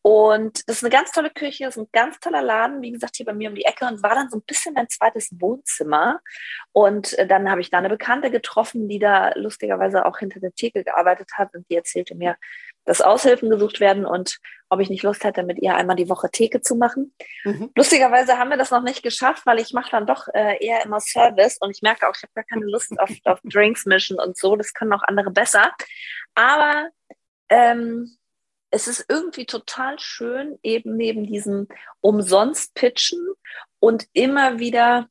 Und 0.06 0.68
das 0.68 0.78
ist 0.78 0.84
eine 0.84 0.92
ganz 0.92 1.12
tolle 1.12 1.30
Küche, 1.30 1.64
das 1.64 1.78
ist 1.78 1.84
ein 1.84 1.90
ganz 1.94 2.20
toller 2.20 2.42
Laden, 2.42 2.82
wie 2.82 2.92
gesagt, 2.92 3.16
hier 3.16 3.26
bei 3.26 3.34
mir 3.34 3.50
um 3.50 3.56
die 3.56 3.64
Ecke 3.64 3.86
und 3.86 4.04
war 4.04 4.16
dann 4.16 4.30
so 4.30 4.36
ein 4.36 4.44
bisschen 4.46 4.74
mein 4.74 4.90
zweites 4.90 5.30
Wohnzimmer. 5.40 6.20
Und 6.74 7.18
äh, 7.18 7.26
dann 7.26 7.50
habe 7.50 7.62
ich 7.62 7.70
da 7.70 7.78
eine 7.78 7.88
Bekannte 7.88 8.30
getroffen, 8.30 8.90
die 8.90 9.00
da 9.00 9.32
lustigerweise 9.36 10.06
auch 10.06 10.20
hinter 10.20 10.42
der 10.42 10.54
Theke 10.54 10.84
gearbeitet 10.84 11.30
hat 11.38 11.56
und 11.56 11.70
die 11.70 11.78
erzählte 11.78 12.16
mir, 12.16 12.36
dass 12.84 13.00
Aushilfen 13.00 13.50
gesucht 13.50 13.80
werden 13.80 14.06
und 14.06 14.40
ob 14.68 14.82
ich 14.82 14.90
nicht 14.90 15.04
Lust 15.04 15.24
hätte, 15.24 15.44
mit 15.44 15.62
ihr 15.62 15.74
einmal 15.76 15.96
die 15.96 16.10
Woche 16.10 16.30
Theke 16.30 16.60
zu 16.60 16.76
machen. 16.76 17.14
Mhm. 17.46 17.72
Lustigerweise 17.74 18.38
haben 18.38 18.50
wir 18.50 18.58
das 18.58 18.72
noch 18.72 18.84
nicht 18.84 19.04
geschafft, 19.04 19.46
weil 19.46 19.60
ich 19.60 19.72
mache 19.72 19.92
dann 19.92 20.06
doch 20.06 20.28
äh, 20.34 20.58
eher 20.60 20.84
immer 20.84 21.00
Service 21.00 21.60
und 21.62 21.72
ich 21.72 21.82
merke 21.82 22.10
auch, 22.10 22.14
ich 22.14 22.24
habe 22.24 22.34
gar 22.36 22.44
keine 22.44 22.66
Lust 22.66 22.92
auf, 23.00 23.10
auf 23.24 23.40
Drinks 23.46 23.86
mischen 23.86 24.20
und 24.20 24.36
so. 24.36 24.58
Das 24.58 24.74
können 24.74 24.92
auch 24.92 25.04
andere 25.04 25.32
besser. 25.32 25.72
Aber 26.36 26.90
ähm, 27.48 28.18
es 28.74 28.88
ist 28.88 29.06
irgendwie 29.08 29.46
total 29.46 30.00
schön, 30.00 30.58
eben 30.64 30.98
neben 30.98 31.28
diesem 31.28 31.68
umsonst 32.02 32.74
pitchen 32.74 33.20
und 33.80 34.08
immer 34.14 34.58
wieder 34.58 35.08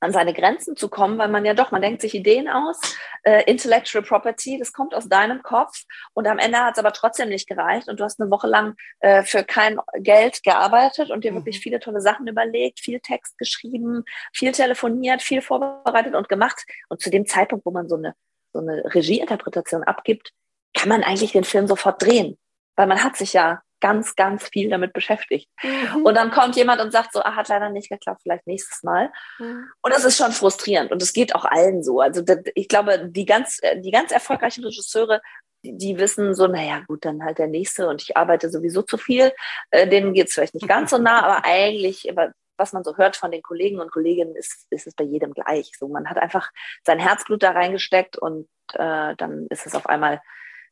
an 0.00 0.12
seine 0.12 0.32
Grenzen 0.32 0.74
zu 0.74 0.88
kommen, 0.88 1.18
weil 1.18 1.28
man 1.28 1.44
ja 1.44 1.52
doch, 1.52 1.70
man 1.70 1.82
denkt 1.82 2.00
sich 2.00 2.14
Ideen 2.14 2.48
aus, 2.48 2.80
äh, 3.24 3.42
Intellectual 3.44 4.02
Property, 4.02 4.56
das 4.58 4.72
kommt 4.72 4.94
aus 4.94 5.06
deinem 5.06 5.42
Kopf 5.42 5.84
und 6.14 6.26
am 6.26 6.38
Ende 6.38 6.58
hat 6.58 6.74
es 6.74 6.78
aber 6.78 6.92
trotzdem 6.92 7.28
nicht 7.28 7.46
gereicht 7.46 7.88
und 7.88 8.00
du 8.00 8.04
hast 8.04 8.20
eine 8.20 8.30
Woche 8.30 8.46
lang 8.46 8.74
äh, 9.00 9.22
für 9.22 9.44
kein 9.44 9.78
Geld 9.98 10.42
gearbeitet 10.42 11.10
und 11.10 11.24
dir 11.24 11.32
mhm. 11.32 11.36
wirklich 11.36 11.60
viele 11.60 11.80
tolle 11.80 12.00
Sachen 12.00 12.26
überlegt, 12.26 12.80
viel 12.80 13.00
Text 13.00 13.36
geschrieben, 13.36 14.04
viel 14.32 14.52
telefoniert, 14.52 15.20
viel 15.20 15.42
vorbereitet 15.42 16.14
und 16.14 16.30
gemacht 16.30 16.64
und 16.88 17.02
zu 17.02 17.10
dem 17.10 17.26
Zeitpunkt, 17.26 17.66
wo 17.66 17.70
man 17.70 17.86
so 17.86 17.96
eine, 17.96 18.14
so 18.54 18.60
eine 18.60 18.82
Regieinterpretation 18.94 19.82
abgibt, 19.82 20.32
kann 20.74 20.88
man 20.88 21.02
eigentlich 21.02 21.32
den 21.32 21.44
Film 21.44 21.66
sofort 21.66 22.00
drehen 22.00 22.38
weil 22.78 22.86
man 22.86 23.02
hat 23.02 23.16
sich 23.16 23.32
ja 23.32 23.60
ganz, 23.80 24.14
ganz 24.14 24.48
viel 24.48 24.70
damit 24.70 24.92
beschäftigt. 24.92 25.48
Mhm. 25.62 26.04
Und 26.04 26.14
dann 26.14 26.30
kommt 26.30 26.56
jemand 26.56 26.80
und 26.80 26.92
sagt 26.92 27.12
so, 27.12 27.20
ah, 27.20 27.34
hat 27.34 27.48
leider 27.48 27.70
nicht 27.70 27.90
geklappt, 27.90 28.22
vielleicht 28.22 28.46
nächstes 28.46 28.82
Mal. 28.82 29.10
Mhm. 29.38 29.68
Und 29.82 29.94
das 29.94 30.04
ist 30.04 30.16
schon 30.16 30.32
frustrierend 30.32 30.92
und 30.92 31.02
es 31.02 31.12
geht 31.12 31.34
auch 31.34 31.44
allen 31.44 31.82
so. 31.82 32.00
Also 32.00 32.22
ich 32.54 32.68
glaube, 32.68 33.08
die 33.08 33.26
ganz, 33.26 33.58
äh, 33.62 33.80
die 33.80 33.90
ganz 33.90 34.12
erfolgreichen 34.12 34.64
Regisseure, 34.64 35.20
die, 35.64 35.76
die 35.76 35.98
wissen 35.98 36.34
so, 36.34 36.46
naja, 36.46 36.82
gut, 36.86 37.04
dann 37.04 37.24
halt 37.24 37.38
der 37.38 37.48
nächste 37.48 37.88
und 37.88 38.00
ich 38.00 38.16
arbeite 38.16 38.48
sowieso 38.48 38.82
zu 38.82 38.96
viel. 38.96 39.32
Äh, 39.70 39.88
denen 39.88 40.12
geht 40.12 40.28
es 40.28 40.34
vielleicht 40.34 40.54
nicht 40.54 40.68
ganz 40.68 40.90
so 40.90 40.98
nah, 40.98 41.22
aber 41.22 41.44
eigentlich, 41.44 42.12
was 42.56 42.72
man 42.72 42.84
so 42.84 42.96
hört 42.96 43.16
von 43.16 43.32
den 43.32 43.42
Kollegen 43.42 43.80
und 43.80 43.90
Kolleginnen, 43.90 44.36
ist, 44.36 44.66
ist 44.70 44.86
es 44.86 44.94
bei 44.94 45.04
jedem 45.04 45.32
gleich. 45.32 45.72
So, 45.78 45.88
man 45.88 46.08
hat 46.08 46.18
einfach 46.18 46.50
sein 46.84 47.00
Herzblut 47.00 47.42
da 47.42 47.50
reingesteckt 47.50 48.16
und 48.16 48.48
äh, 48.74 49.16
dann 49.16 49.48
ist 49.50 49.66
es 49.66 49.74
auf 49.74 49.88
einmal 49.88 50.20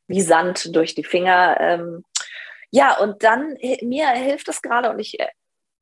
wie 0.07 0.21
Sand 0.21 0.75
durch 0.75 0.95
die 0.95 1.03
Finger. 1.03 1.57
Ähm, 1.59 2.03
ja, 2.71 2.97
und 2.97 3.23
dann, 3.23 3.57
mir 3.81 4.09
hilft 4.09 4.47
es 4.47 4.61
gerade 4.61 4.89
und 4.89 4.99
ich 4.99 5.19
äh, 5.19 5.27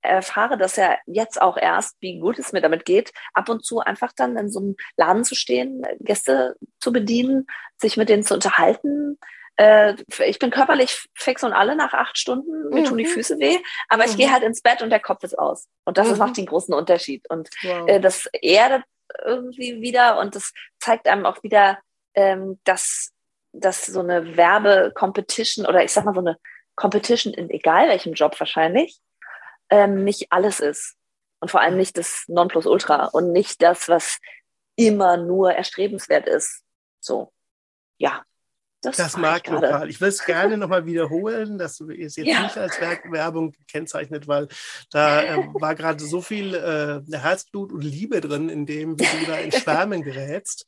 erfahre 0.02 0.58
das 0.58 0.76
ja 0.76 0.98
jetzt 1.06 1.42
auch 1.42 1.58
erst, 1.58 1.96
wie 2.00 2.20
gut 2.20 2.40
es 2.40 2.54
mir 2.54 2.62
damit 2.62 2.86
geht, 2.86 3.12
ab 3.34 3.50
und 3.50 3.66
zu 3.66 3.80
einfach 3.80 4.12
dann 4.16 4.38
in 4.38 4.50
so 4.50 4.60
einem 4.60 4.76
Laden 4.98 5.24
zu 5.24 5.36
stehen, 5.36 5.84
Gäste 6.00 6.56
zu 6.80 6.94
bedienen, 6.94 7.48
sich 7.78 7.98
mit 7.98 8.10
denen 8.10 8.24
zu 8.24 8.34
unterhalten. 8.36 9.18
Äh, 9.58 9.96
ich 10.26 10.40
bin 10.40 10.52
körperlich 10.52 11.08
fix 11.16 11.44
und 11.44 11.54
alle 11.54 11.76
nach 11.76 11.94
acht 11.94 12.18
Stunden, 12.18 12.70
mir 12.70 12.82
mhm. 12.82 12.86
tun 12.86 12.98
die 12.98 13.06
mhm. 13.06 13.10
Füße 13.10 13.40
weh, 13.40 13.58
aber 13.90 14.04
mhm. 14.04 14.10
ich 14.10 14.18
gehe 14.18 14.32
halt 14.32 14.44
ins 14.44 14.62
Bett 14.62 14.82
und 14.82 14.90
der 14.90 15.00
Kopf 15.00 15.24
ist 15.24 15.38
aus. 15.38 15.68
Und 15.86 15.98
das 15.98 16.10
mhm. 16.12 16.18
macht 16.18 16.38
den 16.38 16.46
großen 16.46 16.74
Unterschied. 16.74 17.30
Und 17.30 17.50
wow. 17.64 17.88
äh, 17.88 18.00
das 18.00 18.28
erdet 18.42 18.84
irgendwie 19.24 19.82
wieder 19.82 20.20
und 20.20 20.36
das 20.36 20.52
zeigt 20.80 21.08
einem 21.08 21.26
auch 21.26 21.42
wieder, 21.44 21.80
ähm, 22.16 22.60
dass 22.64 23.12
dass 23.60 23.86
so 23.86 23.99
eine 23.99 24.38
Werbe-Competition 24.38 25.65
oder 25.65 25.84
ich 25.84 25.91
sag 25.91 26.06
mal 26.06 26.14
so 26.14 26.22
eine 26.22 26.38
Competition 26.76 27.34
in 27.34 27.49
egal 27.49 27.90
welchem 27.90 28.14
Job 28.14 28.40
wahrscheinlich 28.40 28.99
ähm, 29.69 30.03
nicht 30.03 30.32
alles 30.32 30.60
ist. 30.60 30.95
Und 31.40 31.52
vor 31.52 31.61
allem 31.61 31.77
nicht 31.77 31.98
das 31.98 32.23
Nonplusultra 32.27 33.06
und 33.07 33.32
nicht 33.32 33.61
das, 33.61 33.88
was 33.88 34.19
immer 34.76 35.18
nur 35.18 35.53
erstrebenswert 35.53 36.27
ist. 36.27 36.64
So, 36.99 37.32
ja. 37.98 38.23
Das, 38.86 38.98
das 38.98 39.18
mag 39.18 39.41
ich 39.45 39.53
total. 39.53 39.90
Ich 39.90 39.99
will 39.99 40.10
es 40.10 40.24
gerne 40.24 40.57
nochmal 40.57 40.86
wiederholen. 40.86 41.57
Das 41.57 41.80
ist 41.80 42.18
jetzt 42.18 42.28
ja. 42.28 42.44
nicht 42.44 42.57
als 42.57 42.80
Werbung 42.80 43.52
gekennzeichnet, 43.52 44.28
weil 44.28 44.48
da 44.91 45.24
äh, 45.24 45.38
war 45.53 45.76
gerade 45.76 46.03
so 46.03 46.22
viel 46.22 46.53
äh, 46.53 47.18
Herzblut 47.18 47.72
und 47.72 47.84
Liebe 47.84 48.22
drin, 48.22 48.49
in 48.49 48.66
dem, 48.66 48.99
wie 48.99 49.03
du 49.03 49.26
da 49.28 49.38
in 49.38 49.52
Schwärmen 49.52 50.03
gerätst, 50.03 50.68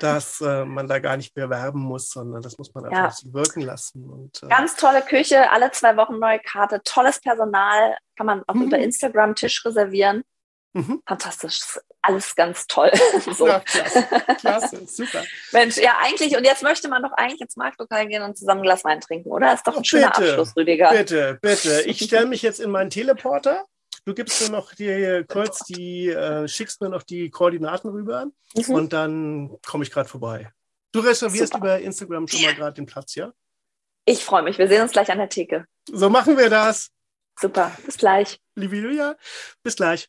dass 0.00 0.40
äh, 0.40 0.64
man 0.64 0.88
da 0.88 0.98
gar 0.98 1.16
nicht 1.16 1.36
mehr 1.36 1.50
werben 1.50 1.80
muss, 1.80 2.10
sondern 2.10 2.42
das 2.42 2.58
muss 2.58 2.74
man 2.74 2.86
einfach 2.86 3.18
ja. 3.22 3.32
wirken 3.32 3.60
lassen. 3.60 4.08
Und, 4.08 4.42
äh, 4.42 4.48
Ganz 4.48 4.76
tolle 4.76 5.02
Küche, 5.02 5.50
alle 5.50 5.70
zwei 5.72 5.96
Wochen 5.96 6.18
neue 6.18 6.40
Karte, 6.40 6.80
tolles 6.84 7.20
Personal, 7.20 7.96
kann 8.16 8.26
man 8.26 8.42
auch 8.46 8.54
mhm. 8.54 8.64
über 8.64 8.78
Instagram 8.78 9.34
Tisch 9.34 9.64
reservieren. 9.64 10.24
Mhm. 10.74 11.02
Fantastisch, 11.06 11.60
alles 12.02 12.34
ganz 12.34 12.66
toll. 12.66 12.90
so. 13.36 13.46
Ja, 13.46 13.60
klasse, 13.60 14.06
klasse, 14.40 14.86
super. 14.86 15.24
Mensch, 15.52 15.78
ja, 15.78 15.96
eigentlich, 16.02 16.36
und 16.36 16.44
jetzt 16.44 16.62
möchte 16.62 16.88
man 16.88 17.02
doch 17.02 17.12
eigentlich 17.12 17.40
ins 17.40 17.56
Marktlokal 17.56 18.06
gehen 18.06 18.22
und 18.22 18.36
zusammen 18.36 18.60
ein 18.60 18.64
Glas 18.64 18.84
Wein 18.84 19.00
trinken, 19.00 19.30
oder? 19.30 19.54
Ist 19.54 19.66
doch 19.66 19.76
ein 19.76 19.84
schöner 19.84 20.10
bitte, 20.10 20.30
Abschluss, 20.30 20.56
Rüdiger. 20.56 20.90
Bitte, 20.90 21.38
bitte. 21.40 21.82
Ich 21.86 22.02
stelle 22.04 22.26
mich 22.26 22.42
jetzt 22.42 22.60
in 22.60 22.70
meinen 22.70 22.90
Teleporter. 22.90 23.64
Du 24.04 24.14
gibst 24.14 24.40
mir 24.42 24.50
noch 24.50 24.74
die, 24.74 25.24
kurz 25.28 25.64
die, 25.64 26.08
äh, 26.08 26.48
schickst 26.48 26.80
mir 26.80 26.88
noch 26.88 27.02
die 27.02 27.30
Koordinaten 27.30 27.88
rüber 27.90 28.26
mhm. 28.54 28.74
und 28.74 28.92
dann 28.92 29.58
komme 29.66 29.84
ich 29.84 29.90
gerade 29.90 30.08
vorbei. 30.08 30.50
Du 30.92 31.00
reservierst 31.00 31.52
Super. 31.52 31.58
über 31.58 31.78
Instagram 31.80 32.26
schon 32.28 32.42
mal 32.42 32.54
gerade 32.54 32.74
den 32.74 32.86
Platz, 32.86 33.14
ja? 33.14 33.32
Ich 34.06 34.24
freue 34.24 34.42
mich. 34.42 34.56
Wir 34.56 34.68
sehen 34.68 34.80
uns 34.80 34.92
gleich 34.92 35.10
an 35.10 35.18
der 35.18 35.28
Theke. 35.28 35.66
So 35.90 36.08
machen 36.08 36.38
wir 36.38 36.48
das. 36.48 36.90
Super. 37.38 37.76
Bis 37.84 37.98
gleich. 37.98 38.40
Liebe 38.54 38.76
Julia, 38.76 39.16
bis 39.62 39.76
gleich. 39.76 40.08